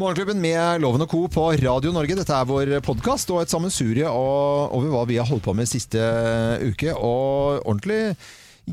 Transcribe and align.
Morgenklubben 0.00 0.38
med 0.40 0.80
Loven 0.80 1.02
og 1.04 1.10
Co. 1.12 1.18
på 1.28 1.42
Radio 1.60 1.90
Norge. 1.92 2.14
Dette 2.16 2.32
er 2.32 2.46
vår 2.48 2.70
podkast 2.80 3.28
og 3.34 3.42
et 3.42 3.52
sammensurie 3.52 4.08
over 4.08 4.86
hva 4.88 5.02
vi 5.04 5.18
har 5.20 5.28
holdt 5.28 5.44
på 5.44 5.52
med 5.52 5.68
siste 5.68 6.00
uke. 6.64 6.94
Og 6.96 7.60
ordentlig 7.68 8.14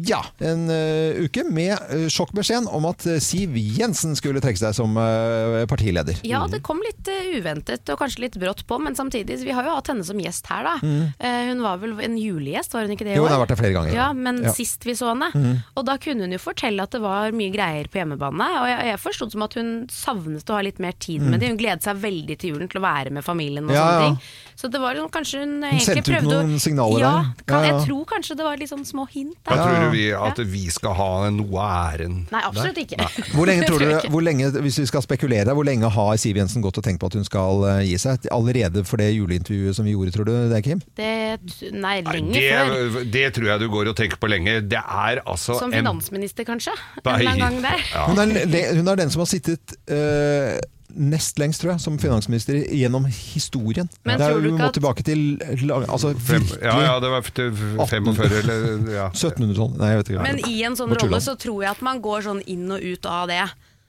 ja, 0.05 0.19
en 0.43 0.65
uh, 0.69 1.17
uke 1.25 1.43
med 1.49 1.73
uh, 1.89 2.05
sjokkbeskjeden 2.11 2.67
om 2.73 2.85
at 2.89 3.05
eh, 3.09 3.19
Siv 3.23 3.55
Jensen 3.57 4.15
skulle 4.17 4.41
trekke 4.43 4.59
seg 4.59 4.75
som 4.77 4.93
uh, 4.99 5.63
partileder. 5.69 6.19
Ja, 6.27 6.43
det 6.51 6.61
kom 6.65 6.81
litt 6.83 7.07
uventet 7.37 7.87
og 7.93 7.99
kanskje 8.01 8.25
litt 8.25 8.37
brått 8.39 8.65
på, 8.67 8.77
men 8.83 8.95
samtidig, 8.97 9.39
vi 9.45 9.55
har 9.55 9.65
jo 9.67 9.75
hatt 9.77 9.91
henne 9.91 10.05
som 10.07 10.19
gjest 10.21 10.47
her, 10.51 10.67
da. 10.67 10.75
Eh, 11.19 11.49
hun 11.51 11.61
var 11.63 11.79
vel 11.81 11.95
en 12.03 12.17
julegjest, 12.19 12.75
var 12.75 12.85
hun 12.87 12.95
ikke 12.95 13.07
det 13.07 13.15
Jo, 13.17 13.25
hun 13.27 13.33
har 13.33 13.41
vært 13.43 13.53
der 13.55 13.61
flere 13.61 13.75
ganger. 13.77 13.95
Ja, 13.95 14.09
men 14.13 14.43
Ja. 14.43 14.53
sist 14.55 14.83
vi 14.85 14.95
så 14.97 15.13
henne. 15.13 15.31
Og 15.77 15.85
da 15.87 15.97
kunne 16.01 16.27
hun 16.27 16.35
jo 16.35 16.41
fortelle 16.41 16.83
at 16.83 16.91
det 16.95 17.01
var 17.03 17.31
mye 17.35 17.51
greier 17.53 17.87
på 17.91 18.01
hjemmebane. 18.01 18.47
Og 18.61 18.67
jeg, 18.69 18.89
jeg 18.91 18.99
forstod 19.03 19.31
som 19.33 19.45
at 19.47 19.57
hun 19.59 19.71
savnet 19.91 20.49
å 20.51 20.57
ha 20.57 20.61
litt 20.65 20.79
mer 20.83 20.93
tid 20.99 21.21
med 21.25 21.39
det. 21.41 21.49
Hun 21.51 21.57
gledet 21.59 21.83
seg 21.87 21.99
veldig 22.03 22.37
til 22.39 22.53
julen, 22.55 22.69
til 22.71 22.81
å 22.81 22.85
være 22.85 23.11
med 23.15 23.25
familien 23.25 23.65
og 23.67 23.73
Ja, 23.75 23.83
sånne 23.85 23.97
ja. 23.97 24.05
ting. 24.07 24.19
Så 24.57 24.71
det 24.73 24.79
var 24.81 24.97
jo 24.97 25.05
kanskje 25.13 25.43
hun, 25.43 25.57
egentlig 25.67 26.03
prøvde 26.07 26.33
å 26.33 26.41
Hun 26.41 26.47
sendte 26.47 26.47
ut 26.47 26.49
noen 26.49 26.63
signaler 26.63 26.99
ja, 27.03 27.11
der. 27.13 27.43
Kan, 27.45 27.57
Ja, 27.57 27.67
ja. 27.67 27.73
Jeg 27.77 27.87
tror 27.87 28.05
kanskje 28.09 28.37
det 28.39 28.45
var 28.47 28.57
litt 28.57 28.71
sånn 28.71 28.85
små 28.87 29.05
hint 29.11 29.35
der. 29.45 29.53
der. 29.53 29.63
tror 29.63 29.86
du 29.87 29.97
vi 29.97 30.05
at 30.13 30.41
vi 30.53 30.63
skal 30.73 30.93
ha 30.97 31.09
noe 31.33 31.61
av 31.63 31.95
æren 31.97 32.17
Nei, 32.31 32.41
absolutt 32.47 32.77
ikke. 32.83 33.07
Hvor 33.33 33.49
lenge 33.49 33.65
tror 33.69 33.83
du, 33.83 34.09
hvor 34.13 34.23
lenge, 34.25 34.49
hvis 34.65 34.79
vi 34.83 34.85
skal 34.89 35.03
spekulere, 35.05 35.55
hvor 35.57 35.67
lenge 35.67 35.89
har 35.93 36.13
Siv 36.21 36.37
Jensen 36.39 36.63
gått 36.65 36.77
og 36.81 36.85
tenkt 36.85 37.01
på 37.01 37.09
at 37.11 37.17
hun 37.19 37.25
skal 37.27 37.63
eh, 37.71 37.81
gi 37.89 37.97
seg? 38.01 38.27
Allerede 38.33 38.83
for 38.87 39.01
det 39.01 39.09
juleintervjuet 39.15 39.77
som 39.77 39.87
vi 39.87 39.95
gjorde, 39.95 40.13
tror 40.15 40.29
du 40.29 40.33
det, 40.51 40.61
Kim? 40.65 40.81
Det, 40.97 41.11
nei, 41.73 41.97
lenge 42.05 42.37
nei, 42.37 42.37
det, 42.37 43.05
det 43.13 43.25
tror 43.37 43.51
jeg 43.53 43.63
du 43.65 43.67
går 43.73 43.91
og 43.93 43.97
tenker 43.99 44.19
på 44.21 44.29
lenge. 44.31 44.59
Det 44.67 44.79
er 44.81 45.21
altså 45.25 45.57
Som 45.59 45.73
en- 45.73 45.79
finansminister, 45.83 46.47
kanskje? 46.47 46.73
En 47.01 47.03
Nei. 47.05 47.19
eller 47.19 47.31
annen 47.35 47.45
gang 47.47 47.61
der. 47.67 47.85
Ja. 47.93 48.07
Hun 48.11 48.23
er, 48.23 48.73
hun 48.79 48.87
er 48.93 48.99
den 49.03 49.13
som 49.13 49.23
har 49.23 49.29
sittet 49.31 49.77
eh, 49.91 50.57
nest 50.95 51.37
lengst, 51.39 51.61
tror 51.61 51.73
jeg, 51.73 51.81
som 51.83 51.97
finansminister 51.99 52.61
gjennom 52.71 53.05
historien. 53.11 53.89
Men 54.07 54.21
er, 54.21 54.33
du 54.33 54.39
vi 54.41 54.51
ikke 54.53 54.61
må 54.61 54.67
at- 54.69 54.73
tilbake 54.79 55.03
til 55.03 55.37
altså, 55.87 56.13
Fem, 56.17 56.45
ja, 56.63 56.75
ja, 56.87 56.99
det 57.03 57.09
var 57.11 57.21
45 57.21 58.41
eller 58.41 58.91
ja. 58.95 59.07
1700-tallet. 59.13 59.77
Nei, 59.81 59.89
jeg 59.93 60.01
vet 60.03 60.11
ikke. 60.13 60.23
Men 60.27 60.43
i 60.47 60.59
en 60.63 60.75
sånn 60.79 60.95
rolle 60.97 61.19
så 61.23 61.35
tror 61.39 61.63
jeg 61.65 61.71
at 61.75 61.81
man 61.85 61.99
går 62.01 62.21
sånn 62.29 62.41
inn 62.47 62.69
og 62.71 62.79
ut 62.81 63.05
av 63.05 63.27
det. 63.31 63.41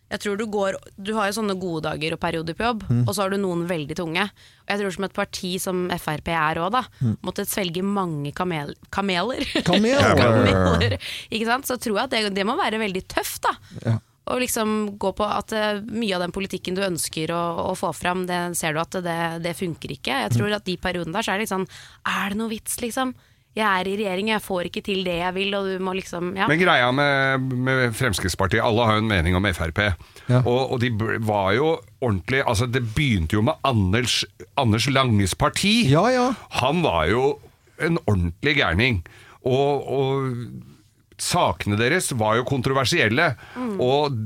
Jeg 0.08 0.20
tror 0.24 0.38
Du 0.40 0.46
går, 0.48 0.76
du 0.96 1.10
har 1.18 1.26
jo 1.28 1.34
sånne 1.36 1.52
gode 1.60 1.82
dager 1.84 2.14
og 2.16 2.20
perioder 2.22 2.54
på 2.56 2.64
jobb, 2.64 2.84
Mm. 2.88 3.02
og 3.06 3.12
så 3.14 3.22
har 3.26 3.30
du 3.30 3.36
noen 3.36 3.66
veldig 3.68 3.94
tunge. 3.94 4.22
Og 4.24 4.68
jeg 4.72 4.80
tror 4.80 4.94
som 4.94 5.04
et 5.04 5.12
parti 5.12 5.50
som 5.60 5.82
Frp 6.00 6.28
er 6.32 6.56
òg, 6.64 6.70
da, 6.72 6.82
Mm. 7.04 7.18
måtte 7.22 7.44
svelge 7.44 7.82
mange 7.84 8.32
kamel, 8.32 8.72
kameler. 8.90 9.44
Kameler. 9.64 10.16
Kameler. 10.22 10.98
Ikke 11.30 11.44
sant? 11.46 11.66
Så 11.68 11.76
tror 11.76 11.98
jeg 12.00 12.04
at 12.04 12.10
det, 12.10 12.34
det 12.34 12.46
må 12.48 12.56
være 12.56 12.80
veldig 12.80 13.04
tøft, 13.06 13.42
da. 13.44 13.52
Ja. 13.84 13.98
Og 14.28 14.42
liksom 14.42 14.74
gå 15.00 15.12
på 15.16 15.26
at 15.26 15.54
eh, 15.56 15.80
mye 15.88 16.16
av 16.16 16.24
den 16.26 16.34
politikken 16.34 16.76
du 16.76 16.82
ønsker 16.84 17.32
å, 17.34 17.42
å 17.70 17.72
få 17.78 17.94
fram, 17.96 18.26
det 18.28 18.40
ser 18.58 18.76
du 18.76 18.82
at 18.82 19.00
det, 19.04 19.18
det 19.44 19.56
funker 19.58 19.94
ikke. 19.96 20.22
Jeg 20.26 20.36
tror 20.36 20.58
at 20.58 20.68
de 20.68 20.76
periodene 20.80 21.16
der 21.16 21.24
så 21.26 21.32
er 21.32 21.40
det 21.40 21.46
litt 21.46 21.54
sånn 21.54 21.66
Er 22.04 22.32
det 22.34 22.40
noe 22.40 22.52
vits, 22.52 22.78
liksom? 22.84 23.14
Jeg 23.58 23.66
er 23.66 23.88
i 23.90 23.96
regjering, 23.98 24.28
jeg 24.30 24.44
får 24.44 24.68
ikke 24.68 24.82
til 24.86 25.00
det 25.06 25.16
jeg 25.18 25.34
vil, 25.34 25.54
og 25.58 25.66
du 25.66 25.82
må 25.82 25.94
liksom 25.96 26.30
Ja. 26.38 26.46
Men 26.50 26.60
greia 26.60 26.90
med, 26.94 27.54
med 27.66 27.96
Fremskrittspartiet, 27.96 28.62
alle 28.62 28.86
har 28.86 28.98
jo 28.98 29.02
en 29.02 29.10
mening 29.10 29.34
om 29.38 29.48
Frp. 29.56 29.80
Ja. 30.28 30.42
Og, 30.44 30.74
og 30.74 30.80
de 30.82 30.92
var 31.24 31.54
jo 31.56 31.78
ordentlig 32.04 32.42
Altså 32.44 32.66
Det 32.68 32.82
begynte 32.94 33.38
jo 33.38 33.42
med 33.48 33.56
Anders, 33.66 34.20
Anders 34.60 34.86
Langes 34.92 35.34
parti. 35.34 35.88
Ja, 35.90 36.04
ja. 36.12 36.26
Han 36.60 36.84
var 36.84 37.08
jo 37.10 37.38
en 37.82 37.98
ordentlig 38.06 38.58
gærning. 38.58 39.00
Og, 39.46 39.88
og 39.88 40.77
sakene 41.22 41.78
deres 41.78 42.12
var 42.18 42.38
jo 42.38 42.46
kontroversielle. 42.48 43.32
Og 43.82 44.16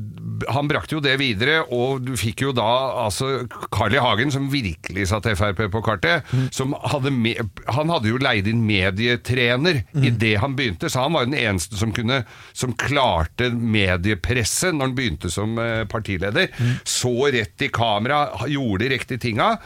han 0.52 0.68
brakte 0.70 0.96
jo 0.96 1.02
det 1.04 1.14
videre, 1.20 1.60
og 1.72 2.02
du 2.04 2.14
fikk 2.18 2.44
jo 2.46 2.52
da 2.56 2.68
altså 3.04 3.44
Carl 3.72 3.94
I. 3.94 4.00
Hagen, 4.02 4.32
som 4.34 4.48
virkelig 4.50 5.08
satte 5.12 5.36
Frp 5.38 5.64
på 5.70 5.82
kartet, 5.84 6.26
som 6.54 6.74
hadde 6.90 7.12
med, 7.14 7.38
Han 7.70 7.92
hadde 7.92 8.10
jo 8.10 8.18
leid 8.18 8.48
inn 8.50 8.64
medietrener 8.66 9.84
i 9.94 10.10
det 10.10 10.34
han 10.42 10.56
begynte, 10.58 10.90
så 10.90 11.06
han 11.06 11.14
var 11.14 11.28
den 11.28 11.38
eneste 11.38 11.78
som 11.78 11.92
kunne 11.94 12.22
Som 12.52 12.74
klarte 12.78 13.50
mediepresset 13.52 14.74
når 14.74 14.90
han 14.90 14.96
begynte 14.98 15.30
som 15.32 15.54
partileder. 15.88 15.92
partileder. 15.92 16.48
Så 16.84 17.12
rett 17.32 17.62
i 17.62 17.68
kamera, 17.68 18.46
gjorde 18.48 18.84
de 18.84 18.90
riktige 18.94 19.18
tinga, 19.22 19.56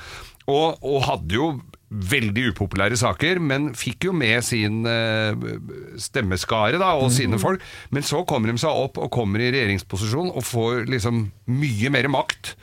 og, 0.46 0.78
og 0.82 1.02
hadde 1.08 1.34
jo 1.34 1.48
veldig 1.90 2.50
upopulære 2.50 2.98
saker, 2.98 3.38
men 3.38 3.70
fikk 3.78 4.08
jo 4.08 4.14
med 4.16 4.42
sin 4.44 4.82
eh, 4.90 5.36
stemmeskare 6.02 6.80
da, 6.82 6.94
og 6.98 7.12
sine 7.14 7.38
folk. 7.42 7.62
Men 7.94 8.06
så 8.06 8.24
kommer 8.26 8.50
de 8.50 8.58
seg 8.60 8.74
opp 8.86 8.98
og 8.98 9.12
kommer 9.14 9.42
i 9.42 9.52
regjeringsposisjon 9.54 10.32
og 10.32 10.46
får 10.46 10.88
liksom 10.90 11.28
mye 11.54 11.92
mer 11.94 12.10
makt. 12.12 12.56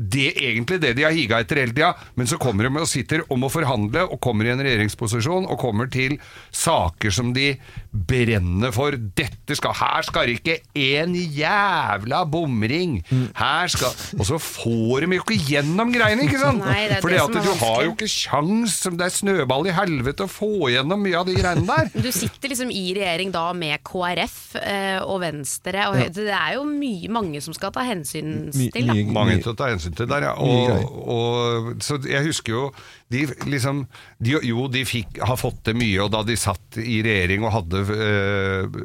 Det 0.00 0.30
egentlig 0.40 0.80
det 0.80 0.94
de 0.96 1.04
har 1.04 1.12
higa 1.12 1.40
etter 1.42 1.60
hele 1.60 1.74
tida, 1.76 1.92
men 2.16 2.28
så 2.30 2.38
kommer 2.40 2.64
de 2.66 2.80
og 2.80 2.88
sitter 2.88 3.20
og 3.26 3.36
må 3.42 3.50
forhandle 3.52 4.06
og 4.08 4.20
kommer 4.24 4.48
i 4.48 4.54
en 4.54 4.62
regjeringsposisjon 4.64 5.48
og 5.50 5.58
kommer 5.60 5.90
til 5.92 6.16
saker 6.56 7.12
som 7.12 7.34
de 7.36 7.52
brenner 7.90 8.72
for. 8.72 8.96
Dette 8.96 9.56
skal 9.58 9.74
Her 9.80 10.06
skal 10.06 10.28
det 10.30 10.38
ikke 10.40 10.56
en 10.78 11.14
jævla 11.14 12.22
bomring! 12.30 13.00
Her 13.36 13.70
skal 13.72 13.92
Og 14.18 14.26
så 14.28 14.38
får 14.40 15.04
de 15.06 15.18
jo 15.18 15.24
ikke 15.24 15.38
gjennom 15.50 15.92
greiene, 15.92 16.24
ikke 16.26 16.40
sant? 16.40 16.64
For 17.02 17.12
du 17.12 17.52
har 17.60 17.84
jo 17.86 17.94
ikke 17.94 18.08
sjans, 18.10 18.78
som 18.80 18.96
det 18.98 19.08
er 19.08 19.14
snøball 19.14 19.68
i 19.68 19.74
helvete 19.76 20.26
å 20.26 20.30
få 20.30 20.70
gjennom 20.72 21.02
mye 21.04 21.20
av 21.20 21.28
de 21.28 21.36
greiene 21.36 21.66
der. 21.68 21.90
Du 22.10 22.10
sitter 22.14 22.50
liksom 22.50 22.70
i 22.72 22.86
regjering 22.96 23.30
da 23.34 23.44
med 23.56 23.82
KrF 23.86 24.38
eh, 24.60 24.98
og 25.04 25.20
Venstre, 25.22 25.84
og 25.90 26.16
det 26.16 26.26
er 26.32 26.56
jo 26.56 26.64
mye, 26.66 27.10
mange 27.12 27.42
som 27.44 27.54
skal 27.56 27.72
ta 27.74 27.84
hensyn 27.86 28.48
til. 28.50 28.88
Da. 28.88 28.96
Mange 29.12 29.38
til 29.42 29.52
å 29.52 29.56
ta 29.58 29.68
hensyn 29.70 29.89
til 29.98 30.08
der, 30.10 30.28
ja. 30.28 30.32
Og, 30.40 30.98
og, 31.14 31.70
så 31.84 31.98
jeg 32.06 32.26
husker 32.28 32.54
jo 32.54 32.64
de 33.10 33.24
liksom 33.50 33.84
de, 34.22 34.36
Jo, 34.46 34.66
de 34.70 34.84
fikk, 34.86 35.18
har 35.26 35.38
fått 35.40 35.64
til 35.66 35.78
mye, 35.80 36.02
og 36.04 36.12
da 36.14 36.24
de 36.26 36.36
satt 36.38 36.78
i 36.80 37.00
regjering 37.06 37.46
og 37.46 37.56
hadde 37.58 37.86
eh, 37.96 38.82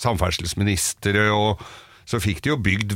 samferdselsministre 0.00 1.28
og 1.34 1.66
så 2.06 2.20
fikk 2.22 2.44
de 2.44 2.52
jo 2.52 2.58
bygd 2.62 2.92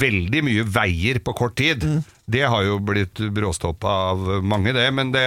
veldig 0.00 0.40
mye 0.42 0.64
veier 0.74 1.20
på 1.22 1.34
kort 1.38 1.54
tid. 1.60 1.84
Det 2.30 2.42
har 2.42 2.64
jo 2.66 2.80
blitt 2.82 3.22
bråstoppa 3.34 3.92
av 4.10 4.24
mange, 4.42 4.74
det. 4.74 4.88
Men 4.94 5.12
det 5.14 5.22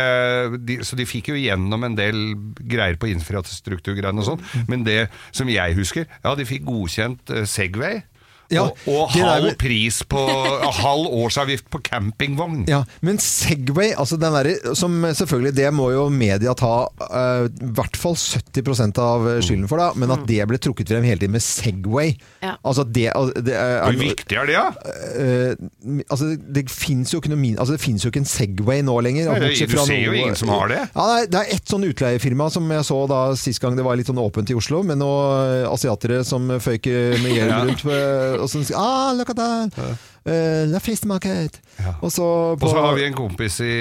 de, 0.67 0.81
så 0.83 0.99
de 0.99 1.07
fikk 1.07 1.31
jo 1.31 1.39
gjennom 1.39 1.87
en 1.87 1.95
del 1.95 2.19
greier 2.59 2.99
på 2.99 3.13
infrastrukturgreiene 3.13 4.19
og 4.19 4.33
sånn. 4.33 4.43
Men 4.67 4.83
det 4.87 5.05
som 5.31 5.51
jeg 5.51 5.77
husker, 5.79 6.09
ja, 6.19 6.35
de 6.35 6.47
fikk 6.49 6.67
godkjent 6.67 7.31
eh, 7.31 7.47
Segway. 7.47 8.03
Ja, 8.53 8.65
og 8.87 8.91
og 8.93 9.11
halv 9.15 9.49
der... 9.51 9.57
pris 9.59 10.01
på 10.09 10.19
halv 10.83 11.07
årsavgift 11.23 11.69
på 11.73 11.81
campingvogn. 11.85 12.63
Ja, 12.69 12.83
men 13.01 13.19
Segway, 13.21 13.93
altså 13.97 14.17
den 14.21 14.33
der, 14.37 14.75
som 14.77 14.99
selvfølgelig 15.03 15.55
det 15.57 15.69
må 15.75 15.89
jo 15.93 16.07
media 16.13 16.53
ta 16.57 16.73
eh, 17.09 17.47
i 17.49 17.71
hvert 17.77 17.97
fall 17.99 18.15
70% 18.17 18.99
av 19.03 19.27
skylden 19.43 19.67
for, 19.71 19.81
da, 19.81 19.91
men 19.99 20.13
at 20.13 20.25
det 20.29 20.41
ble 20.49 20.59
trukket 20.61 20.91
frem 20.93 21.05
hele 21.07 21.21
tiden 21.21 21.35
med 21.35 21.43
Segway 21.43 22.13
Ja. 22.43 22.55
Altså 22.63 22.83
det, 22.85 23.09
det 23.45 23.55
er, 23.55 23.83
Hvor 23.87 23.99
viktig 23.99 24.37
er 24.37 24.49
det, 24.49 24.57
da? 24.59 24.93
Uh, 25.13 26.01
altså 26.11 26.33
det 26.37 26.65
fins 26.71 27.13
jo 27.13 27.21
altså 27.59 27.77
jo 27.77 28.09
ikke 28.11 28.21
en 28.21 28.27
Segway 28.29 28.81
nå 28.85 28.95
lenger. 29.05 29.29
Nei, 29.31 29.39
det- 29.39 29.67
du 29.67 29.75
fra 29.77 29.85
ser 29.87 30.01
jo 30.01 30.11
noe- 30.11 30.21
ingen 30.23 30.35
som 30.35 30.49
har 30.53 30.67
det. 30.71 30.79
Ja, 30.95 31.05
nei, 31.07 31.25
det 31.31 31.39
er 31.39 31.53
ett 31.55 31.69
sånn 31.71 31.85
utleiefirma 31.87 32.49
som 32.51 32.69
jeg 32.71 32.85
så 32.87 32.99
da 33.09 33.19
sist 33.39 33.61
gang 33.63 33.75
det 33.77 33.85
var 33.85 33.95
litt 33.99 34.07
sånn 34.09 34.19
åpent 34.21 34.49
i 34.51 34.57
Oslo, 34.57 34.83
med 34.83 34.99
noen 35.01 35.65
asiatere 35.71 36.23
som 36.27 36.47
føyk 36.63 36.89
med 37.23 37.31
hjelm 37.37 37.69
rundt. 37.69 37.85
Eh, 38.43 38.47
Og 38.47 38.51
sånn 38.51 38.67
ah, 38.77 39.13
look 39.17 39.29
at 39.33 39.39
that! 39.39 39.77
Uh, 40.23 40.69
the 40.71 40.79
fish 40.79 41.01
market! 41.03 41.57
Ja. 41.81 41.95
Og 42.05 42.11
så 42.13 42.23
Og 42.55 42.61
så 42.63 42.79
har 42.79 42.93
vi 42.95 43.03
en 43.09 43.15
kompis 43.17 43.57
i, 43.65 43.71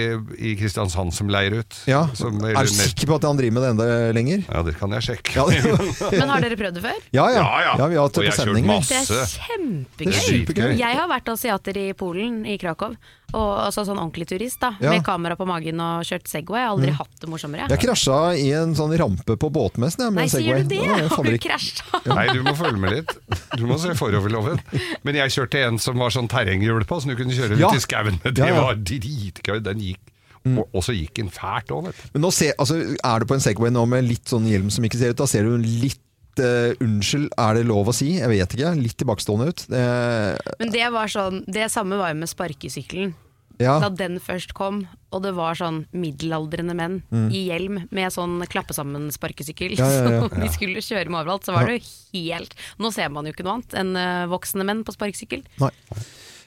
i 0.43 0.55
Kristiansand 0.59 1.13
som 1.15 1.29
leier 1.31 1.59
ut. 1.61 1.77
Ja, 1.87 2.07
Som, 2.19 2.41
Er 2.49 2.65
du 2.67 2.73
sikker 2.73 3.07
på 3.13 3.19
at 3.21 3.27
han 3.29 3.39
driver 3.39 3.55
med 3.61 3.63
det 3.63 3.71
enda 3.77 3.87
lenger? 4.17 4.43
Ja, 4.49 4.63
det 4.67 4.75
kan 4.81 4.91
jeg 4.97 5.07
sjekke. 5.07 5.37
Ja, 5.37 5.45
det- 5.47 6.19
Men 6.19 6.33
har 6.33 6.43
dere 6.43 6.59
prøvd 6.59 6.81
det 6.81 6.85
før? 6.89 6.99
ja, 7.15 7.27
ja. 7.31 7.43
Ja, 7.45 7.77
ja. 7.79 7.87
vi 7.93 7.99
har 8.01 8.09
hatt 8.09 8.19
det 8.19 8.27
på 8.33 8.37
sending. 8.41 8.67
Det 8.67 8.99
er 8.99 9.11
Det 9.13 9.27
kjempegøy. 9.37 10.13
er 10.17 10.21
supergøy. 10.27 10.77
Jeg 10.83 10.99
har 10.99 11.11
vært 11.13 11.31
asiater 11.37 11.79
i 11.79 11.93
Polen, 11.93 12.43
i 12.47 12.59
Krakow. 12.59 12.97
Og, 13.33 13.51
altså 13.65 13.85
sånn 13.89 13.97
ordentlig 13.97 14.27
turist, 14.29 14.59
da. 14.61 14.75
Ja. 14.83 14.91
Med 14.93 15.05
kamera 15.07 15.37
på 15.41 15.47
magen 15.49 15.81
og 15.81 16.05
kjørt 16.05 16.27
Segway. 16.29 16.61
Jeg 16.61 16.69
har 16.69 16.75
aldri 16.77 16.93
hatt 16.99 17.15
det 17.23 17.31
morsommere. 17.33 17.69
Jeg 17.73 17.81
krasja 17.81 18.19
i 18.37 18.51
en 18.59 18.75
sånn 18.77 18.93
rampe 19.01 19.37
på 19.41 19.49
båtmessen 19.51 20.05
jeg, 20.05 20.13
med 20.13 20.23
Nei, 20.23 20.29
Segway. 20.29 20.53
Nei, 20.53 20.61
sier 20.61 20.69
du 20.69 20.75
det? 20.75 21.03
Ja, 21.03 21.09
Har 21.17 21.25
du 21.25 21.31
ikke- 21.33 21.49
krasja? 21.49 22.03
Nei, 22.13 22.27
du 22.33 22.43
må 22.45 22.53
følge 22.59 22.79
med 22.79 22.93
litt. 22.93 23.15
Du 23.57 23.65
må 23.67 23.79
se 23.81 23.95
foroverloven. 23.97 24.61
Men 25.03 25.15
jeg 25.23 25.31
kjørte 25.39 25.65
en 25.67 25.79
som 25.79 25.97
var 25.99 26.11
sånn 26.11 26.29
terrenghjul 26.29 26.85
på, 26.85 27.01
så 27.01 27.09
du 27.09 27.17
kunne 27.17 27.33
kjøre 27.33 27.59
Ja. 27.59 27.69
ut 27.73 27.75
i 27.81 27.81
skauen. 27.81 28.21
Det 28.23 28.37
Ja, 28.39 28.47
ja. 28.53 28.61
var 28.63 28.75
dritgøy. 28.77 29.63
Den 29.63 29.81
gikk. 29.81 30.01
Og, 30.45 30.67
og 30.75 30.83
så 30.83 30.91
gikk 30.93 31.15
den 31.21 31.29
fælt 31.31 31.71
òg, 31.71 31.85
vet 31.87 31.95
du. 31.97 32.09
Men 32.15 32.23
nå 32.27 32.33
ser, 32.35 32.53
altså, 32.59 32.75
er 32.99 33.19
du 33.23 33.27
på 33.31 33.35
en 33.37 33.41
Segway 33.45 33.71
nå 33.71 33.87
med 33.89 34.05
litt 34.09 34.25
sånn 34.27 34.45
hjelm 34.51 34.73
som 34.75 34.83
ikke 34.85 34.99
ser 34.99 35.11
ut, 35.15 35.17
da 35.21 35.25
ser 35.31 35.45
du 35.47 35.57
litt 35.57 36.01
eh, 36.41 36.73
Unnskyld, 36.81 37.29
er 37.37 37.59
det 37.59 37.67
lov 37.69 37.91
å 37.91 37.95
si? 37.97 38.15
Jeg 38.19 38.31
vet 38.31 38.55
ikke. 38.57 38.73
Litt 38.79 38.97
tilbakestående 39.01 39.51
ut. 39.51 39.67
Uh, 39.73 40.39
Men 40.63 40.73
det 40.73 40.87
var 40.95 41.11
sånn 41.13 41.43
Det 41.51 41.69
samme 41.73 41.99
var 42.01 42.13
jo 42.15 42.21
med 42.23 42.31
sparkesykkelen. 42.31 43.13
ja. 43.61 43.77
Da 43.83 43.91
den 43.93 44.17
først 44.19 44.55
kom, 44.57 44.87
og 45.13 45.23
det 45.23 45.35
var 45.37 45.55
sånn 45.55 45.85
middelaldrende 45.93 46.75
menn 46.75 46.97
i 47.31 47.45
hjelm 47.51 47.83
med 47.95 48.11
sånn 48.15 48.41
klappe-sammen-sparkesykkel 48.51 49.77
Mm. 49.77 49.79
Ja, 49.79 49.91
ja, 49.93 50.11
ja. 50.17 50.21
som 50.29 50.41
de 50.41 50.49
skulle 50.55 50.83
kjøre 50.83 51.13
med 51.13 51.21
overalt, 51.21 51.45
så 51.47 51.55
var 51.55 51.69
det 51.69 51.77
jo 51.79 51.85
helt 52.17 52.55
Nå 52.81 52.91
ser 52.95 53.09
man 53.13 53.27
jo 53.29 53.33
ikke 53.35 53.45
noe 53.47 53.59
annet 53.61 53.77
enn 53.79 53.95
eh, 53.97 54.27
voksne 54.33 54.65
menn 54.67 54.83
på 54.85 54.95
sparkesykkel. 54.97 55.45
Nei. 55.63 55.71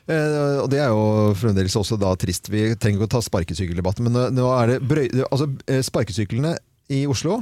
Eh, 0.06 0.60
og 0.62 0.68
det 0.70 0.82
er 0.84 0.92
jo 0.94 1.34
fremdeles 1.40 1.76
også 1.80 1.98
da 1.98 2.12
trist. 2.20 2.50
Vi 2.54 2.68
trenger 2.76 3.00
ikke 3.00 3.08
å 3.10 3.14
ta 3.16 3.22
sparkesykkeldebatten, 3.26 4.06
men 4.06 4.14
nå, 4.14 4.26
nå 4.38 4.50
er 4.60 4.74
det 4.76 4.82
brøy, 4.86 5.08
altså, 5.30 5.48
eh, 5.72 5.82
sparkesyklene 5.86 6.56
i 6.94 7.06
Oslo 7.10 7.40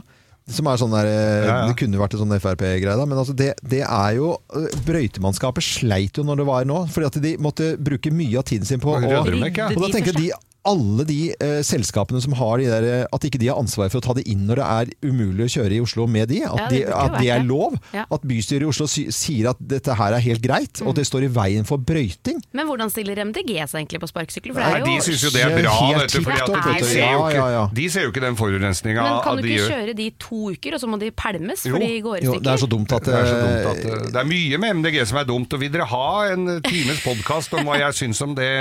som 0.49 0.67
er 0.67 0.79
sånn 0.81 0.91
der, 0.91 1.07
eh, 1.07 1.45
Ja, 1.47 1.57
ja. 1.63 1.67
Det 1.69 1.77
kunne 1.79 1.99
vært 2.01 2.15
en 2.17 2.23
sånn 2.25 2.35
Frp-greie, 2.35 3.05
men 3.07 3.17
altså 3.17 3.35
det, 3.35 3.53
det 3.63 3.83
er 3.85 4.15
jo 4.17 4.33
eh, 4.55 4.67
Brøytemannskapet 4.87 5.63
sleit 5.63 6.19
jo 6.19 6.25
når 6.27 6.41
det 6.41 6.47
var 6.49 6.65
nå, 6.67 6.79
fordi 6.91 7.07
at 7.07 7.19
de 7.23 7.35
måtte 7.39 7.69
bruke 7.79 8.11
mye 8.11 8.41
av 8.41 8.47
tiden 8.49 8.67
sin 8.67 8.81
på 8.83 8.91
å 8.91 8.99
og 8.99 9.07
da 9.07 9.91
tenker 9.93 10.11
jeg 10.11 10.19
de, 10.19 10.31
alle 10.63 11.03
de 11.07 11.17
eh, 11.33 11.59
selskapene 11.65 12.21
som 12.23 12.35
har 12.39 12.61
de 12.61 12.67
der, 12.71 12.85
eh, 12.87 13.05
at 13.11 13.25
ikke 13.27 13.39
de 13.41 13.49
har 13.51 13.59
ansvar 13.59 13.89
for 13.91 13.99
å 13.99 14.05
ta 14.05 14.13
det 14.15 14.23
inn 14.31 14.45
når 14.47 14.61
det 14.61 14.67
er 14.77 14.91
umulig 15.09 15.47
å 15.47 15.51
kjøre 15.57 15.75
i 15.75 15.81
Oslo 15.83 16.05
med 16.07 16.29
de, 16.31 16.39
at, 16.47 16.59
Ja, 16.61 16.67
det 16.71 16.79
de, 16.85 16.93
at 16.95 17.17
det 17.19 17.29
er 17.35 17.43
lov. 17.43 17.75
Ja. 17.95 18.05
At 18.13 18.23
bystyret 18.27 18.63
i 18.63 18.69
Oslo 18.69 18.87
sy 18.87 19.05
sier 19.13 19.49
at 19.51 19.59
dette 19.59 19.95
her 19.99 20.15
er 20.15 20.23
helt 20.23 20.43
greit, 20.43 20.79
og 20.85 20.93
at 20.93 21.01
det 21.01 21.05
står 21.09 21.27
i 21.27 21.31
veien 21.35 21.67
for 21.67 21.81
brøyting. 21.83 22.39
Men 22.55 22.69
hvordan 22.69 22.91
stiller 22.93 23.19
MDG 23.25 23.51
seg 23.67 23.81
egentlig 23.81 24.03
på 24.05 24.09
sparkesykkel? 24.13 24.55
For 24.55 24.63
Nei, 24.63 24.71
det 24.71 24.81
er 24.81 24.87
de 24.87 24.95
jo 24.95 25.05
syns 25.09 25.25
jo 25.27 25.33
det 25.35 25.43
er 25.43 25.57
bra, 25.59 25.75
vet 25.99 26.15
du, 26.15 26.19
fordi 26.23 26.39
at 26.39 26.55
de, 26.55 26.87
ser 26.87 27.03
jo 27.03 27.03
Ja, 27.03 27.27
ja, 27.35 27.45
ja. 27.57 27.65
ikke, 27.67 27.77
de 27.81 27.89
ser 27.97 28.07
jo 28.07 28.13
ikke 28.15 28.23
den 28.23 28.39
forurensninga 28.39 29.03
Men 29.09 29.19
kan 29.27 29.37
du 29.39 29.43
ikke 29.43 29.59
gjør. 29.59 29.75
kjøre 29.75 29.97
de 29.99 30.07
i 30.07 30.15
to 30.27 30.41
uker, 30.55 30.77
og 30.79 30.83
så 30.83 30.91
må 30.93 31.01
de 31.03 31.11
pælmes 31.11 31.67
Jo. 31.67 31.75
for 31.75 31.83
de 31.83 32.01
går 32.07 32.17
i 32.21 32.25
Jo, 32.29 32.39
det 32.39 32.53
er 32.55 32.63
så 32.63 32.71
dumt 32.71 32.95
at, 32.95 33.05
Det 33.11 33.19
er, 33.19 33.27
så 33.27 33.37
dumt 33.43 33.59
eh, 33.59 33.69
at 33.73 33.85
uh, 34.07 34.09
det 34.15 34.23
er 34.23 34.31
mye 34.31 34.63
med 34.63 34.79
MDG 34.79 34.99
som 35.11 35.19
er 35.19 35.27
dumt, 35.27 35.53
og 35.53 35.59
vil 35.63 35.73
dere 35.75 35.91
ha 35.91 36.07
en 36.33 36.47
times 36.63 37.03
podkast 37.03 37.55
om 37.59 37.67
hva 37.67 37.79
jeg 37.83 37.99
syns 38.03 38.23
om 38.23 38.35
det 38.39 38.51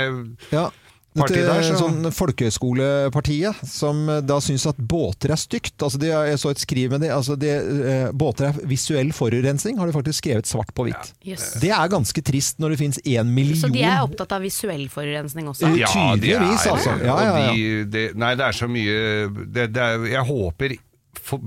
Ja. 0.51 0.67
Dette 1.13 1.43
der, 1.45 1.61
så 1.61 1.75
sånn 1.77 2.07
Folkehøyskolepartiet, 2.11 3.59
som 3.69 4.03
eh, 4.09 4.21
da 4.25 4.39
syns 4.43 4.65
at 4.69 4.77
båter 4.77 5.33
er 5.35 5.39
stygt. 5.39 5.75
Altså 5.83 5.99
de, 6.01 6.09
jeg 6.09 6.39
så 6.41 6.51
et 6.53 6.61
skriv 6.63 6.93
med 6.95 7.03
det. 7.05 7.11
Altså 7.13 7.35
de, 7.39 7.51
eh, 7.53 8.05
båter 8.17 8.49
er 8.49 8.59
visuell 8.69 9.11
forurensning, 9.15 9.77
har 9.81 9.89
de 9.89 9.95
faktisk 9.95 10.23
skrevet 10.23 10.49
svart 10.49 10.71
på 10.75 10.87
hvitt. 10.87 11.11
Jøss. 11.27 11.59
Det 11.61 11.69
er 11.75 11.91
ganske 11.93 12.23
trist 12.25 12.59
når 12.63 12.73
det 12.75 12.79
finnes 12.81 13.01
én 13.05 13.29
million 13.29 13.59
Så 13.61 13.71
de 13.73 13.83
er 13.85 14.01
opptatt 14.05 14.31
av 14.37 14.41
visuell 14.45 14.87
forurensning 14.93 15.49
også? 15.51 15.69
Ja. 15.77 15.91
Tydeligvis, 15.93 16.65
altså. 16.71 16.95
Ja, 17.03 17.17
ja, 17.21 17.37
ja. 17.45 17.53
de- 17.53 17.85
det- 17.93 18.15
nei, 18.17 18.33
det 18.39 18.47
er 18.49 18.57
så 18.57 18.67
mye 18.71 19.29
det, 19.53 19.69
det 19.73 19.81
er, 19.83 20.05
Jeg 20.13 20.25
håper 20.27 20.77
for, 21.23 21.39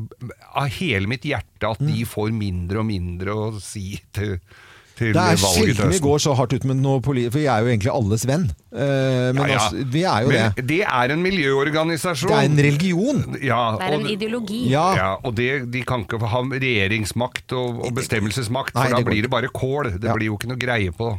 av 0.54 0.68
hele 0.78 1.06
mitt 1.10 1.22
hjerte 1.26 1.68
at 1.68 1.80
Mm. 1.82 1.90
de 1.92 2.04
får 2.08 2.30
mindre 2.32 2.78
og 2.80 2.86
mindre 2.86 3.34
å 3.34 3.60
si 3.60 4.00
til, 4.14 4.38
til 4.96 5.12
Det 5.12 5.20
er 5.22 5.36
valget 5.36 5.76
sjelden 5.76 5.90
vi 5.92 5.98
går 6.00 6.18
så 6.24 6.32
hardt 6.38 6.52
ut 6.56 6.64
med 6.64 6.76
noe 6.80 7.00
politisk, 7.04 7.32
For 7.32 7.38
vi 7.42 7.46
er 7.52 7.58
jo 7.60 7.66
egentlig 7.70 7.92
alles 7.92 8.24
venn. 8.26 8.46
Eh, 8.72 9.32
men 9.36 9.42
Ja, 9.42 9.46
ja. 9.46 9.52
Altså, 9.60 9.76
vi 9.92 10.02
er 10.08 10.20
jo 10.24 10.28
Men 10.32 10.52
det. 10.56 10.64
det 10.72 10.80
er 10.88 11.10
en 11.14 11.22
miljøorganisasjon. 11.22 12.30
Det 12.32 12.38
er 12.38 12.44
en 12.50 12.56
religion. 12.66 13.20
Ja, 13.44 13.60
Det 13.76 13.84
er 13.86 13.92
en 14.00 14.06
ideologi. 14.16 14.62
Ja. 14.72 14.88
Ja, 14.96 15.10
og 15.22 15.34
det, 15.36 15.50
de 15.70 15.82
kan 15.84 16.00
ikke 16.06 16.18
ha 16.26 16.40
regjeringsmakt 16.42 17.52
og, 17.52 17.84
og 17.86 17.92
bestemmelsesmakt, 17.94 18.74
Nei, 18.74 18.88
for 18.88 18.96
da 18.96 19.02
blir 19.10 19.22
det 19.22 19.30
bare 19.30 19.48
kål. 19.52 19.90
Det 20.00 20.08
Ja. 20.08 20.14
blir 20.14 20.26
jo 20.32 20.36
ikke 20.40 20.48
noe 20.48 20.56
greie 20.58 20.90
på. 20.92 21.18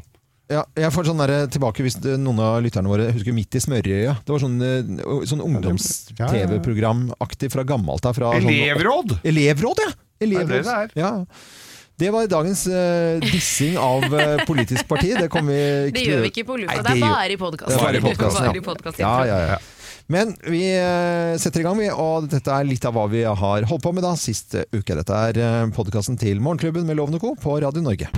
Ja, 0.50 0.62
jeg 0.80 0.92
får 0.96 1.04
sånn 1.10 1.18
der, 1.20 1.48
tilbake 1.52 1.84
hvis 1.84 1.98
noen 2.18 2.40
av 2.40 2.62
lytterne 2.64 2.88
våre 2.88 3.10
husker 3.12 3.34
Midt 3.36 3.52
i 3.56 3.60
smørøyet. 3.60 4.16
Det 4.24 4.32
var 4.32 4.40
sånn, 4.40 4.62
eh, 4.64 4.82
sånn 5.28 5.42
ungdoms-TV-programaktig 5.44 7.52
fra 7.52 7.64
gammelt 7.68 8.06
av. 8.08 8.16
Elevråd! 8.18 8.42
sånn- 8.42 8.52
Elevråd! 9.28 9.28
Elevråd, 9.28 9.78
ja! 9.84 9.92
det 10.20 10.28
Elevråd. 10.28 10.64
det 10.64 10.66
er. 10.66 10.88
Ja. 10.96 11.26
Det 11.98 12.12
var 12.14 12.28
dagens 12.30 12.68
uh, 12.70 13.18
dissing 13.24 13.78
av 13.82 14.04
uh, 14.14 14.44
politisk 14.46 14.86
parti. 14.88 15.16
Det 15.18 15.32
vi 15.34 15.62
Det 15.90 16.04
gjør 16.06 16.20
vi 16.22 16.30
ikke 16.30 16.44
på 16.46 16.58
lufta, 16.62 16.84
det 16.86 16.92
er 16.94 17.02
bare 17.02 17.34
i 17.34 17.38
podkasten. 17.42 19.02
Ja. 19.02 19.26
Ja, 19.26 19.38
ja. 19.56 19.58
Men 20.06 20.36
vi 20.46 20.62
uh, 20.78 21.34
setter 21.42 21.64
i 21.64 21.66
gang, 21.66 21.80
vi, 21.82 21.88
og 21.90 22.28
dette 22.30 22.54
er 22.54 22.68
litt 22.70 22.86
av 22.86 22.94
hva 22.94 23.08
vi 23.10 23.24
har 23.26 23.66
holdt 23.66 23.82
på 23.82 23.94
med 23.98 24.06
da 24.06 24.12
sist 24.14 24.54
uke. 24.54 24.94
Dette 24.94 25.24
er 25.32 25.72
podkasten 25.74 26.20
til 26.22 26.38
Morgenklubben 26.38 26.86
med 26.86 27.00
Lovende 27.00 27.18
Co. 27.18 27.34
på 27.34 27.58
Radio 27.66 27.82
Norge. 27.82 28.12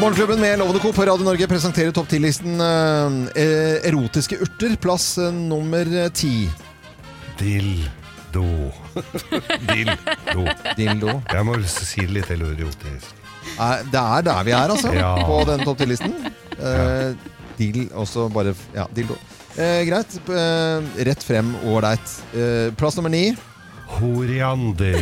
Morgenklubben 0.00 0.40
med 0.40 0.56
Lovende 0.64 0.80
Co. 0.80 0.94
på 0.96 1.04
Radio 1.04 1.28
Norge 1.28 1.44
presenterer 1.52 1.92
topp 1.92 2.08
10-listen 2.08 2.56
eh, 2.64 3.84
erotiske 3.92 4.40
urter, 4.40 4.80
plass 4.80 5.12
nummer 5.20 5.84
ti. 6.16 6.48
Dildo. 7.40 8.44
Dildo. 9.70 10.44
Dildo. 10.76 11.14
Jeg 11.32 11.46
må 11.48 11.56
si 11.66 12.04
det 12.04 12.14
litt 12.18 12.30
elodiotisk. 12.36 13.16
Det 13.90 14.00
er 14.00 14.24
der 14.26 14.44
vi 14.46 14.52
er, 14.54 14.70
altså, 14.74 14.92
Ja. 14.94 15.14
på 15.26 15.40
den 15.48 15.64
topp 15.64 15.80
10-listen. 15.80 16.12
Eh, 16.60 17.14
dill, 17.58 17.86
også 17.96 18.28
bare 18.32 18.52
Ja, 18.76 18.84
dildo. 18.94 19.16
Eh, 19.56 19.82
greit. 19.88 20.18
Eh, 20.28 20.90
rett 21.08 21.24
frem, 21.26 21.54
ålreit. 21.66 22.12
Eh, 22.36 22.68
plass 22.78 22.96
nummer 23.00 23.10
ni. 23.10 23.30
Horiander. 23.98 25.00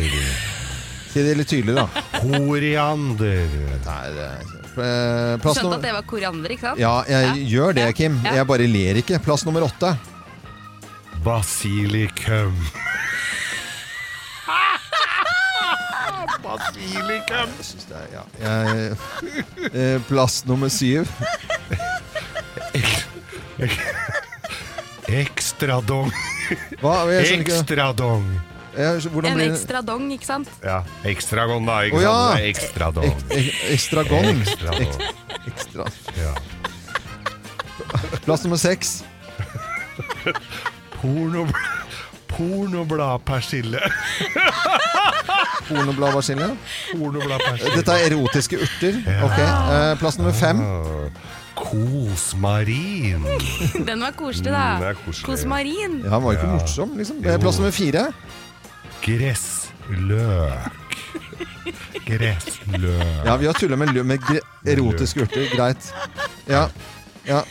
Si 1.11 1.21
det 1.25 1.35
litt 1.37 1.49
tydeligere, 1.51 1.85
da. 1.89 2.19
Horiander. 2.23 3.45
Det 3.83 3.93
er, 3.93 4.17
eh, 4.79 5.37
plass 5.43 5.59
Skjønte 5.59 5.75
at 5.79 5.85
det 5.85 5.93
var 5.93 6.07
koriander, 6.09 6.49
ikke 6.55 6.69
sant? 6.71 6.79
Ja, 6.81 7.03
jeg 7.09 7.45
gjør 7.51 7.75
det, 7.75 7.89
Kim. 7.99 8.19
Ja. 8.23 8.39
Jeg 8.39 8.47
bare 8.47 8.67
ler 8.67 9.01
ikke. 9.03 9.19
Plass 9.23 9.45
nummer 9.45 9.67
åtte. 9.67 9.93
Basilikum. 11.23 12.55
Basilikum. 16.43 17.49
Jeg 17.57 17.65
syns 17.65 17.85
det 17.89 17.97
er, 17.97 18.07
ja. 18.13 18.21
jeg, 18.41 18.97
eh, 19.73 20.01
plass 20.07 20.45
nummer 20.47 20.67
syv. 20.71 21.05
Ekstradong. 25.23 26.11
Hva? 26.79 27.09
Jeg 27.11 27.39
ikke. 27.39 27.53
Ekstradong. 27.57 28.25
En 28.79 29.41
ekstra 29.43 29.81
dong, 29.83 30.11
ikke 30.13 30.27
sant? 30.27 30.49
Ja, 30.63 30.83
ekstragon 31.09 31.65
da, 31.67 31.81
ikke 31.89 31.97
oh, 31.97 32.03
ja. 32.03 32.13
sant? 32.15 32.39
Ekstradong. 32.47 33.05
Ek, 33.09 33.15
ek, 33.35 33.47
ekstragon. 33.73 34.25
Ek, 34.31 34.37
ekstra. 35.49 35.83
Ja. 36.15 36.33
Plass 38.23 38.41
nummer 38.45 38.59
seks. 38.61 39.03
Porno, 41.01 41.47
pornobladpersille. 42.27 43.79
Pornobladvarsille. 45.69 46.49
Pornobladpersille. 46.91 47.75
Dette 47.77 47.91
er 47.91 48.11
erotiske 48.11 48.59
urter. 48.59 48.99
Ok, 49.23 49.39
uh, 49.39 49.99
Plass 49.99 50.19
nummer 50.19 50.35
fem. 50.35 50.59
Kosmarin. 51.59 53.23
Den 53.87 54.01
var 54.01 54.11
koselig, 54.17 54.51
da. 54.51 54.65
Mm, 54.79 54.95
koselig. 55.05 55.25
Kosmarin. 55.25 56.01
Ja, 56.03 56.09
han 56.09 56.23
var 56.23 56.37
ikke 56.37 56.47
ja. 56.47 56.51
morsom, 56.57 56.97
liksom. 56.97 57.23
Plass 57.23 57.59
nummer 57.59 57.71
fire. 57.71 58.05
Gressløk. 59.05 60.97
Gressløk. 62.05 63.25
Ja, 63.25 63.35
vi 63.35 63.45
har 63.45 63.53
tulla 63.53 63.79
med, 63.79 64.03
med 64.03 64.19
gre 64.23 64.39
erotiske 64.67 65.23
urter. 65.27 65.47
Greit. 65.55 65.93
Ja. 66.47 66.67
Ja. 67.27 67.43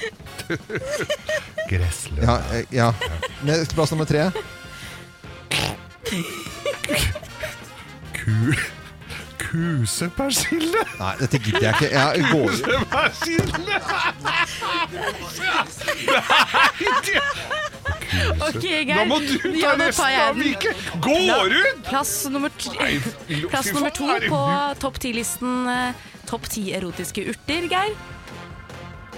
Gressløk. 1.69 2.23
ja, 2.25 2.37
eh, 2.55 2.65
ja. 2.73 2.93
Ned- 3.45 3.67
Plass 3.75 3.91
nummer 3.93 4.05
tre. 4.09 4.31
Ku... 8.17 8.55
Kusepersille. 9.39 10.83
Nei, 10.99 11.13
dette 11.21 11.39
gidder 11.41 11.63
jeg 11.63 11.75
ikke. 11.79 11.89
Jeg 11.95 12.25
går 12.33 12.51
jo. 12.53 12.81
Persille! 12.93 13.79
Ok, 18.39 18.63
Geir. 18.63 18.95
Nå 18.97 19.05
må 19.09 19.19
du 19.23 19.33
ta 19.39 19.49
Ja, 19.57 19.73
nå 19.77 19.79
tar 19.79 19.87
resten 19.87 20.13
jeg 20.13 20.21
av 20.25 20.35
den. 20.35 20.45
Vike. 20.45 20.75
Går 21.05 21.55
ut! 21.55 21.81
Plass 21.89 22.13
nummer, 22.33 22.53
tre, 22.61 22.91
plass 23.49 23.73
nummer 23.77 23.93
to 23.97 24.09
på 24.29 24.43
topp 24.85 25.01
ti-listen 25.05 25.69
eh, 25.73 26.07
Topp 26.29 26.45
ti 26.53 26.67
erotiske 26.77 27.25
urter, 27.33 27.69
Geir. 27.73 27.93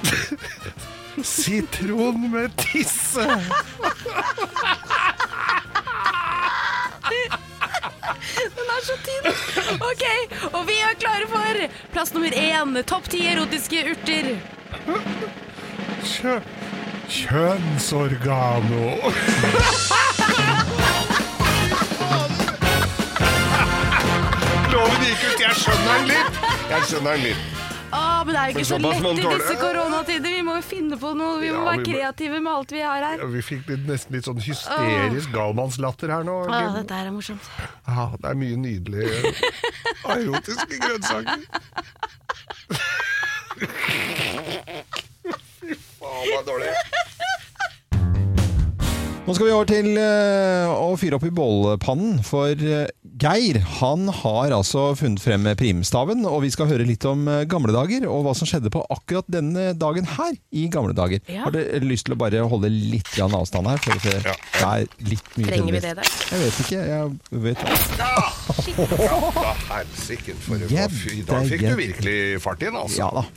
Sitron 1.23 2.31
med 2.31 2.57
tisse. 2.57 3.27
Den 8.57 8.71
er 8.77 8.81
så 8.87 8.97
tynn! 9.05 9.29
Ok, 9.81 10.05
og 10.53 10.63
vi 10.69 10.79
er 10.81 10.95
klare 11.01 11.27
for 11.31 11.61
plass 11.93 12.15
nummer 12.15 12.33
én. 12.37 12.79
Topp 12.89 13.11
ti 13.13 13.25
erotiske 13.31 13.85
urter. 13.93 14.33
Kjø 16.07 16.39
kjønnsorgano. 17.11 18.85
Loven 24.73 25.03
gikk 25.05 25.25
ut. 25.27 25.41
Jeg 25.43 25.57
skjønner 25.59 25.97
den 25.97 26.13
litt. 26.13 26.45
Jeg 26.71 26.87
skjønner 26.91 27.17
den 27.17 27.27
litt. 27.31 27.60
Å, 27.91 28.23
men 28.25 28.31
det 28.35 28.41
er 28.41 28.47
jo 28.51 28.55
ikke 28.55 28.65
så 28.69 28.77
lett 28.79 29.03
i 29.03 29.05
disse 29.27 29.55
koronatider. 29.59 30.31
Vi 30.37 30.43
må 30.47 30.53
jo 30.59 30.63
finne 30.63 30.97
på 31.01 31.09
noe. 31.19 31.41
Vi 31.43 31.49
må 31.51 31.57
Ja, 31.59 31.65
være 31.67 31.79
vi 31.81 31.83
må- 31.83 31.87
kreative 31.91 32.39
med 32.45 32.53
alt 32.53 32.71
vi 32.77 32.81
har 32.87 33.01
her. 33.03 33.17
Ja, 33.19 33.27
vi 33.27 33.41
fikk 33.43 33.67
litt, 33.73 33.83
nesten 33.89 34.13
litt 34.15 34.25
sånn 34.29 34.39
hysterisk 34.45 35.33
galmannslatter 35.35 36.09
her 36.15 36.23
nå. 36.25 36.37
Å, 36.47 36.49
Kim. 36.53 36.75
dette 36.79 36.95
her 36.95 37.07
er 37.07 37.11
morsomt. 37.17 37.43
Ja, 37.89 38.07
det 38.21 38.27
er 38.31 38.35
mye 38.39 38.57
nydelige 38.57 39.35
erotiske 40.07 40.79
grønnsaker. 40.79 41.39
Fy 45.61 45.75
faen, 45.99 46.27
det 46.31 46.45
dårlig. 46.47 46.71
Nå 49.31 49.35
skal 49.37 49.47
vi 49.47 49.53
over 49.55 49.69
til 49.71 49.95
eh, 49.95 50.67
å 50.67 50.97
fyre 50.99 51.15
opp 51.15 51.23
i 51.23 51.31
bålpannen, 51.31 52.17
for 52.27 52.51
eh, 52.51 52.89
Geir 53.23 53.61
han 53.77 54.09
har 54.11 54.51
altså 54.57 54.89
funnet 54.99 55.23
frem 55.23 55.47
primstaven, 55.55 56.25
og 56.27 56.41
vi 56.43 56.51
skal 56.51 56.67
høre 56.67 56.83
litt 56.89 57.07
om 57.07 57.29
eh, 57.31 57.45
gamle 57.47 57.71
dager 57.71 58.09
og 58.11 58.25
hva 58.27 58.33
som 58.35 58.51
skjedde 58.51 58.73
på 58.75 58.83
akkurat 58.91 59.29
denne 59.31 59.69
dagen 59.79 60.09
her 60.17 60.35
i 60.51 60.67
gamle 60.75 60.99
dager. 60.99 61.23
Ja. 61.31 61.45
Har 61.45 61.55
du 61.55 61.63
lyst 61.87 62.09
til 62.09 62.17
å 62.17 62.19
bare 62.19 62.43
holde 62.43 62.73
litt 62.75 63.07
grann 63.15 63.31
avstand 63.39 63.71
her? 63.71 63.79
For 63.87 64.03
det 64.03 64.19
er 64.67 64.91
litt 65.07 65.39
mye 65.39 65.47
Trenger 65.53 65.79
vi 65.79 65.85
det 65.87 65.95
der? 66.01 66.13
Jeg 66.33 66.43
vet 66.43 66.61
ikke. 66.67 66.83
Jeg 66.91 67.47
vet 67.47 67.63
ikke 67.63 68.91
helsike, 69.71 70.35
for 70.43 70.59
å 70.59 70.75
få 70.75 70.91
fy. 70.99 71.23
Da 71.31 71.43
fikk 71.47 71.69
du 71.69 71.75
virkelig 71.87 72.21
fart 72.43 72.67
inn, 72.67 72.83
altså. 72.83 73.05
Ja 73.07 73.15
da. 73.15 73.29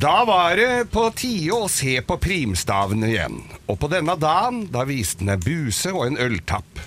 Da 0.00 0.24
var 0.24 0.56
det 0.56 0.86
på 0.90 1.02
tide 1.12 1.52
å 1.52 1.66
se 1.68 1.98
på 2.00 2.16
primstavene 2.16 3.08
igjen. 3.10 3.34
Og 3.68 3.76
på 3.82 3.88
denne 3.92 4.14
dagen, 4.16 4.62
da 4.72 4.86
viste 4.88 5.20
den 5.20 5.34
en 5.34 5.42
buse 5.44 5.92
og 5.92 6.06
en 6.06 6.16
øltapp. 6.24 6.80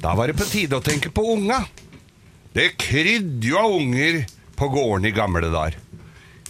Da 0.00 0.14
var 0.16 0.30
det 0.30 0.38
på 0.38 0.46
tide 0.48 0.78
å 0.78 0.84
tenke 0.84 1.10
på 1.12 1.26
unga. 1.34 1.58
Det 2.56 2.70
krydde 2.80 3.50
jo 3.50 3.60
av 3.60 3.76
unger 3.76 4.22
på 4.56 4.70
gården 4.72 5.10
i 5.10 5.12
gamle 5.12 5.52
dager. 5.52 5.76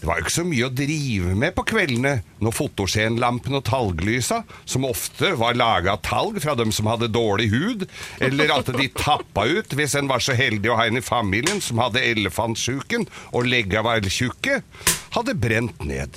Det 0.01 0.09
var 0.09 0.17
jo 0.17 0.25
ikke 0.25 0.33
så 0.33 0.47
mye 0.49 0.65
å 0.65 0.73
drive 0.73 1.35
med 1.37 1.53
på 1.53 1.65
kveldene 1.69 2.13
når 2.41 2.55
fotogenlampen 2.57 3.59
og 3.59 3.67
talglysa, 3.69 4.39
som 4.65 4.87
ofte 4.89 5.35
var 5.37 5.59
laga 5.61 5.93
av 5.93 6.01
talg 6.07 6.39
fra 6.41 6.55
dem 6.57 6.73
som 6.73 6.89
hadde 6.89 7.11
dårlig 7.13 7.51
hud, 7.53 7.85
eller 8.25 8.55
at 8.55 8.71
de 8.73 8.87
tappa 8.97 9.45
ut 9.45 9.77
hvis 9.77 9.99
en 10.01 10.09
var 10.09 10.25
så 10.25 10.33
heldig 10.39 10.73
å 10.73 10.79
ha 10.79 10.87
en 10.89 10.97
i 10.97 11.05
familien 11.05 11.61
som 11.61 11.83
hadde 11.85 12.01
elefantsjuken 12.15 13.05
og 13.35 13.49
legga 13.51 13.85
var 13.85 14.01
tjukke, 14.09 14.63
hadde 15.13 15.37
brent 15.37 15.85
ned. 15.85 16.17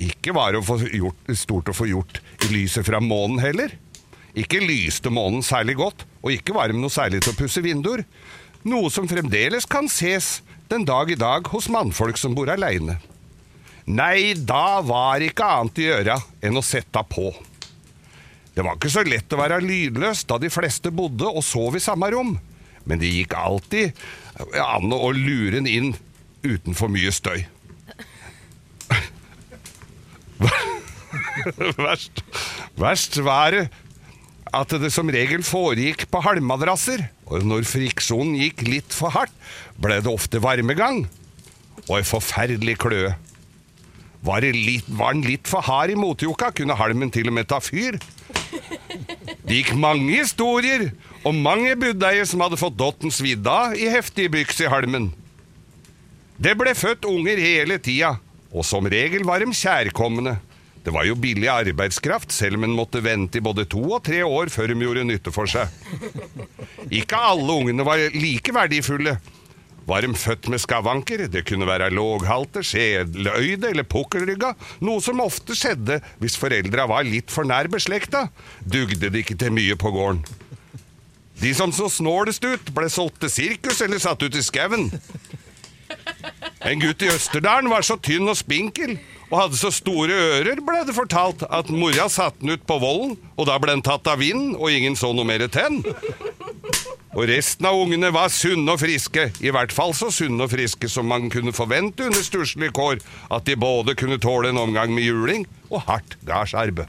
Ikke 0.00 0.32
var 0.32 0.56
det 0.56 0.64
gjort, 0.96 1.32
stort 1.36 1.68
å 1.68 1.76
få 1.76 1.90
gjort 1.90 2.22
i 2.46 2.54
lyset 2.54 2.88
fra 2.88 3.02
månen 3.04 3.42
heller. 3.42 3.76
Ikke 4.32 4.62
lyste 4.64 5.12
månen 5.12 5.44
særlig 5.44 5.76
godt, 5.76 6.06
og 6.24 6.32
ikke 6.32 6.56
var 6.56 6.72
det 6.72 6.80
noe 6.80 6.92
særlig 6.92 7.20
til 7.20 7.34
å 7.34 7.38
pusse 7.42 7.60
vinduer. 7.60 8.06
Noe 8.64 8.88
som 8.94 9.08
fremdeles 9.10 9.66
kan 9.68 9.90
ses 9.90 10.38
den 10.72 10.84
dag 10.88 11.10
i 11.10 11.18
dag 11.20 11.48
hos 11.52 11.68
mannfolk 11.68 12.16
som 12.16 12.34
bor 12.36 12.48
aleine. 12.48 12.96
Nei, 13.84 14.32
da 14.38 14.80
var 14.86 15.20
ikke 15.20 15.44
annet 15.44 15.78
å 15.78 15.84
gjøre 15.88 16.16
enn 16.48 16.56
å 16.56 16.62
sette 16.64 17.02
på. 17.10 17.32
Det 18.54 18.64
var 18.64 18.76
ikke 18.76 18.92
så 18.92 19.02
lett 19.04 19.32
å 19.32 19.40
være 19.40 19.60
lydløs 19.64 20.24
da 20.28 20.38
de 20.40 20.50
fleste 20.52 20.92
bodde 20.94 21.28
og 21.28 21.44
sov 21.44 21.76
i 21.76 21.82
samme 21.82 22.08
rom, 22.14 22.38
men 22.88 23.00
det 23.00 23.10
gikk 23.12 23.34
alltid 23.36 23.92
an 24.62 24.92
å 24.92 25.10
lure 25.16 25.58
den 25.58 25.68
inn 25.68 25.92
uten 26.42 26.74
for 26.78 26.88
mye 26.92 27.12
støy. 27.12 27.44
verst, 31.86 32.24
verst 32.80 33.20
var 33.24 33.50
det 33.54 33.66
at 34.52 34.72
det 34.82 34.90
som 34.92 35.08
regel 35.12 35.44
foregikk 35.46 36.06
på 36.12 36.20
halmmadrasser, 36.24 37.06
og 37.32 37.46
når 37.48 37.66
friksjonen 37.68 38.36
gikk 38.38 38.64
litt 38.68 38.94
for 38.94 39.14
hardt, 39.14 39.34
ble 39.80 40.00
det 40.04 40.12
ofte 40.12 40.40
varmegang, 40.42 41.06
og 41.88 41.94
en 41.98 42.08
forferdelig 42.08 42.76
kløe. 42.82 43.14
Var, 44.22 44.44
var 44.94 45.16
den 45.16 45.24
litt 45.26 45.48
for 45.50 45.64
hard 45.66 45.90
i 45.90 45.98
motjokka, 45.98 46.52
kunne 46.54 46.76
halmen 46.78 47.10
til 47.10 47.30
og 47.30 47.34
med 47.34 47.48
ta 47.50 47.58
fyr. 47.62 47.98
Det 49.42 49.56
gikk 49.56 49.72
mange 49.80 50.12
historier 50.12 50.90
om 51.26 51.40
mange 51.42 51.74
budeier 51.78 52.28
som 52.28 52.44
hadde 52.44 52.60
fått 52.60 52.78
dotten 52.78 53.10
svidd 53.14 53.46
av 53.50 53.74
i 53.74 53.88
heftige 53.90 54.30
byks 54.30 54.62
i 54.62 54.70
halmen. 54.70 55.10
Det 56.42 56.54
ble 56.58 56.74
født 56.74 57.08
unger 57.08 57.40
hele 57.42 57.78
tida, 57.82 58.16
og 58.52 58.66
som 58.66 58.86
regel 58.86 59.26
var 59.26 59.42
de 59.42 59.50
kjærkomne. 59.56 60.36
Det 60.82 60.90
var 60.90 61.06
jo 61.06 61.14
billig 61.14 61.46
arbeidskraft, 61.46 62.32
selv 62.34 62.58
om 62.58 62.66
en 62.66 62.74
måtte 62.74 63.02
vente 63.04 63.38
i 63.38 63.44
både 63.44 63.68
to 63.70 63.82
og 63.84 64.02
tre 64.06 64.24
år 64.26 64.50
før 64.50 64.72
de 64.72 64.80
gjorde 64.82 65.06
nytte 65.06 65.34
for 65.34 65.50
seg. 65.50 65.70
Ikke 66.90 67.20
alle 67.22 67.60
ungene 67.60 67.86
var 67.86 68.02
like 68.16 68.54
verdifulle. 68.54 69.14
Var 69.86 70.04
de 70.04 70.14
født 70.14 70.46
med 70.50 70.62
skavanker, 70.62 71.24
det 71.30 71.42
kunne 71.46 71.66
være 71.66 71.90
låghalte, 71.94 72.62
skjedeløyde 72.66 73.70
eller 73.72 73.86
pukkelrygga, 73.86 74.52
noe 74.86 75.02
som 75.02 75.22
ofte 75.22 75.56
skjedde 75.58 75.98
hvis 76.22 76.38
foreldra 76.38 76.86
var 76.90 77.06
litt 77.06 77.34
for 77.34 77.46
nær 77.46 77.70
beslekta, 77.70 78.28
dugde 78.62 79.10
det 79.10 79.24
ikke 79.24 79.38
til 79.38 79.54
mye 79.54 79.78
på 79.78 79.90
gården. 79.94 80.22
De 81.42 81.50
som 81.58 81.72
så 81.74 81.88
snålest 81.90 82.44
ut, 82.46 82.70
ble 82.74 82.86
solgt 82.92 83.22
til 83.24 83.32
sirkus 83.34 83.82
eller 83.82 84.02
satt 84.02 84.22
ut 84.22 84.38
i 84.38 84.44
skauen. 84.46 84.86
En 86.62 86.78
gutt 86.82 87.02
i 87.02 87.10
Østerdalen 87.10 87.70
var 87.70 87.82
så 87.86 87.98
tynn 87.98 88.30
og 88.30 88.38
spinkel 88.38 88.94
og 89.32 89.38
hadde 89.40 89.56
så 89.56 89.70
store 89.72 90.12
ører, 90.12 90.60
ble 90.60 90.82
det 90.84 90.94
fortalt, 90.96 91.46
at 91.48 91.70
mora 91.72 92.04
satte 92.12 92.42
den 92.42 92.52
ut 92.52 92.66
på 92.68 92.76
vollen, 92.82 93.14
og 93.40 93.48
da 93.48 93.56
ble 93.56 93.72
den 93.72 93.84
tatt 93.84 94.08
av 94.12 94.20
vinden, 94.20 94.52
og 94.60 94.68
ingen 94.68 94.98
så 94.98 95.14
noe 95.16 95.24
mer 95.24 95.46
tenn. 95.48 95.80
Og 97.12 97.26
resten 97.28 97.66
av 97.68 97.76
ungene 97.80 98.12
var 98.12 98.28
sunne 98.32 98.76
og 98.76 98.80
friske, 98.80 99.30
i 99.40 99.52
hvert 99.52 99.72
fall 99.72 99.96
så 99.96 100.10
sunne 100.12 100.44
og 100.44 100.52
friske 100.52 100.88
som 100.88 101.08
man 101.08 101.32
kunne 101.32 101.52
forvente 101.56 102.06
under 102.08 102.24
stusslige 102.24 102.76
kår, 102.76 103.00
at 103.32 103.48
de 103.48 103.56
både 103.56 103.96
kunne 103.96 104.20
tåle 104.20 104.52
en 104.52 104.60
omgang 104.60 104.92
med 104.92 105.08
juling 105.08 105.48
og 105.72 105.84
hardt 105.88 106.16
gardsarbeid. 106.28 106.88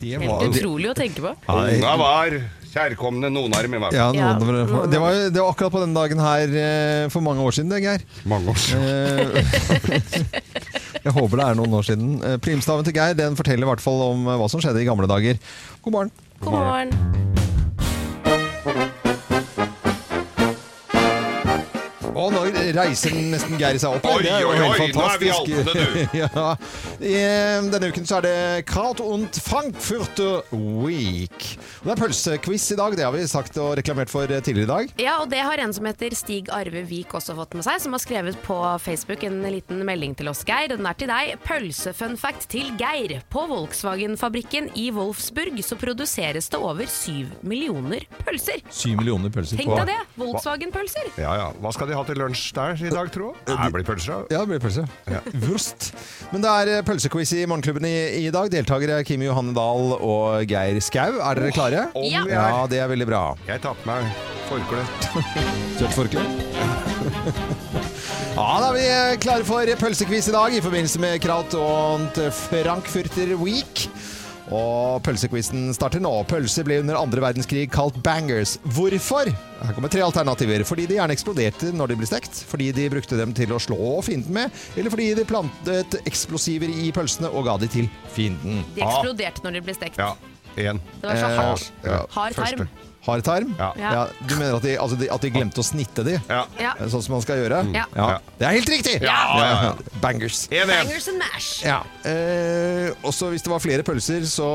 Det 0.00 0.14
Helt 0.16 0.26
var, 0.26 0.46
utrolig 0.48 0.90
å 0.90 0.96
tenke 0.96 1.22
på. 1.24 1.32
Unga 1.52 1.92
var 2.00 2.36
kjærkomne, 2.70 3.28
nonarm, 3.34 3.74
i 3.76 3.80
hvert 3.82 3.94
fall. 3.96 4.16
ja, 4.16 4.30
noen, 4.38 4.56
Ja, 4.56 4.62
det, 4.62 4.70
var, 4.70 4.86
det, 4.92 5.00
var, 5.02 5.18
det 5.34 5.42
var 5.42 5.50
akkurat 5.52 5.74
på 5.74 5.82
den 5.82 5.94
dagen 5.96 6.22
her 6.22 6.54
eh, 6.62 7.04
for 7.12 7.24
mange 7.26 7.42
år 7.44 7.56
siden, 7.56 7.72
det, 7.74 7.80
Geir. 7.84 8.04
Mange 8.30 8.54
år 8.54 8.60
siden. 8.62 8.82
Eh, 8.86 10.40
Jeg 11.04 11.14
håper 11.16 11.40
det 11.40 11.46
er 11.48 11.58
noen 11.58 11.76
år 11.80 11.86
siden. 11.88 12.10
Eh, 12.24 12.38
Primstaven 12.44 12.86
til 12.86 12.96
Geir 12.96 13.16
den 13.18 13.38
forteller 13.38 13.66
i 13.66 13.70
hvert 13.72 13.84
fall 13.84 14.04
om 14.10 14.26
hva 14.30 14.50
som 14.52 14.62
skjedde 14.62 14.82
i 14.84 14.88
gamle 14.88 15.08
dager. 15.10 15.40
God 15.84 15.96
morgen. 15.98 16.12
God 16.44 16.56
morgen. 16.56 17.48
Og 22.20 22.34
nå 22.34 22.40
reiser 22.76 23.14
nesten 23.16 23.56
Geir 23.60 23.78
seg 23.80 23.96
opp. 23.96 24.04
Oi, 24.10 24.26
oi, 24.28 24.40
oi, 24.44 24.88
nå 24.92 25.04
er 25.06 25.20
vi. 25.22 25.30
Alpene, 25.32 25.72
du. 25.72 26.00
ja. 26.20 26.54
Denne 27.70 27.90
uken 27.92 28.08
så 28.08 28.18
er 28.18 28.26
det 28.26 28.64
Kraut 28.68 29.00
und 29.00 29.38
Frankfurter 29.40 30.42
Week. 30.52 31.46
Og 31.80 31.88
det 31.88 31.94
er 31.94 32.02
pølsequiz 32.02 32.66
i 32.74 32.78
dag, 32.80 32.96
det 32.98 33.06
har 33.06 33.14
vi 33.14 33.24
sagt 33.30 33.56
og 33.62 33.72
reklamert 33.78 34.12
for 34.12 34.28
eh, 34.28 34.42
tidligere 34.44 34.66
i 34.66 34.70
dag. 34.70 34.92
Ja, 35.00 35.14
og 35.22 35.30
det 35.32 35.40
har 35.46 35.62
en 35.62 35.72
som 35.76 35.88
heter 35.88 36.12
Stig 36.18 36.50
Arve 36.52 36.82
Vik 36.88 37.14
også 37.16 37.36
fått 37.38 37.56
med 37.56 37.64
seg, 37.64 37.80
som 37.80 37.96
har 37.96 38.02
skrevet 38.04 38.36
på 38.44 38.58
Facebook 38.84 39.24
en 39.24 39.40
liten 39.46 39.80
melding 39.86 40.16
til 40.18 40.28
oss, 40.32 40.44
Geir. 40.48 40.74
Den 40.74 40.88
er 40.88 40.98
til 41.00 41.08
deg. 41.10 41.32
Pølsefun-fact 41.46 42.50
til 42.52 42.68
Geir. 42.80 43.16
På 43.32 43.46
Volkswagen-fabrikken 43.48 44.70
i 44.76 44.90
Wolfsburg 44.96 45.56
så 45.64 45.78
produseres 45.80 46.50
det 46.52 46.60
over 46.60 46.90
syv 46.90 47.32
millioner 47.40 48.04
pølser. 48.26 48.60
Syv 48.68 49.00
millioner 49.00 49.32
pølser 49.32 49.60
Tenk 49.60 49.72
deg 49.72 49.94
det! 49.94 49.98
Volkswagen-pølser. 50.20 51.12
Ja, 51.16 51.32
ja. 51.38 51.48
Hva 51.60 51.72
skal 51.74 51.88
de 51.88 51.96
ha 51.96 52.04
til 52.06 52.09
lunsj 52.18 52.50
der 52.56 52.80
i 52.86 52.90
dag, 52.92 53.10
tro? 53.14 53.32
Det 53.46 53.56
blir 53.74 53.84
pølser. 53.86 54.24
da. 54.26 54.34
Ja, 54.34 54.40
det 54.44 54.48
blir 54.54 54.62
pølse. 54.62 54.84
Wurst. 55.46 55.90
Men 56.32 56.44
det 56.44 56.50
er 56.50 56.72
eh, 56.78 56.82
pølsequiz 56.86 57.32
i 57.38 57.44
Morgenklubben 57.46 57.86
i, 57.88 57.94
i 58.24 58.30
dag. 58.34 58.50
Deltakere 58.52 59.00
er 59.00 59.06
Kim 59.08 59.22
Johanne 59.26 59.54
Dahl 59.56 59.94
og 59.98 60.44
Geir 60.50 60.80
Skau. 60.84 61.20
Er 61.20 61.40
dere 61.40 61.54
klare? 61.54 61.86
Oh, 61.94 62.06
Ja. 62.10 62.24
Ja, 62.30 62.66
det 62.70 62.80
er 62.82 62.90
veldig 62.90 63.06
bra. 63.10 63.22
Jeg 63.48 63.62
tar 63.64 63.78
på 63.78 63.90
meg 63.90 64.10
forkle. 64.50 64.82
Kjøpt 65.78 65.94
forkle. 65.98 66.24
Ja, 68.30 68.44
da 68.62 68.68
er 68.70 68.76
vi 68.76 68.82
eh, 68.88 69.16
klare 69.20 69.44
for 69.44 69.68
pølsequiz 69.80 70.28
i 70.30 70.32
dag 70.32 70.54
i 70.54 70.60
forbindelse 70.62 71.00
med 71.02 71.18
Kraut 71.20 71.52
og 71.58 72.20
Frankfurter 72.32 73.34
Week. 73.40 73.82
Og 74.50 74.98
pølsequizen 75.06 75.70
starter 75.76 76.02
nå. 76.02 76.10
Pølser 76.30 76.66
ble 76.66 76.80
under 76.82 76.98
andre 76.98 77.22
verdenskrig 77.22 77.68
kalt 77.70 78.00
bangers. 78.02 78.56
Hvorfor? 78.74 79.30
Her 79.60 79.76
kommer 79.76 79.92
tre 79.92 80.02
alternativer. 80.02 80.64
Fordi 80.66 80.88
de 80.90 80.98
gjerne 80.98 81.14
eksploderte 81.14 81.70
når 81.76 81.92
de 81.92 81.98
ble 82.00 82.08
stekt, 82.10 82.42
fordi 82.50 82.70
de 82.74 82.88
brukte 82.92 83.18
dem 83.20 83.34
til 83.36 83.54
å 83.54 83.60
slå 83.62 83.78
fienden 84.06 84.34
med, 84.34 84.58
eller 84.80 84.92
fordi 84.92 85.12
de 85.18 85.26
plantet 85.28 86.00
eksplosiver 86.02 86.72
i 86.72 86.90
pølsene 86.96 87.30
og 87.30 87.46
ga 87.46 87.56
de 87.62 87.70
til 87.70 87.90
fienden. 88.14 88.64
De 88.74 88.82
eksploderte 88.86 89.46
når 89.46 89.58
de 89.58 89.64
ble 89.68 89.76
stekt. 89.78 90.00
Ja, 90.00 90.14
én. 90.56 90.80
Det 91.00 91.08
var 91.08 91.16
så 91.16 91.26
Eh, 91.30 91.36
hardt. 91.42 91.72
ja, 91.84 92.06
Hard 92.10 92.34
første. 92.34 92.56
tarm. 92.56 92.68
Hard 93.00 93.22
tarm? 93.24 93.54
Ja. 93.58 93.72
Ja. 93.80 94.06
Du 94.28 94.34
mener 94.36 94.56
at 94.58 94.62
de, 94.62 94.74
altså 94.76 94.96
de, 95.00 95.06
at 95.10 95.22
de 95.24 95.30
glemte 95.32 95.56
å 95.56 95.64
snitte 95.64 96.04
de? 96.04 96.18
Ja. 96.28 96.42
Ja. 96.60 96.74
Sånn 96.84 97.00
som 97.02 97.14
man 97.14 97.22
skal 97.24 97.38
gjøre? 97.40 97.62
Ja. 97.72 97.86
Det 98.38 98.44
er 98.44 98.52
helt 98.58 98.68
riktig! 98.68 99.00
Ja, 99.00 99.14
ja, 99.40 99.62
ja. 99.62 99.70
Bangers. 100.02 100.42
1-1. 100.52 100.66
Bangers 100.68 101.08
and 101.08 101.18
mash. 101.18 101.64
Ja. 101.64 101.78
Eh, 102.04 102.90
også 103.02 103.30
hvis 103.32 103.42
det 103.42 103.48
var 103.54 103.58
flere 103.64 103.82
pølser, 103.82 104.20
så 104.28 104.50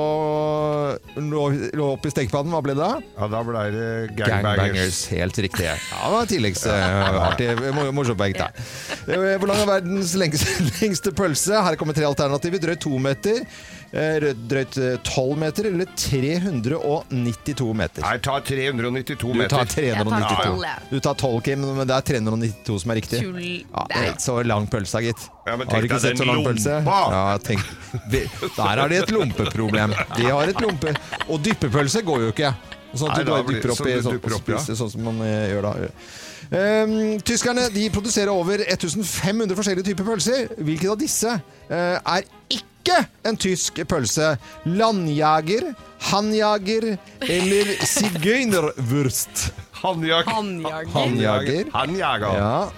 lå, 1.18 1.44
lå 1.74 1.88
oppi 1.96 2.12
stekepannen. 2.14 2.54
Hva 2.54 2.62
ble 2.66 2.76
det 2.78 2.84
da? 2.86 3.00
Ja, 3.18 3.28
da 3.34 3.42
ble 3.48 3.64
det 3.74 3.90
gangbangers. 4.20 5.08
Helt 5.10 5.38
riktig. 5.42 5.66
Ja, 5.96 6.06
det 6.06 6.14
var 6.14 6.26
tilleggsartig. 6.30 7.48
Morsomt 7.96 8.20
poeng, 8.20 8.36
da. 8.38 8.52
Eh, 9.10 9.38
Hvor 9.42 9.48
lang 9.50 9.62
er 9.64 9.70
verdens 9.70 10.14
lengste, 10.20 10.54
lengste 10.84 11.12
pølse? 11.18 11.58
Her 11.66 11.76
kommer 11.80 11.98
tre 11.98 12.06
alternativer. 12.06 12.62
Drøyt 12.62 12.82
to 12.86 12.98
meter, 13.02 13.42
eh, 13.42 13.85
drøyt 13.92 14.78
eh, 14.82 14.96
tolv 15.08 15.38
meter 15.40 15.70
eller 15.70 15.88
392 15.96 17.74
meter. 17.78 18.04
Nei, 18.04 18.18
ta 18.24 18.40
392 18.44 19.34
meter. 19.34 19.50
Du 19.50 19.56
tar 19.56 19.72
392. 19.72 20.44
tolv. 20.44 20.66
Du 20.90 21.00
tar 21.00 21.14
12, 21.14 21.42
Kim, 21.46 21.66
men 21.78 21.88
det 21.88 21.96
er 21.96 22.08
392 22.12 22.80
som 22.84 22.94
er 22.94 23.00
riktig. 23.02 23.22
Ja, 23.72 23.88
så 24.20 24.38
lang 24.44 24.68
pølse, 24.72 25.02
gitt. 25.06 25.28
Ja, 25.46 25.56
men 25.56 25.68
har 25.70 25.82
du 25.82 25.88
tenk 25.88 25.90
ikke 25.90 25.96
deg 25.96 26.06
sett 26.08 26.20
så 26.20 26.26
den 26.26 26.34
lang 26.34 26.46
pølse? 26.50 26.78
lompa. 26.82 27.00
Ja, 27.16 27.24
tenk. 27.46 27.62
Der 28.58 28.84
har 28.84 28.92
de 28.92 29.02
et 29.02 29.16
lompeproblem. 29.16 29.96
De 30.18 30.30
har 30.30 30.54
et 30.54 30.62
lompe... 30.64 30.96
Og 31.30 31.42
dyppepølse 31.46 32.04
går 32.06 32.28
jo 32.28 32.36
ikke. 32.36 32.54
Sånn 32.96 33.12
at 33.12 33.26
du 33.26 33.32
bare 33.32 33.48
dypper 33.48 33.74
opp 33.74 33.82
sånn 33.82 33.92
i 33.92 33.98
sånn, 34.04 34.22
opp, 34.22 34.40
spiser 34.40 34.78
sånn 34.80 34.92
som 34.94 35.04
man 35.10 35.20
eh, 35.26 35.50
gjør 35.52 35.68
da. 35.68 35.74
Um, 36.46 36.94
tyskerne 37.26 37.66
de 37.74 37.88
produserer 37.90 38.30
over 38.32 38.62
1500 38.62 39.58
forskjellige 39.58 39.90
typer 39.90 40.08
pølser. 40.08 40.54
Hvilken 40.62 40.94
av 40.94 41.02
disse 41.02 41.34
uh, 41.34 41.98
er 42.00 42.28
ikke 42.48 42.75
en 43.26 43.38
tysk 43.38 43.82
pølse? 43.90 44.36
Landjager, 44.66 45.72
hannjager 46.12 46.98
eller 47.22 47.76
sigøynerwurst? 47.86 49.52
Hanjager 49.82 50.30
Hannjager. 50.32 50.90
Hannjager. 50.94 51.70
Hanjager. 51.74 52.36
Ja, 52.40 52.70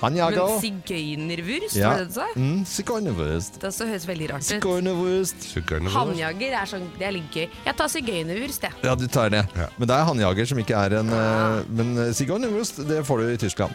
hannjager. 0.00 0.48
Men 0.48 0.60
sigøynerwurst, 0.64 1.76
Ja. 1.76 1.88
var 1.90 1.98
det 1.98 2.06
det 2.06 2.08
du 2.08 2.20
sa? 2.20 2.26
Mm, 2.36 2.64
sigøynerwurst. 2.66 3.60
Det 3.60 3.72
høres 3.90 4.06
veldig 4.08 4.30
rart 4.30 4.50
ut. 4.50 5.92
Hannjager 5.96 6.52
er, 6.60 6.66
sånn, 6.66 6.90
det 6.98 7.06
er 7.06 7.12
litt 7.12 7.30
gøy. 7.32 7.48
Jeg 7.66 7.76
tar 7.76 7.88
sigøynerwurst, 7.88 8.62
jeg. 8.62 8.72
Ja, 8.82 8.94
du 8.94 9.06
tar 9.08 9.30
det. 9.30 9.46
Ja. 9.56 9.68
Men 9.78 9.88
det 9.88 9.96
er 9.96 10.04
hannjager 10.04 10.46
som 10.46 10.58
ikke 10.58 10.76
er 10.76 10.98
en 11.00 11.08
eh, 11.10 11.62
Men 11.68 11.96
eh, 11.98 12.12
sigøynerwurst, 12.12 12.86
det 12.88 13.04
får 13.06 13.18
du 13.22 13.32
i 13.32 13.36
Tyskland. 13.36 13.74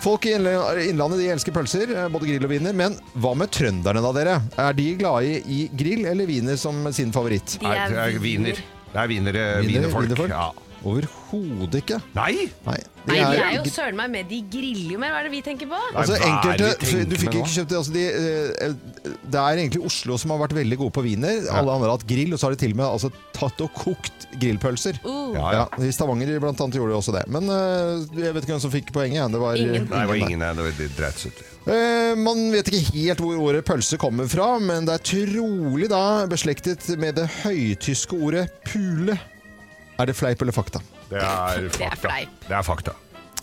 Folk 0.00 0.24
i 0.26 0.32
Innlandet 0.32 1.18
de 1.20 1.28
elsker 1.34 1.52
pølser, 1.52 1.90
eh, 1.92 2.08
både 2.12 2.28
grill 2.30 2.46
og 2.46 2.52
wiener. 2.54 2.72
Men 2.76 2.96
hva 3.20 3.34
med 3.36 3.50
trønderne, 3.52 4.00
da, 4.00 4.12
dere? 4.16 4.38
Er 4.56 4.72
de 4.78 4.86
glade 4.96 5.40
i, 5.44 5.60
grill 5.76 6.06
eller 6.08 6.28
wiener 6.30 6.56
som 6.60 6.86
sin 6.96 7.12
favoritt? 7.12 7.58
De 7.60 7.66
Nei, 7.68 7.76
er 7.76 7.92
det 7.92 7.98
er 8.06 8.18
wiener. 8.24 8.62
Det 8.90 8.98
er 8.98 9.06
viner, 9.12 9.36
Wiener- 9.62 9.92
wienerfolk? 9.92 10.32
Ja. 10.32 10.48
Overhodet 10.86 11.82
ikke. 11.82 11.98
Nei! 12.16 12.48
Nei. 12.64 12.78
Nei, 13.08 13.16
de 13.16 13.40
er 13.40 13.54
jo 13.56 13.62
søren 13.72 13.96
meg 13.96 14.10
med. 14.12 14.26
De 14.28 14.38
griller 14.52 14.94
jo 14.94 14.98
mer. 15.00 15.12
Hva 15.14 15.20
er 15.22 15.28
det 15.28 15.32
vi 15.32 15.40
tenker 15.44 15.68
på? 15.70 15.78
Altså 15.96 16.18
enkelte, 16.20 17.04
Du 17.08 17.14
fikk 17.20 17.36
ikke 17.40 17.52
kjøpt 17.54 17.70
det 17.72 17.78
altså 17.78 17.94
de, 17.94 18.04
eh, 18.04 18.74
Det 19.24 19.40
er 19.40 19.60
egentlig 19.62 19.82
Oslo 19.88 20.18
som 20.20 20.34
har 20.34 20.42
vært 20.42 20.54
veldig 20.58 20.78
gode 20.82 20.94
på 20.96 21.04
wiener. 21.04 21.46
Alle 21.48 21.72
andre 21.72 21.88
har 21.88 21.96
hatt 21.96 22.06
grill, 22.08 22.34
og 22.34 22.40
så 22.40 22.48
har 22.48 22.56
de 22.56 22.60
til 22.60 22.74
og 22.76 22.80
med 22.82 22.86
altså, 22.88 23.10
tatt 23.36 23.60
og 23.64 23.72
kokt 23.76 24.28
grillpølser. 24.40 25.00
Uh, 25.04 25.32
Ja, 25.36 25.52
Ja, 25.52 25.64
ja. 25.64 25.84
I 25.84 25.92
Stavanger 25.94 26.32
blant 26.42 26.60
annet 26.60 26.76
gjorde 26.76 26.92
de 26.92 26.98
også 27.00 27.14
det. 27.16 27.24
Men 27.32 27.48
eh, 27.48 28.04
jeg 28.20 28.34
vet 28.36 28.44
ikke 28.44 28.54
hvem 28.56 28.64
som 28.66 28.74
fikk 28.74 28.92
poenget. 28.92 29.32
Det 29.32 29.40
var 29.40 29.56
Ingen. 29.60 29.88
Nei, 29.90 30.04
det 30.04 30.08
var 30.12 30.20
ingen, 30.20 30.40
det 30.40 30.64
var 30.66 30.78
det 30.78 30.90
dreit 30.96 31.26
ut. 31.26 31.42
Eh, 31.70 32.14
man 32.20 32.46
vet 32.52 32.68
ikke 32.70 32.94
helt 32.96 33.20
hvor 33.24 33.42
ordet 33.48 33.64
pølse 33.68 33.98
kommer 34.00 34.28
fra, 34.30 34.54
men 34.62 34.88
det 34.88 34.96
er 34.96 35.04
trolig 35.12 35.90
da 35.92 36.26
beslektet 36.30 36.86
med 37.00 37.16
det 37.20 37.28
høytyske 37.42 38.16
ordet 38.16 38.48
pule. 38.68 39.18
Er 40.00 40.08
det 40.08 40.16
fleip 40.16 40.40
eller 40.40 40.56
fakta? 40.56 40.80
Det 41.10 41.18
er 41.20 41.66
er 41.66 41.68
fakta. 41.74 41.96
fleip. 42.00 42.46
Det 42.46 42.56
er 42.56 42.62
fakta. 42.64 42.96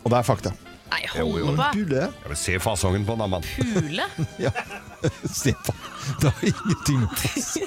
Og 0.04 0.12
det 0.12 0.18
er 0.18 0.26
fakta. 0.26 0.54
Nei, 0.88 1.02
hold 1.12 1.58
på. 1.58 1.66
Pule? 1.76 2.04
Jeg 2.08 2.32
vil 2.32 2.40
se 2.40 2.60
fasongen 2.64 3.06
på 3.06 3.18
den, 3.20 3.30
mann. 3.30 3.44
Pule? 3.58 4.08
Ja. 4.46 4.52
Se 5.30 5.54
på. 5.54 5.74
Det 6.22 6.32
har 6.32 6.46
ingenting 6.48 7.00
med 7.00 7.10
oss. 7.14 7.58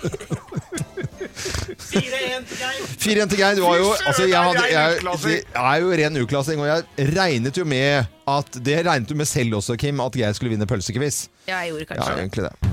4-1 2.99 3.29
til 3.31 3.39
Geir. 3.39 3.55
Du 3.55 3.63
var 3.63 3.77
jo 3.79 3.93
altså, 4.07 4.25
jeg, 4.27 4.41
hadde, 4.41 4.65
jeg, 4.73 4.97
er 4.99 5.29
jeg, 5.29 5.45
er 5.55 5.85
jo 5.85 5.93
ren 6.03 6.19
uklassing, 6.25 6.65
og 6.65 6.67
jeg 6.67 7.13
regnet 7.15 7.61
jo 7.61 7.65
med 7.69 8.11
at 8.31 8.59
Det 8.67 8.81
regnet 8.87 9.09
du 9.09 9.15
med 9.15 9.29
selv 9.31 9.61
også, 9.61 9.77
Kim, 9.77 10.01
at 10.01 10.17
Geir 10.17 10.35
skulle 10.35 10.57
vinne 10.57 10.67
pølsekviss. 10.67 11.29
Ja, 11.47 11.61
jeg 11.61 11.75
gjorde 11.75 11.93
kanskje 11.93 12.11
ja, 12.11 12.19
egentlig 12.19 12.49
det. 12.49 12.70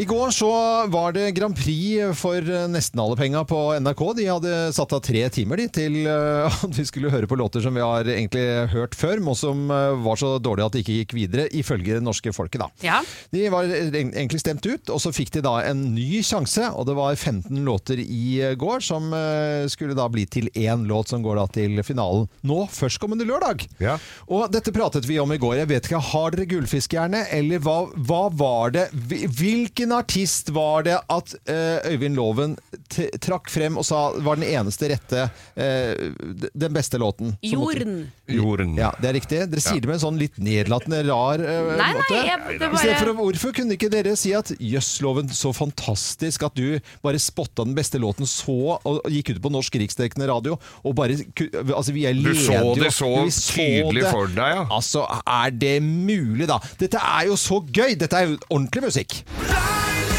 I 0.00 0.04
går 0.08 0.30
så 0.32 0.48
var 0.88 1.12
det 1.12 1.26
Grand 1.36 1.52
Prix 1.56 2.14
for 2.16 2.46
nesten 2.72 3.00
alle 3.02 3.16
penga 3.18 3.42
på 3.44 3.58
NRK. 3.84 4.00
De 4.16 4.24
hadde 4.30 4.52
satt 4.72 4.94
av 4.96 5.02
tre 5.04 5.26
timer 5.34 5.60
de, 5.60 5.66
til 5.76 5.98
eh, 6.08 6.46
at 6.64 6.76
vi 6.78 6.84
skulle 6.88 7.10
høre 7.12 7.28
på 7.28 7.36
låter 7.36 7.60
som 7.60 7.74
vi 7.76 7.82
har 7.84 8.08
egentlig 8.08 8.44
hørt 8.72 8.94
før, 8.96 9.20
men 9.20 9.36
som 9.36 9.66
eh, 9.68 9.98
var 10.00 10.16
så 10.16 10.30
dårlige 10.40 10.68
at 10.70 10.76
de 10.78 10.82
ikke 10.84 10.96
gikk 11.02 11.12
videre, 11.18 11.44
ifølge 11.52 11.98
det 11.98 12.04
norske 12.06 12.32
folket. 12.32 12.62
da. 12.62 12.70
Ja. 12.86 13.00
De 13.34 13.42
var 13.52 13.68
egentlig 13.68 14.40
stemt 14.40 14.64
ut, 14.70 14.88
og 14.94 15.02
så 15.04 15.12
fikk 15.12 15.34
de 15.36 15.42
da 15.44 15.56
en 15.68 15.82
ny 15.92 16.22
sjanse. 16.24 16.70
Og 16.70 16.88
det 16.88 16.96
var 16.96 17.12
15 17.20 17.60
låter 17.66 18.00
i 18.00 18.54
går 18.62 18.80
som 18.86 19.10
eh, 19.12 19.66
skulle 19.68 19.98
da 19.98 20.08
bli 20.08 20.24
til 20.32 20.48
én 20.54 20.86
låt 20.88 21.12
som 21.12 21.20
går 21.26 21.42
da 21.42 21.46
til 21.60 21.76
finalen 21.84 22.24
nå 22.48 22.62
førstkommende 22.72 23.26
lørdag. 23.28 23.66
Ja. 23.84 23.98
Og 24.32 24.48
dette 24.54 24.72
pratet 24.72 25.04
vi 25.10 25.20
om 25.20 25.36
i 25.36 25.40
går. 25.42 25.58
Jeg 25.60 25.72
vet 25.74 25.90
ikke, 25.90 26.00
Har 26.14 26.32
dere 26.38 26.48
gullfiskhjerne, 26.54 27.26
eller 27.36 27.60
hva, 27.66 27.78
hva 28.08 28.22
var 28.32 28.72
det? 28.78 28.88
Hvil- 28.96 29.68
Hvilken 29.90 30.04
artist 30.06 30.48
var 30.54 30.84
det 30.86 30.98
at 31.10 31.32
eh, 31.50 31.90
Øyvind 31.90 32.14
Loven 32.14 32.52
trakk 33.20 33.48
frem 33.50 33.74
og 33.80 33.84
sa 33.84 34.12
var 34.22 34.38
den 34.38 34.46
eneste 34.46 34.86
rette, 34.92 35.24
eh, 35.58 36.12
den 36.54 36.72
beste 36.72 36.98
låten? 36.98 37.32
Måtte- 37.58 37.80
Jorden. 38.36 38.76
Ja, 38.78 38.90
det 39.00 39.08
er 39.10 39.14
riktig. 39.18 39.38
Dere 39.50 39.60
sier 39.64 39.80
det 39.80 39.88
med 39.90 39.96
en 39.98 40.02
sånn 40.04 40.18
litt 40.20 40.36
nedlatende, 40.38 41.00
rar 41.08 41.40
uh, 41.42 41.76
Nei, 41.80 41.88
måte. 41.96 42.14
nei, 42.14 42.22
jeg, 42.28 42.58
det 42.60 42.68
I 42.70 42.80
stedet 42.80 42.96
for, 42.98 43.10
bare 43.10 43.14
å- 43.14 43.26
hvorfor 43.30 43.54
kunne 43.56 43.76
ikke 43.76 43.90
dere 43.92 44.14
si 44.16 44.32
at 44.36 44.52
jøssloven, 44.60 45.28
så 45.34 45.52
fantastisk 45.56 46.42
at 46.46 46.54
du 46.58 46.78
bare 47.02 47.18
spotta 47.22 47.64
den 47.66 47.74
beste 47.78 47.98
låten 48.02 48.26
så, 48.28 48.76
og 48.84 49.00
gikk 49.10 49.34
ut 49.36 49.42
på 49.44 49.52
norsk 49.54 49.80
riksdekkende 49.82 50.28
radio, 50.30 50.58
og 50.84 50.94
bare 50.98 51.16
ku- 51.34 51.48
Altså, 51.70 51.92
vi 51.96 52.04
er 52.06 52.14
Du 52.14 52.32
så 52.34 52.74
det 52.76 52.92
så 52.94 53.10
Vi 53.24 53.30
så 53.30 53.56
tydelig 53.56 54.02
det. 54.04 54.10
for 54.12 54.26
deg, 54.26 54.54
ja. 54.56 54.66
Altså, 54.70 55.06
er 55.26 55.50
det 55.50 55.76
mulig, 55.82 56.46
da? 56.50 56.58
Dette 56.78 56.98
er 57.00 57.26
jo 57.30 57.36
så 57.40 57.60
gøy! 57.66 57.94
Dette 57.98 58.16
er 58.16 58.26
jo 58.30 58.38
ordentlig 58.50 58.82
musikk. 58.90 59.20
Blind 59.40 60.09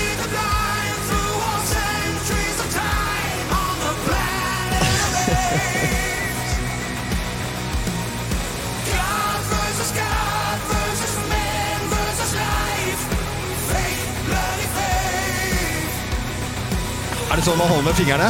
det 17.41 17.49
sånn 17.49 17.58
man 17.58 17.71
holder 17.71 17.89
med 17.89 17.97
fingrene? 17.97 18.30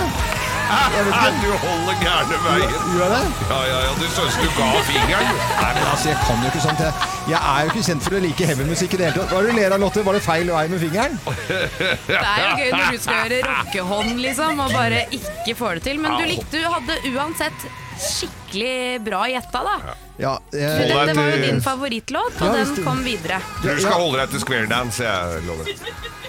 Du 1.41 1.49
holder 1.59 1.97
gærne 1.99 2.37
veien. 2.45 2.75
Gjør 2.95 3.09
det? 3.11 3.23
Ja, 3.49 3.57
ja, 3.67 3.79
ja, 3.83 3.95
du 3.99 4.05
syns 4.15 4.37
du 4.39 4.45
ga 4.55 4.67
fingeren. 4.87 5.33
Nei, 5.57 5.71
men 5.75 5.87
altså, 5.89 6.11
jeg 6.13 6.19
kan 6.21 6.39
jo 6.39 6.51
ikke 6.51 6.61
sånt. 6.63 6.83
Jeg, 6.85 7.09
jeg 7.27 7.39
er 7.41 7.65
jo 7.65 7.73
ikke 7.73 7.83
kjent 7.89 8.05
for 8.05 8.15
å 8.15 8.21
like 8.23 8.47
heavymusikk 8.51 8.95
i 8.95 8.99
det 9.01 9.09
hele 9.09 9.17
tatt. 9.17 9.33
Hva 9.33 9.41
er 9.41 9.49
det 9.49 9.51
du 9.51 9.59
ler 9.59 9.75
av, 9.75 9.83
Lotte? 9.83 10.05
Var 10.07 10.17
det 10.17 10.21
feil 10.23 10.53
vei 10.53 10.63
med 10.71 10.83
fingeren? 10.85 11.19
Det 12.07 12.21
er 12.21 12.39
jo 12.45 12.53
gøy 12.61 12.71
når 12.71 12.95
du 12.95 13.03
skal 13.03 13.19
gjøre 13.19 13.41
rockehånd, 13.49 14.13
liksom, 14.27 14.63
og 14.63 14.77
bare 14.77 15.03
ikke 15.19 15.57
får 15.59 15.81
det 15.81 15.85
til. 15.89 16.01
Men 16.05 16.15
du 16.15 16.25
likte 16.31 16.63
Du 16.63 16.71
hadde 16.77 16.97
uansett 17.11 17.67
skikkelig 18.01 19.01
bra 19.09 19.25
gjetta, 19.33 19.65
da. 19.67 19.97
Ja, 20.21 20.37
jeg, 20.55 20.87
det, 20.87 21.03
det, 21.11 21.19
var 21.19 21.29
jo 21.33 21.43
din 21.43 21.61
favorittlåt, 21.65 22.39
og 22.39 22.47
ja, 22.47 22.63
den 22.63 22.87
kom 22.87 23.03
videre. 23.03 23.43
Du 23.59 23.69
skal 23.75 23.99
holde 23.99 24.23
deg 24.23 24.33
til 24.37 24.45
square 24.47 24.71
dance, 24.71 25.03
jeg 25.03 25.45
lover. 25.49 26.19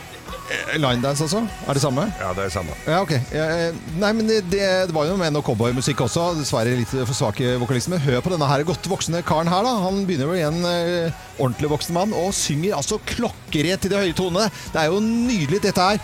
Line 0.76 1.00
dance, 1.02 1.22
altså? 1.24 1.42
Er 1.68 1.76
det 1.76 1.82
samme? 1.82 2.04
Ja, 2.20 2.32
det 2.36 2.44
er 2.44 2.52
samme. 2.52 2.74
Ja, 2.86 3.00
ok. 3.04 3.12
Eh, 3.14 3.78
nei, 4.00 4.10
men 4.18 4.28
det, 4.28 4.42
det, 4.52 4.94
var 4.94 5.06
jo 5.08 5.16
med 5.20 5.32
noe 5.34 5.44
cowboymusikk 5.46 6.02
også. 6.04 6.32
Dessverre 6.38 6.74
litt 6.76 6.92
for 6.92 7.16
svake 7.16 7.54
vokalister. 7.62 7.94
Men 7.94 8.04
hør 8.04 8.20
på 8.24 8.34
denne 8.34 8.48
her 8.50 8.66
godt 8.68 8.88
voksne 8.90 9.22
karen 9.26 9.50
her, 9.52 9.64
da. 9.64 9.76
Han 9.86 10.02
begynner 10.08 10.28
jo 10.28 10.38
igjen 10.38 10.60
en 10.60 11.14
ordentlig 11.38 11.72
voksen 11.72 11.96
mann 11.96 12.14
og 12.16 12.34
synger 12.36 12.76
altså 12.80 13.00
klokkerett 13.14 13.84
til 13.84 13.94
de 13.94 14.02
høye 14.02 14.16
tonene. 14.18 14.50
Det 14.74 14.82
er 14.82 14.92
jo 14.92 15.00
nydelig, 15.04 15.62
dette 15.68 15.88
her. 15.92 16.02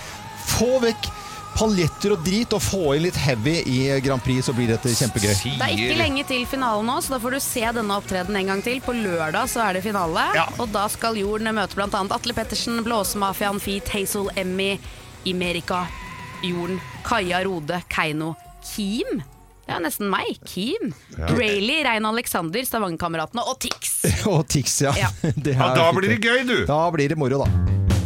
Få 0.49 0.79
vekk 0.85 1.11
paljetter 1.59 2.15
og 2.15 2.21
drit 2.25 2.53
og 2.55 2.63
få 2.63 2.81
inn 2.97 3.03
litt 3.09 3.17
heavy 3.19 3.57
i 3.67 3.79
Grand 4.05 4.23
Prix, 4.23 4.47
så 4.47 4.55
blir 4.57 4.71
dette 4.71 4.93
kjempegøy. 4.95 5.33
Det 5.59 5.67
er 5.67 5.75
ikke 5.75 5.99
lenge 5.99 6.25
til 6.29 6.45
finalen 6.49 6.87
nå, 6.87 6.99
så 7.03 7.17
da 7.17 7.21
får 7.23 7.35
du 7.35 7.41
se 7.43 7.65
denne 7.81 7.97
opptredenen 7.99 8.41
en 8.43 8.53
gang 8.55 8.63
til. 8.67 8.79
På 8.85 8.95
lørdag 8.95 9.49
så 9.51 9.65
er 9.67 9.79
det 9.79 9.83
finale, 9.87 10.29
Ja. 10.39 10.47
og 10.59 10.71
da 10.75 10.87
skal 10.93 11.19
Jorden 11.19 11.51
møte 11.57 11.75
bl.a. 11.79 11.89
Atle 12.15 12.35
Pettersen, 12.37 12.79
Blåsemafiaen, 12.87 13.59
Feet, 13.61 13.89
Hazel, 13.91 14.31
Emmy, 14.39 14.77
Imerika, 15.27 15.87
Jorden, 16.47 16.79
Kaja 17.05 17.43
Rode, 17.45 17.83
Keiino, 17.91 18.35
Kim. 18.63 19.19
Det 19.69 19.75
er 19.77 19.83
nesten 19.85 20.09
meg. 20.09 20.39
Kim. 20.49 20.95
Rayleigh, 21.19 21.83
Rein 21.85 22.07
Alexander, 22.09 22.63
Stavangerkameratene 22.65 23.43
og 23.45 23.59
Tix. 23.61 23.99
Og 24.31 24.47
Tix, 24.49 24.79
ja. 24.87 24.95
Ja. 24.97 25.11
Det 25.37 25.59
Ja, 25.59 25.75
da 25.77 25.91
blir 25.93 26.15
det 26.15 26.23
gøy, 26.25 26.47
du. 26.49 26.57
Da 26.71 26.87
blir 26.95 27.11
det 27.13 27.19
moro, 27.21 27.43
da. 27.45 27.98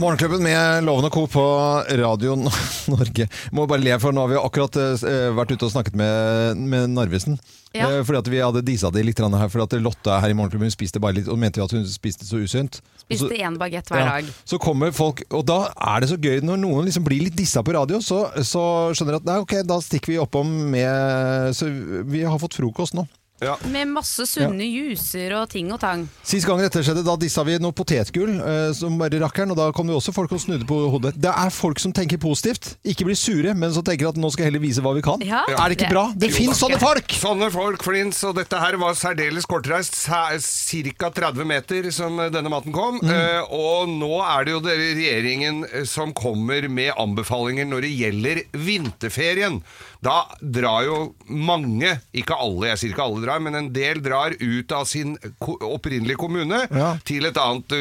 Morgenklubben 0.00 0.42
med 0.42 0.84
Lovende 0.84 1.10
Co. 1.10 1.26
på 1.26 1.42
Radio 1.88 2.34
Norge. 2.86 3.26
Må 3.52 3.66
bare 3.68 3.82
le, 3.84 3.98
for 4.00 4.16
nå 4.16 4.22
har 4.24 4.30
vi 4.32 4.38
akkurat 4.40 4.78
eh, 4.80 5.26
vært 5.36 5.52
ute 5.52 5.66
og 5.66 5.72
snakket 5.74 5.98
med, 6.00 6.62
med 6.72 6.94
Narvesen. 6.94 7.36
Ja. 7.76 7.90
Eh, 7.90 8.00
fordi 8.08 8.20
at 8.22 8.30
vi 8.32 8.40
hadde 8.40 8.62
disa 8.64 8.88
det 8.94 9.02
litt 9.04 9.20
her, 9.20 9.50
fordi 9.52 9.66
at 9.66 9.76
Lotte 9.84 10.16
her 10.22 10.32
i 10.32 10.38
Morgenklubben 10.38 10.70
hun 10.70 10.72
spiste 10.72 11.02
bare 11.04 11.18
litt, 11.18 11.28
og 11.28 11.36
mente 11.38 11.60
jo 11.60 11.68
at 11.68 11.76
hun 11.76 11.84
spiste 11.84 12.24
så 12.24 12.40
usunt. 12.40 12.80
Spiste 13.04 13.28
én 13.36 13.60
bagett 13.60 13.92
hver 13.92 14.00
ja, 14.00 14.16
dag. 14.16 14.32
så 14.48 14.56
kommer 14.62 14.96
folk, 14.96 15.20
og 15.28 15.44
da 15.50 15.60
er 15.76 16.00
det 16.00 16.10
så 16.14 16.16
gøy 16.16 16.40
når 16.48 16.64
noen 16.64 16.88
liksom 16.88 17.04
blir 17.04 17.26
litt 17.26 17.36
dissa 17.36 17.60
på 17.66 17.76
radio, 17.76 18.00
så, 18.00 18.24
så 18.40 18.64
skjønner 18.96 19.18
de 19.18 19.20
at 19.20 19.28
nei, 19.28 19.38
ok, 19.44 19.56
da 19.68 19.82
stikker 19.84 20.14
vi 20.14 20.20
oppom 20.22 20.48
med 20.72 21.52
Så 21.56 21.68
vi 22.08 22.24
har 22.24 22.40
fått 22.40 22.56
frokost 22.56 22.96
nå. 22.96 23.04
Ja. 23.40 23.54
Med 23.72 23.88
masse 23.88 24.26
sunne 24.28 24.66
juicer 24.68 25.32
og 25.38 25.48
ting 25.52 25.70
og 25.72 25.80
tang. 25.80 26.02
Sist 26.26 26.46
gang 26.48 26.60
dette 26.60 26.82
skjedde, 26.84 27.04
da 27.06 27.14
dissa 27.20 27.44
vi 27.46 27.56
noe 27.62 27.72
potetgull 27.76 28.34
eh, 28.36 28.72
som 28.76 28.98
bare 29.00 29.20
rakkeren, 29.22 29.54
og 29.54 29.58
da 29.60 29.70
kom 29.76 29.88
det 29.88 29.96
også 29.96 30.12
folk 30.16 30.32
og 30.36 30.42
snudde 30.42 30.66
på 30.68 30.76
hodet. 30.92 31.14
Det 31.16 31.30
er 31.32 31.52
folk 31.54 31.80
som 31.80 31.94
tenker 31.96 32.20
positivt, 32.20 32.74
ikke 32.84 33.06
blir 33.08 33.16
sure, 33.18 33.54
men 33.56 33.72
som 33.72 33.84
tenker 33.86 34.10
at 34.10 34.20
nå 34.20 34.28
skal 34.34 34.44
jeg 34.44 34.52
heller 34.52 34.64
vise 34.64 34.84
hva 34.84 34.92
vi 34.96 35.04
kan. 35.06 35.24
Ja, 35.24 35.42
er 35.48 35.72
det 35.72 35.78
ikke 35.78 35.88
det- 35.88 35.94
bra? 35.96 36.04
Det 36.14 36.30
Jo, 36.30 36.36
fins 36.36 36.60
sånne 36.60 36.80
folk! 36.82 37.16
Sånne 37.20 37.50
folk, 37.54 37.82
Flins, 37.84 38.20
og 38.28 38.36
dette 38.36 38.60
her 38.60 38.76
var 38.80 38.94
særdeles 38.98 39.48
kortreist. 39.48 39.96
Ca. 40.04 41.10
30 41.10 41.44
meter 41.48 41.90
som 41.94 42.16
denne 42.30 42.50
maten 42.52 42.72
kom. 42.76 43.00
Eh, 43.02 43.40
og 43.50 43.88
nå 43.88 44.12
er 44.22 44.44
det 44.44 44.52
jo 44.52 44.60
det 44.64 44.76
regjeringen 44.78 45.64
eh, 45.72 45.84
som 45.88 46.12
kommer 46.16 46.68
med 46.68 46.92
anbefalinger 47.00 47.64
når 47.68 47.86
det 47.86 47.92
gjelder 47.96 48.42
vinterferien. 48.52 49.62
Da 50.00 50.22
drar 50.40 50.84
jo 50.86 50.98
mange, 51.28 51.90
ikke 52.16 52.36
alle, 52.40 52.70
jeg 52.70 52.80
sier 52.80 52.94
ikke 52.94 53.04
alle 53.04 53.20
drar, 53.24 53.42
men 53.44 53.58
en 53.58 53.68
del 53.74 54.00
drar 54.04 54.32
ut 54.40 54.72
av 54.72 54.86
sin 54.88 55.16
opprinnelige 55.40 56.16
kommune 56.20 56.62
Ja. 56.72 56.94
til 57.04 57.28
et 57.28 57.36
annet 57.36 57.74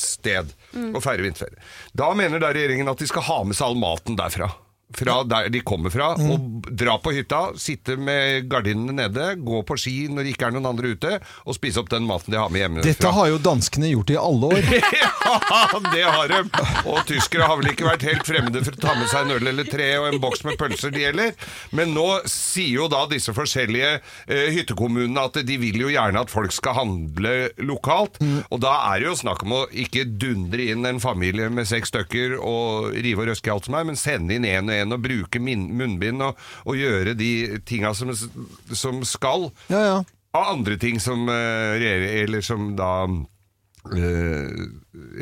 sted 0.00 0.54
mm. 0.72 0.94
og 0.94 1.02
feirer 1.04 1.26
vinterferie. 1.26 1.60
Da 1.92 2.08
mener 2.16 2.40
da 2.40 2.54
regjeringen 2.56 2.88
at 2.88 2.98
de 3.02 3.10
skal 3.10 3.26
ha 3.28 3.42
med 3.44 3.58
seg 3.58 3.68
all 3.68 3.76
maten 3.80 4.16
derfra. 4.16 4.48
Fra 4.96 5.18
der 5.28 5.50
de 5.52 5.60
kommer 5.60 5.92
fra, 5.92 6.14
og 6.16 6.64
dra 6.72 6.94
på 7.02 7.12
hytta, 7.12 7.50
sitte 7.60 7.98
med 8.00 8.46
gardinene 8.48 8.94
nede, 8.96 9.34
gå 9.36 9.60
på 9.68 9.76
ski 9.76 10.06
når 10.08 10.24
det 10.24 10.32
ikke 10.32 10.48
er 10.48 10.54
noen 10.56 10.70
andre 10.70 10.94
ute, 10.96 11.10
og 11.44 11.56
spise 11.58 11.82
opp 11.82 11.90
den 11.92 12.06
maten 12.08 12.32
de 12.32 12.38
har 12.40 12.48
med 12.48 12.62
hjemme. 12.62 12.84
Dette 12.86 13.10
har 13.12 13.28
jo 13.28 13.40
danskene 13.42 13.90
gjort 13.92 14.14
i 14.14 14.16
alle 14.16 14.48
år. 14.56 14.70
ja, 15.02 15.10
det 15.92 16.04
har 16.06 16.32
de. 16.32 16.40
Og 16.88 17.02
tyskere 17.08 17.50
har 17.50 17.60
vel 17.60 17.68
ikke 17.74 17.84
vært 17.84 18.06
helt 18.08 18.24
fremmede 18.28 18.62
for 18.64 18.78
å 18.78 18.82
ta 18.86 18.94
med 18.96 19.10
seg 19.12 19.26
en 19.26 19.34
øl 19.36 19.52
eller 19.52 19.68
tre 19.68 19.90
og 19.98 20.08
en 20.08 20.22
boks 20.22 20.46
med 20.48 20.56
pølser, 20.60 20.94
de 20.94 21.04
heller. 21.04 21.36
Men 21.76 21.92
nå 21.92 22.06
sier 22.30 22.78
jo 22.78 22.88
da 22.88 23.04
disse 23.12 23.36
forskjellige 23.36 23.92
eh, 23.98 24.48
hyttekommunene 24.56 25.26
at 25.28 25.36
de 25.44 25.60
vil 25.60 25.84
jo 25.84 25.92
gjerne 25.92 26.24
at 26.24 26.32
folk 26.32 26.54
skal 26.56 26.78
handle 26.80 27.34
lokalt. 27.60 28.16
Og 28.48 28.64
da 28.64 28.72
er 28.94 29.02
det 29.04 29.10
jo 29.10 29.18
snakk 29.20 29.44
om 29.44 29.56
å 29.60 29.62
ikke 29.68 30.06
dundre 30.08 30.70
inn 30.72 30.88
en 30.88 31.04
familie 31.04 31.52
med 31.52 31.68
seks 31.68 31.92
stykker 31.92 32.38
og 32.40 32.96
rive 32.96 33.26
og 33.26 33.32
røske 33.34 33.52
alt 33.52 33.68
som 33.68 33.76
er, 33.76 33.86
men 33.88 34.00
sende 34.00 34.36
inn 34.38 34.48
en 34.48 34.72
og 34.72 34.77
en 34.78 34.96
og 34.96 35.02
bruke 35.04 35.40
munnbind 35.42 36.22
og, 36.24 36.38
og 36.64 36.78
gjøre 36.78 37.14
de 37.18 37.32
tinga 37.68 37.94
som, 37.94 38.12
som 38.72 39.02
skal 39.08 39.50
Ja, 39.72 39.82
ja. 39.90 39.98
av 40.38 40.52
andre 40.54 40.76
ting 40.80 41.00
som, 41.02 41.28
eh, 41.32 41.84
eller 42.22 42.44
som 42.44 42.72
da 42.78 42.92
eh, 43.92 44.66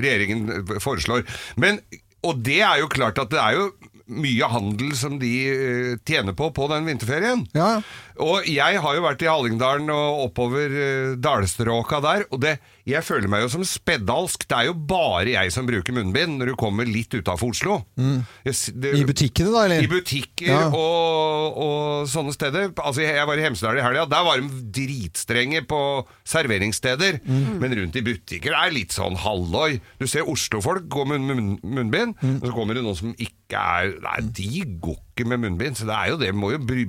regjeringen 0.01 0.81
foreslår. 0.83 1.27
Men, 1.61 1.81
og 2.27 2.41
det 2.47 2.61
er 2.67 2.81
jo 2.83 2.91
klart 2.93 3.19
at 3.23 3.31
det 3.33 3.43
er 3.43 3.59
jo 3.59 3.69
mye 4.07 4.47
handel 4.51 4.93
som 4.99 5.17
de 5.19 5.31
eh, 5.51 5.93
tjener 6.07 6.37
på 6.39 6.53
på 6.55 6.69
den 6.71 6.87
vinterferien. 6.87 7.47
Ja, 7.57 7.77
Ja. 7.77 7.83
Og 8.23 8.47
jeg 8.49 8.79
har 8.81 8.95
jo 8.97 9.03
vært 9.05 9.23
i 9.23 9.29
Hallingdalen 9.29 9.91
og 9.93 10.23
oppover 10.31 10.73
uh, 10.73 11.17
dalstråka 11.21 12.01
der, 12.05 12.25
og 12.33 12.41
det, 12.41 12.55
jeg 12.89 13.03
føler 13.05 13.29
meg 13.29 13.43
jo 13.45 13.49
som 13.53 13.65
speddalsk. 13.67 14.47
Det 14.49 14.57
er 14.57 14.69
jo 14.71 14.75
bare 14.89 15.27
jeg 15.35 15.53
som 15.53 15.67
bruker 15.67 15.93
munnbind 15.97 16.39
når 16.41 16.53
du 16.53 16.55
kommer 16.57 16.87
litt 16.89 17.13
utafor 17.13 17.51
Oslo. 17.53 17.81
Jeg 17.99 18.55
det- 18.81 18.95
I 19.01 19.05
butikkene, 19.05 19.51
da, 19.53 19.65
eller? 19.67 19.83
i 19.83 19.91
butikker 19.91 20.47
Ja. 20.53 20.69
og, 20.71 21.57
og 21.59 22.07
sånne 22.09 22.33
steder. 22.33 22.71
Altså, 22.79 23.03
jeg 23.03 23.27
var 23.27 23.37
i 23.37 23.43
Hemsedal 23.45 23.79
i 23.79 23.83
helga. 23.85 24.07
Der 24.07 24.25
var 24.25 24.41
de 24.41 24.63
dritstrenge 24.81 25.65
på 25.67 25.81
serveringssteder. 26.27 27.21
Mm. 27.27 27.59
Men 27.61 27.75
rundt 27.81 27.97
i 27.99 28.05
butikker 28.07 28.55
er 28.57 28.73
litt 28.75 28.95
sånn 28.95 29.17
halloi. 29.25 29.81
Du 30.01 30.07
ser 30.11 30.29
Oslo-folk 30.31 30.87
gå 30.93 31.07
med 31.11 31.21
munn, 31.27 31.59
munnbind, 31.63 32.15
Mm. 32.23 32.39
og 32.41 32.49
så 32.49 32.55
kommer 32.55 32.75
det 32.75 32.83
noen 32.85 32.97
som 32.97 33.13
ikke 33.19 33.33
er 33.57 33.93
Nei, 34.03 34.21
de 34.35 34.65
går 34.83 34.97
ikke 35.15 35.27
med 35.29 35.39
munnbind. 35.41 35.77
Så 35.79 35.87
det 35.87 35.95
er 35.95 36.09
jo 36.11 36.17
det. 36.19 36.33
Må 36.35 36.51
jo 36.53 36.59
bry, 36.59 36.85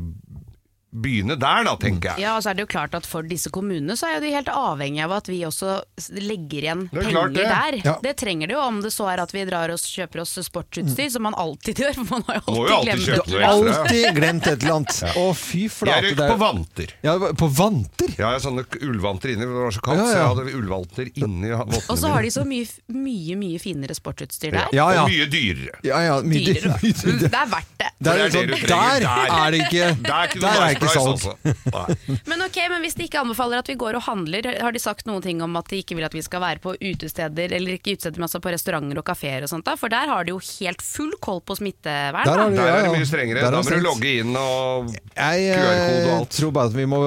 begynne 0.92 1.36
der, 1.38 1.64
da, 1.68 1.74
tenker 1.78 2.14
jeg. 2.16 2.24
Ja, 2.24 2.36
og 2.38 2.44
så 2.46 2.50
er 2.52 2.58
det 2.58 2.64
jo 2.64 2.70
klart 2.72 2.94
at 2.96 3.06
For 3.06 3.22
disse 3.28 3.50
kommunene 3.54 3.96
så 4.00 4.08
er 4.08 4.14
jo 4.18 4.22
de 4.24 4.30
helt 4.34 4.48
avhengig 4.50 5.02
av 5.04 5.12
at 5.18 5.28
vi 5.30 5.42
også 5.46 5.82
legger 6.16 6.64
igjen 6.64 6.84
er 6.94 7.02
penger 7.04 7.34
det. 7.36 7.44
der. 7.50 7.78
Ja. 7.84 7.96
Det 8.04 8.14
trenger 8.22 8.48
de 8.48 8.56
jo, 8.56 8.62
om 8.64 8.80
det 8.82 8.92
så 8.96 9.08
er 9.12 9.20
at 9.24 9.34
vi 9.36 9.44
drar 9.50 9.70
og 9.74 9.80
kjøper 9.84 10.22
oss 10.24 10.38
sportsutstyr, 10.48 11.10
som 11.14 11.26
man 11.28 11.36
alltid 11.38 11.80
gjør. 11.84 11.94
For 12.00 12.08
man 12.16 12.24
har 12.30 12.40
jo 12.40 12.56
alltid, 12.56 13.04
jo 13.04 13.18
alltid 13.18 13.28
glemt 13.28 13.28
det. 13.28 13.44
Alltid 13.52 14.08
glemt 14.16 14.48
et 14.48 14.64
eller 14.64 14.76
annet. 14.78 15.02
Å, 15.18 15.26
fy 15.38 15.64
Jeg 15.68 15.74
flate. 15.76 16.02
røyk 16.08 16.18
det 16.18 16.26
er- 16.26 16.32
på 16.34 16.40
vanter. 16.46 16.96
Ja, 17.04 17.18
på 17.44 17.50
vanter? 17.60 18.14
Ja, 18.18 18.32
jeg 18.32 18.40
har 18.40 18.44
sånne 18.48 18.66
ullvanter 18.88 19.34
inni. 19.36 19.46
Det 19.48 19.60
var 19.60 19.76
så 19.78 19.84
kaldt, 19.86 20.02
Ja, 20.02 20.08
så 20.08 20.18
jeg 20.18 20.32
hadde 20.32 20.56
ullvanter 20.62 21.12
inni 21.20 21.52
vottene 21.52 21.84
Og 21.94 22.00
så 22.02 22.12
har 22.16 22.22
de 22.26 22.32
så 22.34 22.46
mye, 22.48 22.66
mye 22.96 23.36
mye 23.44 23.60
finere 23.62 23.96
sportsutstyr 23.98 24.56
der. 24.56 24.72
Ja, 24.76 24.88
ja. 24.96 25.04
Og 25.04 25.12
mye 25.12 25.28
dyrere. 25.32 25.78
Ja, 25.86 26.00
ja. 26.08 26.18
Mye, 26.24 26.44
Dyrere. 26.48 26.80
dyrere. 26.82 27.20
Det 27.28 27.34
er 27.34 27.52
verdt 27.52 27.76
det. 27.82 27.92
Der 27.98 28.12
er, 28.12 28.18
det 28.18 28.26
er 28.28 28.34
sånn, 28.38 28.48
det 28.48 28.48
du 28.48 28.68
trenger 28.68 29.00
der 29.02 29.06
der. 29.08 29.32
er 29.38 29.52
det 29.52 29.60
ikke 29.68 29.86
Der 30.08 30.14
er 30.14 30.28
ikke 30.32 30.77
ikke 30.80 30.94
salg. 30.94 31.14
altså. 31.18 32.18
Men 32.30 32.42
ok, 32.46 32.58
men 32.72 32.82
hvis 32.86 32.96
de 32.98 33.04
ikke 33.08 33.20
anbefaler 33.22 33.60
at 33.64 33.68
vi 33.72 33.76
går 33.80 33.96
og 34.00 34.04
handler, 34.08 34.48
har 34.62 34.72
de 34.76 34.80
sagt 34.80 35.06
noen 35.10 35.22
ting 35.24 35.42
om 35.44 35.56
at 35.60 35.68
de 35.72 35.80
ikke 35.82 35.96
vil 35.98 36.06
at 36.08 36.14
vi 36.16 36.22
skal 36.26 36.42
være 36.44 36.60
på 36.64 36.76
utesteder, 36.78 37.52
eller 37.58 37.78
ikke 37.78 37.96
utesteder, 37.98 38.18
men 38.20 38.28
altså 38.28 38.42
på 38.44 38.52
restauranter 38.54 39.00
og 39.02 39.06
kafeer 39.08 39.44
og 39.46 39.50
sånt 39.52 39.66
da? 39.68 39.76
For 39.80 39.90
der 39.94 40.08
har 40.12 40.24
de 40.28 40.34
jo 40.36 40.40
helt 40.60 40.82
full 40.86 41.12
koll 41.24 41.42
på 41.42 41.58
smittevern. 41.60 42.26
Der 42.28 42.38
har 42.44 42.50
de- 42.50 42.56
Der 42.58 42.68
ja, 42.68 42.76
er 42.78 42.88
det 42.88 42.94
mye 43.00 43.06
strengere. 43.10 43.38
Er 43.44 43.52
Da 43.52 43.62
må 43.62 43.70
du 43.70 43.84
logge 43.84 44.14
inn 44.22 44.36
og 44.36 44.92
Jeg 45.16 45.56
QR-kode 45.58 46.06
og 46.06 46.12
alt. 46.12 46.22
alt. 46.22 46.30
tror 46.38 46.52
bare 46.52 46.66
at 46.72 46.76
vi, 46.78 46.86
må, 46.86 47.00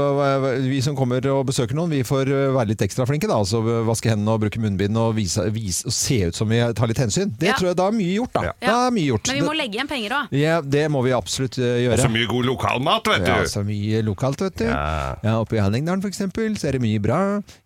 vi 0.71 0.81
som 0.83 0.97
kommer 0.97 1.27
og 1.33 1.47
besøker 1.47 1.75
noen, 1.79 1.91
vi 1.91 2.03
får 2.07 2.29
eh, 2.31 2.51
være 2.55 2.69
litt 2.73 2.83
ekstra 2.87 3.07
flinke. 3.07 3.29
da, 3.31 3.35
altså 3.41 3.61
Vaske 3.87 4.11
hendene 4.13 4.35
og 4.35 4.41
bruke 4.45 4.61
munnbind 4.61 4.97
og, 4.99 5.15
vise, 5.17 5.45
vise, 5.55 5.87
og 5.87 5.93
se 5.95 6.21
ut 6.29 6.35
som 6.37 6.49
vi 6.49 6.61
tar 6.75 6.87
litt 6.91 6.99
hensyn. 6.99 7.31
Det 7.39 7.49
Ja. 7.51 7.55
tror 7.59 7.69
jeg 7.73 7.77
da 7.77 7.87
er 7.89 7.93
mye 7.93 8.15
gjort. 8.19 8.33
da. 8.33 8.43
Ja. 8.43 8.53
Da 8.61 8.87
er 8.87 8.91
mye 8.91 9.07
gjort. 9.11 9.27
Men 9.29 9.37
vi 9.41 9.47
må 9.49 9.55
legge 9.57 9.75
igjen 9.79 9.89
penger 9.89 10.11
òg. 10.11 10.29
ja, 10.37 10.61
det 10.61 10.85
må 10.91 11.03
vi 11.05 11.11
absolutt 11.17 11.57
gjøre. 11.61 11.93
Og 11.93 11.99
så 11.99 12.11
mye 12.13 12.27
god 12.31 12.45
lokalmat, 12.47 13.07
vet 13.07 13.25
du. 13.25 13.60
Så 13.61 13.67
mye 13.69 14.01
lokalt, 14.07 14.41
vet 14.41 14.57
du. 14.63 14.65
Ja. 14.71 15.17
Ja, 15.21 15.37
Oppe 15.43 15.59
i 15.59 15.61
Hallingdalen 15.61 16.01
for 16.01 16.09
eksempel, 16.09 16.55
så 16.57 16.71
er 16.71 16.79
det 16.79 16.85
mye 16.87 17.01
bra. 17.03 17.19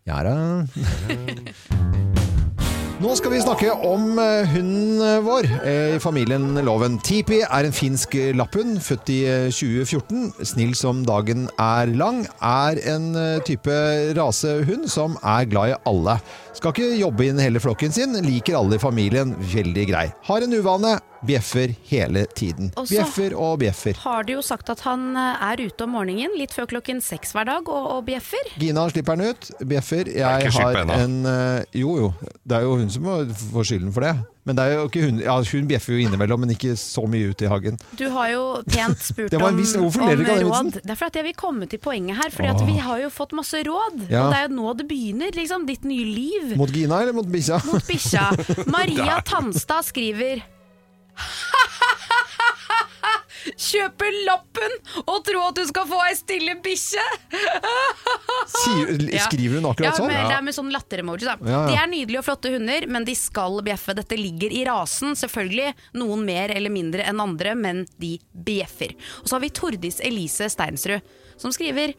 Ja 0.09 0.25
da. 0.27 0.35
Nå 3.05 3.13
skal 3.19 3.35
vi 3.35 3.41
snakke 3.43 3.69
om 3.85 4.19
eh, 4.23 4.49
hunden 4.49 5.03
vår 5.27 5.47
eh, 5.61 5.95
i 5.95 6.01
familien 6.03 6.57
Loven. 6.65 6.97
Tipi 7.05 7.41
er 7.45 7.67
en 7.69 7.75
finsk 7.75 8.15
lapphund, 8.39 8.79
født 8.83 9.11
i 9.13 9.19
eh, 9.29 9.47
2014. 9.53 10.33
Snill 10.47 10.75
som 10.79 11.03
dagen 11.07 11.47
er 11.61 11.91
lang. 11.95 12.23
Er 12.41 12.81
en 12.95 13.11
eh, 13.19 13.43
type 13.47 13.75
rasehund 14.19 14.89
som 14.91 15.19
er 15.21 15.47
glad 15.51 15.75
i 15.75 15.81
alle. 15.91 16.17
Skal 16.59 16.75
ikke 16.75 16.95
jobbe 17.03 17.29
inn 17.29 17.43
hele 17.43 17.63
flokken 17.63 17.93
sin. 17.95 18.19
Liker 18.25 18.59
alle 18.63 18.81
i 18.81 18.83
familien. 18.83 19.35
Veldig 19.53 19.91
grei. 19.91 20.07
Har 20.31 20.47
en 20.47 20.59
uvane. 20.59 20.97
Bjeffer 21.25 21.73
hele 21.89 22.27
tiden. 22.37 22.71
Bjeffer 22.89 23.35
og 23.39 23.59
bjeffer. 23.63 23.97
Har 24.05 24.27
du 24.27 24.35
jo 24.37 24.43
sagt 24.45 24.71
at 24.73 24.83
han 24.85 25.15
eh, 25.17 25.47
er 25.49 25.63
ute 25.65 25.87
om 25.87 25.95
morgenen 25.97 26.37
litt 26.39 26.53
før 26.57 26.69
klokken 26.75 27.01
seks 27.05 27.33
hver 27.37 27.49
dag 27.49 27.71
og, 27.71 27.89
og 27.97 28.05
bjeffer? 28.09 28.53
Gina 28.61 28.85
slipper 28.93 29.17
den 29.21 29.33
ut. 29.33 29.51
Bjeffer. 29.65 30.11
er 30.13 30.45
Jeg 30.45 30.55
har 30.59 30.81
en 30.99 31.19
eh, 31.31 31.81
Jo, 31.81 31.97
jo. 32.03 32.13
Det 32.45 32.59
er 32.59 32.69
jo 32.69 32.79
hun 32.81 32.93
som 32.93 33.07
må 33.09 33.19
få 33.51 33.65
skylden 33.65 33.93
for 33.95 34.05
det. 34.05 34.15
Men 34.45 34.59
det 34.59 34.65
er 34.65 34.75
jo 34.77 34.89
ikke 34.91 35.03
hun 35.07 35.21
Ja, 35.25 35.39
hun 35.41 35.69
bjeffer 35.69 35.95
jo 35.95 36.05
innimellom, 36.05 36.43
men 36.45 36.53
ikke 36.53 36.75
så 36.77 37.07
mye 37.09 37.33
ute 37.33 37.47
i 37.47 37.51
hagen. 37.51 37.79
Du 37.97 38.05
har 38.13 38.29
jo 38.35 38.43
pent 38.69 39.01
spurt 39.01 39.31
Det 39.33 39.41
var 39.41 39.55
en 39.55 39.61
om, 39.81 39.87
om 39.89 40.25
råd. 40.25 40.81
Det 40.83 40.93
er 40.93 40.99
for 41.01 41.09
at 41.09 41.17
jeg 41.17 41.29
vil 41.31 41.37
komme 41.39 41.69
til 41.71 41.81
poenget 41.81 42.21
her. 42.21 42.35
Fordi 42.35 42.53
at 42.53 42.65
vi 42.69 42.77
har 42.85 43.01
jo 43.07 43.13
fått 43.13 43.33
masse 43.37 43.63
råd. 43.65 44.05
Ja. 44.11 44.27
Og 44.27 44.35
det 44.35 44.43
er 44.43 44.49
jo 44.49 44.57
nå 44.59 44.75
det 44.77 44.89
begynner. 44.91 45.33
Liksom, 45.35 45.65
ditt 45.69 45.89
nye 45.89 46.05
liv. 46.05 46.57
Mot 46.61 46.73
Gina 46.75 47.01
eller 47.01 47.17
mot 47.17 47.31
bikkja? 47.31 47.63
mot 47.71 47.89
bikkja. 47.89 48.29
Maria 48.77 49.23
Tanstad 49.25 49.89
skriver 49.89 50.45
Kjøper 53.45 54.15
lappen 54.25 54.73
og 55.05 55.19
tror 55.27 55.51
at 55.51 55.59
du 55.59 55.65
skal 55.69 55.87
få 55.89 55.99
ei 56.07 56.15
stille 56.17 56.55
bikkje! 56.65 57.03
Skriver 58.65 59.59
hun 59.59 59.67
Ja, 59.67 59.73
akkurat 59.73 59.99
sånn? 59.99 60.09
med, 60.09 60.21
det 60.31 60.37
er 60.39 60.45
med 60.47 60.57
sånn 60.57 60.71
latter-emoji. 60.73 61.27
Ja, 61.29 61.37
ja. 61.45 61.61
De 61.69 61.77
er 61.77 61.91
nydelige 61.91 62.23
og 62.23 62.27
flotte 62.29 62.53
hunder, 62.55 62.87
men 62.91 63.07
de 63.07 63.15
skal 63.19 63.59
bjeffe. 63.67 63.95
Dette 63.99 64.17
ligger 64.19 64.55
i 64.55 64.65
rasen. 64.69 65.15
Selvfølgelig 65.19 65.75
noen 66.01 66.25
mer 66.27 66.55
eller 66.55 66.73
mindre 66.73 67.05
enn 67.09 67.21
andre, 67.23 67.55
men 67.59 67.85
de 68.01 68.17
bjeffer. 68.47 68.95
Og 69.23 69.29
så 69.29 69.37
har 69.37 69.45
vi 69.45 69.53
Tordis 69.55 70.01
Elise 70.05 70.49
Steinsrud, 70.53 71.05
som 71.41 71.53
skriver 71.55 71.95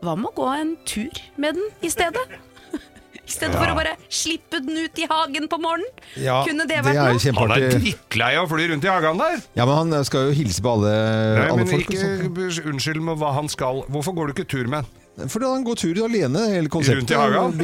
Hva 0.00 0.16
med 0.16 0.30
å 0.32 0.36
gå 0.40 0.48
en 0.54 0.76
tur 0.88 1.12
med 1.36 1.58
den 1.60 1.68
i 1.84 1.90
stedet? 1.92 2.24
I 3.30 3.32
stedet 3.32 3.54
for 3.54 3.70
å 3.70 3.74
bare 3.78 3.92
slippe 4.10 4.58
den 4.64 4.74
ut 4.82 4.98
i 4.98 5.06
hagen 5.06 5.46
på 5.50 5.58
morgenen. 5.62 5.86
Ja, 6.18 6.40
Kunne 6.46 6.66
det 6.66 6.80
det 6.80 6.84
vært 6.88 6.98
er 6.98 6.98
noe? 6.98 7.06
Han 7.06 7.20
er 7.20 7.24
kjempeartig. 7.24 7.68
drittlei 7.78 8.30
av 8.40 8.48
å 8.48 8.50
fly 8.50 8.66
rundt 8.72 8.86
i 8.88 8.90
hagen 8.90 9.20
der. 9.22 9.36
Ja, 9.60 9.66
men 9.70 9.92
han 9.94 10.08
skal 10.08 10.26
jo 10.28 10.34
hilse 10.40 10.64
på 10.64 10.72
alle, 10.74 10.94
Nei, 11.38 11.44
alle 11.46 11.60
men 11.62 11.70
folk. 11.70 11.92
ikke 11.94 12.66
unnskyld 12.72 13.04
med 13.06 13.20
hva 13.22 13.30
han 13.38 13.48
skal. 13.52 13.84
Hvorfor 13.86 14.16
går 14.18 14.32
du 14.32 14.34
ikke 14.34 14.48
tur 14.50 14.66
med 14.66 14.82
han? 14.82 15.30
Fordi 15.30 15.46
han 15.52 15.64
går 15.66 15.76
tur 15.76 15.98
alene, 16.06 16.42
hele 16.56 16.70
konseptet. 16.72 17.02
Rundt 17.02 17.10
i 17.14 17.18
hagen? 17.20 17.58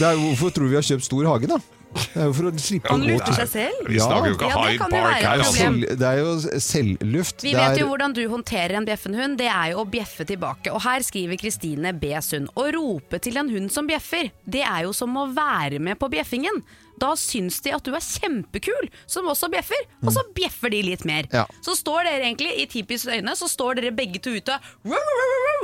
Det 0.00 0.06
er, 0.10 0.16
hvorfor 0.16 0.52
tror 0.56 0.66
du 0.66 0.74
vi 0.74 0.78
har 0.80 0.86
kjøpt 0.86 1.04
stor 1.06 1.26
hage, 1.28 1.50
da? 1.50 1.58
Det 1.96 2.22
er 2.22 2.26
jo 2.28 2.32
for 2.36 2.48
å 2.48 2.52
slippe 2.60 2.88
Han 2.92 3.00
å 3.00 3.04
gå 3.04 3.10
lurte 3.12 3.26
tur. 3.26 3.38
seg 3.40 3.48
selv. 3.48 3.88
Vi 3.88 3.98
snakker 4.00 4.28
jo 4.30 4.34
ikke 4.36 4.48
Ja, 4.48 4.56
det 4.56 4.70
Hyde 4.70 4.78
kan 4.78 4.90
jo 4.90 4.96
Park 4.96 5.06
være 5.06 5.12
her. 5.12 5.18
et 5.18 5.24
er, 5.26 5.38
Altså. 5.38 5.52
problem. 5.52 5.80
selv, 5.80 5.98
det 5.98 6.06
er 6.06 6.18
jo 6.18 6.60
selvluft. 6.70 7.42
Vi 7.42 7.50
Det 7.52 7.60
vet 7.60 7.70
er- 7.76 7.80
jo 7.80 7.86
hvordan 7.90 8.12
du 8.14 8.22
håndterer 8.28 8.74
en 8.76 8.86
bjeffen 8.86 9.14
hund. 9.14 9.38
Det 9.38 9.46
er 9.50 9.70
jo 9.72 9.84
å 9.84 9.90
bjeffe 9.90 10.24
tilbake. 10.26 10.72
Og 10.72 10.82
her 10.82 11.00
skriver 11.00 11.36
Kristine 11.40 11.92
B. 11.98 12.12
Sund. 12.20 12.48
Å 12.56 12.72
rope 12.74 13.18
til 13.20 13.36
en 13.38 13.48
hund 13.48 13.70
som 13.72 13.86
bjeffer, 13.86 14.30
det 14.48 14.62
er 14.62 14.82
jo 14.84 14.92
som 14.92 15.14
å 15.16 15.26
være 15.34 15.78
med 15.80 15.98
på 15.98 16.08
bjeffingen. 16.10 16.62
Da 17.02 17.12
syns 17.20 17.58
de 17.64 17.74
at 17.76 17.84
du 17.84 17.92
er 17.96 18.04
kjempekul, 18.04 18.88
som 19.10 19.28
også 19.28 19.50
bjeffer, 19.52 19.82
og 20.02 20.12
så 20.14 20.22
bjeffer 20.36 20.72
de 20.72 20.82
litt 20.86 21.04
mer. 21.08 21.28
Ja. 21.34 21.44
Så 21.64 21.74
står 21.76 22.06
dere 22.08 22.24
egentlig 22.24 22.54
i 22.62 22.66
Tipis 22.72 23.04
øyne, 23.08 23.34
så 23.36 23.48
står 23.50 23.80
dere 23.80 23.92
begge 23.96 24.22
to 24.24 24.32
ute 24.36 24.56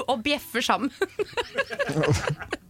og 0.09 0.18
bjeffer 0.25 0.64
sammen. 0.64 0.92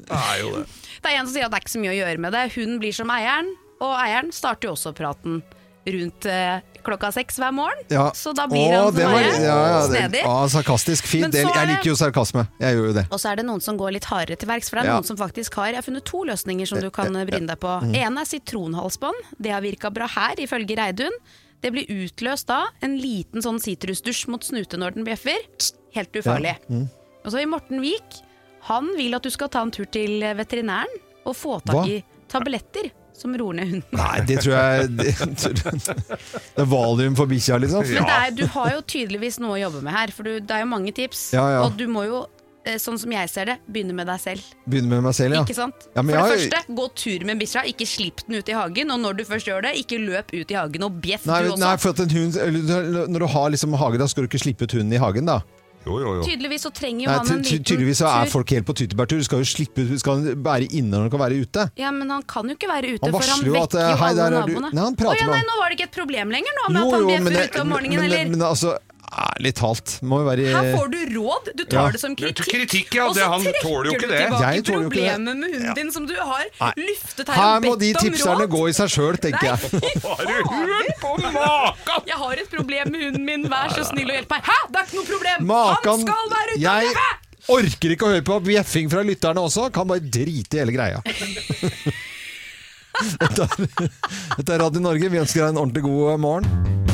Det 0.03 0.19
er 0.19 0.39
jo 0.43 0.49
det. 0.59 0.65
Det 1.03 1.11
er 1.11 1.17
en 1.17 1.29
som 1.29 1.33
sier 1.33 1.47
at 1.47 1.53
det 1.53 1.57
er 1.57 1.63
ikke 1.63 1.73
så 1.73 1.81
mye 1.81 1.93
å 1.93 1.97
gjøre 1.97 2.21
med 2.21 2.35
det. 2.35 2.41
Hun 2.57 2.73
blir 2.83 2.95
som 2.95 3.11
eieren, 3.15 3.53
og 3.81 3.93
eieren 3.97 4.33
starter 4.35 4.69
jo 4.69 4.75
også 4.75 4.93
praten 4.99 5.39
rundt 5.87 6.27
eh, 6.31 6.61
klokka 6.87 7.11
seks 7.13 7.39
hver 7.39 7.53
morgen. 7.55 7.79
Ja. 7.91 8.11
Så 8.15 8.33
da 8.35 8.47
blir 8.51 8.71
Åh, 8.71 8.85
han 8.85 8.95
det 8.95 9.05
var- 9.07 9.19
eier. 9.19 9.41
ja, 9.43 9.57
ja, 9.67 9.81
det- 9.87 9.97
Snedig. 9.97 10.23
Ja, 10.25 10.37
sarkastisk. 10.49 11.05
Fint. 11.07 11.35
Er 11.35 11.47
Jeg 11.47 11.69
liker 11.69 11.91
jo 11.91 11.95
sarkasme. 11.95 12.47
Jeg 12.61 12.77
gjør 12.77 12.87
jo 12.87 12.93
det. 12.93 13.07
Og 13.11 13.19
så 13.21 13.33
er 13.33 13.37
det 13.37 13.45
noen 13.47 13.61
som 13.63 13.77
går 13.79 13.93
litt 13.93 14.05
hardere 14.05 14.37
til 14.39 14.49
verks, 14.49 14.69
for 14.71 14.77
det 14.77 14.85
er 14.85 14.89
Ja. 14.91 15.01
noen 15.01 15.05
som 15.07 15.17
faktisk 15.17 15.55
har 15.55 15.67
Jeg 15.73 15.75
har 15.77 15.83
funnet 15.83 16.05
to 16.05 16.19
løsninger 16.25 16.67
som 16.69 16.81
du 16.81 16.91
kan 16.91 17.13
bryne 17.13 17.47
deg 17.47 17.59
på. 17.61 17.83
Mm. 17.83 17.95
En 17.97 18.19
er 18.19 18.25
sitronhalsbånd. 18.25 19.15
Det 19.41 19.51
har 19.53 19.61
virka 19.61 19.91
bra 19.93 20.07
her, 20.07 20.35
ifølge 20.37 20.77
Reidun. 20.77 21.13
Det 21.63 21.73
blir 21.73 21.87
utløst 21.87 22.47
da 22.47 22.67
en 22.83 22.99
liten 22.99 23.41
sånn 23.43 23.61
sitrusdusj 23.63 24.29
mot 24.29 24.41
snute 24.43 24.77
når 24.77 24.95
den 24.95 25.05
bjeffer. 25.05 25.39
Helt 25.95 26.13
ufarlig. 26.13 26.57
Og 27.25 27.31
så 27.33 27.41
i 27.41 27.47
Morten 27.47 27.81
Wiik. 27.81 28.23
han 28.63 28.97
vil 28.97 29.15
at 29.15 29.23
du 29.23 29.31
skal 29.31 29.49
ta 29.49 29.61
en 29.63 29.71
tur 29.73 29.85
til 29.91 30.21
veterinæren 30.21 30.87
og 31.27 31.35
få 31.37 31.61
tak 31.65 31.75
Hva? 31.77 31.87
i 31.89 32.05
tabletter 32.29 32.91
som 33.23 33.33
roer 33.39 33.61
ned 33.63 33.71
hunden. 33.77 33.97
Nei, 34.03 34.21
det 34.29 34.41
tror 34.43 34.55
jeg 34.59 34.91
Det, 34.99 35.15
det 35.73 36.63
er 36.67 36.69
valium 36.69 37.17
for 37.19 37.31
bikkja, 37.31 37.59
liksom. 37.63 37.87
Men 37.95 38.13
er, 38.19 38.31
du 38.37 38.45
har 38.59 38.75
jo 38.77 38.85
tydeligvis 38.95 39.39
noe 39.43 39.57
å 39.57 39.63
jobbe 39.69 39.83
med 39.87 39.95
her, 39.97 40.13
for 40.15 40.29
du, 40.29 40.37
det 40.43 40.59
er 40.59 40.65
jo 40.67 40.71
mange 40.75 40.93
tips. 40.97 41.29
Ja, 41.37 41.47
ja. 41.57 41.61
Og 41.67 41.77
du 41.79 41.87
må 41.91 42.05
jo, 42.09 42.21
eh, 42.67 42.77
sånn 42.83 42.99
som 43.01 43.13
jeg 43.15 43.31
ser 43.33 43.49
det, 43.53 43.57
begynne 43.71 43.95
med 43.97 44.07
deg 44.11 44.21
selv. 44.23 44.51
Begynne 44.67 44.93
med 44.97 45.07
meg 45.09 45.17
selv, 45.19 45.39
ja. 45.39 45.43
Ikke 45.47 45.57
sant? 45.57 45.89
Ja, 45.95 46.03
For 46.03 46.11
det 46.11 46.19
jeg- 46.21 46.51
første, 46.53 46.77
gå 46.83 46.87
tur 47.05 47.27
med 47.31 47.41
bikkja, 47.43 47.65
ikke 47.73 47.89
slipp 47.89 48.23
den 48.27 48.39
ut 48.43 48.53
i 48.53 48.59
hagen. 48.59 48.93
Og 48.95 49.01
når 49.07 49.19
du 49.21 49.25
først 49.29 49.49
gjør 49.51 49.63
det, 49.69 49.75
ikke 49.85 49.99
løp 50.03 50.35
ut 50.35 50.51
i 50.55 50.59
hagen 50.59 50.87
og 50.89 51.01
bjeff 51.05 51.25
du 51.27 51.33
også. 51.33 51.59
nei, 51.63 51.75
for 51.83 51.95
at 51.97 52.05
en 52.05 52.15
hund 52.19 52.39
Når 53.15 53.19
du 53.27 53.27
har 53.39 53.51
liksom 53.55 53.75
hage, 53.81 53.99
da 54.03 54.07
skal 54.11 54.27
du 54.27 54.31
ikke 54.33 54.43
slippe 54.45 54.69
ut 54.69 54.73
hunden 54.79 54.93
i 54.99 55.03
hagen, 55.03 55.27
da. 55.31 55.41
Jo, 55.87 55.97
jo, 55.99 56.11
jo. 56.19 56.23
Tydeligvis 56.23 56.63
så 56.63 56.71
trenger 56.71 57.05
jo 57.05 57.11
Nei, 57.11 57.17
han 57.19 57.31
en 57.35 57.43
ty 57.43 57.57
liten 57.57 57.65
tydeligvis 57.67 57.99
så 57.99 58.07
er 58.07 58.27
tur. 58.29 58.31
folk 58.37 58.51
helt 58.55 58.67
på 58.69 58.75
tyttebærtur. 58.79 59.19
Du 59.19 59.25
skal 59.27 59.39
jo 59.43 59.49
slippe 59.51 59.83
ut 59.83 59.99
Skal 59.99 60.21
han 60.21 60.43
være 60.47 60.69
inne 60.71 60.91
når 60.95 61.01
han 61.09 61.11
kan 61.11 61.23
være 61.25 61.41
ute? 61.43 61.65
Ja, 61.81 61.91
men 61.91 62.11
han 62.15 62.23
kan 62.23 62.47
jo 62.47 62.55
ikke 62.55 62.71
være 62.71 62.93
ute, 62.95 63.03
Han 63.03 63.13
for 63.17 63.33
han 63.33 63.43
jo 63.43 63.57
at, 63.59 63.73
vekker 63.75 63.91
jo 63.91 63.97
hei, 64.03 64.11
alle 64.13 64.17
der 64.17 64.25
er 64.27 64.31
du- 64.31 64.53
naboene. 64.55 64.71
Nei, 64.73 64.85
han 64.87 64.97
prater 64.97 65.17
Å 65.17 65.19
ja, 65.19 65.27
med 65.27 65.35
nei, 65.35 65.41
han. 65.43 65.51
nå 65.51 65.59
var 65.63 65.69
det 65.69 65.79
ikke 65.81 65.89
et 65.91 65.97
problem 65.99 66.31
lenger 66.31 66.53
nå, 66.61 66.65
med 66.73 66.83
at 66.83 66.93
han 66.93 67.07
bjeffer 67.11 67.33
det- 67.39 67.51
ute 67.51 67.61
om 67.61 67.69
morgenen, 67.75 67.99
men, 67.99 68.13
eller? 68.13 68.29
men 68.37 68.43
altså, 68.53 68.79
ærlig 69.13 69.53
talt 69.59 69.99
må 70.03 70.19
jo 70.23 70.27
være 70.31 70.45
Her 70.53 70.69
får 70.77 70.87
du 70.93 70.99
råd, 71.19 71.49
du 71.59 71.65
tar 71.65 71.87
Ja. 71.87 71.91
det 71.93 72.01
som 72.01 72.15
kritikk. 72.17 72.47
Kritikk, 72.49 72.95
ja, 72.97 73.05
og 73.09 73.15
det- 73.15 73.23
så 73.23 73.29
han 73.33 73.43
trekker 73.45 73.63
tåler 73.63 73.85
jo 73.85 73.93
ikke 73.93 74.09
du 74.09 74.13
det. 74.13 74.21
tilbake 74.23 74.55
Jeg 74.55 74.65
tåler 74.65 74.83
jo 74.83 74.89
ikke 74.89 74.95
det. 74.95 75.11
problemet 75.13 75.37
med 75.37 75.51
hunden 75.53 75.75
din 75.75 75.93
som 75.93 76.07
du 76.07 76.15
har 76.15 76.45
Nei. 76.61 76.73
luftet 76.89 77.29
her, 77.29 77.35
Her 77.35 77.57
og 77.57 77.63
må 77.63 77.73
bedt 77.77 77.81
de 77.81 77.93
tipserne 78.09 78.47
gå 78.49 78.63
i 78.69 78.73
seg 78.73 78.89
sjøl, 78.95 79.17
tenker 79.21 79.47
jeg. 79.47 79.59
På? 81.03 81.11
Jeg 82.07 82.17
har 82.17 82.33
et 82.33 82.51
problem 82.51 82.91
med 82.93 83.01
hunden 83.05 83.25
min, 83.25 83.43
vær 83.51 83.69
så 83.77 83.85
snill 83.91 84.09
og 84.11 84.17
hjelp 84.17 84.31
meg. 84.31 84.43
Hæ, 84.49 84.59
det 84.73 84.77
er 84.81 84.85
ikke 84.87 84.97
noe 85.01 85.09
problem! 85.13 85.47
Makan 85.47 85.93
Han 85.93 86.01
skal 86.07 86.25
være 86.33 86.51
ute 86.53 86.57
og 86.57 86.63
Jeg 86.63 86.81
bjeffe! 86.89 87.09
orker 87.53 87.91
ikke 87.97 88.07
å 88.07 88.13
høre 88.15 88.23
på 88.23 88.37
bjeffing 88.47 88.91
fra 88.91 89.03
lytterne 89.03 89.41
også. 89.43 89.73
Kan 89.73 89.89
bare 89.89 90.01
drite 90.01 90.55
i 90.55 90.59
hele 90.63 90.73
greia. 90.73 91.03
Dette 93.19 93.43
er, 93.43 93.49
dette 94.37 94.53
er 94.53 94.59
Radio 94.63 94.81
Norge. 94.85 95.09
Vi 95.11 95.19
ønsker 95.19 95.41
deg 95.41 95.49
en 95.55 95.61
ordentlig 95.63 95.83
god 95.83 96.21
morgen. 96.23 96.89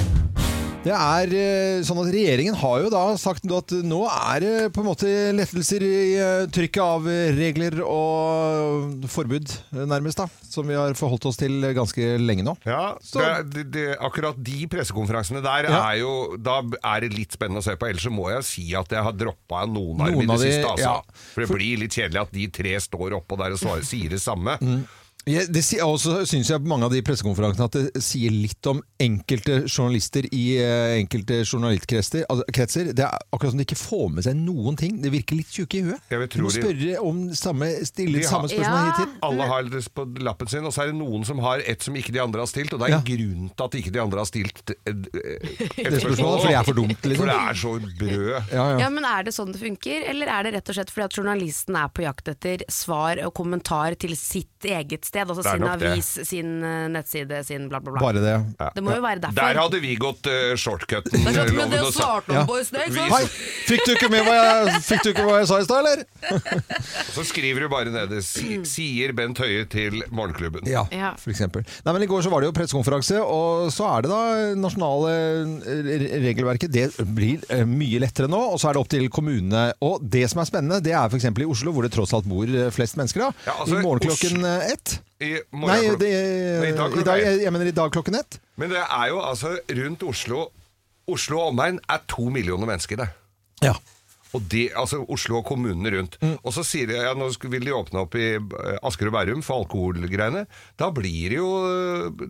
Det 0.79 0.95
er 0.95 1.33
eh, 1.37 1.81
sånn 1.85 1.99
at 2.01 2.09
Regjeringen 2.15 2.55
har 2.57 2.85
jo 2.85 2.91
da 2.93 3.01
sagt 3.21 3.45
at 3.53 3.73
nå 3.85 3.99
er 4.09 4.41
det 4.45 4.53
på 4.73 4.81
en 4.81 4.87
måte 4.87 5.11
lettelser 5.35 5.83
i 5.85 5.97
eh, 6.17 6.45
trykket 6.55 6.79
av 6.81 7.09
regler 7.37 7.81
og 7.83 9.03
forbud, 9.11 9.51
eh, 9.75 9.83
nærmest, 9.91 10.23
da, 10.23 10.29
som 10.49 10.71
vi 10.71 10.77
har 10.79 10.95
forholdt 10.97 11.27
oss 11.29 11.41
til 11.41 11.67
ganske 11.77 12.07
lenge 12.23 12.47
nå. 12.47 12.55
Ja, 12.65 12.95
Så- 13.05 13.21
det, 13.51 13.67
det, 13.75 13.85
akkurat 13.99 14.39
de 14.39 14.69
pressekonferansene 14.71 15.43
der 15.45 15.69
Ja. 15.69 15.83
er 15.91 15.99
jo 15.99 16.15
Da 16.39 16.61
er 16.63 17.01
det 17.05 17.13
litt 17.13 17.35
spennende 17.37 17.59
å 17.61 17.67
se 17.67 17.75
på. 17.77 17.89
Ellers 17.91 18.07
så 18.07 18.15
må 18.15 18.31
jeg 18.31 18.45
si 18.47 18.75
at 18.79 18.89
jeg 18.89 19.03
har 19.03 19.13
droppa 19.13 19.67
noen 19.67 20.01
av 20.01 20.07
dem 20.15 20.23
i 20.23 20.27
det 20.27 20.39
de- 20.39 20.47
siste. 20.47 20.65
Altså. 20.71 20.79
ja. 20.87 21.03
For 21.35 21.41
det 21.45 21.51
blir 21.59 21.79
litt 21.83 21.91
kjedelig 21.99 22.23
at 22.23 22.33
de 22.33 22.47
tre 22.49 22.77
står 22.79 23.19
oppå 23.19 23.37
der 23.37 23.51
og 23.53 23.59
svarer, 23.61 23.85
sier 23.85 24.09
det 24.15 24.23
samme. 24.23 24.57
Jeg, 25.29 25.49
det 25.53 25.63
sier- 25.67 25.85
også 25.85 26.23
syns 26.29 26.49
jeg 26.51 26.63
på 26.63 26.71
mange 26.71 26.85
av 26.89 26.93
de 26.95 27.03
pressekonferansene 27.05 27.65
at 27.69 27.77
det 27.77 28.03
sier 28.05 28.31
litt 28.33 28.67
om 28.71 28.81
enkelte 29.01 29.61
journalister 29.69 30.25
i 30.33 30.45
eh, 30.63 30.95
enkelte 31.03 31.43
journalistkretser. 31.45 32.25
Altså, 32.31 32.45
kretser. 32.55 32.93
det 32.97 33.05
er 33.05 33.19
akkurat 33.33 33.53
som 33.53 33.59
de 33.61 33.67
ikke 33.67 33.79
får 33.79 34.09
med 34.15 34.25
seg 34.25 34.37
noen 34.41 34.77
ting. 34.81 35.01
Det 35.03 35.13
virker 35.13 35.37
litt 35.39 35.53
tjukke 35.53 35.81
i 35.81 35.83
huet. 35.91 36.01
Jeg 36.11 36.23
vil 36.23 36.29
tro 36.33 36.39
De 36.39 36.47
må 36.47 36.53
de- 36.55 36.63
spørre 36.63 37.03
om 37.05 37.21
samme, 37.35 37.69
stille 37.89 38.19
De 38.19 38.25
har- 38.25 38.33
samme 38.33 38.49
spørsmål 38.49 38.79
Ja. 38.79 38.93
hittil. 38.93 39.13
Alle 39.29 39.49
har 39.53 39.63
det 39.69 39.83
på 39.95 40.07
lappen 40.25 40.49
sin, 40.49 40.65
og 40.65 40.73
så 40.73 40.83
er 40.83 40.87
det 40.93 40.99
noen 40.99 41.25
som 41.29 41.39
har 41.45 41.59
et 41.67 41.83
som 41.83 41.95
ikke 41.95 42.13
de 42.13 42.21
andre 42.25 42.41
har 42.41 42.47
stilt. 42.51 42.73
Og 42.73 42.81
det 42.81 42.89
er 42.89 42.95
Ja. 42.97 42.99
en 42.99 43.05
grunn 43.05 43.51
til 43.57 43.65
at 43.65 43.71
ikke 43.83 43.93
de 43.93 44.01
andre 44.01 44.19
har 44.19 44.27
stilt 44.27 44.63
et, 44.71 44.77
et 44.87 45.03
Det 45.77 46.01
spørsmålet, 46.03 46.41
for 46.41 46.49
det 46.49 46.57
er 46.57 46.65
for 46.65 46.73
dumt, 46.75 47.03
liksom. 47.03 47.17
For 47.17 47.27
det 47.27 47.37
er 47.37 47.55
så 47.55 47.73
brød. 47.99 48.53
Ja, 48.53 48.65
ja. 48.73 48.79
Ja, 48.79 48.89
men 48.89 49.05
Er 49.05 49.23
det 49.25 49.33
sånn 49.35 49.53
det 49.53 49.61
funker, 49.61 50.09
eller 50.09 50.27
er 50.29 50.43
det 50.45 50.55
rett 50.55 50.69
og 50.69 50.75
slett 50.77 50.91
fordi 50.91 51.05
at 51.05 51.17
journalisten 51.17 51.77
er 51.77 51.89
på 51.89 52.03
jakt 52.05 52.29
etter 52.29 52.59
svar 52.69 53.19
og 53.25 53.33
kommentar 53.35 53.97
til 53.99 54.15
sitt 54.17 54.47
eget 54.65 55.05
sted? 55.19 55.33
Altså 55.35 55.43
er 55.43 55.59
sin 55.59 55.67
avis, 55.69 56.09
det. 56.15 56.27
sin 56.29 56.51
eh, 56.63 56.89
nettside, 56.95 57.41
sin 57.47 57.69
bla, 57.69 57.81
bla, 57.81 57.93
bla. 57.97 58.01
Bare 58.03 58.23
det. 58.23 58.37
Det 58.77 58.85
må 58.85 58.95
jo 58.97 59.03
være 59.03 59.21
derfor. 59.25 59.39
Der 59.41 59.61
hadde 59.63 59.81
vi 59.83 59.95
gått 60.01 60.27
uh, 60.31 60.55
shortcuten. 60.57 61.25
Det 61.25 61.35
er 61.35 61.51
det 61.53 61.81
og 61.83 61.93
sa- 61.93 62.23
svarte 62.23 62.33
Ja. 62.35 62.43
om 62.43 63.13
Hei, 63.13 63.25
fikk 63.69 63.85
du 63.87 63.93
ikke 63.97 64.11
med 64.13 64.25
hva 64.27 64.35
jeg, 64.39 64.81
fikk 64.89 65.03
du 65.05 65.11
ikke 65.13 65.25
hva 65.27 65.39
jeg 65.43 65.49
sa 65.51 65.59
i 65.61 65.67
stad, 65.67 65.85
eller? 65.85 66.05
Så 67.17 67.25
skriver 67.29 67.65
du 67.65 67.69
bare 67.73 67.91
nede 67.93 68.21
si, 68.25 68.59
Sier 68.69 69.13
Bent 69.17 69.39
Høie 69.43 69.65
til 69.71 70.03
Morgenklubben. 70.15 70.67
Ja, 70.69 70.85
Ja. 70.95 71.13
for 71.19 71.31
eksempel. 71.33 71.65
Nei, 71.85 71.93
men 71.97 72.05
I 72.07 72.11
går 72.11 72.23
så 72.27 72.31
var 72.33 72.43
det 72.45 72.51
jo 72.51 72.57
pressekonferanse, 72.57 73.21
og 73.25 73.71
så 73.75 73.89
er 73.97 74.07
det 74.07 74.11
da 74.13 74.23
nasjonale 74.59 75.15
eh, 75.65 76.07
regelverket. 76.29 76.73
Det 76.75 76.89
blir 77.17 77.43
eh, 77.53 77.65
mye 77.69 78.01
lettere 78.05 78.29
nå, 78.31 78.41
og 78.55 78.61
så 78.61 78.71
er 78.71 78.79
det 78.79 78.83
opp 78.85 78.91
til 78.93 79.09
kommunene. 79.13 79.69
Og 79.85 80.03
det 80.03 80.27
som 80.33 80.43
er 80.43 80.49
spennende, 80.51 80.81
det 80.85 80.95
er 80.97 81.09
f.eks. 81.11 81.29
i 81.31 81.49
Oslo, 81.49 81.73
hvor 81.75 81.87
det 81.87 81.93
tross 81.95 82.15
alt 82.17 82.29
bor 82.29 82.49
eh, 82.49 82.71
flest 82.75 82.99
mennesker. 83.01 83.29
da. 83.29 83.33
Ja, 83.49 83.57
altså, 83.63 83.79
I 83.79 83.85
morgen 83.85 84.09
klokken 84.09 84.45
eh, 84.45 84.73
ett. 84.75 84.99
I 85.19 85.33
Nei, 85.51 85.81
det, 85.99 86.09
Nei, 86.63 86.69
i 86.71 86.77
dag 86.79 86.95
i 86.95 87.05
dag, 87.07 87.19
jeg, 87.19 87.41
jeg 87.43 87.53
mener 87.55 87.71
i 87.71 87.75
dag 87.75 87.91
klokken 87.95 88.15
ett. 88.21 88.39
Men 88.61 88.71
det 88.71 88.85
er 88.85 89.07
jo 89.11 89.19
altså 89.19 89.57
rundt 89.81 90.05
Oslo 90.07 90.45
Oslo 91.09 91.41
og 91.41 91.55
omegn 91.55 91.81
er 91.89 92.03
to 92.11 92.29
millioner 92.33 92.69
mennesker, 92.69 93.01
det. 93.01 93.09
Ja. 93.65 93.73
Og 94.37 94.43
de, 94.53 94.67
altså 94.77 94.99
Oslo 95.09 95.39
og 95.39 95.47
kommunene 95.49 95.91
rundt. 95.95 96.19
Mm. 96.21 96.35
Og 96.45 96.53
så 96.53 96.61
sier 96.67 96.87
de 96.91 96.99
ja, 97.01 97.15
nå 97.17 97.31
vil 97.49 97.65
de 97.65 97.73
åpne 97.73 98.03
opp 98.03 98.15
i 98.21 98.27
eh, 98.37 98.79
Asker 98.85 99.09
og 99.09 99.15
Bærum 99.17 99.41
for 99.47 99.63
alkoholgreiene. 99.65 100.43
Da 100.77 100.91
blir 100.93 101.31
det 101.33 101.39
jo 101.39 101.49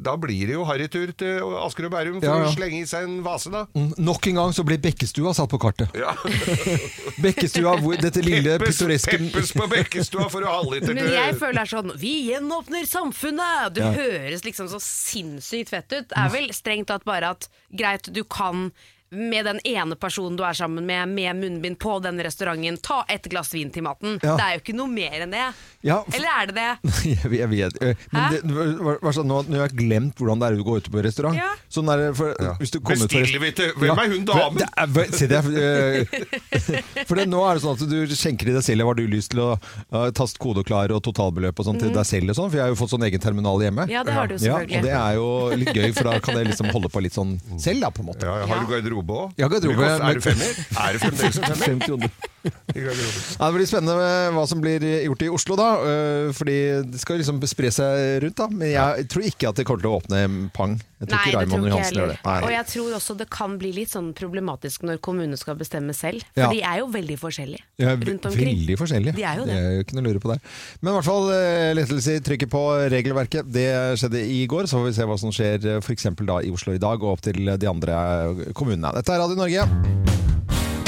Da 0.04 0.14
blir 0.20 0.46
det 0.46 0.54
jo 0.54 0.64
harrytur 0.68 1.11
til 1.18 1.42
Asker 1.64 1.88
og 1.88 1.94
Bærum 1.96 2.20
for 2.20 2.28
Ja, 2.28 2.37
ja. 2.44 2.50
å 2.50 2.54
slenge 2.54 2.82
i 2.84 2.87
seg 2.87 3.08
en 3.08 3.18
vase, 3.26 3.50
da. 3.50 3.64
Mm, 3.74 3.90
Nok 4.06 4.28
en 4.30 4.38
gang 4.42 4.54
så 4.54 4.62
blir 4.68 4.78
Bekkestua 4.82 5.34
satt 5.34 5.50
på 5.50 5.58
kartet. 5.62 5.90
Ja. 5.98 6.14
Bekkestua, 7.22 7.74
hvor 7.82 7.98
dette 8.00 8.22
lille 8.24 8.58
Peppes, 8.58 8.78
pittoreske 8.78 9.18
Peppes 9.18 9.52
på 9.56 9.66
Bekkestua 9.72 10.28
for 10.32 10.46
å 10.46 10.52
ha 10.54 10.61
litt 10.70 10.87
Men 10.88 11.00
jeg 11.11 11.34
føler 11.40 11.58
det 11.58 11.64
er 11.66 11.72
sånn 11.72 11.92
Vi 12.00 12.14
gjenåpner 12.30 12.87
samfunnet! 12.88 13.74
Det 13.74 13.82
Ja. 13.84 13.92
høres 13.94 14.44
liksom 14.46 14.68
så 14.70 14.78
sinnssykt 14.82 15.70
fett 15.72 15.92
ut. 15.92 16.08
Det 16.11 16.16
er 16.18 16.30
vel 16.32 16.48
strengt 16.54 16.88
tatt 16.90 17.04
bare 17.08 17.30
at 17.34 17.48
greit, 17.74 18.08
du 18.14 18.22
kan 18.24 18.68
med 19.11 19.44
den 19.49 19.59
ene 19.64 19.97
personen 19.97 20.37
du 20.37 20.42
er 20.44 20.53
sammen 20.59 20.85
med, 20.87 21.09
med 21.09 21.37
munnbind 21.40 21.79
på 21.81 21.99
den 22.05 22.18
restauranten, 22.21 22.77
ta 22.85 23.05
et 23.09 23.25
glass 23.31 23.53
vin 23.55 23.71
til 23.73 23.83
maten. 23.87 24.18
Ja. 24.23 24.35
Det 24.37 24.44
er 24.44 24.57
jo 24.59 24.62
ikke 24.64 24.77
noe 24.77 24.88
mer 24.92 25.23
enn 25.25 25.31
det. 25.33 25.47
Ja, 25.87 26.01
for- 26.05 26.16
Eller 26.18 26.29
er 26.42 26.47
det 26.51 26.55
det? 26.59 26.92
jeg, 27.38 27.49
vet- 27.53 27.79
eh, 27.83 27.94
Men 28.12 28.33
det, 28.35 28.42
var, 28.83 28.99
var 29.03 29.12
sånn, 29.16 29.29
nå, 29.31 29.42
nå 29.49 29.61
har 29.62 29.68
jeg 29.71 29.79
glemt 29.79 30.18
hvordan 30.21 30.42
det 30.42 30.49
er 30.51 30.59
å 30.61 30.66
gå 30.66 30.77
ute 30.83 30.90
på 30.92 31.03
restaurant. 31.07 31.38
Ja. 31.38 31.53
Sånn 31.73 31.88
er 31.92 32.03
det 32.03 32.09
for, 32.18 32.35
hvis 32.61 32.75
du 32.75 32.81
kommer 32.81 33.05
ut 33.07 33.14
Bestiller 33.14 33.42
vi 33.44 33.53
til 33.57 33.73
Hvem 33.79 34.03
er 34.03 34.12
hun 34.12 34.27
for- 34.27 34.42
damen? 34.42 34.59
det 34.59 34.68
er- 34.68 34.92
for- 34.99 35.16
Se 35.18 35.27
det, 35.31 35.40
eh, 35.59 37.05
for 37.09 37.14
det, 37.18 37.27
nå 37.31 37.40
er 37.49 37.55
det 37.59 37.62
sånn 37.64 37.79
at 37.79 37.85
du 37.88 38.14
skjenker 38.18 38.51
i 38.51 38.57
deg 38.59 38.64
selv. 38.66 38.85
Har 38.88 38.99
du 38.99 39.05
lyst 39.09 39.33
til 39.33 39.40
å 39.44 39.49
uh, 39.57 40.11
taste 40.14 40.38
kode 40.42 40.61
og 40.62 40.68
klar 40.68 40.92
og 40.94 41.01
totalbeløp 41.07 41.59
og 41.62 41.66
sånn 41.71 41.79
til 41.81 41.94
deg 41.94 42.07
selv 42.09 42.35
og 42.35 42.38
sånn? 42.38 42.51
For 42.53 42.61
jeg 42.61 42.66
har 42.66 42.75
jo 42.75 42.79
fått 42.83 42.92
sånn 42.92 43.07
egen 43.09 43.23
terminal 43.23 43.62
hjemme. 43.64 43.87
Mm. 43.88 43.94
Ja, 43.94 44.05
det 44.07 44.12
har 44.18 44.29
du 44.31 44.35
Ja, 44.37 44.42
selvfølgelig. 44.59 44.79
og 44.83 44.85
det 44.88 44.94
er 44.99 45.14
jo 45.18 45.29
litt 45.62 45.73
gøy, 45.79 45.88
for 45.97 46.11
da 46.11 46.18
kan 46.21 46.38
jeg 46.42 46.51
liksom 46.53 46.71
holde 46.75 46.90
på 46.92 47.03
litt 47.07 47.16
sånn 47.16 47.37
selv, 47.62 47.81
da, 47.87 47.90
på 47.94 48.05
en 48.05 48.11
måte. 48.12 48.27
ja, 48.29 48.47
Har 48.51 48.64
du 48.64 48.73
garderobe 48.75 48.97
òg? 49.06 49.32
Ja, 49.38 49.48
garderobe, 49.48 49.84
Er 49.84 50.14
du 50.14 50.20
femmer? 50.20 50.50
Er 50.78 50.92
du 50.92 50.98
fremdeles 50.98 51.38
en 51.38 51.54
femmer? 51.54 52.11
Ja, 52.48 53.48
det 53.50 53.54
blir 53.56 53.66
spennende 53.68 54.04
hva 54.32 54.44
som 54.48 54.61
blir 54.62 54.80
gjort 55.04 55.22
i 55.26 55.28
Oslo, 55.28 55.56
da. 55.58 55.66
øh, 55.84 56.28
Fordi 56.32 56.54
det 56.88 57.00
skal 57.02 57.18
liksom 57.20 57.40
spre 57.50 57.68
seg 57.74 58.22
rundt, 58.22 58.37
da. 58.38 58.46
Men 58.48 58.70
jeg 58.72 59.08
tror 59.11 59.26
ikke 59.26 59.48
at 59.50 59.56
det 59.58 59.66
kommer 59.68 59.82
til 59.82 59.90
å 59.90 59.98
åpne 59.98 60.50
pang. 60.54 60.76
Jeg 60.98 61.08
tror 61.11 61.18
Nei, 61.18 61.26
ikke 61.28 61.38
Raymond 61.42 61.68
Johansen 61.68 61.98
gjør 61.98 62.08
det. 62.12 62.16
Nei. 62.24 62.37
Og 62.42 62.50
jeg 62.54 62.66
tror 62.72 62.94
også 62.96 63.16
det 63.18 63.26
kan 63.30 63.58
bli 63.61 63.72
litt 63.76 63.90
sånn 63.92 64.08
problematisk 64.18 64.82
når 64.87 64.98
kommunene 65.04 65.37
skal 65.38 65.58
bestemme 65.61 65.94
selv. 65.94 66.24
For 66.34 66.40
Ja. 66.46 66.48
de 66.50 66.62
er 66.62 66.78
jo 66.80 66.87
veldig 66.90 67.18
forskjellige 67.20 67.62
Ja, 67.78 67.92
rundt 67.94 68.26
omkring. 68.26 68.48
veldig 68.54 68.78
forskjellige. 68.80 69.14
De 69.14 69.22
er 69.22 69.37
jo 69.38 69.44
det 69.44 69.54
det. 69.54 69.58
er 69.62 69.74
jo 69.76 69.84
ikke 69.84 69.94
noe 69.98 70.02
å 70.02 70.08
lure 70.08 70.20
på 70.24 70.32
der. 70.32 70.40
Men 70.80 70.92
i 70.92 70.96
hvert 70.96 71.04
fall 71.11 71.30
eh, 71.34 71.74
lettelse 71.78 72.16
i 72.16 72.20
trykket 72.24 72.50
på 72.50 72.62
regelverket. 72.90 73.52
Det 73.52 73.68
skjedde 74.00 74.24
i 74.26 74.40
går, 74.50 74.66
så 74.66 74.78
får 74.80 74.87
vi 74.88 74.92
se 74.98 75.04
hva 75.11 75.18
som 75.18 75.30
skjer 75.34 75.68
f.eks. 75.82 76.08
da 76.26 76.40
i 76.42 76.50
Oslo 76.50 76.72
i 76.74 76.78
dag 76.82 77.02
og 77.02 77.12
opp 77.18 77.20
til 77.22 77.44
de 77.46 77.66
andre 77.70 78.52
kommunene. 78.54 78.88
Dette 78.94 79.12
er 79.12 79.18
Radio 79.18 79.37
Norge. 79.37 79.64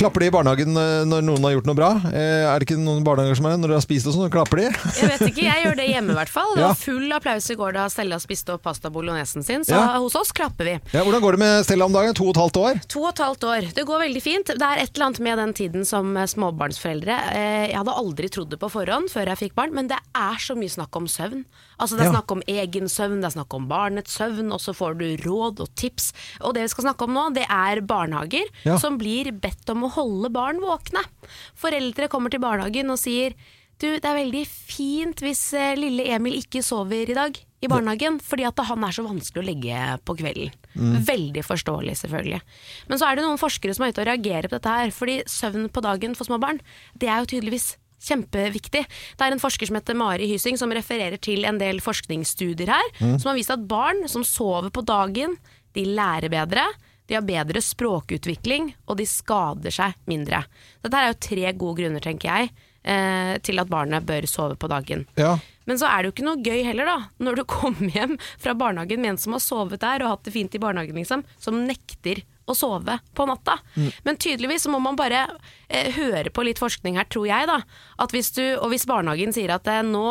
Klapper 0.00 0.22
de 0.24 0.28
i 0.30 0.32
barnehagen 0.32 0.72
eh, 0.80 1.02
når 1.04 1.24
noen 1.26 1.44
har 1.44 1.52
gjort 1.58 1.66
noe 1.68 1.76
bra? 1.76 1.88
Eh, 2.08 2.46
Er 2.48 2.56
det 2.62 2.64
ikke 2.70 2.78
noen 2.80 3.02
barnehager 3.04 3.36
som 3.36 3.44
er 3.50 3.52
det? 3.52 3.60
Når 3.60 3.68
dere 3.68 3.76
har 3.76 3.84
spist 3.84 4.08
og 4.08 4.14
sånn, 4.16 4.30
klapper 4.32 4.62
de? 4.62 4.68
Jeg 4.96 5.10
vet 5.10 5.24
ikke, 5.28 5.42
jeg 5.44 5.64
gjør 5.66 5.76
det 5.76 5.86
hjemme 5.90 6.14
i 6.14 6.16
hvert 6.16 6.32
fall. 6.32 6.54
Det 6.56 6.64
var 6.64 6.78
full 6.80 7.12
applaus 7.12 7.48
i 7.52 7.56
går 7.60 7.74
da 7.76 7.84
Stella 7.92 8.16
spiste 8.22 8.54
opp 8.54 8.62
pasta 8.64 8.88
bolognesen 8.94 9.44
sin, 9.44 9.66
så 9.68 9.76
Ja. 9.76 9.98
hos 10.00 10.16
oss 10.16 10.32
klapper 10.32 10.64
vi. 10.70 10.74
Ja, 10.96 11.02
hvordan 11.04 11.20
går 11.20 11.36
det 11.36 11.40
med 11.44 11.66
Stella 11.68 11.84
om 11.84 11.92
dagen? 11.92 12.16
To 12.16 12.24
og 12.30 12.32
et 12.32 12.40
halvt 12.40 12.60
år? 12.62 12.80
To 12.96 13.02
og 13.04 13.10
et 13.12 13.22
halvt 13.26 13.44
år. 13.50 13.68
Det 13.76 13.84
går 13.90 14.00
veldig 14.06 14.22
fint. 14.24 14.46
Det 14.56 14.64
er 14.70 14.80
et 14.86 14.94
eller 14.96 15.06
annet 15.10 15.20
med 15.28 15.38
den 15.42 15.52
tiden 15.60 15.84
som 15.84 16.16
eh, 16.16 16.24
småbarnsforeldre. 16.32 17.18
Jeg 17.68 17.76
hadde 17.76 17.98
aldri 18.00 18.32
trodd 18.32 18.48
det 18.56 18.60
på 18.64 18.72
forhånd 18.72 19.12
før 19.12 19.28
jeg 19.34 19.42
fikk 19.44 19.54
barn, 19.60 19.74
men 19.76 19.92
det 19.92 20.00
er 20.16 20.40
så 20.40 20.56
mye 20.56 20.72
snakk 20.72 20.96
om 20.96 21.04
søvn. 21.12 21.44
Altså 21.80 21.96
Det 21.96 22.06
er 22.06 22.10
Ja. 22.12 22.16
snakk 22.20 22.32
om 22.32 22.42
egen 22.48 22.88
søvn, 22.88 23.20
det 23.20 23.28
er 23.28 23.36
snakk 23.36 23.52
om 23.56 23.68
barnets 23.68 24.16
søvn, 24.16 24.48
og 24.52 24.60
så 24.60 24.72
får 24.76 24.96
du 24.96 25.06
råd 25.28 25.60
og 25.60 25.68
tips. 25.76 26.12
Og 26.40 26.54
det 26.56 26.62
vi 26.64 26.68
skal 26.72 26.84
snakke 26.88 27.04
om 27.04 27.12
nå, 27.14 27.28
det 27.36 27.44
er 27.48 27.80
barnehager 27.84 28.48
som 28.80 28.96
blir 28.98 29.28
bedt 29.32 29.68
om 29.68 29.84
å 29.84 29.89
holde 29.94 30.30
barn 30.34 30.60
våkne. 30.62 31.02
Foreldre 31.58 32.10
kommer 32.12 32.32
til 32.32 32.42
barnehagen 32.42 32.92
og 32.92 33.00
sier 33.00 33.36
du, 33.80 33.86
det 33.96 34.04
er 34.04 34.18
veldig 34.18 34.42
fint 34.44 35.22
hvis 35.24 35.40
eh, 35.56 35.76
lille 35.78 36.04
Emil 36.12 36.36
ikke 36.42 36.60
sover 36.64 37.08
i 37.08 37.16
dag 37.16 37.38
i 37.60 37.68
barnehagen, 37.68 38.18
fordi 38.24 38.44
at 38.48 38.60
han 38.68 38.84
er 38.84 38.92
så 38.96 39.04
vanskelig 39.04 39.40
å 39.40 39.46
legge 39.46 39.78
på 40.08 40.16
kvelden. 40.16 40.52
Veldig 41.08 41.44
forståelig, 41.44 41.96
selvfølgelig. 42.02 42.40
Men 42.88 43.00
så 43.00 43.08
er 43.08 43.16
det 43.16 43.24
noen 43.24 43.40
forskere 43.40 43.74
som 43.76 43.84
er 43.84 43.92
ute 43.92 44.02
og 44.04 44.08
reagerer 44.08 44.48
på 44.48 44.56
dette 44.56 44.74
her, 44.76 44.92
fordi 44.96 45.18
søvn 45.28 45.68
på 45.72 45.84
dagen 45.84 46.16
for 46.16 46.28
små 46.28 46.40
barn, 46.40 46.60
det 46.96 47.08
er 47.08 47.22
jo 47.22 47.32
tydeligvis 47.34 47.74
Kjempeviktig. 48.00 48.86
Det 48.88 49.26
er 49.26 49.34
en 49.34 49.42
forsker 49.42 49.68
som 49.68 49.76
heter 49.76 49.96
Mari 49.98 50.24
Hysing 50.30 50.56
som 50.56 50.72
refererer 50.72 51.20
til 51.20 51.44
en 51.44 51.58
del 51.60 51.82
forskningsstudier 51.84 52.70
her, 52.72 52.86
som 53.20 53.28
har 53.28 53.36
vist 53.36 53.52
at 53.52 53.66
barn 53.68 54.06
som 54.08 54.24
sover 54.24 54.72
på 54.72 54.80
dagen, 54.88 55.36
de 55.76 55.84
lærer 55.84 56.32
bedre, 56.32 56.64
de 57.10 57.16
har 57.18 57.26
bedre 57.26 57.58
språkutvikling, 57.58 58.68
og 58.86 59.00
de 59.00 59.06
skader 59.10 59.74
seg 59.74 59.96
mindre. 60.10 60.44
Dette 60.84 60.98
er 60.98 61.10
jo 61.10 61.22
tre 61.26 61.54
gode 61.58 61.82
grunner, 61.82 62.04
tenker 62.04 62.30
jeg, 62.30 62.52
eh, 62.86 63.32
til 63.42 63.58
at 63.58 63.70
barnet 63.72 64.06
bør 64.06 64.28
sove 64.30 64.54
på 64.54 64.70
dagen. 64.70 65.08
Ja. 65.18 65.32
Men 65.66 65.80
så 65.80 65.90
er 65.90 65.98
det 65.98 66.10
jo 66.10 66.14
ikke 66.14 66.28
noe 66.28 66.44
gøy 66.46 66.62
heller, 66.68 66.86
da, 66.86 66.98
når 67.18 67.40
du 67.40 67.44
kommer 67.58 67.90
hjem 67.90 68.14
fra 68.38 68.54
barnehagen 68.54 69.02
med 69.02 69.16
en 69.16 69.22
som 69.26 69.34
har 69.34 69.42
sovet 69.42 69.82
der 69.82 70.04
og 70.04 70.14
hatt 70.14 70.28
det 70.28 70.36
fint 70.38 70.54
i 70.54 70.62
barnehagen, 70.62 71.02
liksom, 71.02 71.26
som 71.42 71.58
nekter 71.66 72.22
å 72.46 72.54
sove 72.54 73.00
på 73.14 73.26
natta. 73.26 73.58
Men 74.06 74.18
tydeligvis 74.18 74.66
så 74.66 74.72
må 74.72 74.78
man 74.82 74.98
bare 74.98 75.26
eh, 75.66 75.90
høre 75.98 76.30
på 76.30 76.46
litt 76.46 76.62
forskning 76.62 76.98
her, 76.98 77.10
tror 77.10 77.26
jeg, 77.26 77.50
da. 77.50 77.60
At 78.02 78.14
hvis 78.14 78.30
du, 78.38 78.44
og 78.56 78.70
hvis 78.70 78.86
barnehagen 78.90 79.34
sier 79.34 79.50
at 79.54 79.66
eh, 79.70 79.82
nå 79.86 80.06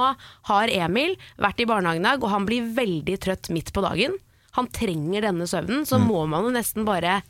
har 0.51 0.75
Emil 0.75 1.15
vært 1.39 1.63
i 1.63 1.67
barnehagen 1.69 2.03
i 2.03 2.11
dag, 2.11 2.23
og 2.23 2.35
han 2.35 2.47
blir 2.47 2.73
veldig 2.75 3.19
trøtt 3.23 3.51
midt 3.55 3.71
på 3.75 3.87
dagen, 3.87 4.19
han 4.59 4.71
trenger 4.75 5.29
denne 5.29 5.47
søvnen, 5.49 5.85
så 5.87 5.99
må 6.01 6.25
man 6.29 6.47
jo 6.47 6.53
nesten 6.55 6.87
bare 6.87 7.21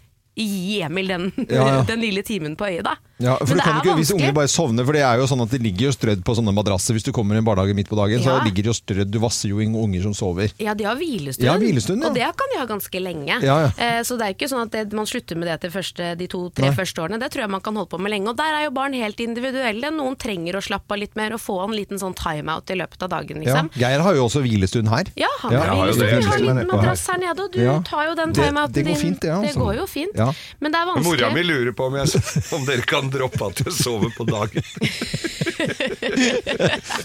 gi 0.45 0.81
Emil 0.85 1.07
den, 1.07 1.31
Ja, 1.49 1.67
ja. 1.67 1.81
den 1.83 1.99
lille 2.01 2.23
timen 2.23 2.55
på 2.55 2.65
øyet, 2.69 2.83
da. 2.83 2.95
Ja, 3.19 3.33
for 3.35 3.47
Men 3.51 3.57
du 3.57 3.61
kan 3.63 3.73
det 3.75 3.83
ikke, 3.83 3.91
er 3.91 3.97
Hvis 3.99 4.11
unger 4.15 4.31
bare 4.31 4.47
sovner, 4.47 4.85
for 4.87 4.95
det 4.95 5.01
er 5.03 5.17
jo 5.19 5.25
sånn 5.27 5.41
at 5.43 5.51
de 5.51 5.57
ligger 5.59 5.89
jo 5.89 5.91
strødd 5.91 6.21
på 6.23 6.35
sånne 6.37 6.53
madrasser 6.55 6.95
hvis 6.95 7.03
du 7.03 7.11
kommer 7.11 7.35
i 7.35 7.41
en 7.41 7.43
barnehage 7.43 7.75
midt 7.75 7.89
på 7.91 7.97
dagen, 7.99 8.21
så 8.23 8.37
ligger 8.45 8.63
de 8.63 8.69
jo 8.71 8.75
strødd, 8.77 9.09
du 9.11 9.19
vasser 9.19 9.49
jo 9.51 9.59
inn 9.59 9.75
unger 9.75 10.05
som 10.07 10.13
sover. 10.15 10.53
Ja, 10.57 10.71
de 10.73 10.85
har 10.87 10.95
hvilestund, 10.95 11.43
Ja, 11.43 11.57
hvilestund, 11.59 11.99
ja. 11.99 12.07
og 12.07 12.15
det 12.15 12.23
kan 12.39 12.47
de 12.53 12.59
ha 12.61 12.65
ganske 12.69 13.01
lenge. 13.03 13.41
Ja, 13.43 13.57
ja. 13.65 13.71
Eh, 13.75 13.99
så 14.07 14.15
det 14.15 14.23
er 14.29 14.33
ikke 14.37 14.47
sånn 14.47 14.63
at 14.63 14.71
det, 14.71 14.93
man 14.95 15.05
slutter 15.05 15.35
med 15.35 15.49
det 15.51 15.57
til 15.65 15.73
første, 15.75 16.13
de 16.15 16.27
to-tre 16.31 16.71
første 16.71 17.03
årene. 17.03 17.19
Det 17.19 17.27
tror 17.33 17.43
jeg 17.43 17.51
man 17.51 17.61
kan 17.61 17.75
holde 17.75 17.91
på 17.91 17.99
med 17.99 18.13
lenge. 18.15 18.29
Og 18.31 18.37
der 18.39 18.55
er 18.55 18.63
jo 18.69 18.71
barn 18.71 18.93
helt 18.95 19.19
individuelle. 19.19 19.91
Noen 19.91 20.15
trenger 20.15 20.55
å 20.55 20.63
slappe 20.63 20.95
av 20.95 21.01
litt 21.03 21.15
mer 21.19 21.35
og 21.35 21.43
få 21.43 21.59
en 21.67 21.75
liten 21.75 21.99
sånn 21.99 22.15
timeout 22.15 22.71
i 22.71 22.79
løpet 22.79 23.03
av 23.03 23.09
dagen, 23.17 23.43
Ja. 23.43 23.51
liksom. 23.51 23.69
Geir 23.75 23.99
har 23.99 24.15
jo 24.15 24.23
også 24.29 24.39
hvilestund 24.47 24.87
her. 24.95 25.11
Ja, 25.19 25.27
han 25.43 25.51
Ja, 25.51 25.59
har 25.59 25.75
hvilestund. 25.75 26.07
Vi 26.07 26.23
har 26.23 26.37
en 26.39 26.47
liten 26.47 26.67
madrass 26.71 27.05
her 27.11 27.19
nede, 27.19 27.39
og 27.43 27.51
du 27.51 27.59
Ja. 27.65 27.81
tar 27.83 28.07
jo 28.07 28.15
den 28.15 28.31
timeouten 28.33 28.71
det 28.73 28.85
går 28.87 28.95
din. 28.95 29.03
fint, 29.03 29.19
det, 29.19 29.27
Det 29.27 29.49
altså. 29.51 29.59
går 29.59 29.75
jo 29.75 29.85
fint. 29.87 30.15
Ja. 30.29 30.33
Men 30.63 30.73
det 30.73 30.79
er 30.79 30.89
vanskelig. 30.91 31.09
Mora 31.09 31.29
mi 31.35 31.43
lurer 31.45 31.73
på 31.75 31.89
om, 31.89 31.97
jeg, 31.99 32.23
om 32.55 32.65
dere 32.69 32.85
kan 32.87 33.09
droppe 33.13 33.49
at 33.49 33.63
jeg 33.65 33.73
sover 33.75 34.13
på 34.15 34.25
dagen. 34.29 34.63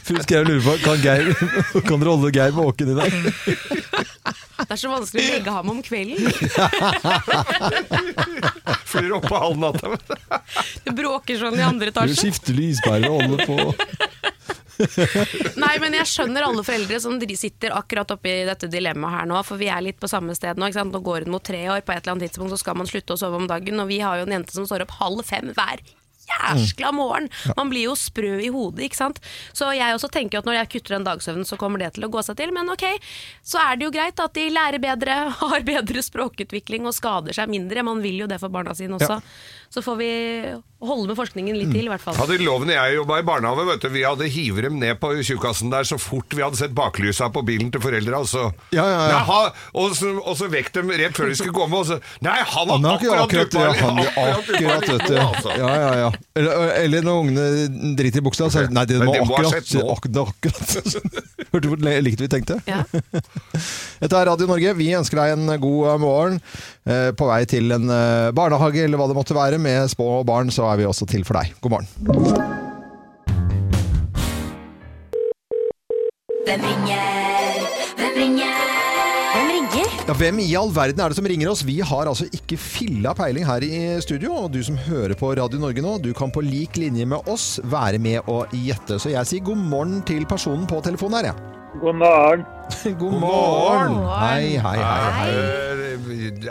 Fru 0.05 0.17
Skau 0.23 0.43
lurer 0.47 0.63
på 0.65 0.77
kan, 0.85 1.01
Geir, 1.03 1.33
kan 1.89 1.99
dere 2.01 2.13
holde 2.15 2.31
Geir 2.35 2.55
våken 2.57 2.93
i 2.95 2.97
dag? 2.99 3.11
Det 4.65 4.71
er 4.71 4.81
så 4.81 4.89
vanskelig 4.93 5.25
å 5.25 5.33
legge 5.35 5.53
ham 5.53 5.71
om 5.75 5.81
kvelden. 5.85 6.29
Flyr 8.87 9.13
opp 9.19 9.27
på 9.29 9.41
halv 9.41 9.59
natta. 9.61 9.91
du. 9.91 9.97
Det 10.87 10.95
bråker 10.97 11.41
sånn 11.41 11.59
i 11.59 11.65
andre 11.67 11.91
Du 11.91 11.95
etasje. 11.97 12.17
skifter 12.23 12.57
lyspærer 12.57 13.09
og 13.11 13.23
holder 13.25 13.47
på. 13.49 13.57
Nei, 15.65 15.75
men 15.83 15.97
jeg 15.99 16.11
skjønner 16.11 16.47
alle 16.47 16.65
foreldre 16.67 17.01
som 17.03 17.19
sitter 17.35 17.75
akkurat 17.77 18.15
oppi 18.15 18.37
dette 18.49 18.71
dilemmaet 18.71 19.19
her 19.19 19.29
nå, 19.31 19.41
for 19.47 19.61
vi 19.61 19.71
er 19.73 19.85
litt 19.85 20.01
på 20.03 20.11
samme 20.11 20.37
sted 20.37 20.61
nå. 20.61 20.71
Nå 20.75 21.03
går 21.05 21.27
hun 21.27 21.35
mot 21.35 21.45
tre 21.45 21.65
år, 21.71 21.85
på 21.85 21.95
et 21.95 22.03
eller 22.03 22.17
annet 22.17 22.29
tidspunkt 22.31 22.55
så 22.55 22.61
skal 22.61 22.79
man 22.79 22.91
slutte 22.91 23.17
å 23.17 23.21
sove 23.21 23.41
om 23.41 23.51
dagen, 23.51 23.81
og 23.81 23.91
vi 23.91 24.01
har 24.05 24.21
jo 24.21 24.29
en 24.29 24.39
jente 24.39 24.57
som 24.57 24.67
står 24.69 24.87
opp 24.87 24.99
halv 25.01 25.25
fem 25.27 25.53
hver 25.55 25.83
jæskla 26.25 26.93
morgen. 26.93 27.29
Man 27.57 27.71
blir 27.73 27.89
jo 27.89 27.95
sprø 27.99 28.39
i 28.43 28.51
hodet, 28.53 28.87
ikke 28.87 28.99
sant. 28.99 29.21
Så 29.57 29.71
jeg 29.77 29.97
også 29.97 30.11
tenker 30.13 30.41
at 30.41 30.49
når 30.49 30.59
jeg 30.61 30.71
kutter 30.77 30.97
den 30.97 31.07
dagsøvnen, 31.09 31.47
så 31.49 31.59
kommer 31.61 31.83
det 31.83 31.95
til 31.97 32.07
å 32.07 32.13
gå 32.13 32.23
seg 32.25 32.39
til. 32.41 32.53
Men 32.55 32.71
ok, 32.73 32.87
så 33.45 33.61
er 33.63 33.79
det 33.79 33.89
jo 33.89 33.95
greit 33.95 34.21
at 34.23 34.37
de 34.37 34.47
lærer 34.53 34.83
bedre, 34.83 35.19
har 35.43 35.67
bedre 35.67 36.05
språkutvikling 36.05 36.89
og 36.89 36.97
skader 36.97 37.37
seg 37.37 37.53
mindre. 37.53 37.87
Man 37.87 38.03
vil 38.05 38.25
jo 38.25 38.31
det 38.31 38.41
for 38.43 38.53
barna 38.55 38.77
sine 38.77 38.99
også. 38.99 39.21
Så 39.75 39.83
får 39.83 39.97
vi 39.99 40.09
holde 40.85 41.09
med 41.11 41.17
forskningen 41.19 41.57
litt 41.59 41.73
til, 41.75 41.89
i 41.89 41.91
hvert 41.91 42.03
fall. 42.03 42.15
Hadde 42.15 42.37
Loven 42.45 42.71
jeg 42.71 42.95
jobba 42.95 43.17
i 43.19 43.25
barnehage, 43.27 43.65
vet 43.67 43.83
du, 43.83 43.89
vi 43.91 44.05
hadde 44.07 44.29
hivet 44.31 44.69
dem 44.69 44.77
ned 44.79 45.01
på 45.03 45.11
tjukkasen 45.27 45.73
der 45.73 45.89
så 45.89 45.99
fort 45.99 46.31
vi 46.37 46.45
hadde 46.45 46.61
sett 46.61 46.77
baklysa 46.77 47.27
på 47.35 47.43
bilen 47.47 47.73
til 47.75 47.83
foreldra. 47.83 48.21
Og 48.23 48.29
så, 48.31 48.45
Ja, 48.77 48.85
ja, 48.87 49.01
ja. 49.11 49.41
Og 49.75 49.97
så, 49.99 50.13
og 50.21 50.37
så 50.39 50.47
vekk 50.53 50.71
dem 50.77 50.93
rett 50.95 51.19
før 51.19 51.33
de 51.33 51.39
skulle 51.41 51.57
komme, 51.57 51.81
og 51.81 51.89
så 51.89 51.99
Nei, 52.23 52.37
han 52.39 52.71
har 52.71 52.87
akkurat, 52.95 53.25
akkurat 53.25 53.25
akkurat, 53.25 53.59
ja, 53.59 53.73
han, 53.81 53.99
har 53.99 54.37
akkurat 54.37 54.89
vet 54.93 55.09
du. 55.09 55.19
altså. 55.25 55.57
Ja, 55.59 55.73
ja, 55.83 55.91
ja. 56.05 56.13
Eller, 56.39 56.63
eller 56.85 57.09
når 57.09 57.21
ungene 57.25 57.95
driter 57.99 58.23
i 58.23 58.27
buksa, 58.29 58.51
så 58.53 58.63
er 58.63 58.71
det 58.71 58.79
Nei, 58.79 58.87
det 58.91 59.03
må 59.03 59.11
de 59.11 59.27
må 59.27 59.41
akkurat, 59.43 59.75
akkurat. 59.99 61.44
Hørte 61.55 61.69
du 61.69 61.71
hvor 61.71 62.03
likt 62.03 62.19
vi 62.19 62.27
tenkte? 62.27 62.57
Ja. 62.67 62.81
Dette 64.03 64.19
er 64.19 64.27
Radio 64.27 64.49
Norge. 64.51 64.73
Vi 64.75 64.89
ønsker 64.99 65.21
deg 65.21 65.37
en 65.37 65.47
god 65.63 65.87
eh, 65.93 66.01
morgen. 66.03 66.41
Eh, 66.83 67.13
På 67.15 67.29
vei 67.31 67.45
til 67.47 67.71
en 67.77 67.87
eh, 67.95 68.33
barnehage 68.35 68.83
eller 68.83 68.99
hva 68.99 69.07
det 69.07 69.15
måtte 69.15 69.39
være 69.39 69.61
med 69.63 69.87
små 69.93 70.25
barn, 70.27 70.51
så 70.51 70.67
er 70.73 70.83
vi 70.83 70.89
også 70.91 71.07
til 71.07 71.23
for 71.23 71.39
deg. 71.39 71.55
God 71.63 71.77
morgen. 71.77 71.89
Hvem 76.45 76.61
ringer? 76.61 76.94
Hvem 80.19 80.39
i 80.43 80.51
all 80.59 80.71
verden 80.75 81.01
er 81.03 81.11
det 81.11 81.17
som 81.19 81.27
ringer 81.29 81.49
oss? 81.51 81.65
Vi 81.67 81.79
har 81.85 82.09
altså 82.11 82.27
ikke 82.37 82.57
filla 82.61 83.15
peiling 83.19 83.47
her 83.49 83.65
i 83.67 83.79
studio. 84.05 84.35
Og 84.45 84.53
du 84.55 84.61
som 84.67 84.77
hører 84.87 85.15
på 85.19 85.33
Radio 85.39 85.59
Norge 85.63 85.83
nå, 85.83 85.97
du 86.03 86.13
kan 86.17 86.33
på 86.35 86.43
lik 86.45 86.79
linje 86.79 87.07
med 87.09 87.27
oss 87.31 87.59
være 87.65 87.99
med 88.03 88.29
og 88.31 88.53
gjette. 88.55 89.01
Så 89.03 89.11
jeg 89.15 89.27
sier 89.31 89.45
god 89.47 89.59
morgen 89.73 90.03
til 90.07 90.27
personen 90.31 90.69
på 90.71 90.79
telefonen 90.87 91.19
her, 91.19 91.31
jeg. 91.33 91.51
God 91.83 91.99
morgen. 91.99 92.45
God 93.01 93.17
morgen! 93.19 93.97
Hei, 94.21 94.55
hei, 94.63 94.77
hei. 94.79 95.15
hei. 95.19 95.31
Eh, 95.35 95.81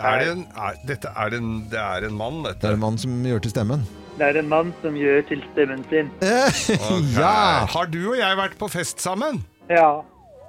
Er 0.04 0.18
det 0.20 0.28
en, 0.34 0.42
er, 0.58 0.76
dette 0.88 1.10
er 1.16 1.36
en, 1.38 1.48
det 1.70 1.78
er 1.80 2.04
en 2.08 2.16
mann, 2.18 2.42
Det 2.44 2.68
er 2.68 2.76
en 2.76 2.82
mann 2.82 2.98
som 3.00 3.14
gjør 3.24 3.40
til 3.46 3.54
stemmen. 3.54 3.86
Det 4.18 4.26
er 4.28 4.38
en 4.42 4.48
mann 4.50 4.74
som 4.82 4.94
gjør 4.98 5.24
til 5.30 5.40
stemmen 5.52 5.80
sin. 5.90 6.10
okay. 6.20 7.08
Ja! 7.16 7.64
Har 7.72 7.88
du 7.90 8.00
og 8.12 8.18
jeg 8.20 8.38
vært 8.42 8.58
på 8.60 8.68
fest 8.72 9.00
sammen? 9.02 9.40
Ja, 9.72 10.02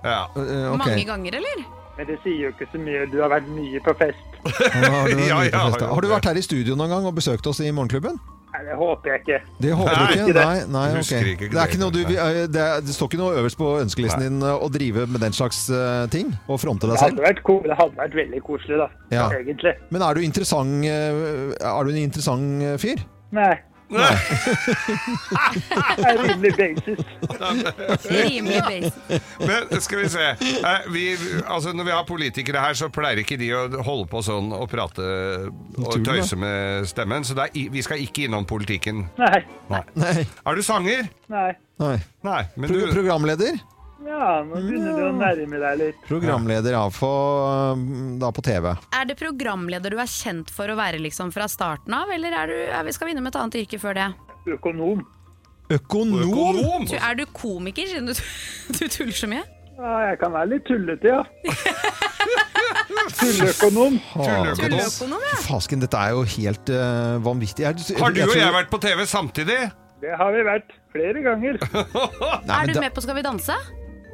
Ja. 0.03 0.25
Eh, 0.35 0.67
ok. 0.73 0.83
Mange 0.83 1.05
ganger, 1.07 1.39
eller? 1.39 1.63
Men 1.97 2.07
det 2.09 2.19
sier 2.23 2.47
jo 2.47 2.53
ikke 2.53 2.67
så 2.71 2.79
mye. 2.81 3.05
Du 3.11 3.19
har 3.23 3.31
vært 3.33 3.49
mye 3.51 3.81
på 3.85 3.93
fest. 3.99 4.39
Har 4.45 5.09
du, 5.11 5.19
Ja, 5.25 5.41
ja, 5.47 5.65
ja. 5.71 5.89
har 5.89 6.01
du 6.01 6.09
vært 6.11 6.29
her 6.29 6.37
i 6.39 6.45
studio 6.45 6.77
noen 6.77 6.91
gang 6.91 7.05
og 7.09 7.15
besøkt 7.17 7.47
oss 7.49 7.61
i 7.63 7.71
Morgenklubben? 7.71 8.17
Nei, 8.55 8.61
det 8.69 8.75
håper 8.79 9.11
jeg 9.11 9.21
ikke. 9.23 9.37
Det 9.59 9.71
håper 9.75 9.97
Nei, 9.99 10.05
du 10.05 10.13
ikke? 10.13 10.35
Nei, 10.37 10.59
nei 10.71 10.83
ok. 10.95 11.09
Ikke 11.33 11.49
Det, 11.51 11.59
er 11.59 11.71
ikke 11.71 11.79
noe 11.81 11.91
du, 11.91 11.99
eh, 12.07 12.37
det, 12.47 12.61
er, 12.61 12.83
det 12.85 12.95
står 12.95 13.09
ikke 13.11 13.19
noe 13.19 13.41
øverst 13.41 13.59
på 13.59 13.71
ønskelisten 13.81 14.23
din 14.23 14.37
eh, 14.47 14.63
å 14.63 14.69
drive 14.71 15.03
med 15.11 15.23
den 15.25 15.35
slags 15.35 15.65
uh, 15.73 16.05
ting? 16.13 16.31
Og 16.47 16.61
fronte 16.63 16.87
deg 16.87 16.95
Det 16.95 17.01
hadde 17.03 17.17
selv? 17.17 17.25
vært, 17.25 17.67
det 17.67 17.77
hadde 17.81 17.99
vært 17.99 18.15
veldig 18.21 18.41
koselig, 18.47 18.79
da. 18.85 18.87
Ja. 19.11 19.27
Egentlig. 19.41 19.75
Men 19.91 20.05
er 20.07 20.15
du 20.15 20.23
interessant 20.23 20.87
Er 20.87 21.83
du 21.83 21.91
en 21.91 21.99
interessant 22.05 22.79
fyr? 22.79 23.03
Nei. 23.35 23.53
Er 26.05 26.17
rimelig 26.23 26.53
basis. 26.57 26.99
Rimelig 28.09 28.61
basis. 28.65 28.93
Men 29.39 29.81
skal 29.81 29.99
vi 30.01 30.09
se 30.09 30.25
vi, 30.89 31.03
altså 31.47 31.73
Når 31.73 31.83
vi 31.83 31.91
har 31.93 32.03
politikere 32.07 32.63
her, 32.63 32.73
så 32.73 32.89
pleier 32.93 33.21
ikke 33.21 33.37
de 33.37 33.51
å 33.55 33.67
holde 33.85 34.07
på 34.09 34.23
sånn 34.25 34.49
og 34.55 34.65
prate 34.71 35.05
og 35.77 35.99
tøyse 36.05 36.37
med 36.39 36.89
stemmen. 36.89 37.27
Så 37.27 37.37
det 37.37 37.49
er, 37.51 37.69
vi 37.73 37.85
skal 37.85 38.01
ikke 38.01 38.25
innom 38.25 38.47
politikken. 38.49 39.05
Nei. 39.21 39.43
Nei. 39.69 40.25
Er 40.25 40.57
du 40.57 40.65
sanger? 40.65 41.07
Nei. 41.31 41.51
nei. 41.81 41.95
Nei. 42.25 42.41
Men 42.55 42.73
Pro 42.73 42.81
du 42.81 42.93
programleder? 42.93 43.61
Ja, 44.05 44.43
nå 44.45 44.59
begynner 44.61 44.93
du 44.99 45.03
å 45.07 45.11
nærme 45.17 45.59
deg 45.63 45.79
litt. 45.81 46.03
Programleder, 46.05 46.75
AFO 46.77 47.07
På, 47.09 47.13
da 48.21 48.29
på 48.35 48.43
TV. 48.45 48.69
Er 48.93 49.07
det 49.09 49.15
programleder 49.19 49.93
du 49.95 49.97
er 50.01 50.09
kjent 50.09 50.51
for 50.53 50.69
å 50.69 50.75
være 50.77 50.99
liksom 51.01 51.31
fra 51.33 51.47
starten 51.51 51.93
av, 51.97 52.11
eller 52.13 52.35
er 52.43 52.51
du, 52.51 52.55
er 52.69 52.85
vi, 52.85 52.93
skal 52.95 53.09
vi 53.09 53.15
innom 53.15 53.27
et 53.31 53.37
annet 53.41 53.57
yrke 53.63 53.79
før 53.81 53.97
det? 53.97 54.07
Økonom. 54.55 55.01
Økonom? 55.73 56.21
Økonom? 56.27 56.85
Du, 56.89 56.95
er 56.99 57.17
du 57.17 57.25
komiker, 57.33 57.89
siden 57.89 58.11
du, 58.11 58.13
du 58.77 58.83
tuller 58.85 59.17
så 59.17 59.29
mye? 59.31 59.41
Ja, 59.75 59.93
jeg 60.11 60.19
kan 60.21 60.31
være 60.37 60.51
litt 60.53 60.67
tullete, 60.69 61.09
ja. 61.09 61.23
Tulleøkonom. 63.15 63.97
Tulleøkonom. 64.15 65.23
Ja. 65.25 65.39
Fasken, 65.45 65.81
dette 65.83 65.97
er 65.99 66.13
jo 66.15 66.21
helt 66.35 66.69
uh, 66.73 67.17
vanvittig. 67.25 67.65
Jeg, 67.65 67.97
Har 67.99 68.13
du 68.13 68.21
og 68.23 68.29
tror- 68.29 68.39
jeg 68.41 68.53
vært 68.55 68.71
på 68.71 68.79
TV 68.85 69.03
samtidig? 69.09 69.57
Det 70.03 70.13
har 70.19 70.31
vi 70.35 70.43
vært 70.45 70.73
flere 70.93 71.21
ganger. 71.25 71.57
Nei, 72.47 72.59
Er 72.61 72.69
du 72.69 72.77
da- 72.77 72.85
med 72.85 72.93
på 72.95 73.01
Skal 73.05 73.17
vi 73.17 73.23
danse? 73.25 73.55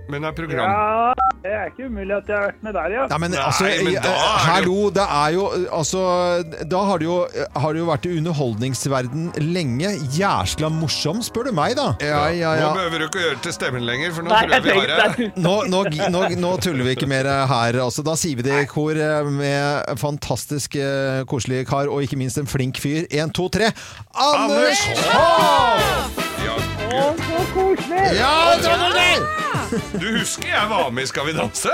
Men 0.09 0.25
er 0.25 0.33
program... 0.35 0.71
Ja, 0.71 1.31
det 1.43 1.51
er 1.55 1.69
ikke 1.71 1.87
umulig 1.89 2.13
at 2.15 2.29
jeg 2.29 2.37
har 2.37 2.47
vært 2.49 2.63
med 2.65 2.75
der, 2.77 2.93
ja. 2.95 3.03
Nei, 3.11 3.17
men 3.23 3.31
Nei, 3.33 3.43
altså, 3.43 3.67
men 3.67 3.87
eh, 3.91 4.01
da 4.03 4.11
er 4.13 4.41
hallo, 4.45 4.77
det 4.93 5.05
er 5.05 5.35
jo 5.35 5.45
Altså, 5.77 6.01
da 6.71 6.81
har 6.89 7.01
det 7.01 7.07
jo, 7.07 7.17
har 7.63 7.75
det 7.75 7.81
jo 7.81 7.87
vært 7.87 8.07
i 8.09 8.11
underholdningsverden 8.19 9.29
lenge. 9.51 9.93
Jæsla 10.17 10.69
morsom, 10.73 11.21
spør 11.25 11.49
du 11.49 11.53
meg, 11.55 11.75
da. 11.79 11.87
Ja, 12.03 12.23
ja, 12.35 12.53
Nå 12.61 12.71
behøver 12.77 13.03
du 13.03 13.07
ikke 13.07 13.23
gjøre 13.23 13.37
det 13.37 13.45
til 13.47 13.55
stemmen 13.55 13.85
lenger, 13.87 14.13
for 14.15 14.27
nå 14.27 14.33
Nei, 14.33 14.41
tror 14.45 14.55
jeg 14.57 14.65
vi 14.65 14.75
har 14.77 15.15
det. 15.15 15.29
Nå, 15.45 15.55
nå, 15.71 15.83
nå, 16.13 16.23
nå 16.43 16.53
tuller 16.65 16.89
vi 16.89 16.95
ikke 16.97 17.09
mer 17.11 17.29
her. 17.51 17.79
Altså, 17.85 18.05
da 18.05 18.17
sier 18.19 18.41
vi 18.41 18.47
det 18.47 18.63
i 18.65 18.69
kor 18.69 18.97
eh, 18.97 19.31
med 19.31 19.97
fantastisk 20.01 20.77
eh, 20.81 21.21
koselig 21.29 21.63
kar, 21.69 21.89
og 21.91 22.03
ikke 22.05 22.19
minst 22.19 22.41
en 22.41 22.49
flink 22.49 22.81
fyr. 22.81 23.07
Én, 23.09 23.31
to, 23.33 23.47
tre. 23.53 23.71
Anders 24.13 24.83
Hoff! 25.07 26.21
Ja, 26.41 26.57
Å, 26.91 27.03
så 27.17 27.43
koselig! 27.55 28.05
Ja, 28.17 28.35
det 28.61 28.75
var 28.75 28.97
det! 28.97 29.00
Du 29.71 30.07
husker 30.17 30.49
jeg 30.49 30.69
var 30.71 30.89
med 30.91 31.05
i 31.05 31.09
Skal 31.09 31.27
vi 31.29 31.33
danse? 31.37 31.71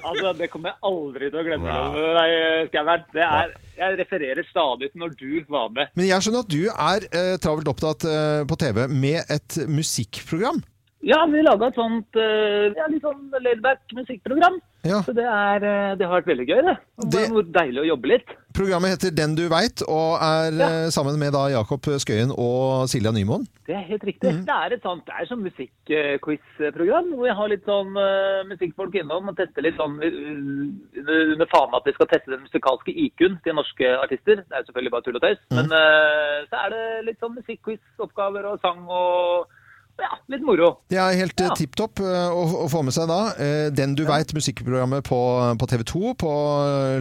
Altså, 0.00 0.32
det 0.36 0.50
kommer 0.52 0.72
jeg 0.72 0.78
aldri 0.90 1.28
til 1.30 1.40
å 1.40 1.44
glemme. 1.46 1.76
Nei. 2.16 2.96
Det 3.14 3.24
er, 3.24 3.52
jeg 3.78 3.98
refererer 4.00 4.48
stadig 4.48 4.90
til 4.90 5.02
når 5.02 5.14
du 5.20 5.30
var 5.50 5.70
med. 5.74 5.92
Men 5.98 6.08
jeg 6.08 6.24
skjønner 6.24 6.44
at 6.44 6.52
du 6.52 6.62
er 6.70 7.06
eh, 7.08 7.36
travelt 7.42 7.70
opptatt 7.72 8.06
eh, 8.08 8.42
på 8.48 8.58
TV 8.60 8.82
med 8.90 9.32
et 9.32 9.60
musikkprogram. 9.70 10.60
Ja, 11.06 11.22
vi 11.30 11.40
laga 11.44 11.70
et 11.70 11.78
sånt 11.80 12.20
eh, 12.20 12.68
ja, 12.76 12.88
litt 12.92 13.04
sånn 13.04 13.30
laidback 13.40 13.80
musikkprogram. 13.96 14.58
Ja. 14.82 15.02
Så 15.04 15.12
det, 15.12 15.26
er, 15.28 15.64
eh, 15.64 15.96
det 16.00 16.06
har 16.08 16.20
vært 16.20 16.30
veldig 16.30 16.46
gøy, 16.48 16.60
det. 16.64 16.76
Det 16.96 17.10
Det- 17.10 17.24
er 17.28 17.52
deilig 17.52 17.80
å 17.82 17.88
jobbe 17.90 18.08
litt. 18.08 18.30
Programmet 18.56 18.90
heter 18.90 19.14
Den 19.14 19.34
du 19.34 19.48
veit, 19.48 19.82
og 19.86 20.18
er 20.18 20.50
ja. 20.58 20.90
sammen 20.90 21.18
med 21.18 21.32
da 21.32 21.48
Jakob 21.52 21.80
Skøyen 21.82 22.32
og 22.32 22.88
Silja 22.88 23.12
Nymoen. 23.12 23.46
Det 23.66 23.76
er 23.76 23.84
helt 23.86 24.02
riktig. 24.02 24.32
Det 24.46 24.56
er 24.56 24.72
et 24.74 24.82
sånt, 24.82 25.04
det 25.06 25.14
er 25.14 25.28
sånn 25.28 25.44
musikkquiz-program 25.44 27.12
hvor 27.14 27.26
jeg 27.28 27.36
har 27.36 27.48
litt 27.48 27.64
sånn 27.64 27.94
uh, 27.94 28.42
musikkfolk 28.48 28.94
innom 28.98 29.28
og 29.30 29.36
tester 29.36 29.62
litt 29.62 29.76
sånn 29.78 30.00
uh, 30.02 31.36
med 31.38 31.48
fanen 31.52 31.78
at 31.78 31.86
vi 31.86 31.92
skal 31.92 32.10
teste 32.10 32.32
den 32.32 32.42
musikalske 32.42 32.90
IQ-en 32.90 33.38
til 33.44 33.54
norske 33.54 33.86
artister. 34.02 34.42
Det 34.42 34.50
er 34.50 34.64
jo 34.64 34.72
selvfølgelig 34.72 34.94
bare 34.96 35.06
tull 35.06 35.20
og 35.20 35.22
tøys. 35.22 35.40
Men 35.54 35.70
uh, 35.70 36.42
så 36.50 36.64
er 36.64 36.74
det 36.74 36.84
litt 37.06 37.20
sånn 37.22 37.36
musikkquiz-oppgaver 37.38 38.50
og 38.50 38.58
sang 38.64 38.82
og 38.88 39.46
ja, 39.98 40.12
litt 40.30 40.44
moro. 40.46 40.68
Det 40.88 40.98
er 41.00 41.16
helt 41.18 41.34
Ja. 41.40 41.48
ja. 41.50 41.54
tipp 41.58 41.74
topp 41.76 42.00
eh, 42.04 42.30
å, 42.30 42.44
å 42.64 42.68
få 42.70 42.84
med 42.86 42.94
seg 42.94 43.08
da. 43.10 43.18
eh, 43.40 43.66
Den 43.74 43.94
du 43.98 44.04
veit, 44.06 44.30
musikkprogrammet 44.36 45.02
på, 45.08 45.18
på 45.58 45.66
TV 45.68 45.82
2 45.84 46.14
på 46.22 46.32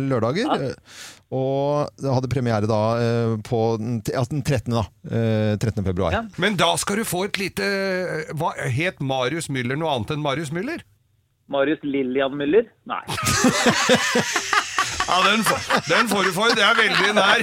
lørdager. 0.10 0.46
Ja. 0.50 0.74
Eh, 0.74 1.08
Og 1.30 1.90
det 2.02 2.10
hadde 2.10 2.28
premiere 2.34 2.66
da 2.66 2.80
eh, 2.98 3.36
på 3.46 3.58
den 3.78 4.00
ja, 4.10 4.24
den 4.32 4.42
13. 4.42 4.74
da. 4.74 4.82
eh, 5.06 5.54
13. 5.62 5.84
februar. 5.86 6.12
Ja. 6.16 6.24
Men 6.42 6.58
da 6.58 6.72
skal 6.82 6.98
du 6.98 7.06
få 7.06 7.26
et 7.28 7.38
lite 7.38 7.68
Hva 8.34 8.50
Het 8.66 8.98
Marius 9.00 9.46
Müller 9.54 9.78
noe 9.78 9.94
annet 9.94 10.16
enn 10.16 10.24
Marius 10.26 10.50
Müller? 10.52 10.82
Marius 11.50 11.80
Lillian 11.86 12.34
Müller? 12.38 12.66
Nei. 12.90 13.04
Ja, 15.10 15.16
den, 15.26 15.42
får- 15.42 15.90
den 15.90 16.08
får 16.12 16.24
du 16.28 16.32
for. 16.36 16.52
Det 16.54 16.62
er 16.62 16.76
veldig 16.78 17.14
nær. 17.18 17.40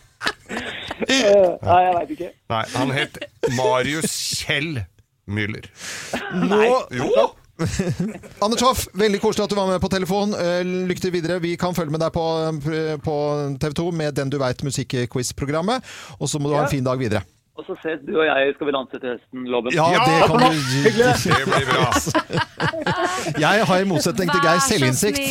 Nei, 1.22 1.80
jeg 1.86 1.96
veit 1.96 2.12
ikke. 2.16 2.30
Nei, 2.52 2.62
han 2.74 2.94
het 2.94 3.18
Marius 3.56 4.14
Kjell 4.42 4.84
Müller. 5.26 5.68
Nå, 6.34 6.62
Jo! 6.94 7.26
Anders 8.44 8.60
Hoff, 8.60 8.82
veldig 9.00 9.16
koselig 9.22 9.46
at 9.46 9.52
du 9.52 9.56
var 9.56 9.70
med 9.70 9.80
på 9.80 9.88
telefon. 9.88 10.34
Eh, 10.36 10.60
Lykke 10.90 11.00
til 11.06 11.14
videre. 11.14 11.38
Vi 11.40 11.54
kan 11.56 11.72
følge 11.76 11.94
med 11.94 12.02
deg 12.04 12.12
på, 12.12 12.24
på 13.04 13.14
TV 13.62 13.72
2 13.80 13.86
med 13.96 14.12
Den 14.18 14.32
du 14.32 14.36
veit 14.42 14.60
musikkquiz-programmet. 14.66 15.80
Og 16.20 16.28
så 16.28 16.40
må 16.40 16.50
du 16.52 16.58
ha 16.58 16.66
en 16.66 16.72
fin 16.72 16.84
dag 16.84 17.00
videre. 17.00 17.24
Og 17.56 17.64
så 17.64 17.74
ses 17.82 18.00
du 18.04 18.12
og 18.20 18.26
jeg 18.28 18.54
Skal 18.56 18.66
vi 18.68 18.72
danse 18.76 18.98
til 19.00 19.08
høsten, 19.14 19.46
Loven. 19.52 19.70
Ja, 19.72 19.86
det 20.04 20.16
kan 20.28 20.36
du 20.36 20.48
Det 20.86 21.44
blir 21.48 21.66
bra. 21.70 21.88
Jeg 23.44 23.64
har 23.68 23.78
i 23.80 23.86
motsetning 23.88 24.30
til 24.30 24.40
Geir 24.44 24.60
selvinnsikt. 24.66 25.24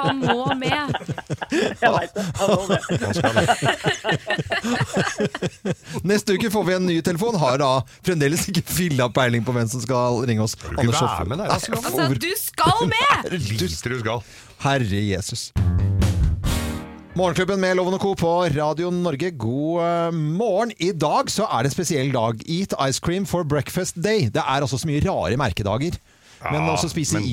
Han 0.00 0.14
må 0.22 0.46
med. 0.58 0.80
Jeg 1.82 1.90
vet 1.96 2.12
det. 2.16 2.24
Han 2.40 2.46
må 2.56 2.62
med. 2.72 2.80
Neste 6.12 6.36
uke 6.36 6.50
får 6.52 6.64
vi 6.68 6.76
en 6.78 6.86
ny 6.88 6.98
telefon. 7.04 7.38
Har 7.42 7.60
da 7.62 7.70
fremdeles 8.06 8.48
ikke 8.50 8.64
filla 8.66 9.08
peiling 9.12 9.44
på 9.46 9.54
hvem 9.56 9.68
som 9.72 9.84
skal 9.84 10.22
ringe 10.28 10.42
oss. 10.44 10.56
Du 10.56 10.66
ikke 10.80 11.28
med 11.28 11.46
altså? 11.46 12.08
Du 12.16 12.32
skal 12.40 12.86
med! 12.90 13.38
Du 13.60 13.68
skal. 13.68 14.20
Herre 14.62 15.06
Jesus. 15.12 15.50
Morgenklubben 17.12 17.60
med 17.60 17.76
Loven 17.76 17.92
og 17.98 18.00
Co. 18.00 18.14
på 18.16 18.30
Radio 18.54 18.88
Norge, 18.94 19.28
god 19.36 19.82
eh, 19.84 20.14
morgen. 20.16 20.70
I 20.80 20.92
dag 20.96 21.28
så 21.30 21.44
er 21.44 21.66
det 21.66 21.72
en 21.72 21.74
spesiell 21.74 22.12
dag. 22.14 22.40
Eat 22.48 22.72
ice 22.88 23.02
cream 23.04 23.26
for 23.28 23.44
breakfast 23.44 23.98
day. 24.00 24.30
Det 24.32 24.40
er 24.40 24.64
altså 24.64 24.78
så 24.80 24.88
mye 24.88 25.02
rare 25.04 25.36
merkedager. 25.40 25.98
Men 26.42 26.64
også 26.72 26.88
spise 26.90 27.20
men- 27.20 27.28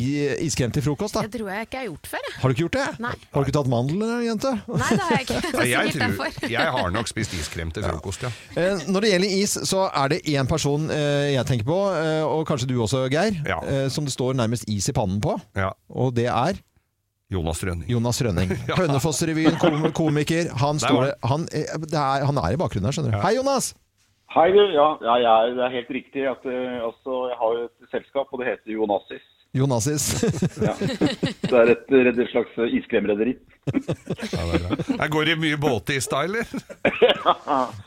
iskrem 0.46 0.70
til 0.76 0.84
frokost, 0.86 1.16
da. 1.16 1.24
Det 1.26 1.32
tror 1.40 1.48
jeg 1.50 1.66
ikke 1.66 1.78
jeg 1.80 1.82
har 1.82 1.88
gjort 1.96 2.10
før. 2.12 2.28
Har 2.42 2.44
du 2.44 2.54
ikke 2.54 2.62
gjort 2.68 2.76
det? 2.78 3.00
Nei. 3.08 3.14
Har 3.34 3.40
du 3.42 3.48
ikke 3.48 3.56
tatt 3.56 3.72
mandel, 3.72 4.04
jente? 4.28 4.52
Nei, 4.68 4.90
det 4.92 5.00
har 5.08 5.16
jeg 5.16 5.26
ikke. 5.26 5.40
Er 5.64 5.66
jeg, 5.72 5.94
sikkert 5.96 6.14
tror, 6.20 6.28
derfor. 6.36 6.52
jeg 6.54 6.76
har 6.76 6.92
nok 6.94 7.10
spist 7.10 7.34
iskrem 7.40 7.72
til 7.74 7.88
frokost, 7.88 8.28
ja. 8.28 8.30
ja. 8.60 8.76
Når 8.86 9.08
det 9.08 9.14
gjelder 9.16 9.34
is, 9.40 9.56
så 9.72 9.88
er 10.04 10.12
det 10.14 10.20
én 10.30 10.52
person 10.52 10.86
eh, 10.94 11.32
jeg 11.40 11.48
tenker 11.50 11.66
på, 11.72 11.80
eh, 12.04 12.22
og 12.28 12.44
kanskje 12.52 12.68
du 12.70 12.76
også, 12.84 13.08
Geir, 13.10 13.40
Ja. 13.48 13.58
eh, 13.66 13.88
som 13.90 14.06
det 14.06 14.14
står 14.14 14.36
nærmest 14.44 14.68
is 14.70 14.92
i 14.92 14.94
pannen 15.00 15.24
på. 15.24 15.40
ja. 15.58 15.72
Og 15.90 16.14
det 16.20 16.28
er 16.30 16.60
Jonas 17.30 17.64
Rønning. 17.64 17.90
Jonas 17.92 18.22
Rønning. 18.26 18.50
Hønefoss-revyen, 18.80 19.58
kom 19.62 19.84
komiker. 20.02 20.50
Han, 20.64 20.80
står, 20.82 21.04
det- 21.12 21.18
han, 21.30 21.46
eh, 21.54 21.76
det 21.86 22.00
er, 22.00 22.26
han 22.26 22.38
er 22.42 22.56
i 22.56 22.62
bakgrunnen 22.62 22.90
her, 22.90 22.96
skjønner 22.98 23.18
du. 23.18 23.22
Hei, 23.26 23.36
Jonas! 23.38 23.74
Hei, 24.34 24.48
du. 24.54 24.62
Ja, 24.76 24.88
ja 25.02 25.36
er, 25.46 25.54
det 25.58 25.64
er 25.68 25.76
helt 25.80 25.92
riktig. 25.94 26.26
At, 26.30 26.44
altså, 26.46 27.20
jeg 27.32 27.38
har 27.42 27.54
jo 27.60 27.68
et 27.70 27.94
selskap, 27.94 28.30
og 28.34 28.42
det 28.42 28.50
heter 28.52 28.74
Jonasis. 28.78 29.28
Jonasis. 29.58 30.04
Ja. 30.68 30.74
Det 30.78 31.58
er 31.58 31.72
et, 31.74 31.88
et 31.90 32.20
slags 32.30 32.54
iskremrederi. 32.78 33.32
Her 33.70 35.10
går 35.10 35.30
det 35.32 35.36
mye 35.42 35.58
båtis 35.62 36.06
da, 36.12 36.20
eller? 36.28 36.46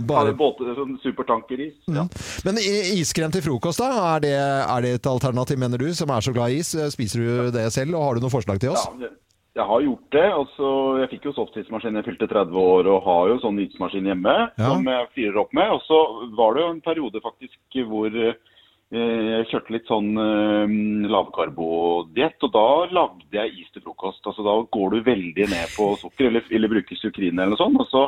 Bare 0.09 0.33
båter, 0.39 0.73
sånn 0.79 0.97
supertankeris. 1.03 1.77
Ja. 1.95 2.07
Men 2.47 2.59
iskrem 2.63 3.31
til 3.35 3.45
frokost, 3.47 3.83
da? 3.83 3.91
Er 4.17 4.25
det, 4.25 4.35
er 4.43 4.87
det 4.87 4.95
et 4.99 5.07
alternativ, 5.11 5.59
mener 5.63 5.79
du, 5.83 5.89
som 5.99 6.11
er 6.15 6.27
så 6.27 6.35
glad 6.35 6.55
i 6.55 6.59
is? 6.65 6.73
Spiser 6.95 7.23
du 7.23 7.51
det 7.55 7.69
selv, 7.75 7.95
og 7.99 8.09
har 8.09 8.19
du 8.19 8.27
noen 8.27 8.35
forslag 8.35 8.59
til 8.63 8.75
oss? 8.75 8.83
Ja, 8.91 9.05
det- 9.07 9.19
jeg 9.53 9.67
har 9.69 9.83
gjort 9.85 10.07
det. 10.15 10.29
Altså, 10.33 10.69
jeg 11.03 11.11
fikk 11.13 11.27
jo 11.29 11.35
softismaskin 11.37 11.99
jeg 11.99 12.07
fylte 12.07 12.29
30 12.31 12.57
år, 12.57 12.89
og 12.89 13.05
har 13.05 13.29
jo 13.33 13.41
sånn 13.43 13.61
ismaskin 13.61 14.09
hjemme 14.09 14.37
Ja. 14.57 14.71
som 14.71 14.85
jeg 14.89 15.11
fyrer 15.15 15.43
opp 15.43 15.53
med. 15.53 15.71
Og 15.71 15.83
så 15.85 15.99
var 16.39 16.55
det 16.55 16.63
jo 16.63 16.71
en 16.73 16.81
periode 16.81 17.21
faktisk 17.21 17.59
hvor 17.89 18.09
eh, 18.17 18.35
jeg 18.93 19.49
kjørte 19.51 19.73
litt 19.77 19.87
sånn 19.89 20.11
eh, 20.17 21.09
lavkarbodiett, 21.13 22.39
og 22.45 22.53
da 22.53 22.67
lagde 22.93 23.39
jeg 23.39 23.53
is 23.61 23.71
til 23.73 23.85
frokost. 23.85 24.25
Altså 24.25 24.45
Da 24.47 24.57
går 24.73 24.91
du 24.91 25.03
veldig 25.11 25.49
ned 25.53 25.75
på 25.77 25.97
sukker, 26.01 26.29
eller, 26.31 26.45
eller 26.51 26.73
bruker 26.73 26.97
sukrin 26.97 27.37
eller 27.39 27.53
noe 27.53 27.61
sånt. 27.61 27.81
Og 27.81 27.89
så 27.93 28.07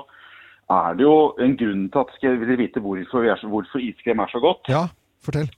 er 0.73 0.97
det 0.97 1.05
jo 1.05 1.35
en 1.45 1.57
grunn 1.61 1.89
til 1.93 2.01
at 2.01 2.17
skal 2.17 2.39
jeg 2.41 2.59
vite 2.59 2.81
hvorfor, 2.81 3.21
vi 3.25 3.29
er 3.33 3.37
så, 3.41 3.49
hvorfor 3.53 3.85
iskrem 3.85 4.21
er 4.25 4.33
så 4.33 4.41
godt. 4.41 4.65
Ja, 4.73 4.87
fortell. 5.25 5.51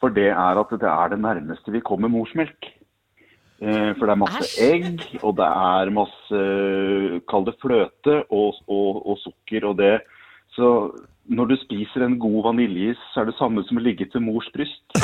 For 0.00 0.12
det 0.12 0.28
er 0.32 0.60
at 0.60 0.72
det 0.76 0.88
er 0.88 1.12
det 1.12 1.20
nærmeste 1.20 1.72
vi 1.72 1.80
kommer 1.80 2.08
morsmelk. 2.12 2.68
Eh, 3.62 3.92
For 3.96 4.04
det 4.04 4.12
er 4.12 4.16
masse 4.20 4.42
Æsj. 4.44 4.60
egg, 4.68 5.00
og 5.24 5.32
det 5.38 5.46
er 5.48 5.90
masse 5.96 6.36
Kall 7.30 7.44
det 7.48 7.56
fløte 7.62 8.14
og, 8.28 8.48
og, 8.68 8.90
og 9.06 9.16
sukker 9.24 9.62
og 9.70 9.74
det. 9.80 9.96
Så 10.56 10.66
når 11.26 11.44
du 11.50 11.56
spiser 11.58 12.00
en 12.06 12.18
god 12.22 12.38
vaniljeis, 12.50 12.98
så 13.12 13.16
er 13.24 13.28
det 13.30 13.38
samme 13.38 13.60
som 13.66 13.76
å 13.80 13.82
ligge 13.82 14.04
til 14.12 14.20
mors 14.22 14.46
bryst. 14.54 14.82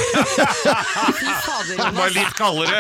Bare 1.96 2.12
litt 2.14 2.34
kaldere. 2.38 2.78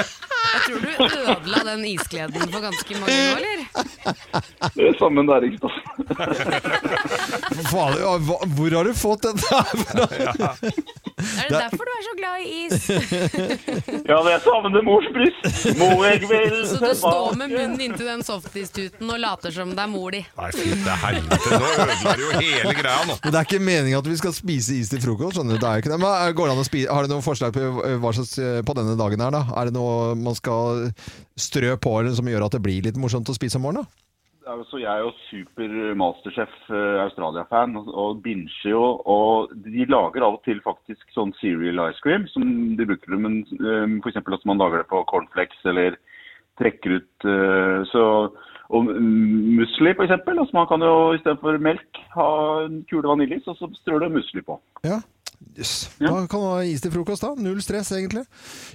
Jeg 0.52 0.60
tror 0.66 0.80
du 0.84 0.88
ødela 1.32 1.60
den 1.72 1.82
isgleden 1.88 2.44
for 2.52 2.60
ganske 2.62 2.92
mange 3.00 3.16
nå, 3.16 3.22
eller? 3.40 3.58
Det 4.76 4.84
er 4.90 4.94
samme 5.00 5.20
der, 5.26 5.40
ikke 5.48 5.60
sant. 5.64 5.82
hvor 7.72 7.90
har 8.76 8.84
du 8.84 8.92
fått 8.98 9.22
dette 9.26 9.42
fra? 9.48 9.60
Er 11.42 11.48
det 11.52 11.60
derfor 11.62 11.88
du 11.88 11.92
er 11.94 12.04
så 12.06 12.14
glad 12.18 12.42
i 12.42 12.50
is? 12.66 12.86
Ja, 14.12 14.18
det 14.26 14.32
er 14.34 14.40
savner 14.44 14.82
mors 14.84 15.06
bryst. 15.14 15.68
Mor, 15.78 16.02
jeg 16.06 16.20
vil 16.28 16.56
Så 16.70 16.78
du 16.82 16.88
står 16.98 17.36
med 17.38 17.52
munnen 17.54 17.80
inntil 17.86 18.08
den 18.08 18.24
softis-tuten 18.26 19.10
og 19.14 19.20
later 19.22 19.54
som 19.54 19.72
det 19.76 19.84
er 19.84 19.90
mor 19.92 20.12
di? 20.14 20.22
Nei, 20.38 20.50
fy 20.56 20.66
til 20.72 20.98
helvete. 21.04 21.58
Nå 21.62 21.70
ødela 21.72 22.16
du 22.18 22.24
jo 22.26 22.32
hele 22.40 22.74
greia 22.78 23.06
nå. 23.08 23.16
Men 23.24 23.34
det 23.36 23.40
er 23.42 23.48
ikke 23.48 23.62
meningen 23.62 23.98
at 24.02 24.10
vi 24.12 24.18
skal 24.20 24.34
spise 24.36 24.76
is 24.80 24.92
til 24.92 25.02
frokost. 25.04 25.38
skjønner 25.38 25.56
du? 25.56 25.62
Det 25.62 25.68
er 25.70 25.78
jo 25.80 25.84
ikke 25.86 25.94
det. 25.94 26.00
Men 26.02 26.10
er- 26.12 26.36
går 26.38 26.50
det 26.50 26.56
an 26.56 26.62
å 26.64 26.68
spise, 26.68 26.92
har 26.92 27.06
du 27.08 27.14
noen 27.14 27.24
forslag 27.26 27.54
på 27.56 27.64
eh, 27.86 27.96
hva 28.02 28.12
slags 28.16 28.34
eh, 28.42 28.60
på 28.66 28.76
denne 28.78 28.96
dagen 29.00 29.20
her? 29.26 29.34
da? 29.38 29.44
Er 29.60 29.70
det 29.70 29.76
noe 29.78 30.14
man 30.18 30.36
skal 30.38 30.88
strø 31.38 31.76
på 31.80 31.98
eller 32.00 32.14
som 32.18 32.28
gjør 32.28 32.46
at 32.48 32.56
det 32.58 32.62
blir 32.64 32.82
litt 32.90 32.98
morsomt 33.00 33.28
å 33.32 33.36
spise 33.36 33.60
om 33.60 33.66
morgenen? 33.68 33.86
da? 33.86 33.98
Altså, 34.46 34.78
jeg 34.82 34.90
er 34.90 35.04
jo 35.04 35.12
super 35.28 35.94
masterchef 35.98 36.54
eh, 36.70 36.98
Australia-fan 37.04 37.76
og, 37.78 38.22
binger 38.24 38.70
jo. 38.70 38.82
Og 39.06 39.52
de 39.64 39.86
lager 39.86 40.24
av 40.24 40.38
og 40.38 40.42
til 40.46 40.62
faktisk 40.64 41.14
sånn 41.14 41.34
cereal 41.40 41.78
ice 41.88 42.02
cream, 42.02 42.26
som 42.32 42.44
de 42.78 42.86
bruker 42.88 43.14
det, 43.14 43.20
men 43.22 43.42
eh, 43.60 43.98
for 44.02 44.10
eksempel 44.10 44.38
at 44.38 44.48
man 44.48 44.58
lager 44.62 44.82
det 44.82 44.90
på 44.90 45.04
cornflakes 45.10 45.62
eller 45.70 45.98
trekker 46.60 46.98
ut 46.98 47.28
eh, 47.28 47.78
så 47.92 48.06
og 48.72 48.88
musli, 48.88 49.90
eksempel. 49.92 50.38
Altså, 50.40 50.56
man 50.56 50.68
kan 50.70 50.84
jo 50.84 51.12
istedenfor 51.16 51.58
melk 51.60 51.98
ha 52.14 52.28
en 52.64 52.78
kule 52.88 53.04
vaniljeis, 53.04 53.44
og 53.52 53.58
så 53.58 53.68
strør 53.82 54.06
du 54.06 54.14
musli 54.16 54.40
på. 54.46 54.56
Ja. 54.86 55.02
Yes. 55.58 55.90
Da 56.00 56.08
kan 56.30 56.40
du 56.40 56.46
ha 56.48 56.60
is 56.64 56.80
til 56.80 56.90
frokost, 56.94 57.20
da. 57.22 57.34
Null 57.36 57.58
stress, 57.60 57.90
egentlig. 57.92 58.22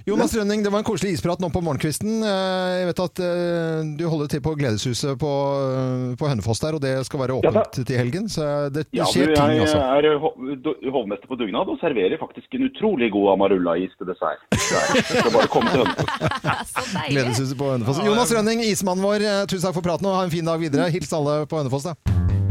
Jonas 0.06 0.34
Rønning, 0.36 0.62
det 0.62 0.70
var 0.70 0.78
en 0.82 0.86
koselig 0.86 1.16
isprat 1.16 1.40
nå 1.42 1.48
på 1.50 1.62
morgenkvisten. 1.64 2.20
Eh, 2.22 2.74
Jeg 2.78 2.86
vet 2.90 3.00
at 3.02 3.22
eh, 3.24 3.80
du 3.98 4.04
holder 4.08 4.28
til 4.30 4.40
på 4.44 4.52
Gledeshuset 4.58 5.18
på, 5.18 5.32
eh, 5.66 6.16
på 6.20 6.28
Hønefoss 6.30 6.60
der, 6.62 6.76
og 6.78 6.80
det 6.84 6.92
skal 7.08 7.20
være 7.24 7.38
Ja, 7.42 7.50
da. 7.50 7.64
åpent 7.66 7.86
til 7.88 7.98
helgen. 7.98 8.28
Så 8.30 8.46
det, 8.70 8.86
det 8.92 8.98
Ja, 9.00 9.04
du, 9.04 9.10
skjer 9.10 9.34
ting, 9.34 9.54
jeg 9.58 9.66
altså. 9.66 9.82
er 9.82 10.18
ho- 10.22 10.92
hovmester 10.94 11.26
på 11.32 11.38
dugnad 11.40 11.68
og 11.72 11.78
serverer 11.82 12.18
faktisk 12.22 12.46
en 12.54 12.68
utrolig 12.70 13.10
god 13.12 13.34
amarulla-is 13.34 13.92
til 13.98 14.06
dessert. 14.12 14.38
Det 14.54 14.60
er- 14.60 15.22
Så 15.24 15.32
bare 15.34 15.48
kom 15.48 15.66
til 15.66 15.82
Hønefoss. 15.82 16.76
Gledeshuset 17.10 17.58
på 17.58 17.72
Hønefoss. 17.74 18.04
Jonas 18.06 18.32
Rønning, 18.32 18.62
ismannen 18.62 19.02
vår, 19.04 19.26
tusen 19.50 19.66
takk 19.66 19.74
for 19.80 19.82
praten 19.90 20.06
og 20.06 20.14
ha 20.20 20.24
en 20.28 20.30
fin 20.30 20.44
dag 20.46 20.60
videre. 20.62 20.90
Hils 20.94 21.12
alle 21.12 21.42
på 21.50 21.58
Hønefoss, 21.58 21.90
da. 21.90 22.47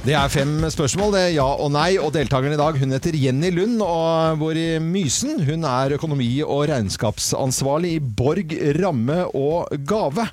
Det 0.00 0.14
er 0.16 0.30
fem 0.32 0.62
spørsmål, 0.72 1.10
det 1.12 1.20
er 1.20 1.32
ja 1.34 1.44
og 1.60 1.74
nei. 1.74 1.98
Og 2.00 2.14
deltakeren 2.14 2.54
i 2.54 2.58
dag 2.58 2.78
hun 2.80 2.94
heter 2.94 3.16
Jenny 3.20 3.50
Lund 3.52 3.82
og 3.84 4.38
bor 4.40 4.56
i 4.56 4.78
Mysen. 4.80 5.42
Hun 5.44 5.66
er 5.68 5.92
økonomi- 5.98 6.40
og 6.40 6.70
regnskapsansvarlig 6.70 7.90
i 7.98 8.00
Borg 8.00 8.54
Ramme 8.78 9.26
og 9.36 9.68
Gave. 9.84 10.24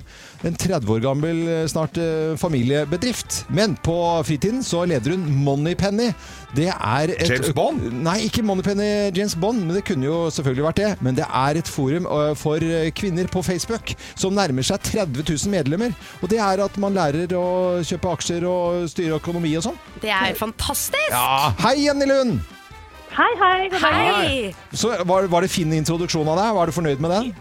En 0.46 0.54
30 0.54 0.86
år 0.94 1.00
gammel 1.02 1.38
snart 1.66 1.96
eh, 1.98 2.36
familiebedrift. 2.38 3.40
Men 3.50 3.72
på 3.82 3.94
fritiden 4.26 4.60
så 4.62 4.84
leder 4.86 5.16
hun 5.16 5.24
Moneypenny. 5.42 6.12
Det 6.54 6.68
er 6.70 7.10
et 7.16 7.32
James 7.32 7.50
Bond? 7.56 7.88
Nei, 8.04 8.20
ikke 8.28 8.44
Moneypenny 8.46 9.10
James 9.16 9.34
Bond, 9.34 9.64
men 9.66 9.74
det 9.74 9.82
kunne 9.88 10.06
jo 10.06 10.20
selvfølgelig 10.30 10.66
vært 10.68 10.78
det. 10.82 10.90
Men 11.02 11.18
det 11.18 11.26
er 11.26 11.58
et 11.58 11.70
forum 11.70 12.06
eh, 12.06 12.30
for 12.38 12.62
kvinner 13.00 13.26
på 13.32 13.42
Facebook 13.42 13.94
som 14.14 14.36
nærmer 14.38 14.66
seg 14.68 14.78
30 14.86 15.24
000 15.26 15.50
medlemmer. 15.56 15.96
Og 16.22 16.30
det 16.30 16.38
er 16.44 16.62
at 16.62 16.78
man 16.78 16.94
lærer 16.94 17.34
å 17.34 17.48
kjøpe 17.82 18.14
aksjer 18.14 18.46
og 18.46 18.86
styre 18.94 19.18
økonomi 19.18 19.56
og 19.58 19.66
sånn. 19.66 19.82
Det 20.04 20.14
er 20.14 20.38
fantastisk! 20.38 21.10
Ja. 21.10 21.50
Hei, 21.64 21.74
Jenny 21.88 22.06
Lund! 22.06 22.38
Hei, 23.18 23.32
hei. 23.40 23.68
God. 23.72 23.82
Hei! 23.82 24.54
Så 24.70 24.94
var, 25.02 25.26
var 25.26 25.42
det 25.42 25.50
fin 25.50 25.72
introduksjon 25.74 26.28
av 26.30 26.38
deg? 26.38 26.54
Var 26.54 26.70
du 26.70 26.76
fornøyd 26.76 27.02
med 27.02 27.14
den? 27.16 27.36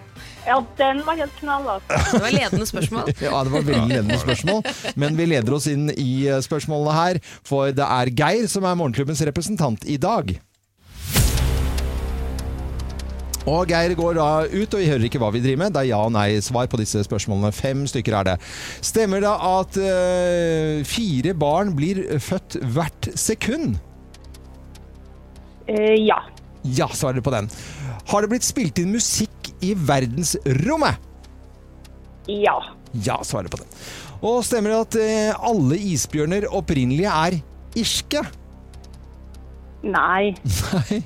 Ja, 0.48 0.62
den 0.80 1.02
var 1.04 1.18
helt 1.20 1.34
knall, 1.42 1.66
altså. 1.76 2.00
Det 2.14 2.24
var 2.24 2.32
ledende 2.32 2.66
spørsmål. 2.70 3.14
Ja, 3.28 3.44
det 3.44 3.52
var 3.52 3.64
veldig 3.68 3.88
ledende 3.92 4.20
spørsmål. 4.22 4.62
Men 4.96 5.18
vi 5.20 5.26
leder 5.28 5.56
oss 5.58 5.68
inn 5.68 5.90
i 5.92 6.12
eh, 6.30 6.40
spørsmålene 6.44 6.94
her, 6.96 7.20
for 7.48 7.74
det 7.76 7.84
er 7.84 8.12
Geir 8.16 8.48
som 8.52 8.68
er 8.68 8.78
morgenklubbens 8.80 9.26
representant 9.28 9.84
i 9.84 9.98
dag. 10.00 10.38
Og 13.48 13.68
Geir 13.72 13.96
går 13.96 14.18
da 14.18 14.30
ut, 14.44 14.74
og 14.74 14.80
vi 14.80 14.88
hører 14.88 15.08
ikke 15.08 15.20
hva 15.24 15.34
vi 15.36 15.44
driver 15.44 15.66
med. 15.66 15.76
Det 15.76 15.84
er 15.84 15.90
ja 15.92 16.00
og 16.04 16.12
nei-svar 16.16 16.68
på 16.72 16.80
disse 16.80 17.04
spørsmålene. 17.08 17.52
Fem 17.56 17.86
stykker 17.88 18.16
er 18.20 18.32
det. 18.32 18.38
Stemmer 18.84 19.24
det 19.24 19.32
at 19.32 19.80
uh, 19.80 20.84
fire 20.88 21.36
barn 21.36 21.72
blir 21.78 22.04
født 22.24 22.60
hvert 22.76 23.08
sekund? 23.16 23.80
Uh, 25.72 25.96
ja. 25.96 26.20
Ja, 26.68 26.90
svarer 26.92 27.22
du 27.22 27.24
på 27.24 27.32
den. 27.32 27.48
Har 28.12 28.24
det 28.24 28.32
blitt 28.32 28.48
spilt 28.48 28.80
inn 28.84 28.92
musikk 28.96 29.37
i 29.64 29.74
verdensrommet? 29.78 31.04
Ja. 32.28 32.58
Ja, 32.92 33.20
svarer 33.24 33.52
på 33.52 33.60
den. 33.62 33.70
Og 34.26 34.42
stemmer 34.46 34.74
det 34.74 34.80
at 34.82 34.98
eh, 35.02 35.46
alle 35.50 35.78
isbjørner 35.94 36.50
opprinnelig 36.56 37.06
er 37.12 37.40
irske? 37.78 38.24
Nei. 39.86 40.34
Nei. 40.74 41.04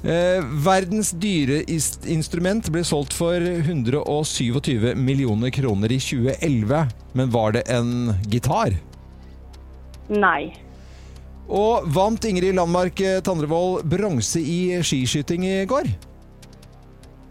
Eh, 0.00 0.40
verdens 0.64 1.10
dyreinstrument 1.20 2.70
ble 2.72 2.80
solgt 2.88 3.12
for 3.12 3.36
127 3.36 4.94
millioner 4.96 5.52
kroner 5.52 5.92
i 5.92 5.98
2011. 6.00 6.86
Men 7.12 7.34
var 7.34 7.52
det 7.58 7.66
en 7.68 8.14
gitar? 8.32 8.78
Nei. 10.08 10.54
Og 11.50 11.84
vant 11.92 12.24
Ingrid 12.24 12.56
Landmark 12.56 13.02
eh, 13.04 13.20
Tandrevold 13.26 13.84
bronse 13.92 14.40
i 14.40 14.80
skiskyting 14.80 15.44
i 15.44 15.58
går? 15.68 15.90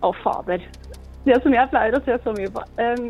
Å, 0.06 0.14
fader. 0.24 0.64
Det 1.26 1.40
som 1.44 1.54
jeg 1.54 1.72
pleier 1.72 1.98
å 1.98 2.04
se 2.06 2.16
så 2.24 2.34
mye 2.36 2.52
på. 2.54 2.64
Um, 2.80 3.10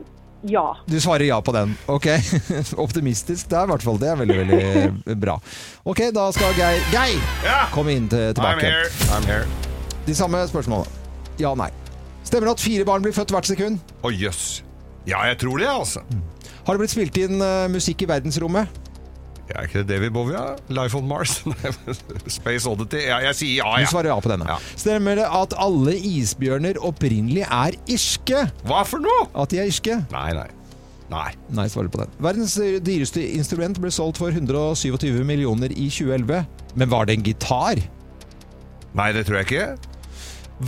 ja. 0.49 0.63
Du 0.87 0.95
svarer 1.03 1.27
ja 1.27 1.41
på 1.43 1.51
den. 1.55 1.75
Ok. 1.91 2.07
Optimistisk 2.85 3.49
der, 3.51 3.67
i 3.67 3.73
hvert 3.73 3.83
fall. 3.85 3.99
Det 4.01 4.09
er 4.09 4.21
veldig, 4.21 4.37
veldig 4.39 5.17
bra. 5.19 5.35
Ok, 5.83 6.05
da 6.15 6.29
skal 6.35 6.55
Geir 6.57 6.79
Geir! 6.93 7.19
Ja! 7.45 7.65
Kom 7.75 7.91
inn 7.91 8.07
til, 8.11 8.31
I'm 8.31 8.39
tilbake. 8.39 8.65
here. 8.65 8.89
I'm 9.15 9.27
here. 9.27 9.45
De 10.07 10.15
samme 10.15 10.41
spørsmålene. 10.49 10.97
Ja, 11.39 11.53
nei. 11.59 11.69
Stemmer 12.23 12.49
det 12.49 12.57
at 12.57 12.63
fire 12.63 12.85
barn 12.87 13.03
blir 13.05 13.15
født 13.15 13.31
hvert 13.35 13.47
sekund? 13.49 13.79
Å 14.03 14.11
jøss. 14.13 14.61
Ja, 15.07 15.23
jeg 15.29 15.39
tror 15.41 15.61
det, 15.61 15.69
altså. 15.71 16.03
Har 16.67 16.75
det 16.75 16.83
blitt 16.83 16.93
spilt 16.93 17.17
inn 17.17 17.39
uh, 17.41 17.67
musikk 17.71 18.03
i 18.05 18.09
verdensrommet? 18.09 18.79
Ja, 19.49 19.63
er 19.63 19.65
ikke 19.65 19.81
det 19.81 19.87
David 19.89 20.13
Bowie? 20.13 20.37
Ja? 20.37 20.55
Life 20.69 20.97
on 20.97 21.07
Mars? 21.09 21.39
Space 22.39 22.69
Oddity? 22.69 23.01
Ja, 23.07 23.17
jeg 23.25 23.37
sier 23.39 23.55
ja, 23.63 23.71
ja. 23.81 23.87
Du 23.87 23.93
svarer 23.95 24.11
ja 24.11 24.19
på 24.21 24.29
denne. 24.29 24.45
Ja. 24.45 24.59
Stemmer 24.77 25.17
det 25.17 25.25
at 25.25 25.55
alle 25.57 25.95
isbjørner 25.97 26.77
opprinnelig 26.85 27.47
er 27.47 27.77
irske? 27.89 28.43
Hva 28.69 28.83
for 28.85 29.01
noe? 29.01 29.25
At 29.33 29.49
de 29.49 29.63
er 29.63 29.71
irske? 29.71 29.97
Nei, 30.13 30.29
nei. 30.37 30.45
Nei. 31.09 31.31
Nei, 31.57 31.65
svarer 31.73 31.89
på 31.89 32.03
den. 32.03 32.11
Verdens 32.21 32.53
dyreste 32.85 33.23
instrument 33.33 33.79
ble 33.81 33.89
solgt 33.93 34.21
for 34.21 34.29
127 34.29 35.23
millioner 35.25 35.73
i 35.73 35.87
2011. 35.89 36.43
Men 36.77 36.91
var 36.91 37.09
det 37.09 37.17
en 37.17 37.25
gitar? 37.25 37.81
Nei, 38.93 39.09
det 39.17 39.25
tror 39.25 39.41
jeg 39.41 39.49
ikke. 39.49 39.95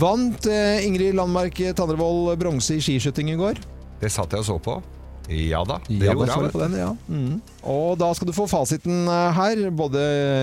Vant 0.02 0.48
eh, 0.50 0.82
Ingrid 0.88 1.14
Landmark 1.14 1.58
Tandrevold 1.78 2.34
bronse 2.40 2.74
i 2.78 2.82
skiskyting 2.82 3.30
i 3.30 3.38
går? 3.38 3.62
Det 4.02 4.10
satt 4.10 4.34
jeg 4.34 4.42
og 4.42 4.48
så 4.48 4.58
på. 4.58 4.80
Ja 5.30 5.62
da, 5.64 5.78
det 5.88 6.00
Ja, 6.02 6.12
gjorde 6.16 6.32
jeg. 6.34 6.52
den, 6.58 6.72
ja. 6.80 6.88
Mm. 7.08 7.36
Og 7.62 7.98
da 8.00 8.12
skal 8.14 8.26
du 8.28 8.32
få 8.36 8.46
fasiten 8.50 9.06
eh, 9.08 9.32
her. 9.36 9.70
Både 9.70 10.00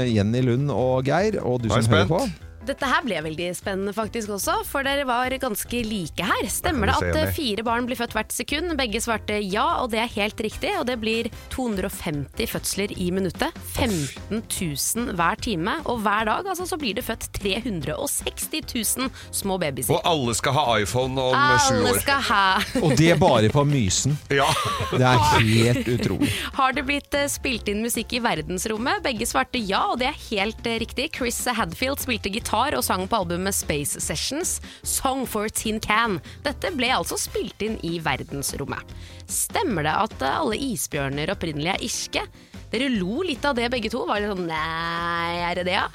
Jenny 0.07 0.41
Lund 0.45 0.71
og 0.71 1.03
Geir, 1.05 1.41
og 1.43 1.61
du 1.63 1.69
som 1.69 1.83
hører 1.91 2.07
på. 2.07 2.21
Dette 2.67 2.87
her 2.89 3.03
ble 3.05 3.19
veldig 3.23 3.47
spennende 3.57 3.93
faktisk 3.95 4.29
også, 4.35 4.59
for 4.67 4.85
dere 4.85 5.05
var 5.07 5.31
ganske 5.41 5.79
like 5.87 6.25
her. 6.25 6.47
Stemmer 6.51 6.89
det 6.91 6.95
at 6.99 7.17
eh, 7.21 7.31
fire 7.35 7.63
barn 7.65 7.87
blir 7.87 7.97
født 7.99 8.13
hvert 8.17 8.33
sekund? 8.35 8.73
Begge 8.79 8.99
svarte 9.01 9.37
ja, 9.39 9.63
og 9.83 9.91
det 9.93 10.01
er 10.03 10.11
helt 10.17 10.41
riktig. 10.43 10.73
Og 10.79 10.85
det 10.89 10.97
blir 11.01 11.29
250 11.53 12.49
fødsler 12.51 12.93
i 12.99 13.09
minuttet. 13.15 13.55
15 13.77 14.43
000 14.43 15.15
hver 15.17 15.39
time. 15.41 15.77
Og 15.89 16.03
hver 16.05 16.27
dag 16.29 16.49
altså, 16.51 16.67
så 16.69 16.77
blir 16.81 16.97
det 16.99 17.05
født 17.07 17.29
360 17.39 18.61
000 18.99 19.09
små 19.39 19.57
babyer. 19.61 19.87
Og 19.95 20.03
alle 20.07 20.35
skal 20.37 20.57
ha 20.59 20.65
iPhone 20.83 21.15
om 21.29 21.37
sju 21.65 21.73
Alle 21.79 21.95
år. 21.95 22.01
skal 22.03 22.21
ha 22.29 22.43
Og 22.85 22.95
det 22.99 23.15
bare 23.21 23.49
på 23.53 23.63
Mysen. 23.67 24.17
Ja. 24.33 24.49
Det 24.91 25.05
er 25.05 25.23
helt 25.39 25.87
utrolig. 25.95 26.29
Har 26.59 26.75
det 26.75 26.85
blitt 26.89 27.15
eh, 27.17 27.27
spilt 27.31 27.71
inn 27.71 27.81
musikk 27.85 28.13
i 28.17 28.21
verdensrommet? 28.23 29.01
Begge 29.05 29.25
svarte 29.29 29.61
ja, 29.63 29.85
og 29.93 29.99
det 30.03 30.11
er 30.11 30.21
helt 30.29 30.67
eh, 30.67 30.79
riktig. 30.83 31.09
Chris 31.15 31.39
Hadfield 31.47 32.01
spilte 32.03 32.29
gitar 32.33 32.58
og 32.77 32.83
sang 32.85 33.05
på 33.09 33.21
albumet 33.21 33.55
Space 33.55 34.01
Sessions, 34.03 34.57
Song 34.83 35.25
for 35.29 35.49
Tin 35.49 35.79
Can. 35.83 36.19
Dette 36.45 36.71
ble 36.75 36.91
altså 36.93 37.17
spilt 37.19 37.63
inn 37.65 37.79
i 37.87 37.97
verdensrommet. 38.03 38.95
Stemmer 39.29 39.87
det 39.87 39.95
at 40.05 40.21
eh, 40.21 40.39
alle 40.43 40.59
isbjørner 40.69 41.31
opprinnelig 41.33 41.73
er 41.73 41.85
irske? 41.87 42.25
Dere 42.69 42.91
lo 42.93 43.23
litt 43.25 43.45
av 43.47 43.57
det 43.57 43.69
begge 43.73 43.89
to. 43.89 44.03
Var 44.05 44.21
litt 44.21 44.33
sånn 44.35 44.49
nei, 44.49 45.39
er 45.47 45.57
det 45.57 45.69
det, 45.71 45.77
ja? 45.79 45.87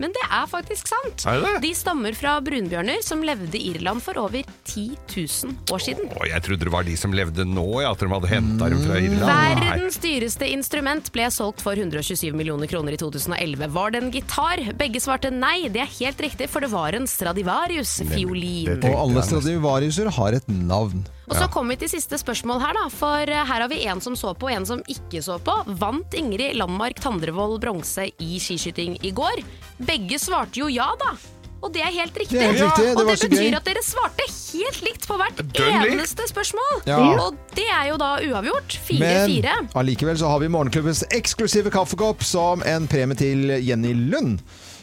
Men 0.00 0.12
det 0.14 0.22
er 0.24 0.46
faktisk 0.48 0.88
sant. 0.88 1.24
Er 1.28 1.42
det? 1.42 1.52
De 1.64 1.72
stammer 1.76 2.16
fra 2.16 2.38
brunbjørner 2.44 3.02
som 3.04 3.20
levde 3.24 3.58
i 3.58 3.72
Irland 3.72 4.00
for 4.04 4.16
over 4.22 4.40
10 4.64 4.84
000 5.12 5.74
år 5.74 5.82
siden. 5.84 6.08
Åh, 6.16 6.26
jeg 6.30 6.44
trodde 6.46 6.66
det 6.68 6.72
var 6.72 6.86
de 6.88 6.96
som 6.96 7.12
levde 7.16 7.44
nå, 7.48 7.66
ja, 7.84 7.92
at 7.92 8.00
de 8.00 8.08
hadde 8.12 8.30
henta 8.30 8.70
dem 8.72 8.82
fra 8.86 9.00
Irland. 9.02 9.62
Verdens 9.62 10.00
dyreste 10.02 10.48
instrument 10.48 11.12
ble 11.14 11.28
solgt 11.34 11.64
for 11.64 11.76
127 11.76 12.32
millioner 12.36 12.70
kroner 12.70 12.96
i 12.96 13.00
2011. 13.00 13.68
Var 13.76 13.94
det 13.94 14.02
en 14.02 14.12
gitar? 14.14 14.64
Begge 14.80 15.02
svarte 15.04 15.32
nei, 15.34 15.68
det 15.72 15.84
er 15.84 15.92
helt 16.00 16.24
riktig, 16.24 16.48
for 16.52 16.64
det 16.64 16.72
var 16.72 16.96
en 16.96 17.08
Stradivarius-fiolin. 17.10 18.78
Og 18.80 19.00
alle 19.06 19.26
Stradivariuser 19.28 20.12
har 20.16 20.40
et 20.40 20.48
navn. 20.48 21.04
Og 21.30 21.36
så 21.38 21.46
kom 21.52 21.70
vi 21.70 21.78
til 21.78 21.90
siste 21.92 22.18
spørsmål 22.18 22.62
her, 22.64 22.78
da. 22.78 22.86
For 22.92 23.30
eh, 23.30 23.44
her 23.46 23.64
har 23.64 23.68
vi 23.70 23.82
en 23.86 24.02
som 24.04 24.16
så 24.18 24.32
på, 24.34 24.48
og 24.48 24.56
en 24.56 24.66
som 24.68 24.82
ikke 24.90 25.22
så 25.24 25.38
på. 25.42 25.54
Vant 25.80 26.16
Ingrid 26.18 26.56
Landmark 26.58 27.02
Tandrevold 27.02 27.60
bronse 27.62 28.08
i 28.18 28.40
skiskyting 28.42 28.98
i 29.06 29.14
går? 29.14 29.44
Begge 29.82 30.18
svarte 30.22 30.62
jo 30.62 30.70
ja, 30.72 30.90
da. 31.00 31.14
Og 31.62 31.70
det 31.70 31.82
er 31.86 31.92
helt 31.94 32.16
riktig. 32.18 32.34
Det 32.34 32.42
er 32.42 32.56
helt 32.56 32.62
riktig, 32.64 32.86
det 32.88 32.94
og 32.98 33.06
det 33.06 33.18
så 33.20 33.28
betyr 33.30 33.44
gøy. 33.44 33.54
at 33.54 33.68
dere 33.68 33.82
svarte 33.86 34.24
helt 34.26 34.80
likt 34.82 35.06
på 35.06 35.18
hvert 35.20 35.42
eneste 35.62 36.26
spørsmål. 36.26 36.82
Ja. 36.90 36.98
Og 37.22 37.38
det 37.54 37.68
er 37.70 37.92
jo 37.92 38.00
da 38.02 38.16
uavgjort. 38.18 38.78
4-4. 38.88 38.98
Men 39.46 39.70
allikevel 39.78 40.18
så 40.18 40.32
har 40.32 40.42
vi 40.42 40.50
Morgenklubbens 40.50 41.04
eksklusive 41.14 41.70
kaffekopp 41.70 42.26
som 42.26 42.66
en 42.66 42.90
premie 42.90 43.18
til 43.18 43.54
Jenny 43.62 43.94
Lund. 43.94 44.42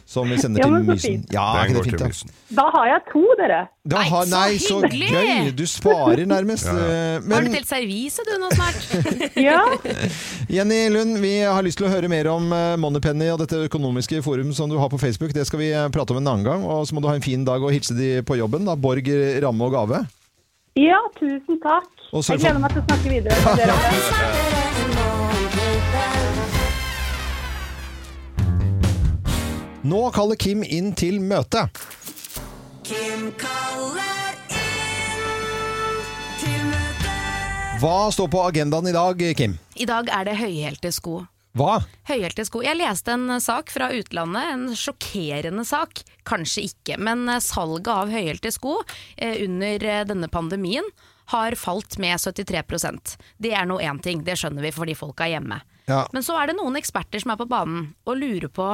Som 0.10 0.26
vi 0.34 0.40
sender 0.42 0.58
Ja, 0.64 0.68
til 0.74 0.86
Mysen. 0.88 1.20
Ja, 1.30 1.42
er 1.62 1.68
ikke 1.70 1.84
det 1.84 1.92
fint, 1.92 2.02
da? 2.02 2.08
Da 2.58 2.64
har 2.74 2.86
jeg 2.90 3.02
to, 3.12 3.20
dere. 3.38 3.60
Da 3.94 4.00
har- 4.10 4.26
så 4.26 4.32
nei, 4.32 4.56
så 4.58 4.80
gøy! 4.90 5.52
Du 5.54 5.62
sparer 5.70 6.26
nærmest. 6.26 6.66
eh, 6.66 7.22
Har 7.30 7.46
du 7.46 7.52
delt 7.54 7.70
servise 7.70 8.18
du 8.26 8.32
nå 8.42 8.50
snart? 8.56 8.82
Ja. 9.38 9.60
Jenny 10.56 10.90
Lund, 10.90 11.20
vi 11.22 11.36
har 11.46 11.62
lyst 11.62 11.78
til 11.78 11.86
å 11.86 11.94
høre 11.94 12.10
mer 12.10 12.26
om 12.34 12.50
eh, 12.52 12.74
Moneypenny 12.82 13.30
og 13.30 13.38
dette 13.44 13.62
økonomiske 13.70 14.24
forum 14.26 14.50
som 14.58 14.66
du 14.74 14.80
har 14.82 14.90
på 14.90 14.98
Facebook. 14.98 15.30
Det 15.38 15.46
skal 15.46 15.62
vi 15.62 15.70
eh, 15.78 15.86
prate 15.94 16.10
om 16.18 16.22
en 16.24 16.28
annen 16.34 16.42
gang. 16.50 16.66
Og 16.66 16.90
så 16.90 16.98
må 16.98 17.06
du 17.06 17.10
ha 17.12 17.14
en 17.14 17.22
fin 17.30 17.46
dag 17.46 17.62
og 17.62 17.70
hilse 17.78 17.94
de 17.94 18.24
på 18.26 18.34
jobben. 18.42 18.66
da 18.66 18.74
Borg, 18.76 19.06
Ramme 19.46 19.62
og 19.70 19.74
Gave. 19.78 20.02
ja, 20.80 20.98
tusen 21.22 21.60
takk. 21.62 21.86
Jeg 22.18 22.40
gleder 22.42 22.58
meg 22.66 22.74
til 22.74 22.82
å 22.82 22.86
snakke 22.90 23.14
videre 23.14 23.38
med 23.46 23.54
dere. 23.70 23.78
Nå 29.80 30.00
kaller 30.12 30.36
Kim 30.36 30.60
inn 30.60 30.90
til 30.92 31.22
møte. 31.24 31.62
Kim 32.84 33.30
kaller 33.40 34.36
inn 34.52 36.02
til 36.42 36.66
møte. 36.68 37.14
Hva 37.80 38.10
står 38.12 38.28
på 38.34 38.42
agendaen 38.50 38.90
i 38.92 38.94
dag, 38.96 39.24
Kim? 39.40 39.56
I 39.80 39.88
dag 39.88 40.12
er 40.12 40.28
det 40.28 40.34
høyhælte 40.42 40.92
sko. 40.92 41.22
Hva? 41.56 41.78
Høyhælte 42.12 42.44
sko. 42.50 42.60
Jeg 42.68 42.76
leste 42.76 43.16
en 43.16 43.32
sak 43.40 43.72
fra 43.72 43.88
utlandet, 43.96 44.52
en 44.52 44.76
sjokkerende 44.76 45.64
sak. 45.64 46.04
Kanskje 46.28 46.66
ikke, 46.74 47.00
men 47.00 47.24
salget 47.40 47.88
av 47.88 48.12
høyhælte 48.12 48.52
sko 48.52 48.82
eh, 49.16 49.40
under 49.48 49.88
eh, 49.88 50.04
denne 50.12 50.28
pandemien 50.28 50.92
har 51.32 51.56
falt 51.56 51.96
med 52.02 52.20
73% 52.20 53.16
Det 53.38 53.52
er 53.56 53.68
nå 53.70 53.80
én 53.80 54.04
ting, 54.04 54.26
det 54.28 54.36
skjønner 54.42 54.66
vi 54.66 54.76
fordi 54.76 55.00
folk 55.00 55.24
er 55.24 55.38
hjemme. 55.38 55.64
Ja. 55.88 56.04
Men 56.12 56.26
så 56.26 56.36
er 56.36 56.52
det 56.52 56.60
noen 56.60 56.76
eksperter 56.76 57.24
som 57.24 57.32
er 57.32 57.40
på 57.40 57.48
banen 57.48 57.94
og 58.04 58.20
lurer 58.20 58.52
på 58.52 58.74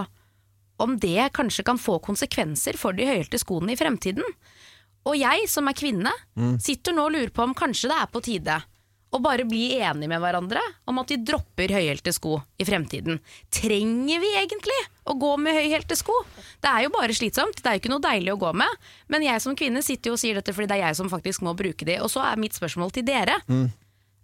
om 0.79 0.97
det 0.99 1.29
kanskje 1.33 1.63
kan 1.65 1.77
få 1.79 1.99
konsekvenser 2.03 2.77
for 2.77 2.93
de 2.93 3.05
høyhælte 3.07 3.39
skoene 3.39 3.71
i 3.73 3.79
fremtiden. 3.79 4.23
Og 5.05 5.17
jeg 5.19 5.47
som 5.51 5.67
er 5.69 5.73
kvinne, 5.77 6.11
Mm. 6.35 6.57
sitter 6.59 6.93
nå 6.93 7.05
og 7.05 7.11
lurer 7.13 7.29
på 7.31 7.43
om 7.43 7.53
kanskje 7.55 7.89
det 7.91 7.97
er 8.01 8.07
på 8.11 8.21
tide 8.25 8.63
å 9.13 9.21
bare 9.21 9.45
bli 9.47 9.77
enige 9.79 10.09
med 10.09 10.19
hverandre 10.19 10.59
om 10.89 10.97
at 10.99 11.07
vi 11.07 11.15
dropper 11.23 11.69
høyhælte 11.71 12.11
sko 12.11 12.41
i 12.59 12.65
fremtiden. 12.67 13.19
Trenger 13.53 14.19
vi 14.19 14.31
egentlig 14.35 14.79
å 15.07 15.13
gå 15.17 15.37
med 15.39 15.55
høyhælte 15.55 15.95
sko? 15.95 16.11
Det 16.59 16.67
er 16.67 16.83
jo 16.83 16.89
bare 16.89 17.13
slitsomt, 17.15 17.55
det 17.61 17.65
er 17.69 17.77
jo 17.77 17.83
ikke 17.83 17.93
noe 17.93 18.03
deilig 18.03 18.33
å 18.33 18.39
gå 18.41 18.51
med. 18.53 18.67
Men 19.07 19.21
jeg 19.23 19.39
som 19.45 19.55
kvinne 19.55 19.81
sitter 19.85 20.09
jo 20.11 20.17
og 20.17 20.19
sier 20.19 20.35
dette 20.35 20.51
fordi 20.51 20.67
det 20.67 20.79
er 20.81 20.87
jeg 20.89 20.95
som 20.99 21.09
faktisk 21.09 21.41
må 21.47 21.55
bruke 21.55 21.85
de. 21.87 21.99
Og 22.01 22.09
så 22.11 22.25
er 22.25 22.35
mitt 22.41 22.57
spørsmål 22.57 22.91
til 22.91 23.03
dere. 23.07 23.37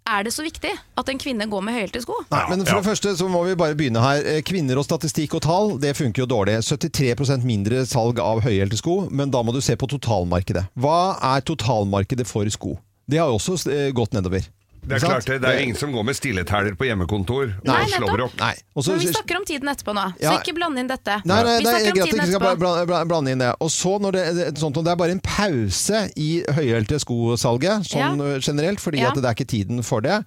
Er 0.02 0.24
det 0.26 0.32
så 0.34 0.42
viktig 0.42 0.70
at 0.98 1.10
en 1.12 1.18
kvinne 1.20 1.46
går 1.46 1.62
med 1.62 1.76
høyhælte 1.76 2.00
sko? 2.02 2.16
Nei, 2.32 2.42
men 2.50 2.64
for 2.66 2.80
det 2.80 2.88
første 2.88 3.12
så 3.18 3.28
må 3.30 3.44
vi 3.46 3.54
bare 3.58 3.76
begynne 3.78 4.02
her. 4.02 4.24
Eh, 4.26 4.40
Kvinner 4.46 4.80
og 4.80 4.86
statistikk 4.88 5.36
og 5.38 5.44
tall, 5.46 5.76
det 5.82 5.94
funker 5.98 6.24
jo 6.24 6.28
dårlig. 6.30 6.56
73% 6.66 7.46
mindre 7.46 7.84
salg 7.86 8.18
av 8.22 8.42
høyhælte 8.42 8.80
sko, 8.80 8.96
men 9.14 9.30
da 9.30 9.44
må 9.46 9.54
du 9.54 9.60
se 9.62 9.76
på 9.78 9.86
totalmarkedet. 9.92 10.66
Hva 10.74 11.14
er 11.34 11.46
totalmarkedet 11.46 12.26
for 12.26 12.50
sko? 12.50 12.74
Det 13.06 13.22
har 13.22 13.30
jo 13.30 13.38
også 13.38 13.60
eh, 13.70 13.90
gått 13.94 14.16
nedover. 14.16 14.42
Det 14.82 14.96
er 14.96 15.04
klart 15.06 15.26
det. 15.30 15.36
Det 15.42 15.48
er 15.48 15.60
ingen 15.62 15.76
som 15.78 15.92
går 15.94 16.02
med 16.08 16.16
stilletæler 16.18 16.74
på 16.74 16.86
hjemmekontor 16.88 17.52
Nei, 17.62 17.76
og 17.84 17.88
slår 17.92 18.02
slåbrok. 18.08 18.32
Nei. 18.40 18.52
Også, 18.74 18.88
Men 18.96 18.98
vi 19.04 19.12
snakker 19.12 19.36
om 19.38 19.44
tiden 19.46 19.68
etterpå 19.70 19.94
nå, 19.94 20.06
så 20.18 20.22
Ja. 20.26 20.32
ikke 20.40 20.54
blande 20.56 20.80
inn 20.82 20.88
dette. 20.90 21.20
Nei, 21.24 21.42
nei, 21.42 21.58
vi 21.58 21.64
det 21.64 21.70
er 21.70 21.78
snakker 21.78 21.92
om 21.92 21.94
greit 21.94 22.02
at 22.02 22.10
tiden 22.10 22.20
ikke 22.24 22.32
skal 22.32 22.48
etterpå. 22.48 22.58
bla- 22.58 22.86
bla- 22.90 23.04
blande 23.06 23.30
inn 23.30 23.38
det. 23.38 23.52
Og 23.60 23.70
så 23.70 23.92
når 24.02 24.12
det, 24.12 24.24
det, 24.34 24.58
sånt, 24.58 24.74
det 24.74 24.90
er 24.90 24.96
bare 24.96 25.10
en 25.14 25.20
pause 25.20 26.10
i 26.16 26.30
høyhælte 26.50 26.98
skosalget, 26.98 27.86
sånn 27.86 28.18
Ja. 28.18 28.38
generelt, 28.42 28.80
fordi 28.80 28.98
Ja. 28.98 29.08
at 29.08 29.14
det 29.14 29.24
er 29.24 29.34
ikke 29.34 29.46
tiden 29.46 29.82
for 29.84 30.00
det. 30.00 30.24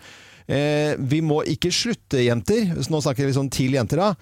Eh, 0.47 0.93
vi 0.99 1.21
må 1.21 1.41
ikke 1.43 1.71
slutte, 1.73 2.21
jenter, 2.23 2.69
så 2.77 2.89
nå 2.91 3.01
snakker 3.01 3.25
vi 3.25 3.33
sånn 3.33 3.49
til 3.49 3.71
jenter 3.73 3.97
da, 3.97 4.13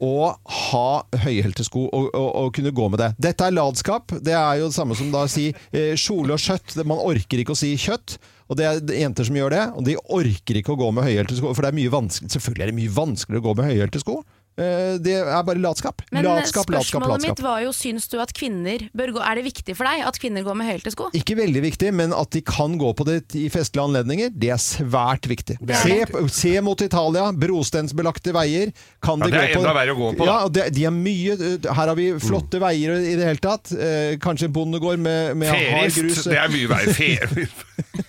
å 0.00 0.36
ha 0.46 1.02
høyhælte 1.12 1.64
sko 1.64 1.88
og, 1.92 2.14
og, 2.14 2.36
og 2.36 2.52
kunne 2.54 2.70
gå 2.70 2.88
med 2.88 3.00
det. 3.00 3.16
Dette 3.18 3.40
er 3.44 3.50
ladskap. 3.50 4.06
Det 4.22 4.32
er 4.32 4.58
jo 4.60 4.68
det 4.68 4.74
samme 4.76 4.94
som 4.96 5.10
da 5.10 5.24
å 5.24 5.28
si 5.28 5.48
eh, 5.72 5.96
kjole 5.98 6.30
og 6.30 6.38
skjøtt. 6.38 6.76
Det- 6.76 6.86
Man 6.86 6.98
orker 6.98 7.36
ikke 7.42 7.50
å 7.52 7.56
si 7.56 7.74
kjøtt. 7.76 8.16
Og 8.52 8.58
det 8.60 8.68
er 8.68 8.94
jenter 9.00 9.28
som 9.28 9.38
gjør 9.40 9.56
det, 9.56 9.64
og 9.78 9.86
de 9.88 9.96
orker 10.20 10.60
ikke 10.60 10.76
å 10.76 10.80
gå 10.84 10.92
med 10.92 11.08
høyhælte 11.08 11.38
sko. 11.40 11.54
For 11.56 11.64
det 11.64 11.72
er 11.72 11.80
mye 11.80 11.92
vanskelig, 11.96 12.32
selvfølgelig 12.36 12.66
er 12.68 12.72
det 12.74 12.78
mye 12.82 12.94
vanskeligere 13.00 13.42
å 13.44 13.48
gå 13.48 13.58
med 13.62 13.70
høyhælte 13.72 14.04
sko. 14.04 14.20
Eh, 14.60 14.98
Det 15.00 15.14
er 15.16 15.44
bare 15.48 15.56
latskap. 15.56 16.02
Men 16.12 16.26
latskap, 16.26 16.68
latskap, 16.68 17.00
spørsmålet 17.00 17.22
latskap. 17.22 17.38
mitt 17.38 17.40
var 17.40 17.62
jo, 17.64 17.70
syns 17.72 18.04
du 18.12 18.18
at 18.20 18.34
kvinner 18.36 18.82
bør 18.92 19.14
gå 19.16 19.22
Er 19.24 19.38
det 19.40 19.44
viktig 19.46 19.76
for 19.78 19.88
deg 19.88 20.02
at 20.04 20.18
kvinner 20.20 20.44
går 20.44 20.58
med 20.60 20.68
høyhælte 20.68 20.92
sko? 20.92 21.06
Ikke 21.16 21.36
veldig 21.38 21.62
viktig, 21.64 21.92
men 21.96 22.12
at 22.12 22.30
de 22.36 22.42
kan 22.44 22.76
gå 22.76 22.90
på 22.98 23.06
det 23.08 23.16
i 23.40 23.46
festlige 23.48 23.86
anledninger, 23.86 24.28
det 24.36 24.50
er 24.52 24.60
svært 24.60 25.24
viktig. 25.30 25.56
er 25.56 25.80
Se, 25.80 26.28
se 26.28 26.52
mot 26.60 26.84
Italia, 26.84 27.30
brostensbelagte 27.32 28.36
veier. 28.36 28.74
Kan 29.00 29.24
Ja, 29.24 29.30
de 29.30 29.32
det 29.32 29.40
er 29.40 29.56
enda 29.56 29.72
verre 29.72 29.96
å 29.96 30.00
gå 30.02 30.12
på, 30.20 30.28
da. 30.28 30.36
Ja, 30.44 30.52
det, 30.52 30.68
de 30.76 30.84
er 30.84 30.94
mye, 31.00 31.38
her 31.72 31.86
har 31.88 31.96
vi 31.96 32.10
flotte 32.20 32.60
veier 32.60 33.00
i 33.00 33.16
det 33.16 33.24
hele 33.32 33.40
tatt. 33.40 33.72
Eh, 33.72 34.18
kanskje 34.20 34.50
en 34.50 34.56
bondegård 34.60 35.00
med, 35.00 35.32
med 35.40 35.48
hard 35.48 35.96
grus. 35.96 35.96
Ferist, 35.96 36.28
det 36.28 36.36
er 36.44 36.52
mye 36.52 36.68
verre. 36.68 36.92
Fer... 37.00 38.01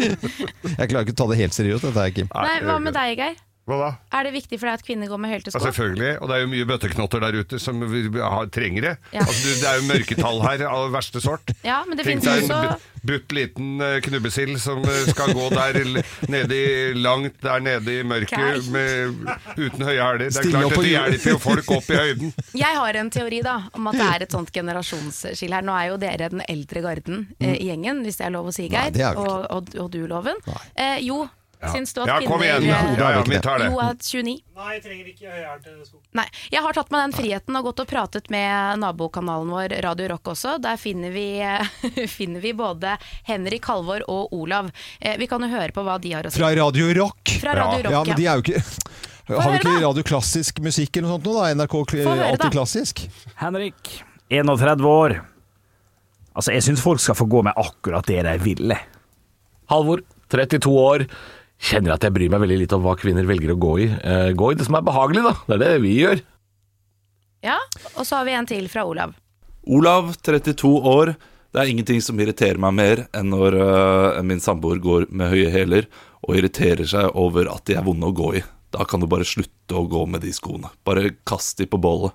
Jeg 0.00 0.90
klarer 0.90 1.04
ikke 1.06 1.14
å 1.16 1.20
ta 1.22 1.28
det 1.32 1.38
helt 1.42 1.56
seriøst, 1.56 1.86
dette 1.88 2.04
her, 2.04 2.12
Kim. 2.16 2.28
Nei, 2.34 2.58
Hva 2.64 2.76
med 2.82 2.96
deg, 2.96 3.14
Geir? 3.20 3.38
Hva 3.70 3.78
da? 3.84 3.90
Er 4.18 4.26
det 4.28 4.32
viktig 4.34 4.58
for 4.58 4.66
deg 4.70 4.80
at 4.80 4.84
kvinner 4.86 5.10
går 5.10 5.20
med 5.22 5.30
høyhælte 5.32 5.52
Ja, 5.52 5.58
sko? 5.58 5.66
selvfølgelig. 5.70 6.12
Og 6.20 6.28
det 6.30 6.36
er 6.36 6.44
jo 6.44 6.50
mye 6.52 6.68
bøtteknotter 6.72 7.22
der 7.24 7.40
ute 7.40 7.60
som 7.62 7.80
vi 7.92 8.02
har, 8.18 8.46
trenger 8.52 8.88
det. 8.90 8.94
Ja. 9.14 9.22
Altså, 9.24 9.56
det 9.62 9.68
er 9.70 9.80
jo 9.80 9.88
mørketall 9.90 10.40
her 10.48 10.64
av 10.70 10.88
verste 10.94 11.22
sort. 11.22 11.54
Ja, 11.66 11.80
men 11.86 11.96
det 12.00 12.06
Tenk 12.08 12.24
deg 12.26 12.44
en 12.44 12.50
også 12.56 12.88
butt 13.00 13.32
liten 13.32 13.80
eh, 13.80 13.94
knubbesild 14.04 14.58
som 14.60 14.82
eh, 14.84 15.06
skal 15.08 15.30
gå 15.32 15.46
der 15.54 15.78
nede 16.28 16.56
i, 16.58 16.90
langt 17.00 17.38
der 17.40 17.62
nede 17.64 17.94
i 17.94 18.02
mørket 18.04 18.66
med, 18.74 19.22
uten 19.56 19.86
høye 19.86 19.96
hæler. 20.02 20.18
Det 20.20 20.26
er 20.28 20.34
Stille 20.36 20.58
klart 20.58 20.74
at 20.76 20.84
det 20.84 20.90
hjelper 20.92 21.30
jo 21.32 21.38
folk 21.40 21.70
opp 21.78 21.88
i 21.94 21.96
høyden. 21.96 22.34
Jeg 22.64 22.76
har 22.76 22.98
en 23.00 23.10
teori 23.14 23.40
da 23.46 23.54
om 23.78 23.88
at 23.88 23.96
det 24.02 24.08
er 24.10 24.26
et 24.26 24.36
sånt 24.36 24.52
generasjonsskille 24.52 25.56
her. 25.60 25.64
Nå 25.64 25.78
er 25.80 25.88
jo 25.92 25.96
dere 26.02 26.28
den 26.34 26.44
eldre 26.48 26.82
garden 26.84 27.22
eh, 27.40 27.54
i 27.56 27.70
gjengen, 27.70 28.02
hvis 28.04 28.20
det 28.20 28.28
er 28.28 28.34
lov 28.36 28.50
å 28.50 28.54
si, 28.54 28.68
Mm. 28.70 28.74
Nei, 28.76 28.90
Geir. 28.94 29.16
og, 29.18 29.46
og, 29.50 29.70
og 29.80 29.88
du, 29.90 30.02
Loven. 30.06 30.36
Eh, 30.78 30.98
jo, 31.02 31.22
syns 31.74 31.92
du 31.92 32.00
at 32.00 32.08
Ja, 32.08 32.16
kom 32.24 32.40
igjen. 32.42 32.62
eh, 32.64 32.94
Ja, 32.98 33.10
ja, 33.18 33.22
vi 33.28 33.38
tar 33.44 33.58
det. 33.60 33.66
Jo, 33.68 33.78
er 33.84 33.94
29. 34.00 34.36
Nei, 34.56 34.68
jeg 34.74 34.82
trenger 34.84 35.10
ikke 35.12 35.28
høyhælte 35.34 35.74
sko. 35.86 35.98
Nei, 36.16 36.24
jeg 36.52 36.62
har 36.64 36.72
tatt 36.78 36.90
meg 36.94 37.02
den 37.04 37.12
friheten 37.18 37.56
og 37.60 37.64
gått 37.68 37.80
og 37.84 37.88
pratet 37.90 38.30
med 38.32 38.80
nabokanalen 38.80 39.50
vår 39.52 39.74
Radio 39.84 40.08
Rock 40.14 40.32
også. 40.32 40.56
Der 40.64 40.76
finner 40.80 41.12
vi, 41.12 41.26
finner 42.18 42.40
vi 42.40 42.52
både 42.56 42.96
Henrik, 43.28 43.64
Halvor 43.68 44.04
og 44.08 44.32
Olav. 44.32 44.70
Eh, 45.00 45.16
vi 45.20 45.26
kan 45.30 45.40
jo 45.44 45.48
høre 45.52 45.72
på 45.76 45.84
hva 45.84 45.98
de 46.00 46.12
har 46.16 46.24
å 46.24 46.32
si. 46.32 46.40
Fra 46.40 46.52
Radio 46.56 46.88
Rock. 47.02 47.36
Fra 47.40 47.54
Radio 47.54 47.84
Rock, 47.90 47.92
ja, 47.92 48.04
men 48.08 48.16
de 48.16 48.26
er 48.26 48.40
jo 48.40 48.46
ikke... 48.46 48.64
Har 49.30 49.52
vi 49.52 49.58
ikke 49.60 49.76
da. 49.76 49.82
Radio 49.86 50.02
Klassisk 50.02 50.56
musikk 50.64 50.96
eller 50.96 51.06
noe 51.06 51.18
sånt 51.20 51.26
nå 51.28 51.34
da? 51.36 51.50
NRK. 51.54 51.74
Alltid 52.26 52.50
Klassisk. 52.56 53.04
Henrik, 53.38 53.92
31 54.32 54.82
år. 54.90 55.20
Altså, 56.34 56.50
jeg 56.56 56.64
syns 56.66 56.82
folk 56.82 56.98
skal 57.02 57.14
få 57.18 57.28
gå 57.30 57.42
med 57.46 57.54
akkurat 57.58 58.06
det 58.10 58.24
de 58.26 58.32
vil. 58.42 58.74
Halvor, 59.70 60.02
32 60.34 60.72
år. 60.82 61.04
Kjenner 61.60 61.94
at 61.94 62.04
jeg 62.06 62.14
bryr 62.16 62.30
meg 62.32 62.40
veldig 62.44 62.60
litt 62.62 62.72
om 62.72 62.84
hva 62.84 62.94
kvinner 62.98 63.26
velger 63.28 63.52
å 63.52 63.58
gå 63.60 63.72
i. 63.84 63.88
Eh, 63.90 64.30
gå 64.32 64.52
i 64.52 64.56
det 64.56 64.64
som 64.66 64.78
er 64.78 64.86
behagelig, 64.86 65.24
da. 65.26 65.34
Det 65.44 65.56
er 65.58 65.64
det 65.64 65.82
vi 65.84 65.96
gjør. 65.98 66.22
Ja, 67.44 67.58
og 67.94 68.06
så 68.08 68.20
har 68.20 68.28
vi 68.28 68.36
en 68.36 68.48
til 68.48 68.68
fra 68.72 68.86
Olav. 68.88 69.12
Olav, 69.68 70.14
32 70.24 70.70
år. 70.88 71.14
Det 71.52 71.60
er 71.60 71.72
ingenting 71.72 72.00
som 72.04 72.20
irriterer 72.22 72.60
meg 72.62 72.76
mer 72.78 73.04
enn 73.16 73.32
når 73.32 73.56
uh, 73.58 74.22
min 74.24 74.40
samboer 74.40 74.80
går 74.80 75.08
med 75.10 75.32
høye 75.32 75.50
hæler 75.52 75.88
og 76.22 76.36
irriterer 76.38 76.86
seg 76.88 77.16
over 77.18 77.50
at 77.52 77.64
de 77.68 77.76
er 77.76 77.84
vonde 77.84 78.08
å 78.08 78.16
gå 78.16 78.34
i. 78.38 78.42
Da 78.70 78.86
kan 78.88 79.02
du 79.02 79.08
bare 79.10 79.26
slutte 79.26 79.76
å 79.76 79.88
gå 79.90 80.04
med 80.06 80.22
de 80.24 80.32
skoene. 80.32 80.70
Bare 80.86 81.10
kast 81.26 81.58
de 81.58 81.66
på 81.68 81.80
bålet. 81.82 82.14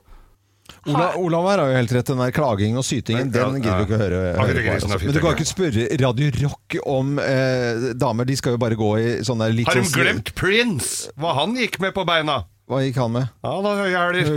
Ola, 0.86 1.08
Olav 1.18 1.48
her 1.50 1.62
har 1.64 1.72
jo 1.72 1.78
helt 1.80 1.94
rett. 1.98 2.10
Den 2.12 2.22
der 2.22 2.34
klagingen 2.36 2.78
og 2.78 2.86
sytingen, 2.86 3.32
den 3.34 3.60
gidder 3.62 3.82
du 3.82 3.88
ikke 3.88 3.98
å 3.98 4.02
høre. 4.04 4.24
Høre 4.38 4.66
på 4.66 4.74
altså. 4.76 5.00
Men 5.02 5.16
du 5.16 5.22
kan 5.24 5.38
ikke 5.38 5.50
spørre 5.50 5.88
Radio 6.04 6.32
Rock 6.44 6.80
om 6.86 7.16
eh, 7.24 7.92
damer. 7.98 8.28
De 8.30 8.36
skal 8.38 8.58
jo 8.58 8.62
bare 8.62 8.78
gå 8.80 8.92
i 9.02 9.08
sånne 9.26 9.50
litt 9.54 9.70
Har 9.72 9.80
de 9.80 9.86
sånn- 9.88 10.02
glemt 10.04 10.36
Prince? 10.38 11.10
Hva 11.18 11.34
han 11.42 11.58
gikk 11.58 11.80
med 11.82 11.96
på 11.98 12.06
beina? 12.08 12.44
Hva 12.66 12.80
gikk 12.82 12.96
han 12.98 13.12
med? 13.14 13.28
Ja, 13.46 13.50
da 13.62 13.72
høye 13.78 13.94
hæler. 13.94 14.30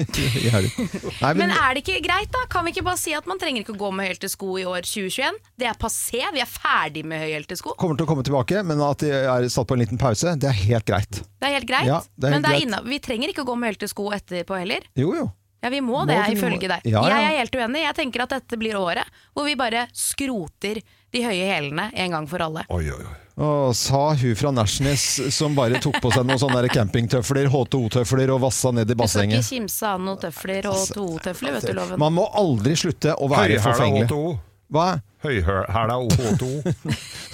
Men, 1.20 1.36
Men 1.42 1.50
er 1.52 1.74
det 1.76 1.82
ikke 1.82 1.98
greit, 2.06 2.30
da? 2.32 2.46
Kan 2.48 2.64
vi 2.64 2.72
ikke 2.72 2.84
bare 2.86 2.96
si 3.00 3.12
at 3.16 3.26
man 3.28 3.40
trenger 3.40 3.64
ikke 3.64 3.74
å 3.74 3.80
gå 3.82 3.90
med 3.92 4.08
høyhælte 4.08 4.30
sko 4.32 4.54
i 4.56 4.64
år 4.64 4.86
2021? 4.88 5.36
Det 5.60 5.68
er 5.68 5.76
passé, 5.80 6.22
vi 6.32 6.40
er 6.40 6.48
ferdig 6.48 7.02
med 7.04 7.20
høyhælte 7.20 7.58
sko. 7.60 7.74
kommer 7.80 8.00
til 8.00 8.06
å 8.06 8.10
komme 8.10 8.24
tilbake, 8.24 8.62
men 8.64 8.80
at 8.86 9.04
de 9.04 9.12
er 9.12 9.48
satt 9.52 9.68
på 9.68 9.76
en 9.76 9.84
liten 9.84 10.00
pause, 10.00 10.32
det 10.40 10.48
er 10.48 10.56
helt 10.56 10.88
greit. 10.88 11.20
Det 11.20 11.50
er 11.50 11.56
helt 11.58 11.68
greit. 11.68 11.90
Ja, 11.90 12.00
det 12.16 12.30
er 12.30 12.32
helt 12.32 12.38
men 12.38 12.46
det 12.46 12.48
er 12.48 12.56
greit. 12.56 12.68
inna, 12.70 12.80
vi 12.96 13.00
trenger 13.04 13.34
ikke 13.34 13.44
å 13.44 13.50
gå 13.52 13.58
med 13.60 13.68
høyhælte 13.70 13.90
sko 13.92 14.08
etterpå 14.16 14.56
heller. 14.62 14.88
Jo, 14.96 15.12
jo. 15.20 15.28
Ja, 15.62 15.68
vi 15.68 15.80
må 15.84 15.98
Må 16.00 16.06
det, 16.08 16.16
vi- 16.26 16.36
ifølge 16.38 16.68
deg. 16.68 16.80
Ja, 16.88 17.02
ja. 17.04 17.16
Jeg 17.20 17.24
er 17.34 17.38
helt 17.42 17.56
uenig. 17.60 17.82
Jeg 17.84 17.94
tenker 17.98 18.22
at 18.24 18.30
dette 18.36 18.56
blir 18.58 18.78
året 18.80 19.04
hvor 19.36 19.44
vi 19.44 19.54
bare 19.60 19.86
skroter 19.92 20.80
de 21.12 21.22
høye 21.24 21.46
hælene 21.50 21.90
en 21.94 22.10
gang 22.14 22.28
for 22.30 22.40
alle. 22.40 22.62
Oi, 22.70 22.86
oi, 22.90 23.02
oi. 23.04 23.16
Og 23.40 23.74
sa 23.74 24.10
hun 24.20 24.34
fra 24.36 24.50
Nærsnes 24.52 25.04
som 25.32 25.54
bare 25.56 25.80
tok 25.80 25.96
på 26.04 26.10
seg 26.12 26.26
noen 26.28 26.38
sånne 26.38 26.68
campingtøfler, 26.68 27.48
H2O-tøfler 27.48 28.32
og 28.34 28.40
vassa 28.42 28.70
ned 28.70 28.90
i 28.90 28.94
Du 28.94 29.06
skal 29.06 29.24
ikke 29.28 29.38
bassenget. 29.40 29.48
kimse 29.48 29.86
av 29.88 30.00
noen 30.00 30.18
tøfler 30.20 30.62
H2O-tøfler, 30.68 31.52
vet 31.56 31.66
du, 31.70 31.72
Loven. 31.78 31.98
Man 31.98 32.12
må 32.18 32.26
aldri 32.36 32.76
slutte 32.76 33.14
å 33.16 33.28
være 33.32 33.56
forfengelig. 33.64 34.08
H2O. 34.10 34.38
Hva? 34.70 34.88
Høyhæla 35.24 35.96
H2O. 36.04 36.74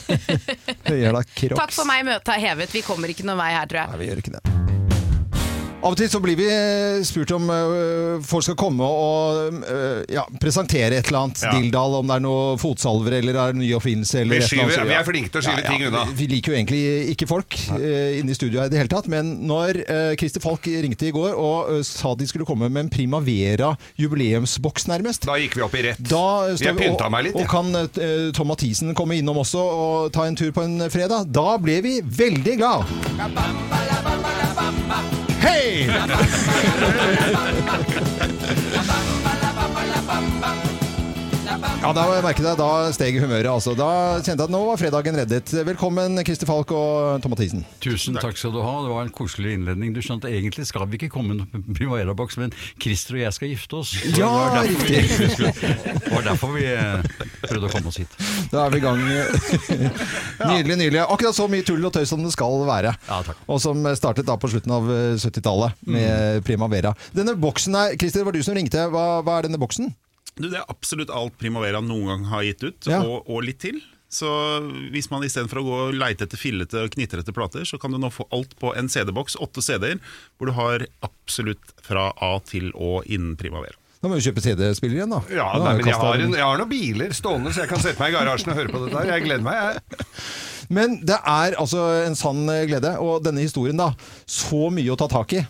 Høyhæla 0.90 1.24
crocs. 1.34 1.58
Takk 1.58 1.74
for 1.74 1.84
meg, 1.90 2.06
møtet 2.06 2.34
er 2.36 2.42
hevet. 2.50 2.72
Vi 2.74 2.82
kommer 2.86 3.10
ikke 3.12 3.26
noen 3.26 3.38
vei 3.42 3.50
her, 3.54 3.66
tror 3.66 3.82
jeg. 3.84 3.90
Nei, 3.92 3.98
vi 4.04 4.10
gjør 4.12 4.22
ikke 4.24 4.38
det. 4.38 4.55
Av 5.86 5.92
og 5.94 5.98
til 6.00 6.08
så 6.10 6.18
blir 6.18 6.34
vi 6.34 6.46
eh, 6.50 6.96
spurt 7.06 7.30
om 7.36 7.44
øh, 7.52 8.16
folk 8.26 8.42
skal 8.42 8.56
komme 8.58 8.82
og 8.82 9.52
øh, 9.70 10.00
ja, 10.10 10.24
presentere 10.42 10.96
et 10.98 11.06
eller 11.12 11.20
annet 11.28 11.42
Ja. 11.44 11.52
dilldall, 11.54 11.94
om 12.00 12.08
det 12.10 12.16
er 12.16 12.24
noe 12.24 12.56
fotsalver 12.58 13.14
eller 13.20 13.36
er 13.38 13.52
det 13.54 13.60
ny 13.60 13.68
oppfinnelse. 13.76 14.18
Eller 14.24 14.40
Vi 14.40 14.42
et 14.42 14.50
eller 14.50 14.64
annet, 14.64 14.74
skyver- 14.74 14.88
vi 14.90 14.96
er 14.98 15.06
flinke 15.06 15.30
til 15.30 15.38
å 15.38 15.44
skyve 15.46 15.62
ting 15.68 15.84
unna. 15.86 16.02
Vi, 16.10 16.16
vi 16.24 16.26
liker 16.32 16.50
jo 16.52 16.56
egentlig 16.58 16.80
ikke 17.12 17.28
folk 17.30 17.54
uh, 17.70 18.18
inne 18.18 18.34
i 18.34 18.38
studio 18.38 18.58
her 18.64 18.66
i 18.66 18.72
det 18.74 18.80
hele 18.80 18.90
tatt, 18.96 19.06
men 19.12 19.30
når 19.46 19.78
uh, 19.86 20.10
Christer 20.18 20.42
Falk 20.42 20.66
ringte 20.66 21.06
i 21.06 21.12
går 21.14 21.38
og 21.38 21.70
øh, 21.76 21.84
sa 21.86 22.16
de 22.18 22.26
skulle 22.26 22.48
komme 22.50 22.66
med 22.66 22.88
en 22.88 22.90
Primavera 22.96 23.70
jubileumsboks 24.02 24.88
nærmest, 24.90 25.28
Da 25.30 25.38
gikk 25.38 25.54
vi 25.60 25.64
opp 25.68 25.78
i 25.78 25.84
rett. 25.86 26.02
da 26.02 26.24
øh, 26.48 26.56
står 26.58 26.72
Jeg 26.72 26.80
pynta 26.82 27.12
meg 27.14 27.28
litt, 27.28 27.38
og 27.38 27.46
jeg. 27.46 27.52
kan 27.54 27.70
øh, 27.78 28.32
Tom 28.34 28.50
Mathisen 28.50 28.90
komme 28.98 29.20
innom 29.22 29.38
også 29.44 29.62
og 29.62 30.10
ta 30.18 30.26
en 30.26 30.34
tur 30.34 30.50
på 30.50 30.66
en 30.66 30.80
fredag? 30.90 31.30
Da 31.30 31.54
ble 31.62 31.78
vi 31.86 32.00
veldig 32.02 32.58
glad! 32.58 34.45
Hei! 35.46 35.86
Ja, 41.46 41.92
da 41.94 42.04
merket 42.24 42.42
jeg, 42.42 42.58
da 42.58 42.68
steg 42.94 43.16
humøret. 43.22 43.46
Altså. 43.46 43.74
Da 43.78 43.88
kjente 44.18 44.34
jeg 44.42 44.48
at 44.48 44.52
nå 44.52 44.60
var 44.66 44.80
fredagen 44.80 45.18
reddet. 45.20 45.52
Velkommen, 45.68 46.18
Christer 46.26 46.48
Falk 46.48 46.72
og 46.74 47.20
Tom 47.22 47.30
Mathisen. 47.34 47.62
Tusen 47.82 48.18
takk 48.18 48.38
skal 48.40 48.50
du 48.54 48.58
ha. 48.64 48.72
Det 48.82 48.90
var 48.90 49.06
en 49.06 49.12
koselig 49.14 49.54
innledning. 49.54 49.92
Du 49.94 50.00
skjønte 50.02 50.26
Egentlig 50.26 50.66
skal 50.66 50.88
vi 50.90 50.98
ikke 50.98 51.10
komme 51.14 51.36
med 51.38 51.68
Primavera-boks, 51.78 52.38
men 52.42 52.54
Christer 52.82 53.18
og 53.18 53.22
jeg 53.22 53.36
skal 53.36 53.52
gifte 53.52 53.78
oss. 53.78 53.92
Så 53.94 54.12
Ja, 54.18 54.30
det 54.32 54.40
var 54.42 54.56
derfor 54.58 54.90
riktig. 54.90 55.04
Vi, 55.46 55.52
det 56.06 56.12
var 56.12 56.24
derfor 56.26 56.52
vi 56.56 56.64
eh, 56.66 57.26
prøvde 57.44 57.68
å 57.68 57.70
komme 57.72 57.90
oss 57.92 57.98
hit. 58.00 58.16
Da 58.50 58.64
er 58.64 58.72
vi 58.74 58.80
i 58.80 58.84
gang. 58.84 59.00
Nydelig, 60.50 60.76
nydelig. 60.80 61.02
Akkurat 61.04 61.36
så 61.36 61.46
mye 61.50 61.64
tull 61.66 61.84
og 61.86 61.92
tøys 61.94 62.10
som 62.10 62.22
det 62.24 62.32
skal 62.34 62.64
være. 62.68 62.94
Og 63.46 63.60
som 63.62 63.84
startet 63.98 64.26
da 64.28 64.36
på 64.40 64.50
slutten 64.50 64.74
av 64.74 64.88
eh, 64.92 65.14
70-tallet 65.20 65.86
med 65.94 66.42
Primavera. 66.46 66.94
Denne 67.14 67.36
boksen 67.38 67.76
her, 67.78 67.94
Christer, 68.00 68.24
det 68.24 68.30
var 68.30 68.36
du 68.36 68.42
som 68.46 68.56
ringte. 68.58 68.88
Hva, 68.92 69.06
hva 69.26 69.38
er 69.38 69.48
denne 69.48 69.60
boksen? 69.62 69.92
Du, 70.36 70.48
det 70.52 70.58
er 70.60 70.66
absolutt 70.68 71.08
alt 71.16 71.36
Primavera 71.40 71.80
noen 71.80 72.06
gang 72.10 72.24
har 72.32 72.42
gitt 72.44 72.64
ut, 72.66 72.88
Ja. 72.90 73.02
og, 73.02 73.24
og 73.30 73.44
litt 73.46 73.60
til. 73.64 73.78
Så 74.12 74.28
hvis 74.94 75.08
man 75.10 75.24
istedenfor 75.26 75.58
å 75.60 75.64
gå 75.66 75.78
og 75.88 75.96
leite 75.98 76.24
etter 76.28 76.38
fillete 76.38 76.84
og 76.84 76.92
knitrete 76.94 77.32
plater, 77.34 77.64
så 77.66 77.80
kan 77.80 77.90
du 77.92 77.98
nå 77.98 78.10
få 78.14 78.28
alt 78.36 78.52
på 78.60 78.70
en 78.78 78.86
CD-boks, 78.92 79.34
åtte 79.42 79.64
CD-er, 79.64 79.98
hvor 80.38 80.46
du 80.52 80.54
har 80.56 80.84
absolutt 81.04 81.72
fra 81.84 82.10
A 82.22 82.36
til 82.46 82.70
Å 82.76 83.00
innen 83.08 83.34
Primavera. 83.40 83.74
Da 84.04 84.10
må 84.12 84.18
vi 84.20 84.26
kjøpe 84.28 84.44
CD-spiller 84.44 85.00
igjen, 85.00 85.10
da. 85.16 85.22
Ja, 85.32 85.48
Da 85.56 85.64
nei, 85.72 85.74
men 85.80 85.88
jeg 85.90 85.98
har, 85.98 86.20
en, 86.22 86.36
jeg 86.36 86.44
har 86.46 86.60
noen 86.60 86.70
biler 86.70 87.16
stående, 87.16 87.50
så 87.56 87.64
jeg 87.64 87.72
kan 87.72 87.82
sette 87.82 87.98
meg 88.04 88.12
i 88.12 88.16
garasjen 88.20 88.52
og 88.52 88.60
høre 88.60 88.70
på 88.76 88.84
dette. 88.84 89.00
her. 89.00 89.14
Jeg 89.16 89.24
gleder 89.26 89.46
meg, 89.48 89.56
jeg. 89.56 90.04
Men 90.72 90.98
det 91.06 91.16
er 91.22 91.56
altså 91.60 91.82
en 92.06 92.14
sann 92.18 92.44
glede. 92.68 92.94
Og 93.02 93.22
denne 93.24 93.42
historien, 93.44 93.76
da. 93.78 93.90
Så 94.26 94.68
mye 94.74 94.92
å 94.92 94.96
ta 94.98 95.08
tak 95.12 95.32
i. 95.36 95.42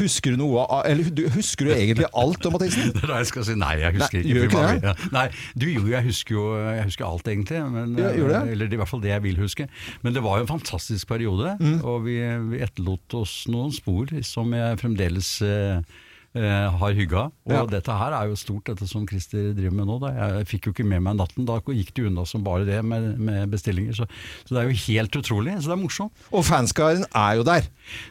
Husker 0.00 0.34
du 0.34 0.40
noe 0.40 0.64
av 0.64 0.84
Eller 0.90 1.08
husker 1.34 1.68
du 1.68 1.72
egentlig 1.74 2.06
alt, 2.14 2.46
om 2.46 2.54
Mathisen? 2.56 2.92
Det 2.94 3.02
er 3.04 3.10
da 3.12 3.18
jeg 3.22 3.30
skal 3.32 3.46
si 3.48 3.56
nei, 3.58 3.72
jeg 3.82 3.96
husker 3.98 4.18
Nei, 4.18 4.24
ikke. 4.24 4.34
gjør 4.34 4.48
ikke 4.48 4.64
det? 4.64 4.88
Ja. 4.88 4.94
Nei, 5.14 5.24
du, 5.58 5.66
jo, 5.70 5.84
jeg 5.90 6.06
husker 6.08 6.34
jo 6.38 6.44
jeg 6.58 6.86
husker 6.90 7.06
alt 7.08 7.28
egentlig. 7.32 7.60
Men, 7.74 7.94
Ja, 7.98 8.12
gjør 8.16 8.32
det? 8.34 8.42
Eller 8.54 8.72
i 8.74 8.80
hvert 8.80 8.90
fall 8.90 9.02
det 9.04 9.12
jeg 9.14 9.24
vil 9.26 9.40
huske. 9.42 9.68
Men 10.06 10.14
det 10.16 10.22
var 10.24 10.38
jo 10.40 10.46
en 10.48 10.52
fantastisk 10.54 11.08
periode, 11.10 11.54
Mm. 11.60 11.78
og 11.86 12.02
vi, 12.06 12.16
vi 12.50 12.58
etterlot 12.64 13.14
oss 13.20 13.44
noen 13.50 13.70
spor 13.74 14.10
som 14.26 14.50
jeg 14.56 14.78
fremdeles 14.80 15.28
eh, 15.44 15.78
eh, 15.78 16.02
har 16.42 16.92
hygga. 16.96 17.30
Og 17.46 17.52
Ja. 17.52 17.64
dette 17.66 17.92
her 17.94 18.12
er 18.12 18.26
jo 18.28 18.34
stort, 18.34 18.64
dette 18.66 18.88
som 18.88 19.06
Christer 19.06 19.52
driver 19.54 19.70
med 19.78 19.86
nå. 19.86 19.98
Da. 20.02 20.08
Jeg 20.38 20.46
fikk 20.50 20.66
jo 20.66 20.72
ikke 20.74 20.84
med 20.86 21.02
meg 21.02 21.16
natten. 21.16 21.46
Da 21.46 21.60
gikk 21.60 21.92
det 21.94 22.06
unna 22.08 22.24
som 22.26 22.42
bare 22.42 22.64
det 22.66 22.80
med, 22.84 23.18
med 23.18 23.50
bestillinger. 23.52 23.94
Så, 23.94 24.06
så 24.44 24.54
det 24.56 24.62
er 24.64 24.68
jo 24.70 24.78
helt 24.88 25.14
utrolig. 25.20 25.54
Så 25.62 25.70
det 25.70 25.76
er 25.78 25.82
morsomt. 25.82 26.12
Og 26.34 26.42
fanskaren 26.44 27.04
er 27.14 27.36
jo 27.38 27.44
der. 27.46 27.68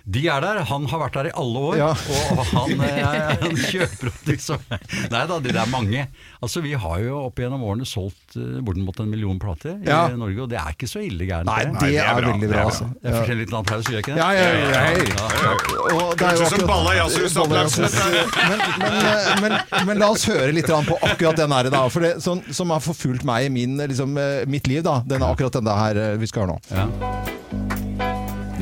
De 0.08 0.28
er 0.32 0.40
der. 0.46 0.64
Han 0.70 0.86
har 0.88 1.00
vært 1.04 1.14
der 1.20 1.30
i 1.32 1.34
alle 1.36 1.60
år. 1.60 1.76
Ja. 1.82 1.90
Og 1.92 2.46
han, 2.54 2.82
eh, 2.88 3.36
han 3.44 3.58
kjøper 3.60 4.08
opp 4.14 4.24
liksom 4.30 4.64
Nei 5.12 5.26
da, 5.28 5.40
det 5.44 5.56
er 5.56 5.68
mange. 5.72 6.08
Altså 6.44 6.62
Vi 6.64 6.74
har 6.80 7.00
jo 7.04 7.20
opp 7.26 7.40
gjennom 7.42 7.62
årene 7.66 7.86
solgt 7.88 8.38
uh, 8.38 8.62
bortimot 8.64 9.00
en 9.04 9.10
million 9.12 9.40
plater 9.40 9.76
i 9.84 10.16
Norge, 10.18 10.40
og 10.46 10.50
det 10.52 10.58
er 10.60 10.72
ikke 10.76 10.88
så 10.90 11.02
ille 11.04 11.28
gærent. 11.28 11.48
Nei, 11.50 11.66
det 11.82 12.00
er 12.00 12.22
veldig 12.24 12.50
bra, 12.52 12.66
altså. 12.70 12.88
Jeg 13.04 13.14
får 13.18 13.32
en 13.34 13.40
liten 13.42 13.58
applaus, 13.60 13.86
gjør 13.90 14.00
jeg 14.00 14.06
ikke 14.06 14.16
det? 14.16 14.22
Ja, 14.24 14.32
ja, 14.32 14.44
ja, 14.44 14.64
ja. 14.64 14.82
ja. 14.94 15.54
Og 15.94 16.18
det 16.18 16.28
er 16.28 16.36
jo 16.38 16.48
akkurat- 16.48 18.12
Men, 18.14 18.60
men, 18.80 18.94
eh, 19.06 19.42
men, 19.42 19.58
men 19.88 20.02
la 20.02 20.10
oss 20.14 20.26
høre 20.30 20.52
litt 20.56 20.68
på 20.68 20.98
akkurat 21.02 21.38
den 21.40 21.52
her, 21.56 21.70
da. 21.74 21.84
For 21.94 22.06
det 22.06 22.14
som, 22.24 22.42
som 22.54 22.74
har 22.74 22.82
forfulgt 22.84 23.26
meg 23.28 23.48
i 23.48 23.54
min, 23.54 23.78
liksom, 23.82 24.18
eh, 24.18 24.44
mitt 24.50 24.68
liv, 24.68 24.84
da. 24.86 25.02
Den, 25.08 25.24
akkurat 25.26 25.54
den 25.60 25.68
her 25.68 25.96
eh, 26.00 26.16
vi 26.22 26.30
skal 26.30 26.46
høre 26.46 26.56
nå. 26.56 26.60
Ja. 26.74 26.88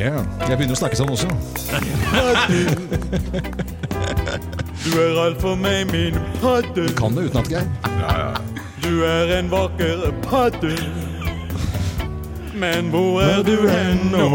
Jeg 0.02 0.56
begynner 0.58 0.74
å 0.74 0.80
snakke 0.80 0.98
sånn 0.98 1.12
også. 1.14 1.28
Du 4.82 4.92
er 4.98 5.20
alt 5.22 5.42
for 5.44 5.56
meg, 5.60 5.92
min 5.92 6.18
padde. 6.42 6.88
Du 6.88 6.94
kan 6.98 7.14
det 7.14 7.28
utenat, 7.30 7.52
Geir. 7.52 7.68
Du 8.82 9.04
er 9.06 9.36
en 9.38 9.52
vakker 9.52 10.08
padde. 10.26 10.74
Men 12.62 12.90
hvor 12.94 13.22
er 13.22 13.44
du 13.44 13.70
hen 13.70 14.12
nå? 14.12 14.26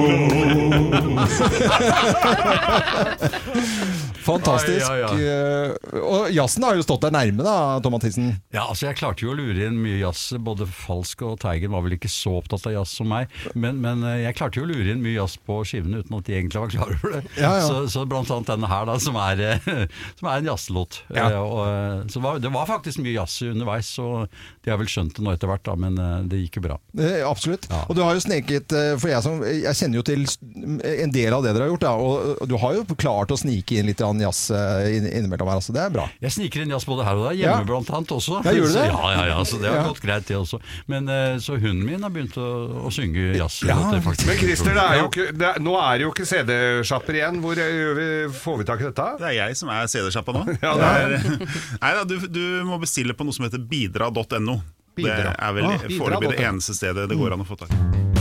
Fantastisk. 4.27 4.83
Ja, 4.83 4.97
ja, 5.01 5.11
ja. 5.17 6.01
Og 6.03 6.31
jazzen 6.35 6.67
har 6.67 6.77
jo 6.79 6.85
stått 6.85 7.07
der 7.07 7.15
nærme, 7.15 7.47
da, 7.47 7.57
Tom 7.85 7.97
Mathisen. 7.97 8.33
Ja, 8.55 8.67
altså 8.67 8.89
Jeg 8.89 8.99
klarte 9.01 9.27
jo 9.27 9.33
å 9.33 9.37
lure 9.39 9.69
inn 9.69 9.79
mye 9.83 10.01
jazz. 10.01 10.29
Både 10.43 10.67
Falsk 10.69 11.23
og 11.27 11.39
Teigen 11.43 11.73
var 11.75 11.85
vel 11.87 11.97
ikke 11.97 12.11
så 12.13 12.37
opptatt 12.41 12.67
av 12.69 12.77
jazz 12.77 12.95
som 12.99 13.11
meg. 13.11 13.33
Men, 13.55 13.81
men 13.85 14.05
eh, 14.07 14.23
jeg 14.25 14.39
klarte 14.39 14.61
jo 14.61 14.67
å 14.67 14.71
lure 14.71 14.93
inn 14.93 15.03
mye 15.05 15.17
jazz 15.17 15.37
på 15.47 15.61
skivene 15.69 16.03
uten 16.03 16.19
at 16.19 16.29
de 16.29 16.37
egentlig 16.37 16.63
var 16.63 16.75
klar 16.75 16.95
over 16.97 17.17
det. 17.17 17.23
Så, 17.37 17.81
så 17.93 18.05
blant 18.09 18.31
annet 18.33 18.53
denne 18.53 18.71
her, 18.71 18.87
da, 18.89 18.99
som 19.03 19.19
er, 19.21 19.43
eh, 19.47 19.87
som 20.19 20.31
er 20.31 20.43
en 20.43 20.51
jazzlåt. 20.51 21.01
Ja. 21.15 21.29
Eh, 21.33 22.07
så 22.13 22.23
var, 22.25 22.41
det 22.43 22.53
var 22.55 22.69
faktisk 22.71 23.03
mye 23.05 23.17
jazz 23.17 23.39
underveis, 23.47 23.93
og 24.03 24.27
de 24.65 24.73
har 24.73 24.81
vel 24.81 24.91
skjønt 24.91 25.17
det 25.17 25.25
nå 25.25 25.35
etter 25.37 25.51
hvert, 25.51 25.65
da, 25.67 25.77
men 25.87 26.01
det 26.31 26.43
gikk 26.45 26.61
jo 26.61 26.67
bra. 26.69 26.81
Eh, 26.99 27.21
absolutt. 27.27 27.69
Og 27.87 27.97
du 27.97 28.03
har 28.05 28.17
jo 28.17 28.23
sneket 28.23 28.73
For 29.01 29.11
jeg, 29.11 29.23
som, 29.25 29.41
jeg 29.45 29.79
kjenner 29.79 30.01
jo 30.01 30.05
til 30.07 30.25
en 30.27 31.13
del 31.15 31.35
av 31.35 31.45
det 31.45 31.55
dere 31.55 31.67
har 31.67 31.73
gjort, 31.75 31.87
da, 31.87 31.95
og, 31.97 32.47
du 32.49 32.57
har 32.61 32.77
jo 32.79 32.85
klart 32.97 33.33
å 33.35 33.39
snike 33.41 33.79
inn 33.79 33.91
litt 33.91 34.03
grann 34.17 34.25
jazz 34.27 34.51
eh, 34.51 34.89
inn- 34.97 35.09
innimellom 35.13 35.49
her. 35.53 35.61
Altså. 35.61 35.73
Det 35.77 35.83
er 35.85 35.91
bra. 35.95 36.07
Jeg 36.25 36.33
sniker 36.35 36.63
inn 36.65 36.73
jazz 36.75 36.85
både 36.89 37.05
her 37.07 37.17
og 37.21 37.29
der, 37.29 37.37
hjemme 37.39 37.61
Ja. 37.61 37.69
blant 37.69 37.91
annet 37.93 38.13
også. 38.17 38.41
Ja, 38.45 38.53
gjør 38.57 38.67
du 38.67 38.75
det? 38.79 38.87
Ja, 38.89 39.11
ja, 39.13 39.25
ja, 39.31 39.39
så 39.45 39.61
det 39.61 39.69
har 39.71 39.77
Ja. 39.81 39.85
gått 39.91 40.01
greit 40.03 40.27
det 40.27 40.37
også. 40.37 40.61
Men 40.89 41.09
eh, 41.09 41.37
Så 41.39 41.59
hunden 41.61 41.85
min 41.87 42.03
har 42.03 42.11
begynt 42.11 42.37
å, 42.41 42.49
å 42.89 42.93
synge 42.93 43.37
jazz. 43.37 43.61
Ja, 43.69 43.77
faktisk. 44.01 44.27
Men 44.27 44.37
Christer, 44.41 44.75
det 44.75 44.87
er 44.87 44.99
jo 45.03 45.09
ikke, 45.11 45.29
det 45.37 45.49
er, 45.53 45.61
nå 45.61 45.77
er 45.79 45.99
det 45.99 46.07
jo 46.09 46.13
ikke 46.15 46.27
CD-sjapper 46.27 47.15
igjen. 47.21 47.41
Hvor 47.45 47.55
vi, 47.55 48.09
får 48.33 48.59
vi 48.59 48.65
tak 48.65 48.81
i 48.81 48.89
dette? 48.89 49.09
Det 49.21 49.29
er 49.31 49.37
jeg 49.47 49.57
som 49.61 49.69
er 49.71 49.87
CD-sjappa 49.87 50.33
nå. 50.33 50.45
Ja, 50.67 50.73
er, 50.75 51.19
nei 51.83 51.93
da, 52.01 52.05
du, 52.09 52.17
du 52.27 52.43
må 52.65 52.81
bestille 52.81 53.13
på 53.15 53.25
noe 53.29 53.33
som 53.37 53.45
heter 53.47 53.61
bidra.no. 53.61 54.61
Det 54.97 55.11
er 55.13 55.53
vel 55.53 55.67
Ah, 55.69 55.77
foreløpig 55.99 56.31
det 56.39 56.41
eneste 56.49 56.73
stedet 56.73 57.05
det 57.11 57.19
går 57.21 57.35
an 57.37 57.45
å 57.45 57.47
få 57.47 57.59
tak 57.61 57.69
i. 57.77 58.16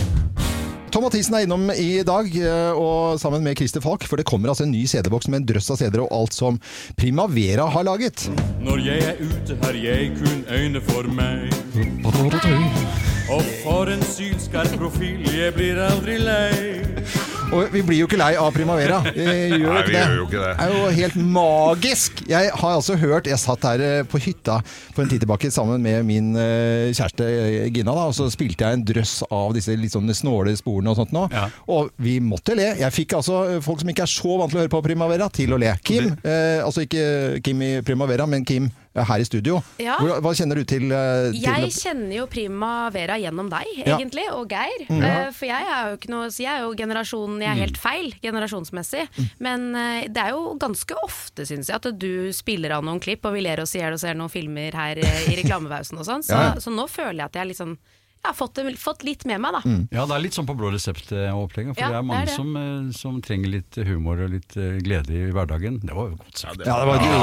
Tom 0.96 1.04
Mathisen 1.04 1.36
er 1.36 1.44
innom 1.44 1.66
i 1.76 2.06
dag, 2.08 2.30
eh, 2.40 2.78
og 2.80 3.20
sammen 3.20 3.44
med 3.44 3.58
Christer 3.60 3.82
Falk, 3.84 4.06
for 4.08 4.16
det 4.16 4.24
kommer 4.30 4.48
altså 4.48 4.64
en 4.64 4.72
ny 4.72 4.86
CD-boks 4.88 5.28
med 5.28 5.42
en 5.42 5.48
drøss 5.50 5.68
av 5.74 5.82
CD-er 5.82 6.06
og 6.06 6.14
alt 6.16 6.38
som 6.38 6.60
Primavera 6.96 7.66
har 7.74 7.84
laget. 7.84 8.30
Når 8.64 8.80
jeg 8.86 9.04
er 9.10 9.20
ute, 9.20 9.60
har 9.66 9.76
jeg 9.76 10.14
kun 10.16 10.48
øyne 10.48 10.80
for 10.88 11.12
meg. 11.12 11.52
Og 13.28 13.44
for 13.66 13.92
en 13.92 14.08
sylskarp 14.08 14.80
profil, 14.80 15.20
jeg 15.36 15.52
blir 15.60 15.84
aldri 15.84 16.16
lei. 16.24 17.35
Og 17.56 17.72
vi 17.74 17.82
blir 17.88 18.02
jo 18.02 18.08
ikke 18.10 18.20
lei 18.20 18.34
av 18.40 18.50
Primavera. 18.56 19.00
Vi 19.16 19.26
gjør 19.62 19.72
Nei, 19.72 19.84
vi 19.88 19.94
det. 19.96 20.02
gjør 20.04 20.16
jo 20.20 20.26
ikke 20.28 20.42
det. 20.44 20.52
Det 20.60 20.66
er 20.66 20.74
jo 20.76 20.90
helt 21.00 21.16
magisk. 21.38 22.22
Jeg 22.30 22.52
har 22.54 22.76
altså 22.76 22.98
hørt 23.00 23.30
Jeg 23.32 23.40
satt 23.42 23.64
her 23.68 23.84
eh, 23.86 24.02
på 24.12 24.20
hytta 24.22 24.58
for 24.96 25.04
en 25.06 25.12
tid 25.12 25.24
tilbake 25.24 25.52
sammen 25.54 25.84
med 25.84 26.04
min 26.08 26.32
eh, 26.40 26.92
kjæreste 26.96 27.26
eh, 27.30 27.58
Gina, 27.76 27.94
da, 27.96 28.06
og 28.12 28.16
så 28.18 28.28
spilte 28.34 28.66
jeg 28.68 28.80
en 28.80 28.86
drøss 28.88 29.16
av 29.30 29.54
disse 29.56 29.76
litt 29.80 29.96
sånn 29.96 30.12
snåle 30.16 30.54
sporene 30.60 30.92
og 30.94 31.00
sånt 31.00 31.14
nå. 31.16 31.26
Og 31.72 31.92
vi 32.02 32.18
måtte 32.24 32.56
le. 32.58 32.72
Jeg 32.82 32.96
fikk 32.96 33.18
altså 33.20 33.62
folk 33.66 33.82
som 33.84 33.92
ikke 33.92 34.06
er 34.06 34.12
så 34.16 34.38
vant 34.40 34.52
til 34.54 34.60
å 34.62 34.66
høre 34.66 34.74
på 34.76 34.84
Primavera, 34.86 35.30
til 35.34 35.56
å 35.56 35.60
le. 35.62 35.74
Kim, 35.86 36.12
eh, 36.24 36.60
altså 36.66 36.86
ikke 36.86 37.06
Kim 37.46 37.62
i 37.66 37.74
Primavera, 37.86 38.28
men 38.30 38.46
Kim 38.48 38.70
her 38.96 39.20
i 39.20 39.26
studio. 39.28 39.58
Ja. 39.82 39.98
Hvor, 40.00 40.22
hva 40.24 40.32
kjenner 40.38 40.56
du 40.56 40.64
til? 40.64 40.86
eh, 40.92 41.32
til 41.34 41.42
Jeg 41.44 41.72
kjenner 41.76 42.16
jo 42.16 42.26
Primavera 42.32 43.18
gjennom 43.20 43.50
deg, 43.52 43.66
Ja. 43.84 43.98
egentlig, 43.98 44.24
og 44.32 44.48
Geir. 44.50 44.86
Mm. 44.90 45.02
Uh, 45.04 45.32
For 45.36 45.46
jeg 45.50 45.66
er 45.68 45.90
jo 45.92 45.98
ikke 45.98 46.10
noe 46.14 46.30
jeg 46.32 46.48
er 46.52 46.62
jo 46.64 46.74
generasjonen 46.80 47.42
Jeg 47.42 47.50
er 47.52 47.62
helt 47.66 47.78
feil 47.78 48.14
generasjonsmessig. 48.24 49.08
Mm. 49.18 49.30
Men 49.40 49.66
uh, 49.76 50.02
det 50.08 50.22
er 50.24 50.30
jo 50.32 50.56
ganske 50.62 50.96
ofte, 51.04 51.46
syns 51.46 51.68
jeg, 51.68 51.76
at 51.76 52.00
du 52.00 52.32
spiller 52.32 52.72
av 52.78 52.84
noen 52.88 53.00
klipp, 53.04 53.26
og 53.26 53.34
vi 53.36 53.42
ler 53.44 53.60
oss 53.60 53.76
i 53.76 53.80
hjel 53.82 53.94
og 53.94 54.00
ser 54.00 54.16
noen 54.16 54.32
filmer 54.32 54.72
her 54.76 54.98
i 55.04 55.36
reklamepausen 55.42 56.00
og 56.00 56.06
sånn. 56.08 56.24
Så, 56.28 56.34
Ja, 56.36 56.54
ja. 56.54 56.60
så 56.62 56.72
nå 56.74 56.88
føler 56.90 57.20
jeg 57.26 57.26
at 57.32 57.36
jeg 57.42 57.52
liksom 57.54 57.78
jeg 58.26 58.32
har 58.32 58.38
fått, 58.38 58.60
fått 58.82 59.04
litt 59.08 59.26
med 59.30 59.40
meg, 59.44 59.52
da. 59.56 59.62
Ja, 59.94 60.06
det 60.10 60.16
er 60.18 60.24
litt 60.26 60.36
sånn 60.38 60.48
på 60.50 60.56
blå 60.58 60.72
resept-opplegget. 60.74 61.76
For 61.78 61.82
Ja, 61.86 61.90
det 61.94 62.00
er 62.00 62.06
mange 62.10 62.26
det 62.26 62.32
er 62.32 62.32
det. 62.32 62.36
Som, 62.40 62.50
eh, 62.58 62.92
som 62.98 63.22
trenger 63.26 63.50
litt 63.54 63.78
humor 63.88 64.22
og 64.26 64.30
litt 64.34 64.56
eh, 64.58 64.78
glede 64.86 65.14
i 65.14 65.32
hverdagen. 65.36 65.80
Det 65.86 65.94
var 65.96 66.10
jo 66.12 66.18
godt 66.20 66.38
sagt. 66.42 66.66
Ja, 66.66 66.76
det 66.82 66.88
var, 66.90 66.98
du, 67.00 67.06
nå, 67.06 67.16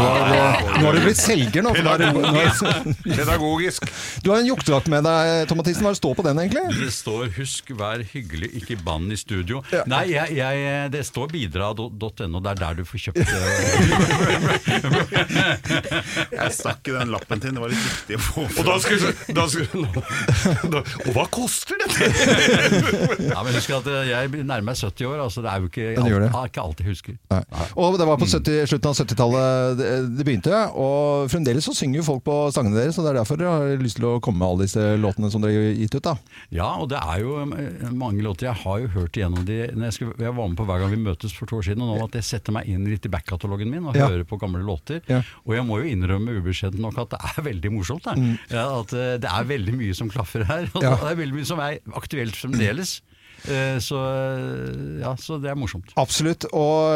nå 0.78 0.84
har 0.86 0.92
du 0.98 1.00
blitt 1.06 1.20
selger 1.20 1.62
nå. 1.66 1.74
for 1.74 1.82
nå 1.82 1.90
er 1.92 1.98
nå 2.12 2.20
er- 2.42 2.94
Pedagogisk. 3.16 3.86
Du 4.22 4.30
har 4.32 4.38
en 4.42 4.46
juktedrakt 4.48 4.88
med 4.92 5.02
deg, 5.06 5.48
Tomatisen. 5.50 5.82
Hva 5.82 5.90
er 5.90 5.96
det 5.96 6.02
står 6.02 6.14
på 6.18 6.24
den, 6.26 6.38
egentlig? 6.44 6.64
Det 6.78 6.92
står 6.94 7.28
'husk, 7.36 7.72
vær 7.78 8.02
hyggelig, 8.12 8.48
ikke 8.62 8.76
bann 8.84 9.10
i 9.12 9.16
studio'. 9.18 9.62
Nei, 9.90 10.04
jeg, 10.14 10.36
jeg, 10.38 10.90
det 10.92 11.02
står 11.08 11.26
bidra.no. 11.32 12.40
Det 12.42 12.50
er 12.52 12.58
der 12.62 12.74
du 12.78 12.84
får 12.86 12.98
kjøpt 13.08 13.20
Jeg 16.32 16.52
stakk 16.56 16.88
i 16.88 16.94
den 16.96 17.10
lappen 17.12 17.40
til, 17.42 17.52
det 17.56 17.60
var 17.62 17.72
litt 17.72 17.82
viktig 17.86 18.18
å 18.18 18.22
få 18.22 18.44
Og 18.46 18.64
da 18.66 18.76
skulle, 18.82 19.12
da 19.36 19.46
skulle, 19.50 19.88
da, 20.72 20.82
Og 21.06 21.10
hva 21.16 21.24
koster 21.32 21.78
dette? 21.80 22.08
Ja, 23.32 23.42
men 23.44 23.54
husk 23.56 23.70
at 23.76 23.86
eh, 23.90 24.08
jeg 24.10 24.30
nærmer 24.42 24.66
meg 24.72 24.78
70 24.78 25.06
år, 25.08 25.20
altså 25.24 25.42
det 25.44 25.50
er 25.52 25.62
jo 25.62 25.68
ikke, 25.70 25.86
alt, 25.96 26.08
det 26.12 26.20
det. 26.24 26.30
ikke 26.52 26.62
alt 26.64 26.82
jeg 26.82 26.88
husker. 26.92 27.16
Nei. 27.32 27.40
Og 27.80 27.96
det 28.00 28.06
var 28.08 28.20
på 28.20 28.28
70, 28.28 28.66
slutten 28.70 28.90
av 28.90 28.98
70-tallet 29.00 29.76
det, 29.80 29.90
det 30.18 30.26
begynte, 30.28 30.60
og 30.78 31.30
fremdeles 31.32 31.66
så 31.68 31.74
synger 31.76 32.00
jo 32.02 32.06
folk 32.06 32.24
på 32.26 32.36
sangene 32.54 32.78
deres, 32.80 32.98
og 33.00 33.06
det 33.06 33.12
er 33.14 33.18
derfor 33.22 33.40
dere 33.40 33.54
har 33.56 33.82
lyst 33.82 33.98
til 34.00 34.08
å 34.10 34.14
komme 34.24 34.42
med 34.42 34.48
alle 34.48 34.66
disse 34.68 34.86
låtene 35.00 35.30
som 35.32 35.44
dere 35.44 35.56
har 35.70 35.76
gitt 35.80 35.96
ut. 35.98 36.02
da. 36.08 36.14
Ja, 36.54 36.68
og 36.82 36.90
det 36.92 37.00
er 37.02 37.22
jo 37.24 37.36
eh, 37.44 37.88
mange 37.92 38.24
låter. 38.24 38.50
Jeg 38.50 38.60
har 38.64 38.82
jo 38.84 38.90
hørt 38.96 39.16
igjennom 39.18 39.46
de 39.48 39.60
når 39.72 39.88
jeg, 39.90 39.96
skulle, 39.98 40.16
jeg 40.26 40.36
var 40.36 40.50
med 40.52 40.58
på 40.60 40.66
hver 40.68 40.82
gang 40.84 40.92
vi 40.94 41.00
møtes 41.06 41.36
for 41.36 41.50
to 41.50 41.60
år 41.60 41.68
siden, 41.70 41.84
og 41.86 41.92
nå 42.00 42.08
at 42.08 42.18
jeg 42.20 42.28
setter 42.32 42.56
meg 42.56 42.68
inn 42.72 42.86
litt 42.90 43.06
i 43.08 43.12
backkatalogen 43.12 43.70
min 43.72 43.86
og 43.90 43.96
Ja. 43.98 44.08
hører 44.10 44.24
på 44.28 44.38
gamle 44.40 44.62
låter. 44.66 45.02
Ja. 45.10 45.20
Og 45.46 45.54
jeg 45.56 45.66
må 45.68 45.78
jo 45.82 45.88
innrømme 45.92 46.34
ubeskjedent 46.40 46.80
nok 46.82 46.98
at 47.04 47.12
det 47.14 47.20
er 47.28 47.44
veldig 47.46 47.70
morsomt. 47.74 48.08
Mm. 48.16 48.34
Ja, 48.50 48.64
at 48.80 48.92
eh, 48.96 49.14
det 49.22 49.28
er 49.30 49.46
veldig 49.48 49.74
mye 49.78 49.94
som 49.96 50.08
klaffer 50.12 50.44
her. 50.48 50.68
Og 50.74 50.82
Ja. 50.82 50.94
det 51.02 51.10
er 51.10 51.18
veldig 51.20 51.34
mye 51.40 51.48
som 51.48 51.58
er 51.62 51.78
aktuelt 51.98 52.36
fremdeles. 52.36 53.00
Eh, 53.48 53.78
Så, 53.82 53.96
eh, 53.98 55.00
ja, 55.02 55.14
så 55.18 55.38
det 55.42 55.50
er 55.50 55.56
morsomt. 55.58 55.90
Absolutt. 55.98 56.46
Og 56.52 56.92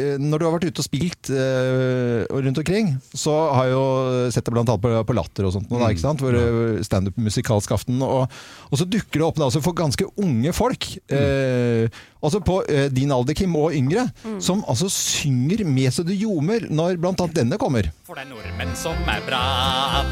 eh, 0.00 0.16
når 0.18 0.38
du 0.40 0.46
har 0.46 0.54
vært 0.56 0.68
ute 0.70 0.80
og 0.82 0.86
spilt 0.86 1.30
eh, 1.34 2.22
og 2.32 2.44
rundt 2.46 2.60
omkring, 2.62 2.94
så 3.12 3.34
har 3.52 3.68
jeg 3.68 3.74
jo 3.76 3.84
sett 4.32 4.46
det 4.46 4.54
blant 4.54 4.72
annet 4.72 4.82
på, 4.84 4.92
på 5.08 5.16
Latter 5.18 5.48
og 5.48 5.54
sånt, 5.56 5.68
mm. 5.70 5.76
da, 5.82 5.90
ikke 5.92 6.04
sant? 6.06 6.22
hvor 6.24 6.36
eh, 6.38 6.80
standup 6.86 7.18
musikalsk 7.20 7.74
aften. 7.76 8.00
Og, 8.02 8.24
og 8.70 8.80
så 8.80 8.88
dukker 8.88 9.20
det 9.20 9.26
opp 9.28 9.40
da, 9.40 9.48
altså 9.50 9.62
for 9.64 9.76
ganske 9.76 10.06
unge 10.22 10.54
folk, 10.56 10.88
eh, 11.12 11.86
altså 12.22 12.40
på 12.44 12.60
eh, 12.70 12.88
din 12.94 13.12
alder, 13.12 13.36
Kim, 13.36 13.54
og 13.58 13.74
yngre, 13.76 14.06
som 14.42 14.62
altså 14.70 14.88
synger 14.92 15.64
med 15.68 15.92
så 15.92 16.04
det 16.06 16.16
ljomer 16.20 16.68
når 16.72 16.96
blant 17.02 17.20
annet 17.20 17.36
denne 17.42 17.58
kommer. 17.60 17.90
For 18.06 18.16
det 18.16 18.24
er 18.26 18.30
nordmenn 18.32 18.72
som 18.78 18.96
er 19.10 19.22
bra, 19.26 19.42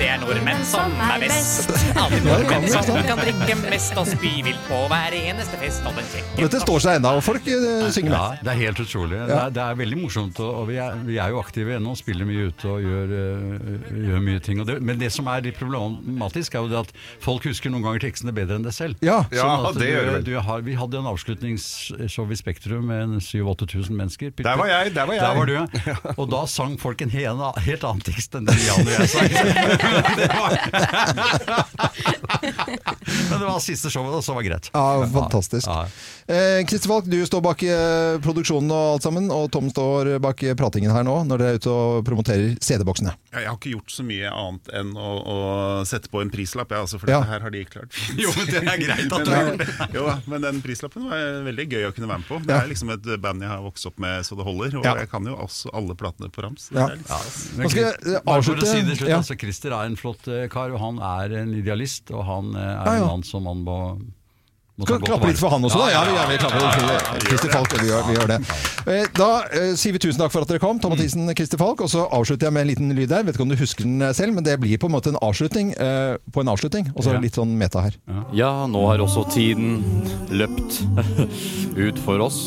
det 0.00 0.08
er 0.12 0.20
nordmenn 0.22 0.64
som 0.68 0.92
er 1.08 1.24
best. 1.24 1.70
Alle 1.96 2.20
Ja, 2.20 2.36
det 2.36 2.48
kan 2.50 2.60
nordmenn 2.66 2.86
som 2.90 3.00
kan 3.06 3.20
drikke 3.24 3.56
mest 3.64 3.96
og 4.00 4.08
spy 4.10 4.32
vilt 4.46 4.62
på 4.68 4.82
hver 4.90 5.16
eneste 5.16 5.56
fest. 5.60 5.68
Og 5.70 5.94
kjekke 6.10 6.40
Dette 6.40 6.58
står 6.64 6.80
seg 6.82 6.96
ennå, 6.98 7.10
og 7.18 7.22
folk 7.22 7.44
synger 7.46 7.90
synger 7.94 8.14
Ja, 8.16 8.22
det 8.42 8.50
er 8.52 8.58
helt 8.58 8.80
utrolig. 8.82 9.18
Det, 9.28 9.36
er, 9.36 9.50
det 9.54 9.62
er 9.62 9.76
veldig 9.78 9.98
morsomt, 10.00 10.38
og, 10.42 10.50
og 10.62 10.64
vi, 10.70 10.76
er, 10.82 10.96
vi 11.06 11.18
er 11.22 11.30
jo 11.34 11.38
aktive 11.40 11.76
ennå, 11.76 11.92
spiller 11.98 12.26
mye 12.28 12.48
ute 12.50 12.66
og 12.70 12.80
gjør, 12.82 13.12
uh, 13.14 13.90
gjør 14.08 14.24
mye 14.26 14.40
ting. 14.46 14.62
Og 14.62 14.66
det, 14.68 14.76
men 14.82 14.98
det 15.00 15.10
som 15.14 15.28
er 15.30 15.44
litt 15.46 15.58
problematisk, 15.60 16.56
er 16.58 16.64
jo 16.66 16.70
det 16.72 16.80
at 16.80 16.90
folk 17.22 17.46
husker 17.46 17.70
noen 17.72 17.84
ganger 17.86 18.02
tekstene 18.08 18.34
bedre 18.36 18.58
enn 18.58 18.66
det 18.66 18.74
selv. 18.76 18.98
Ja. 19.06 19.20
Ja, 19.34 19.46
Sånn 19.62 19.78
det 19.78 19.86
du- 19.86 19.92
gjør 19.92 20.10
du, 20.10 20.30
du 20.30 20.34
har, 20.48 20.64
vi 20.66 20.74
hadde 20.80 21.00
en 21.00 21.08
avslutningsshow 21.12 22.26
i 22.34 22.40
Spektrum 22.40 22.88
med 22.90 23.00
en 23.06 23.14
7000-8000 23.22 23.94
mennesker. 24.00 24.34
Der 24.40 24.58
var 24.60 24.70
jeg, 24.72 24.94
der 24.96 25.06
var 25.10 25.14
jeg. 25.14 25.22
Der 25.22 25.34
var 25.38 25.46
du, 25.46 25.54
ja. 25.54 25.64
Og 26.20 26.26
da 26.32 26.42
sang 26.50 26.74
folk 26.82 27.00
en 27.06 27.12
helt, 27.14 27.60
helt 27.68 27.86
annen 27.86 28.02
tekst 28.10 28.34
enn 28.38 28.48
den 28.50 28.58
Jan 28.66 28.82
og 28.82 28.92
jeg 28.96 29.08
sang. 29.14 29.30
Det 30.20 30.28
var- 30.34 30.58
Men 33.30 33.38
det 33.40 33.46
var 33.46 33.58
siste 33.62 33.90
showet, 33.92 34.14
og 34.18 34.22
så 34.24 34.34
var 34.36 34.44
det 34.44 34.50
greit. 34.50 34.68
Ja, 34.74 35.06
fantastisk. 35.12 35.59
Eh, 35.68 36.64
Christer 36.66 36.88
Falk, 36.88 37.04
du 37.10 37.18
står 37.26 37.40
bak 37.42 37.62
eh, 37.66 38.18
produksjonen 38.22 38.70
og 38.70 38.94
alt 38.94 39.02
sammen, 39.02 39.30
og 39.34 39.48
Tom 39.50 39.68
står 39.72 40.18
bak 40.22 40.42
eh, 40.46 40.54
pratingen 40.54 40.92
her 40.94 41.02
nå, 41.06 41.16
når 41.26 41.38
dere 41.42 41.50
er 41.56 41.58
ute 41.60 41.70
og 41.74 42.04
promoterer 42.06 42.54
CD-boksene. 42.62 43.12
Jeg 43.34 43.46
har 43.48 43.56
ikke 43.58 43.72
gjort 43.74 43.90
så 43.90 44.04
mye 44.06 44.30
annet 44.30 44.70
enn 44.80 44.92
å, 44.96 45.10
å 45.20 45.36
sette 45.88 46.08
på 46.12 46.22
en 46.22 46.30
prislapp, 46.30 46.70
jeg, 46.70 46.80
altså, 46.86 47.00
for 47.02 47.10
Ja. 47.10 47.20
dette 47.20 47.32
her 47.34 47.40
har 47.46 47.50
de 47.50 47.64
klart. 47.66 47.98
Jo, 48.16 48.30
men 48.36 48.46
det 48.46 48.62
er 48.62 48.78
greit 48.84 49.12
at 49.12 49.24
du 49.26 49.30
har 49.34 49.48
gjort 49.50 49.64
det. 49.64 49.88
Jo, 49.98 50.06
men 50.30 50.46
den 50.46 50.62
prislappen 50.62 51.08
var 51.10 51.26
veldig 51.50 51.66
gøy 51.74 51.88
å 51.88 51.92
kunne 51.96 52.08
være 52.12 52.22
med 52.22 52.28
på. 52.30 52.40
Det 52.46 52.56
er 52.56 52.70
liksom 52.70 52.94
et 52.94 53.10
band 53.26 53.42
jeg 53.42 53.50
har 53.50 53.64
vokst 53.66 53.90
opp 53.90 53.98
med 54.02 54.24
så 54.26 54.38
det 54.38 54.46
holder, 54.46 54.78
og 54.80 54.84
Ja. 54.86 54.94
jeg 55.02 55.10
kan 55.10 55.26
jo 55.26 55.34
også 55.36 55.74
alle 55.74 55.94
platene 55.98 56.30
på 56.30 56.46
rams. 56.46 56.70
Ja. 56.74 56.86
Ja. 56.94 57.20
Men 57.58 57.68
skal 57.70 57.82
jeg, 57.82 57.98
eh, 58.14 58.20
avslutte- 58.30 58.70
si 58.70 58.80
det 58.86 58.96
slutt, 59.00 59.10
altså, 59.18 59.36
Christer 59.40 59.74
er 59.74 59.90
en 59.90 59.96
flott 59.98 60.28
eh, 60.30 60.46
kar, 60.52 60.70
og 60.70 60.78
han 60.80 60.98
er 61.02 61.36
en 61.42 61.54
idealist, 61.58 62.10
og 62.14 62.24
han 62.28 62.54
eh, 62.54 62.60
er 62.60 62.86
Ja, 62.86 62.94
ja. 62.94 63.02
en 63.02 63.06
mann 63.16 63.22
som 63.26 63.42
man 63.44 63.64
må 63.66 63.78
Skal 64.80 64.96
vi 65.00 65.06
klappe 65.10 65.28
litt 65.28 65.36
for 65.40 65.52
han 65.52 65.64
også, 65.66 65.78
da? 65.82 65.88
Ja, 65.92 66.00
vi, 66.08 66.12
ja, 66.16 66.22
vi 66.30 66.36
klapper 66.40 66.62
litt 66.62 67.52
Falk. 67.52 67.74
Vi 67.82 67.88
gjør, 67.90 68.04
vi 68.08 68.14
gjør 68.16 68.30
det. 68.30 68.38
Eh, 68.86 69.08
Da 69.18 69.26
eh, 69.52 69.72
sier 69.76 69.92
vi 69.92 70.00
tusen 70.00 70.22
takk 70.22 70.32
for 70.32 70.46
at 70.46 70.48
dere 70.48 70.62
kom, 70.62 70.78
Tom 70.80 70.94
Mathisen, 70.94 71.28
Christer 71.36 71.60
Falk. 71.60 71.82
Og 71.84 71.90
så 71.92 72.06
avslutter 72.08 72.48
jeg 72.48 72.54
med 72.56 72.64
en 72.64 72.70
liten 72.70 72.94
lyd 72.96 73.10
der. 73.12 73.26
Vet 73.26 73.36
ikke 73.36 73.44
om 73.44 73.52
du 73.52 73.58
husker 73.60 73.84
den 73.84 74.00
eh, 74.06 74.14
selv, 74.16 74.32
men 74.38 74.46
det 74.46 74.56
blir 74.62 74.80
på 74.80 74.88
en 74.88 74.94
måte 74.96 75.12
en 75.12 75.20
avslutning 75.20 75.74
på 76.32 76.40
en 76.44 76.48
avslutning. 76.52 76.88
Og 76.94 77.04
så 77.04 77.12
Ja. 77.12 77.20
litt 77.20 77.36
sånn 77.36 77.52
meta 77.58 77.82
her. 77.84 77.96
Ja, 78.32 78.66
nå 78.70 78.86
har 78.88 79.02
også 79.04 79.26
tiden 79.34 79.82
løpt 80.30 80.80
ut 81.86 81.98
for 82.06 82.22
oss. 82.24 82.40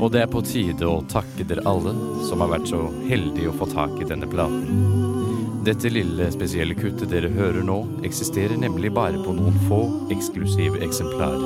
Og 0.00 0.10
det 0.10 0.24
er 0.24 0.30
på 0.32 0.42
tide 0.42 0.82
å 0.90 1.04
takke 1.06 1.46
dere 1.46 1.62
alle 1.70 1.94
som 2.26 2.40
har 2.42 2.50
vært 2.56 2.66
så 2.72 2.80
heldige 3.06 3.52
å 3.52 3.58
få 3.60 3.68
tak 3.70 3.94
i 4.02 4.08
denne 4.10 4.26
platen. 4.26 5.23
Dette 5.64 5.88
lille 5.88 6.26
spesielle 6.28 6.74
kuttet 6.76 7.08
dere 7.08 7.30
hører 7.32 7.64
nå, 7.64 7.78
eksisterer 8.04 8.58
nemlig 8.60 8.90
bare 8.92 9.16
på 9.24 9.32
noen 9.32 9.54
få 9.64 9.78
eksklusive 10.12 10.82
eksemplarer. 10.84 11.40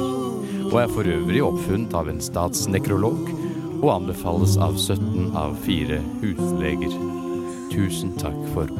Og 0.72 0.74
er 0.80 0.90
for 0.90 1.06
øvrig 1.06 1.44
oppfunnet 1.46 1.94
av 1.94 2.10
en 2.10 2.18
statsnekrolog 2.22 3.28
og 3.78 3.92
anbefales 3.92 4.56
av 4.58 4.74
17 4.74 5.36
av 5.38 5.54
4 5.62 6.00
husleger. 6.24 6.96
Tusen 7.70 8.16
takk 8.18 8.40
for 8.56 8.72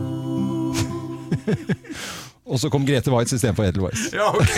Og 2.49 2.57
så 2.59 2.70
kom 2.72 2.86
Grete 2.89 3.12
Waitz 3.12 3.36
istedenfor 3.36 3.68
Edelweiss. 3.68 4.09
Ja, 4.16 4.30
ok. 4.32 4.57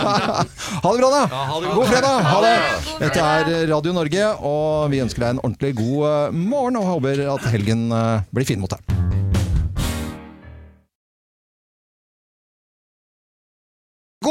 ha 0.84 0.92
det 0.94 1.02
bra, 1.02 1.10
da! 1.10 1.22
Ja, 1.26 1.58
det. 1.58 1.74
God 1.74 1.90
fredag! 1.90 2.24
Ha 2.30 2.40
det! 2.46 2.54
Dette 3.02 3.28
er 3.34 3.52
Radio 3.74 3.96
Norge, 3.98 4.32
og 4.38 4.94
vi 4.94 5.02
ønsker 5.04 5.26
deg 5.26 5.34
en 5.34 5.44
ordentlig 5.44 5.74
god 5.82 6.08
eh, 6.14 6.40
morgen 6.54 6.80
og 6.80 6.88
håper 6.94 7.26
at 7.34 7.50
helgen 7.52 7.90
eh, 7.90 8.26
blir 8.30 8.48
fin 8.48 8.62
mot 8.62 8.70
deg. 8.78 8.99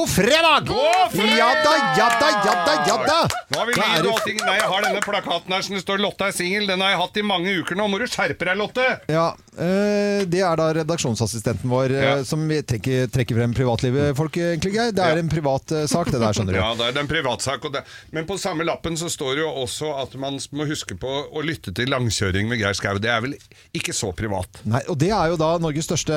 Fredag! 0.10 0.66
God 0.68 1.12
fredag! 1.12 1.38
Ja 1.40 1.50
da, 1.64 1.74
ja 1.98 2.08
da, 2.20 2.30
ja 2.46 2.54
da, 2.66 2.74
ja 2.88 2.96
da! 3.08 3.20
Nå 3.50 3.60
har 3.60 3.68
vi 3.70 3.74
lyd 3.78 4.08
og 4.08 4.16
allting. 4.18 4.40
Nei, 4.46 4.56
jeg 4.60 4.70
har 4.72 4.86
denne 4.86 5.02
plakaten 5.04 5.54
her 5.56 5.64
som 5.66 5.76
det 5.78 5.82
står 5.84 6.02
'Lotte 6.04 6.28
er 6.30 6.36
singel'. 6.36 6.68
Den 6.70 6.82
har 6.84 6.94
jeg 6.94 7.00
hatt 7.02 7.18
i 7.20 7.24
mange 7.26 7.54
uker 7.62 7.78
nå. 7.80 7.88
Må 7.92 8.00
du 8.02 8.06
skjerpe 8.10 8.48
deg, 8.48 8.58
Lotte! 8.60 8.86
Ja, 9.12 9.28
eh, 9.58 10.26
Det 10.30 10.42
er 10.46 10.60
da 10.60 10.68
redaksjonsassistenten 10.80 11.70
vår 11.72 11.94
ja. 11.96 12.14
som 12.28 12.44
vi 12.50 12.60
trekker, 12.62 13.08
trekker 13.14 13.40
frem 13.40 13.54
privatlivet, 13.58 14.16
folk, 14.18 14.38
egentlig, 14.38 14.74
Geir. 14.76 14.92
Det 14.96 15.06
er 15.06 15.22
en 15.22 15.32
privat 15.32 15.72
eh, 15.76 15.86
sak, 15.90 16.12
det 16.12 16.20
der, 16.22 16.34
skjønner 16.36 16.58
du. 16.58 16.60
Ja, 16.60 16.74
det 16.80 16.90
er 16.90 17.02
en 17.04 17.12
privatsak. 17.12 17.66
Og 17.66 17.74
det, 17.74 17.84
men 18.16 18.28
på 18.30 18.38
samme 18.42 18.68
lappen 18.68 18.98
så 19.00 19.10
står 19.10 19.40
det 19.40 19.46
jo 19.46 19.52
også 19.66 19.94
at 20.04 20.16
man 20.20 20.40
må 20.52 20.68
huske 20.70 20.98
på 21.00 21.16
å 21.30 21.46
lytte 21.46 21.74
til 21.76 21.90
langkjøring 21.94 22.50
med 22.50 22.62
Geir 22.62 22.78
Skau. 22.78 22.98
Det 23.02 23.10
er 23.14 23.22
vel 23.26 23.38
ikke 23.76 23.94
så 23.96 24.12
privat? 24.16 24.62
Nei, 24.66 24.82
og 24.90 24.98
det 25.02 25.12
er 25.16 25.34
jo 25.34 25.40
da 25.40 25.54
Norges 25.62 25.90
største 25.90 26.16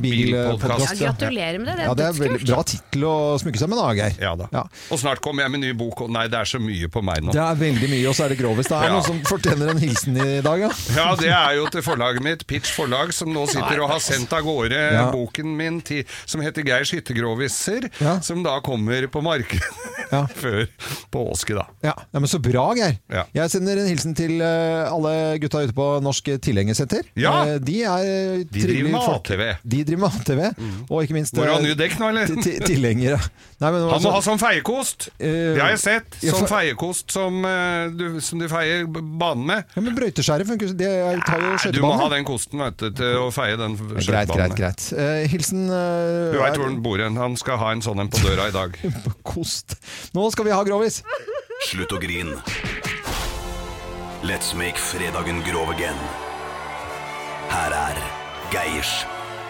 bilpodkast. 0.00 1.00
Ja, 1.00 1.10
gratulerer 1.10 1.58
med 1.58 1.68
det, 1.72 1.76
det 1.80 1.84
er 1.84 1.90
Ja, 1.90 1.94
det 1.94 2.06
er 2.06 2.12
dødskult. 2.14 2.30
veldig 2.30 2.46
bra 2.46 2.62
tittel 2.80 3.04
å 3.06 3.14
smykke 3.40 3.60
seg 3.60 3.68
med, 3.70 3.78
da, 3.78 3.88
Geir. 3.94 4.16
Ja 4.20 4.32
da. 4.36 4.64
Og 4.90 4.98
snart 5.00 5.20
kommer 5.24 5.44
jeg 5.44 5.52
med 5.54 5.60
ny 5.64 5.72
bok, 5.78 6.00
og 6.06 6.10
nei, 6.10 6.26
det 6.32 6.38
er 6.40 6.48
så 6.48 6.60
mye 6.62 6.88
på 6.90 7.02
meg 7.04 7.22
nå. 7.26 7.32
Det 7.36 7.42
er 7.44 7.58
veldig 7.60 7.90
mye, 7.92 8.06
og 8.10 8.16
så 8.18 8.24
er 8.26 8.34
det 8.34 8.38
grovis. 8.40 8.68
Det 8.70 8.76
er 8.78 8.84
Ja. 8.88 8.92
noen 8.96 9.04
som 9.06 9.20
fortjener 9.28 9.70
en 9.70 9.78
hilsen 9.78 10.16
i 10.16 10.40
dag, 10.40 10.60
ja. 10.60 10.70
Ja, 10.96 11.14
det 11.20 11.28
er 11.30 11.54
jo 11.60 11.66
til 11.70 11.82
forlaget 11.82 12.22
mitt, 12.22 12.46
Pitch 12.46 12.72
Forlag, 12.74 13.12
som 13.14 13.28
nå 13.32 13.46
sitter 13.48 13.80
og 13.84 13.90
har 13.90 14.00
sendt 14.00 14.32
av 14.32 14.42
gårde 14.44 14.80
Ja. 14.92 15.10
boken 15.12 15.56
min 15.56 15.80
til, 15.80 16.04
som 16.26 16.40
heter 16.40 16.62
Geirs 16.66 16.90
hyttegroviser, 16.92 17.90
Ja. 18.00 18.18
som 18.20 18.42
da 18.42 18.58
kommer 18.60 19.06
på 19.08 19.22
markedet 19.22 19.62
før 20.40 20.66
påske, 21.12 21.54
da. 21.54 21.66
Ja, 21.82 21.94
ja, 22.12 22.18
men 22.18 22.26
Så 22.30 22.38
bra, 22.42 22.72
Geir. 22.74 22.98
Ja. 23.10 23.24
Jeg 23.34 23.50
sender 23.50 23.78
en 23.78 23.88
hilsen 23.88 24.14
til 24.16 24.40
eh, 24.40 24.86
alle 24.90 25.38
gutta 25.42 25.62
ute 25.66 25.74
på 25.74 25.86
Norsk 26.02 26.24
Tilhengersenter. 26.42 27.02
Ja. 27.18 27.44
Eh, 27.46 27.58
De 27.58 27.82
er 27.84 28.44
De 28.44 28.62
driver 28.64 28.90
med. 28.90 29.00
ATV. 29.00 29.42
De 29.66 29.84
driver 29.84 30.00
med 30.00 30.10
ATV, 30.20 30.42
og 30.90 31.02
ikke 31.04 31.14
minst 31.16 31.34
Hvor 31.34 31.46
har 31.50 31.58
eh, 31.60 31.66
nye 31.68 31.74
dekk 31.78 31.98
nå, 32.00 32.08
eller? 32.10 32.26
Ti- 32.74 32.82
ti- 32.82 33.30
Nei, 33.60 33.70
men 33.72 33.80
Han 33.82 33.88
må 33.90 33.92
altså- 33.98 34.12
ha 34.12 34.20
sånn 34.24 34.38
feiekost! 34.40 35.08
Eh, 35.20 35.54
Det 35.54 35.60
har 35.60 35.68
jeg 35.74 35.78
sett. 35.80 36.16
ja, 36.22 36.32
for- 36.32 36.46
feiekost 36.48 37.10
som, 37.12 37.44
eh, 37.44 37.88
du, 37.92 38.20
som 38.20 38.38
du 38.38 38.46
feier 38.48 38.86
banen 38.88 39.44
med. 39.46 39.64
Ja, 39.76 39.82
men 39.82 39.94
brøyteskjæret 39.94 40.46
funker 40.48 40.66
jo 40.68 40.72
Det 40.72 41.24
tar 41.26 41.38
jo 41.40 41.56
skøytebanen. 41.58 41.72
du 41.72 41.82
må 41.82 41.98
ha 42.00 42.08
den 42.08 42.24
kosten 42.24 42.58
vet 42.58 42.76
du, 42.78 42.90
til 42.90 43.16
å 43.20 43.28
feie 43.30 43.56
den 43.58 43.76
Greit, 43.76 44.06
skøytebanen. 44.06 44.56
greit, 44.56 44.56
greit. 44.56 44.92
Eh, 44.96 45.26
hilsen 45.28 45.68
uh, 45.68 46.32
Du 46.32 46.38
veit 46.40 46.54
er- 46.54 46.58
hvor 46.58 46.68
den 46.70 46.80
bor 46.82 46.96
hen. 46.98 47.16
Han 47.16 47.36
skal 47.36 47.58
ha 47.58 47.70
en 47.72 47.82
sånn 47.82 48.00
en 48.00 48.08
på 48.08 48.16
døra 48.24 48.48
i 48.48 48.50
dag. 48.50 48.78
Kost. 49.24 49.76
Nå 50.14 50.30
skal 50.32 50.44
vi 50.46 50.50
ha 50.52 50.64
grovis. 50.64 51.02
Slutt 51.68 51.92
å 51.92 52.00
grine. 52.00 52.40
Let's 54.22 54.54
make 54.54 54.76
fredagen 54.76 55.42
grov 55.44 55.68
again. 55.70 55.96
Her 57.50 57.72
er 57.72 57.96
Geirs 58.50 59.04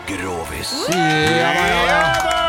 Grovis. 0.08 0.72
Ja 0.90 0.96
yeah, 0.96 1.86
ja 1.86 2.46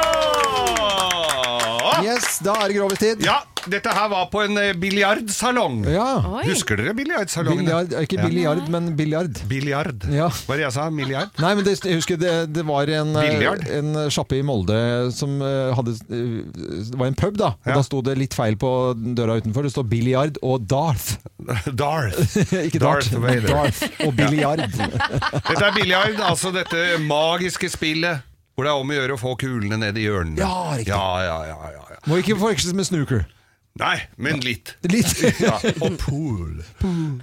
Yes, 2.03 2.39
da 2.43 2.53
er 2.63 2.67
det 2.71 2.77
grovistid. 2.79 3.23
Ja, 3.25 3.39
dette 3.69 3.91
her 3.93 4.07
var 4.09 4.25
på 4.33 4.41
en 4.43 4.57
eh, 4.57 4.71
biljardsalong. 4.81 5.83
Ja. 5.91 6.07
Husker 6.47 6.79
dere 6.79 6.93
biljardsalongen? 6.97 7.61
Biljard, 7.65 7.91
ikke 8.01 8.17
Ja. 8.17 8.25
biljard, 8.27 8.69
men 8.73 8.87
biljard. 8.97 9.37
Biljard. 9.49 10.05
Ja. 10.09 10.29
Hva 10.33 10.47
var 10.49 10.57
det 10.61 10.65
jeg 10.65 10.73
sa? 10.77 10.87
Milliard? 10.89 11.29
Nei, 11.39 11.51
men 11.55 11.65
det, 11.67 11.75
jeg 11.85 11.99
husker 11.99 12.17
det, 12.21 12.33
det 12.55 12.63
var 12.65 12.89
en, 12.89 13.15
eh, 13.21 13.77
en 13.77 13.91
sjappe 14.09 14.39
i 14.39 14.41
Molde 14.45 14.79
som 15.13 15.37
eh, 15.45 15.73
hadde 15.77 15.93
eh, 16.09 16.41
Det 16.89 16.97
var 16.97 17.07
en 17.11 17.15
pub, 17.21 17.37
da. 17.37 17.51
Og 17.61 17.69
Ja. 17.71 17.75
da 17.77 17.83
sto 17.85 18.01
det 18.01 18.17
litt 18.17 18.33
feil 18.33 18.57
på 18.57 18.71
døra 19.15 19.37
utenfor. 19.41 19.63
Det 19.67 19.71
står 19.75 19.87
biljard 19.91 20.41
og 20.41 20.65
Darth. 20.67 21.17
Darth. 21.83 22.37
ikke 22.67 22.81
Darth, 22.81 23.11
Darth 23.13 23.21
Vader. 23.21 23.47
Darth 23.47 23.83
og 24.07 24.15
biljard. 24.17 24.65
Dette 25.51 25.63
er 25.69 25.73
biljard, 25.77 26.17
altså 26.31 26.51
dette 26.55 26.97
magiske 27.05 27.69
spillet 27.69 28.25
Hvor 28.55 28.67
det 28.67 28.71
er 28.73 28.81
om 28.83 28.91
å 28.91 28.97
gjøre 28.97 29.15
å 29.15 29.21
få 29.21 29.35
kulene 29.39 29.77
ned 29.79 29.99
i 29.99 30.07
hjørnene. 30.07 30.41
Ja, 30.41 30.55
riktig. 30.75 30.91
Ja, 30.91 31.05
ja, 31.25 31.37
ja, 31.51 31.59
ja, 31.77 31.85
ja. 31.95 32.01
Må 32.09 32.19
ikke 32.21 32.39
forveksles 32.39 32.75
med 32.77 32.89
snooker. 32.89 33.23
Nei, 33.79 34.01
men 34.19 34.41
litt. 34.43 34.73
Litt. 34.91 35.21
ja, 35.45 35.53
og 35.79 35.93
pool. 36.01 36.59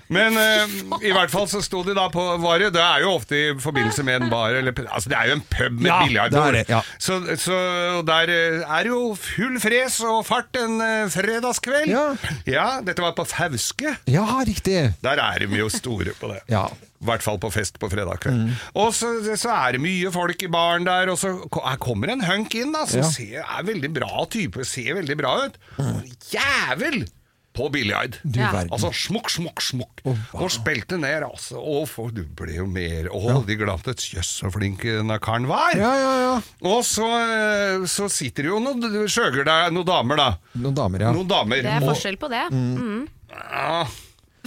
Men 0.09 0.39
eh, 0.41 0.73
i 1.05 1.13
hvert 1.13 1.29
fall 1.33 1.45
så 1.51 1.61
sto 1.65 1.83
de 1.85 1.93
da 1.97 2.07
på 2.13 2.25
var 2.41 2.63
det, 2.63 2.71
er 2.81 3.05
jo 3.05 3.13
ofte 3.19 3.37
i 3.37 3.51
forbindelse 3.61 4.05
med 4.07 4.23
en 4.25 4.33
bar 4.33 4.57
eller, 4.57 4.73
Altså 4.89 5.13
det 5.13 5.19
er 5.19 5.29
jo 5.29 5.37
en 5.37 5.45
pub 5.45 5.77
med 5.77 5.91
Ja, 5.91 5.99
biljardbord. 6.07 6.59
ja. 6.71 6.81
Så, 6.97 7.21
så 7.41 7.59
der 8.09 8.33
eh, 8.33 8.65
er 8.79 8.89
jo 8.89 9.13
full 9.21 9.61
fres 9.61 10.01
og 10.09 10.23
fart 10.29 10.57
en 10.61 10.81
eh, 10.85 11.05
fredagskveld. 11.13 11.93
Ja. 12.49 12.69
dette 12.87 13.05
var 13.05 13.13
på 13.19 13.29
Fauske. 13.29 13.99
Ja, 14.09 14.25
riktig. 14.49 14.81
Der 15.05 15.21
er 15.21 15.45
de 15.45 15.61
jo 15.61 15.69
store 15.73 16.17
på 16.17 16.33
det. 16.33 16.41
Ja. 16.49 16.65
I 16.99 17.07
hvert 17.07 17.23
fall 17.23 17.39
på 17.39 17.51
fest 17.55 17.77
på 17.79 17.87
fredag 17.93 18.19
kveld. 18.25 18.49
Og 18.75 18.89
så, 18.97 19.13
så 19.39 19.53
er 19.55 19.77
det 19.77 19.83
mye 19.85 20.11
folk 20.15 20.41
i 20.43 20.49
baren 20.51 20.87
der, 20.89 21.13
og 21.13 21.19
så 21.21 21.31
her 21.63 21.77
kommer 21.79 22.11
en 22.11 22.25
hunk 22.27 22.57
inn 22.59 22.73
da, 22.75 22.87
som 22.91 23.05
Ja. 23.05 23.11
ser, 23.13 23.45
er 23.45 23.63
veldig 23.69 23.93
bra 23.95 24.25
type, 24.31 24.65
ser 24.67 24.97
veldig 24.99 25.17
bra 25.21 25.37
ut. 25.47 25.61
Jævel! 26.33 27.05
På 27.59 27.67
Billiard. 27.75 28.19
Du 28.23 28.39
Ja. 28.39 28.53
Altså 28.71 28.93
smukk, 28.95 29.31
smukk, 29.35 29.59
smukk. 29.65 30.03
Og 30.39 30.51
spilte 30.53 30.99
ned, 31.01 31.25
altså. 31.27 31.59
Og 31.59 31.89
for, 31.91 32.11
du 32.15 32.21
ble 32.39 32.55
jo 32.55 32.67
mer 32.71 33.09
Å, 33.11 33.41
de 33.47 33.57
glemte 33.59 33.91
et 33.97 34.05
jøss 34.15 34.31
så 34.45 34.51
flink 34.55 34.85
denne 34.87 35.17
karen 35.19 35.49
var. 35.51 35.75
Ja, 35.75 35.91
ja, 35.99 36.13
ja. 36.23 36.35
Og 36.71 36.85
så, 36.87 37.09
eh, 37.19 37.87
så 37.91 38.07
sitter 38.13 38.47
det 38.47 38.53
jo 38.53 38.61
noen 38.63 39.09
skjøger 39.11 39.43
der, 39.49 39.73
noen 39.75 39.87
damer, 39.91 40.17
da. 40.21 40.29
Noen 40.55 40.77
damer, 40.79 41.07
ja. 41.09 41.11
Noen 41.17 41.27
damer. 41.31 41.63
Det 41.67 41.73
er 41.81 41.89
forskjell 41.89 42.21
på 42.21 42.31
det. 42.31 42.45
Mm. 42.55 43.09
ja, 43.33 43.87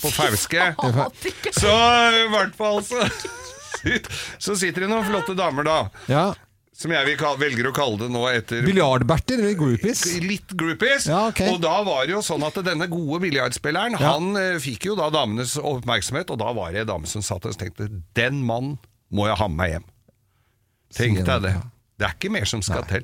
på 0.01 0.11
Fauske. 0.13 0.71
Så 1.61 1.73
i 2.21 2.29
hvert 2.33 2.55
fall 2.57 2.81
så, 2.85 3.03
så 4.45 4.55
sitter 4.59 4.85
det 4.85 4.89
noen 4.91 5.05
flotte 5.07 5.35
damer 5.37 5.67
da. 5.67 5.77
Ja. 6.11 6.25
Som 6.81 6.93
jeg 6.95 7.17
velger 7.37 7.67
å 7.69 7.73
kalle 7.75 7.99
det 7.99 8.07
nå 8.09 8.23
etter 8.31 8.63
Biljardberter 8.65 9.37
eller 9.37 9.53
groupies? 9.59 10.01
Litt 10.23 10.55
groupies. 10.57 11.05
Ja, 11.11 11.27
okay. 11.29 11.51
Og 11.53 11.59
da 11.61 11.75
var 11.85 12.07
det 12.09 12.15
jo 12.15 12.23
sånn 12.25 12.41
at 12.47 12.57
denne 12.65 12.87
gode 12.89 13.19
biljardspilleren, 13.27 13.99
Ja. 13.99 14.15
han 14.15 14.31
eh, 14.39 14.55
fikk 14.63 14.87
jo 14.89 14.95
da 14.97 15.11
damenes 15.13 15.57
oppmerksomhet, 15.61 16.33
og 16.33 16.39
da 16.41 16.49
var 16.57 16.73
det 16.73 16.85
en 16.85 16.93
dame 16.95 17.11
som 17.11 17.21
satt 17.21 17.45
og 17.45 17.57
tenkte 17.59 17.89
Den 18.17 18.41
mannen 18.47 18.79
må 19.13 19.27
jeg 19.29 19.37
ha 19.37 19.49
med 19.51 19.59
meg 19.61 19.75
hjem. 19.75 19.87
Tenk 20.91 21.21
deg 21.27 21.45
det, 21.45 21.53
det. 22.01 22.07
Det 22.07 22.09
er 22.09 22.17
ikke 22.17 22.33
mer 22.33 22.49
som 22.49 22.61
skal 22.65 22.81
til. 22.89 23.03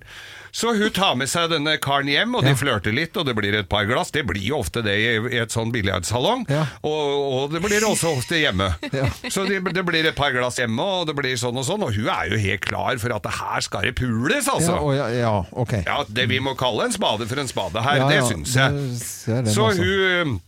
Så 0.57 0.71
hun 0.73 0.89
tar 0.95 1.13
med 1.19 1.29
seg 1.29 1.51
denne 1.51 1.75
karen 1.83 2.07
hjem, 2.09 2.31
og 2.39 2.45
de 2.47 2.55
flørter 2.57 2.93
litt, 2.95 3.13
og 3.19 3.27
det 3.27 3.35
blir 3.37 3.53
et 3.59 3.67
par 3.69 3.85
glass. 3.85 4.09
Det 4.15 4.23
blir 4.25 4.41
jo 4.47 4.57
ofte 4.63 4.81
det 4.81 4.95
i, 4.97 5.11
i 5.35 5.41
et 5.43 5.53
sånn 5.53 5.69
biljardsalong, 5.75 6.47
og, 6.81 7.11
og 7.37 7.53
det 7.53 7.61
blir 7.61 7.85
også 7.85 8.15
ofte 8.17 8.39
hjemme. 8.41 8.71
Så 9.33 9.45
det, 9.45 9.59
det 9.75 9.83
blir 9.85 10.07
et 10.09 10.17
par 10.17 10.33
glass 10.33 10.57
hjemme, 10.57 10.81
og 10.81 11.11
det 11.11 11.17
blir 11.19 11.37
sånn 11.37 11.59
og 11.61 11.67
sånn, 11.67 11.85
og 11.85 11.93
hun 11.93 12.09
er 12.09 12.31
jo 12.33 12.41
helt 12.41 12.65
klar 12.65 12.97
for 13.03 13.13
at 13.13 13.27
det 13.27 13.35
her 13.37 13.67
skal 13.67 13.85
det 13.85 13.93
pules, 13.99 14.49
altså. 14.49 14.73
Ja, 14.73 14.81
å, 14.81 14.95
ja, 14.97 15.07
ja, 15.13 15.35
ok. 15.53 15.77
Ja, 15.85 16.01
det 16.09 16.25
vi 16.33 16.41
må 16.41 16.55
kalle 16.57 16.89
en 16.89 16.95
spade 16.95 17.29
for 17.29 17.43
en 17.43 17.51
spade 17.53 17.85
her, 17.85 18.01
Ja, 18.01 18.09
det 18.09 18.21
ja, 18.23 18.27
syns 18.31 18.57
jeg. 18.57 18.81
det 18.81 18.99
ser 19.05 19.53
Så 19.53 19.69
hun 19.77 20.39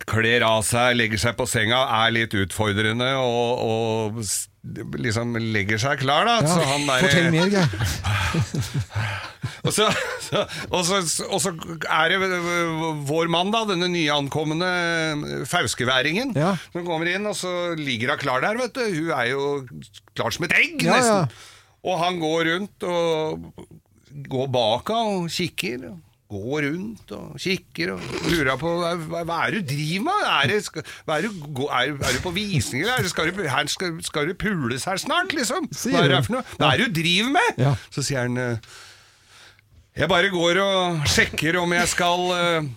eh, 0.00 0.04
kler 0.08 0.44
av 0.46 0.62
seg, 0.66 0.96
legger 0.98 1.20
seg 1.20 1.36
på 1.38 1.46
senga, 1.48 1.80
er 2.04 2.14
litt 2.14 2.34
utfordrende 2.38 3.10
og, 3.20 3.64
og 3.64 4.22
liksom 5.00 5.36
legger 5.40 5.80
seg 5.80 6.02
klar, 6.02 6.28
da. 6.28 6.38
Ja, 6.42 6.52
så 6.52 6.66
han 6.66 6.86
der, 6.88 7.04
Fortell 7.06 7.30
mer, 7.32 7.48
Geir. 7.52 7.68
og 9.64 9.72
så, 9.74 9.86
og, 10.68 10.80
så, 10.84 11.00
og 11.28 11.40
så 11.42 11.52
er 11.88 12.12
det 12.12 12.30
vår 13.08 13.30
mann, 13.32 13.52
da, 13.54 13.64
denne 13.68 13.88
nyankomne 13.92 14.70
fauskeværingen, 15.48 16.34
som 16.36 16.86
kommer 16.86 17.10
inn, 17.14 17.28
og 17.30 17.36
så 17.38 17.54
ligger 17.78 18.14
hun 18.14 18.22
klar 18.24 18.44
der, 18.44 18.58
vet 18.60 18.76
du. 18.76 18.84
Hun 18.84 19.14
er 19.16 19.30
jo 19.32 19.44
klar 20.18 20.34
som 20.34 20.48
et 20.48 20.58
egg, 20.58 20.82
Ja, 20.86 20.98
ja. 21.04 21.20
Og 21.86 21.94
han 22.00 22.16
går 22.20 22.48
rundt 22.50 22.84
og 22.90 23.52
går 24.28 24.48
bak 24.52 24.90
henne 24.90 25.20
og 25.22 25.28
kikker. 25.32 25.84
Går 26.28 26.64
rundt 26.66 27.12
og 27.16 27.38
kikker 27.40 27.94
og 27.94 28.02
lurer 28.28 28.58
på 28.60 28.68
hva, 28.82 29.22
hva 29.24 29.36
er 29.46 29.54
det 29.54 29.62
du 29.62 29.70
driver 29.70 30.02
med? 30.10 30.26
Er, 30.28 30.50
det, 30.50 30.58
skal, 30.66 30.84
hva 31.08 31.16
er, 31.16 31.24
du, 31.24 31.62
er, 31.64 31.94
er 31.96 32.18
du 32.18 32.20
på 32.20 32.32
visning, 32.36 32.82
eller 32.82 32.98
er 32.98 33.06
det, 33.06 33.12
skal, 33.14 33.30
du, 33.32 33.40
her 33.48 33.70
skal, 33.72 33.94
skal 34.04 34.28
du 34.28 34.34
pules 34.36 34.84
her 34.84 35.00
snart, 35.00 35.32
liksom? 35.32 35.70
Hva 35.72 36.02
er 36.02 36.12
det 36.12 36.18
du? 36.18 36.26
for 36.26 36.36
noe? 36.36 36.44
Hva 36.58 36.68
er 36.74 36.82
det 36.82 36.90
du 36.90 36.98
driver 37.00 37.32
med? 37.38 37.62
Ja. 37.64 37.72
Så 37.94 38.04
sier 38.04 38.26
han 38.26 38.36
Jeg 39.96 40.10
bare 40.12 40.28
går 40.34 40.60
og 40.66 41.08
sjekker 41.08 41.56
om 41.62 41.72
jeg 41.78 41.88
skal 41.94 42.20
uh, 42.28 42.68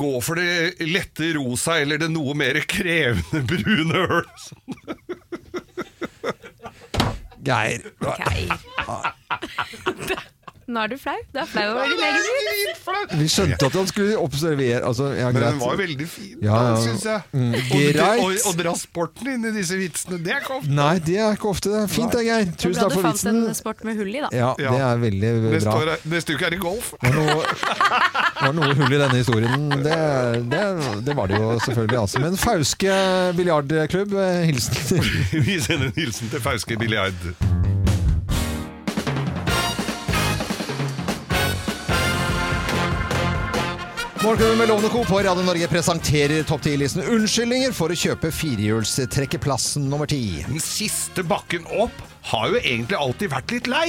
gå 0.00 0.14
for 0.24 0.40
det 0.40 0.88
lette 0.88 1.34
rosa 1.36 1.76
eller 1.82 2.00
det 2.00 2.08
noe 2.14 2.32
mer 2.40 2.62
krevende 2.64 3.44
brune 3.52 4.24
Geir 7.44 7.84
Geir. 8.00 8.56
Nå 10.68 10.82
er 10.84 10.90
du 10.92 10.98
flau. 11.00 11.16
Du 11.32 11.38
er 11.40 11.46
flau 11.48 11.64
over 11.72 11.88
din 11.88 12.02
egen 12.04 12.26
hud. 12.28 13.12
Vi 13.18 13.26
skjønte 13.32 13.66
at 13.70 13.76
han 13.78 13.86
skulle 13.88 14.16
observere 14.20 14.80
altså, 14.84 15.06
ja, 15.16 15.30
Men 15.30 15.36
greit. 15.38 15.54
den 15.54 15.60
var 15.62 15.72
jo 15.74 15.78
veldig 15.80 16.06
fin, 16.08 16.34
Ja, 16.44 16.58
ja. 16.68 16.74
syns 16.82 17.04
jeg. 17.08 17.22
Mm, 17.32 17.54
Og- 17.54 18.24
Og, 18.24 18.34
og 18.50 18.56
dra 18.58 18.74
sporten 18.76 19.30
inn 19.32 19.44
i 19.48 19.52
disse 19.56 19.76
vitsene, 19.80 20.18
det 20.24 20.32
er 20.34 20.40
ikke 20.42 20.58
ofte. 20.58 20.70
Nei, 20.76 20.98
det 20.98 21.16
er 21.24 21.32
ikke 21.38 21.48
ofte. 21.48 21.70
det 21.72 21.80
er 21.82 21.86
Fint 21.92 22.12
det, 22.12 22.24
Geir. 22.26 22.44
Tusen 22.56 22.72
bra 22.74 22.82
takk 22.82 22.90
du 22.90 22.94
for 22.98 23.08
fant 23.08 23.24
en 23.32 23.54
sport 23.54 23.84
med 23.84 23.96
hull 23.96 24.12
i, 24.12 24.20
da. 24.20 24.28
Ja, 24.32 24.50
det 24.58 24.80
er 24.90 24.96
veldig 25.06 25.32
bra. 25.64 25.96
neste 26.14 26.36
uke 26.36 26.46
er 26.46 26.50
det 26.50 26.60
golf. 26.60 26.92
Det 27.00 27.14
var 27.14 27.24
noe, 27.24 27.42
det 27.42 28.46
var 28.46 28.52
noe 28.60 28.74
hull 28.82 28.92
i 28.92 29.00
denne 29.04 29.18
historien. 29.22 29.68
Det, 29.88 29.98
det, 30.52 30.64
det 31.08 31.16
var 31.16 31.26
det 31.32 31.40
jo 31.40 31.58
selvfølgelig. 31.64 31.98
Altså. 32.04 32.20
Men 32.20 32.36
Fauske 32.36 32.98
biljardklubb, 33.40 34.12
eh, 34.20 34.44
hilsen. 34.52 35.00
Vi 35.48 35.60
sender 35.64 35.86
en 35.88 35.96
hilsen 35.96 36.28
til 36.30 36.40
Fauske 36.44 36.76
biljard. 36.78 37.14
Morgenklubben 44.22 44.58
med 44.58 44.68
Lovende 44.68 44.88
Co. 44.88 45.04
på 45.04 45.18
Radio 45.18 45.42
Norge 45.46 45.68
presenterer 45.70 46.42
topp 46.42 46.64
10-listen 46.66 47.04
unnskyldninger 47.06 47.70
for 47.76 47.92
å 47.94 47.96
kjøpe 47.98 48.32
firehjulstrekkeplassen 48.34 49.84
nummer 49.86 50.08
ti. 50.10 50.40
Den 50.48 50.58
siste 50.62 51.22
bakken 51.22 51.68
opp 51.70 51.94
har 52.28 52.50
jo 52.50 52.58
egentlig 52.58 52.98
alltid 52.98 53.30
vært 53.32 53.54
litt 53.54 53.68
lei. 53.70 53.86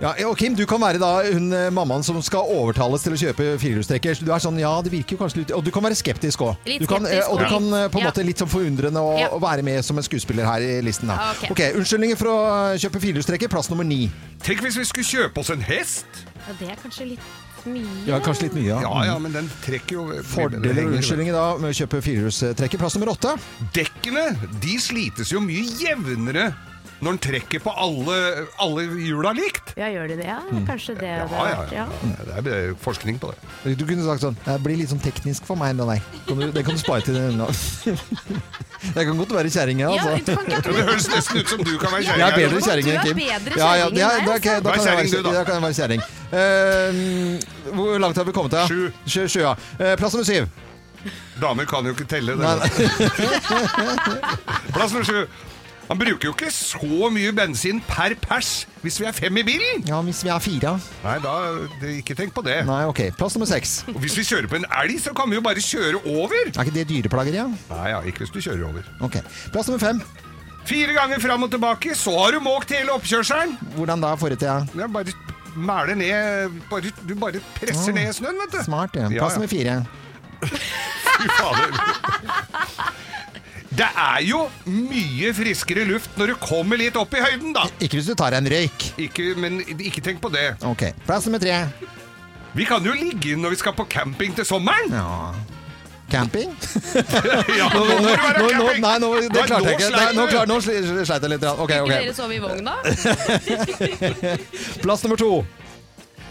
Ja, 0.00 0.12
og 0.28 0.36
Kim, 0.38 0.54
du 0.56 0.62
kan 0.68 0.80
være 0.84 1.00
da 1.00 1.08
hun 1.26 1.48
eh, 1.56 1.70
mammaen 1.74 2.04
som 2.06 2.20
skal 2.24 2.46
overtales 2.52 3.02
til 3.04 3.16
å 3.16 3.18
kjøpe 3.22 3.48
firehjulstrekker. 3.62 4.20
Du 4.24 4.30
er 4.36 4.44
sånn, 4.44 4.60
ja, 4.60 4.70
det 4.84 4.92
virker 4.92 5.16
jo 5.16 5.22
kanskje 5.24 5.42
litt 5.42 5.54
Og 5.56 5.64
du 5.66 5.72
kan 5.74 5.84
være 5.84 5.96
skeptisk 5.98 6.44
òg. 6.46 6.60
Litt 6.68 6.84
Du 6.84 6.86
kan, 6.88 7.04
eh, 7.08 7.16
skeptisk 7.18 7.32
og 7.34 7.40
du 7.42 7.46
kan 7.50 7.66
eh, 7.80 7.88
på 7.90 7.98
en 8.00 8.04
ja. 8.06 8.12
måte 8.12 8.24
litt 8.28 8.40
sånn 8.44 8.52
forundrende 8.52 9.00
å 9.02 9.16
Ja. 9.18 9.28
å 9.34 9.40
være 9.42 9.64
med 9.66 9.80
som 9.84 9.98
en 10.00 10.06
skuespiller 10.06 10.46
her 10.48 10.60
i 10.64 10.80
listen. 10.86 11.08
Da. 11.10 11.32
Okay. 11.40 11.50
ok. 11.56 11.80
Unnskyldninger 11.82 12.20
for 12.20 12.30
å 12.36 12.40
kjøpe 12.80 13.00
firehjulstrekker, 13.08 13.50
plass 13.52 13.72
nummer 13.72 13.88
ni. 13.88 14.04
Tenk 14.44 14.60
hvis 14.64 14.78
vi 14.80 14.86
skulle 14.92 15.08
kjøpe 15.08 15.40
oss 15.42 15.50
en 15.56 15.64
hest. 15.66 16.24
Ja, 16.46 16.54
det 16.60 16.70
er 16.72 16.78
kanskje 16.84 17.10
litt 17.16 17.32
mye. 17.68 18.06
Ja, 18.08 18.20
kanskje 18.24 18.48
litt 18.48 18.56
mye, 18.58 18.68
ja. 18.70 18.80
Ja, 18.84 19.04
ja, 19.10 19.18
men 19.22 19.34
den 19.34 19.50
trekker 19.64 19.98
jo 19.98 20.06
Fordeler 20.26 20.82
og 20.86 20.96
unnskyldninger 20.96 21.36
da 21.36 21.44
med 21.60 21.72
å 21.72 21.76
kjøpe 21.82 22.00
firehjulstrekker. 22.04 22.80
Plass 22.80 22.96
nummer 22.96 23.12
åtte. 23.14 23.36
Dekkene 23.76 24.30
de 24.62 24.76
slites 24.80 25.32
jo 25.34 25.42
mye 25.44 25.64
jevnere 25.82 26.50
når 27.00 27.14
den 27.14 27.18
trekker 27.24 27.62
på 27.64 27.72
alle, 27.80 28.16
alle 28.60 28.82
hjula 29.00 29.32
likt. 29.36 29.72
Ja, 29.80 29.88
gjør 29.88 30.10
de 30.12 30.16
det? 30.20 30.26
Ja, 30.28 30.38
kanskje 30.68 30.94
det. 31.00 31.08
Ja, 31.08 31.24
det 31.24 31.32
ja, 31.32 31.40
har 31.40 31.54
vært, 31.62 31.72
ja. 31.72 31.86
Det 32.02 32.34
er 32.36 32.44
det 32.44 32.52
er 32.58 32.74
forskning 32.84 33.16
på 33.22 33.30
det. 33.32 33.74
Du 33.80 33.84
kunne 33.88 34.04
sagt 34.04 34.24
sånn 34.24 34.36
Det 34.44 34.56
blir 34.64 34.76
litt 34.80 34.90
sånn 34.92 35.00
teknisk 35.00 35.46
for 35.48 35.56
meg, 35.60 35.72
nå, 35.78 35.86
nei. 35.88 35.96
Kan 36.28 36.40
du, 36.42 36.50
det 36.52 36.64
kan 36.66 36.76
du 36.76 36.82
spare 36.82 37.04
til 37.06 37.16
nå. 37.38 37.48
Jeg 38.96 39.04
kan 39.06 39.18
godt 39.18 39.32
være 39.36 39.50
kjerring, 39.52 39.80
jeg, 39.82 39.92
Ja, 39.92 40.12
altså. 40.12 40.12
du 40.24 40.32
ikke- 40.40 40.60
Det 40.64 40.84
høres 40.88 41.08
nesten 41.12 41.36
ut 41.40 41.48
som 41.52 41.60
du 41.64 41.72
kan 41.78 41.92
være 41.92 42.02
Jeg 42.04 42.20
er 42.20 42.36
bedre 42.36 42.60
kjerring 42.64 42.86
enn 42.88 43.02
Kim. 43.04 43.18
Ja, 43.20 43.26
ja, 43.36 43.88
kjerring 43.90 43.98
ja, 43.98 44.08
da, 44.08 44.38
kan- 44.38 44.56
altså. 44.56 44.64
da, 44.64 44.70
kan 44.72 44.86
jeg 44.86 44.96
være, 44.96 45.10
du, 45.10 45.22
da. 45.22 45.32
da 45.32 45.44
kan 45.44 45.54
jeg 45.54 45.62
være 45.66 45.76
kjerring. 45.80 46.02
Uh, 46.32 47.74
hvor 47.76 47.98
langt 48.00 48.16
har 48.16 48.24
vi 48.24 48.32
kommet 48.32 48.56
til? 48.56 48.64
Sju. 48.68 48.80
Sju, 49.04 49.28
sju 49.28 49.40
ja. 49.44 49.52
Uh, 49.80 49.96
plass 50.00 50.16
nummer 50.16 50.24
syv. 50.24 50.48
Damer 51.40 51.64
kan 51.64 51.84
jo 51.84 51.92
ikke 51.96 52.04
telle. 52.08 52.34
Det. 52.36 52.44
Plass 54.74 54.92
nummer 54.92 55.04
sju. 55.08 55.24
Han 55.90 55.98
bruker 55.98 56.28
jo 56.28 56.32
ikke 56.36 56.52
så 56.54 57.08
mye 57.10 57.32
bensin 57.34 57.80
per 57.88 58.14
pers 58.22 58.50
hvis 58.84 59.00
vi 59.02 59.08
er 59.08 59.14
fem 59.16 59.40
i 59.40 59.42
bilen. 59.44 59.82
Ja, 59.88 59.98
hvis 60.06 60.22
vi 60.22 60.30
er 60.30 60.38
fire. 60.40 60.76
Nei, 61.02 61.16
da, 61.24 61.32
ikke 61.96 62.14
tenk 62.16 62.30
på 62.36 62.44
det. 62.46 62.60
Nei, 62.68 62.84
ok. 62.86 63.02
Plass 63.18 63.34
nummer 63.34 63.50
seks. 63.50 63.80
Og 63.90 63.98
hvis 64.04 64.14
vi 64.16 64.24
kjører 64.28 64.46
på 64.48 64.60
en 64.60 64.68
elg, 64.84 65.00
så 65.02 65.12
kan 65.18 65.26
vi 65.28 65.40
jo 65.40 65.42
bare 65.44 65.64
kjøre 65.64 65.98
over. 66.14 66.52
Er 66.52 66.62
ikke 66.62 66.76
det 66.78 66.86
dyreplageri? 66.92 67.40
Ja? 67.40 67.48
Nei, 67.72 67.88
ja, 67.90 67.98
ikke 68.06 68.22
hvis 68.22 68.32
du 68.36 68.38
kjører 68.38 68.62
over. 68.68 68.86
Ok. 69.02 69.18
Plass 69.50 69.68
nummer 69.68 69.82
fem. 69.82 70.00
Fire 70.70 70.94
ganger 70.94 71.20
fram 71.26 71.42
og 71.48 71.50
tilbake, 71.50 71.96
så 71.98 72.14
har 72.20 72.36
du 72.36 72.44
måkt 72.44 72.70
hele 72.76 72.94
oppkjørselen. 72.94 73.56
Hvordan 73.74 74.06
da, 74.06 74.14
forrige 74.20 74.44
tida? 74.44 74.60
Ja, 74.78 74.86
bare 74.94 75.16
mæle 75.58 75.96
ned 75.98 76.60
bare, 76.70 76.92
Du 77.02 77.16
bare 77.18 77.42
presser 77.56 77.90
oh, 77.90 77.98
ned 77.98 78.12
snøen, 78.14 78.38
vet 78.44 78.54
du. 78.54 78.62
Smart, 78.64 78.94
ja. 78.94 79.10
Ja, 79.10 79.24
Plass 79.24 79.34
ja. 79.34 79.42
nummer 79.42 79.50
fire. 79.50 79.82
Fy 81.20 81.26
fader. 81.34 81.74
Det 83.80 83.86
er 83.88 84.24
jo 84.28 84.42
mye 84.68 85.30
friskere 85.32 85.86
luft 85.88 86.18
når 86.20 86.34
du 86.34 86.40
kommer 86.42 86.76
litt 86.80 86.98
opp 87.00 87.14
i 87.16 87.22
høyden, 87.24 87.54
da. 87.56 87.62
Ikke 87.80 87.96
hvis 87.96 88.10
du 88.10 88.16
tar 88.18 88.36
en 88.36 88.48
røyk. 88.52 88.90
Ikke, 89.00 89.30
men 89.40 89.62
ikke 89.72 90.02
tenk 90.04 90.20
på 90.20 90.28
det. 90.34 90.50
Ok. 90.68 90.90
Plass 91.06 91.24
nummer 91.28 91.40
tre. 91.40 91.62
Vi 92.52 92.66
kan 92.68 92.84
jo 92.84 92.92
ligge 92.92 93.32
inn 93.36 93.40
når 93.40 93.54
vi 93.54 93.60
skal 93.62 93.72
på 93.78 93.86
camping 93.88 94.34
til 94.36 94.44
sommeren. 94.44 94.92
Ja. 94.92 95.32
Camping? 96.10 96.50
Ja, 97.60 97.68
nå 97.70 97.84
nå, 97.86 97.96
nå, 98.02 98.12
camping. 98.18 98.80
Nei, 98.82 98.96
nå, 98.98 99.10
det 99.30 99.44
klarte 99.46 99.70
jeg 99.70 99.78
ikke. 99.78 99.90
Nei, 99.94 100.06
nå, 100.18 100.26
klar, 100.28 100.48
nå 100.50 100.56
sleit 100.60 101.08
jeg 101.22 101.30
litt. 101.30 101.46
ja. 101.46 101.54
Ok, 101.54 101.70
Ikke 101.70 101.94
dere 101.94 102.14
sove 102.16 102.34
i 102.36 102.40
vogn, 102.42 102.66
da? 102.66 102.76
Plass 104.84 105.06
nummer 105.06 105.20
to. 105.20 105.30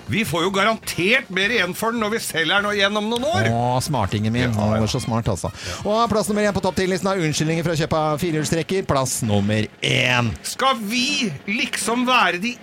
Vi 0.10 0.24
får 0.26 0.44
jo 0.48 0.52
garantert 0.54 1.30
mer 1.34 1.52
igjen 1.54 1.76
for 1.78 1.94
den 1.94 2.02
når 2.04 2.16
vi 2.16 2.20
selger 2.24 2.64
den 2.66 2.78
gjennom 2.80 3.10
noen 3.12 3.26
år. 3.30 3.50
Å, 3.54 3.80
smartingen 3.86 4.34
min. 4.34 4.54
Han 4.58 4.74
var 4.74 4.90
så 4.90 5.02
smart, 5.04 5.30
altså. 5.30 5.52
Og 5.86 6.10
plass 6.12 6.30
nummer 6.32 6.46
én 6.48 6.56
på 6.56 6.64
topp 6.66 6.80
10-listen 6.82 7.12
av 7.12 7.22
unnskyldninger 7.22 7.64
for 7.66 7.76
å 7.76 7.80
kjøpe 7.84 8.02
firehjulstrekker. 8.24 8.88
Plass 8.90 9.20
nummer 9.28 9.70
én. 9.86 10.32
Skal 10.48 10.76
vi 10.90 11.30
liksom 11.50 12.08
være 12.10 12.42
de 12.42 12.56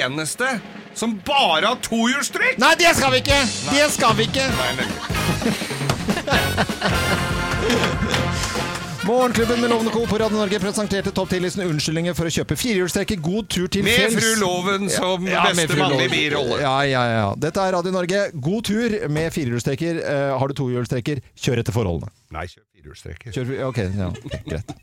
eneste 0.00 0.48
som 0.96 1.16
bare 1.26 1.74
har 1.74 1.78
tohjulstrekk? 1.84 2.56
Nei, 2.62 2.74
det 2.80 2.94
skal 2.96 3.12
vi 3.12 3.18
ikke! 3.24 3.40
Det 3.74 3.88
skal 3.96 4.12
vi 4.16 4.22
ikke! 4.30 4.46
Nei, 4.60 4.72
nei. 4.80 4.88
Morgenklubben 9.06 9.60
med 9.60 9.70
Lovende 9.70 9.90
Co. 9.92 10.06
på 10.06 10.18
Radio 10.18 10.36
Norge 10.38 10.58
presenterte 10.60 11.10
topp 11.12 11.28
10-listen 11.32 11.66
unnskyldninger 11.68 12.14
for 12.16 12.30
å 12.30 12.32
kjøpe 12.32 12.56
firehjulstrekker. 12.56 13.18
God 13.20 13.50
tur 13.52 13.66
til 13.68 13.84
Med 13.84 13.98
fjells. 13.98 14.16
fru 14.16 14.40
Loven 14.40 14.88
som 14.92 15.26
ja, 15.28 15.42
beste 15.50 15.66
fru 15.74 15.82
mannlige 15.82 16.12
birolle. 16.14 16.56
Ja, 16.62 16.74
ja, 16.88 17.02
ja. 17.12 17.26
Dette 17.36 17.60
er 17.60 17.76
Radio 17.76 17.92
Norge. 17.92 18.22
God 18.32 18.64
tur 18.70 18.96
med 19.12 19.28
firehjulstrekker. 19.34 20.00
Uh, 20.00 20.36
har 20.40 20.48
du 20.48 20.56
tohjulstrekker, 20.56 21.20
kjør 21.36 21.60
etter 21.64 21.76
forholdene. 21.76 22.14
Nei, 22.32 22.46
kjør 22.48 22.64
firehjulstrekker. 22.72 23.36
Kjør, 23.36 23.52
ok, 23.68 23.82
ja, 24.00 24.08
greit. 24.48 24.74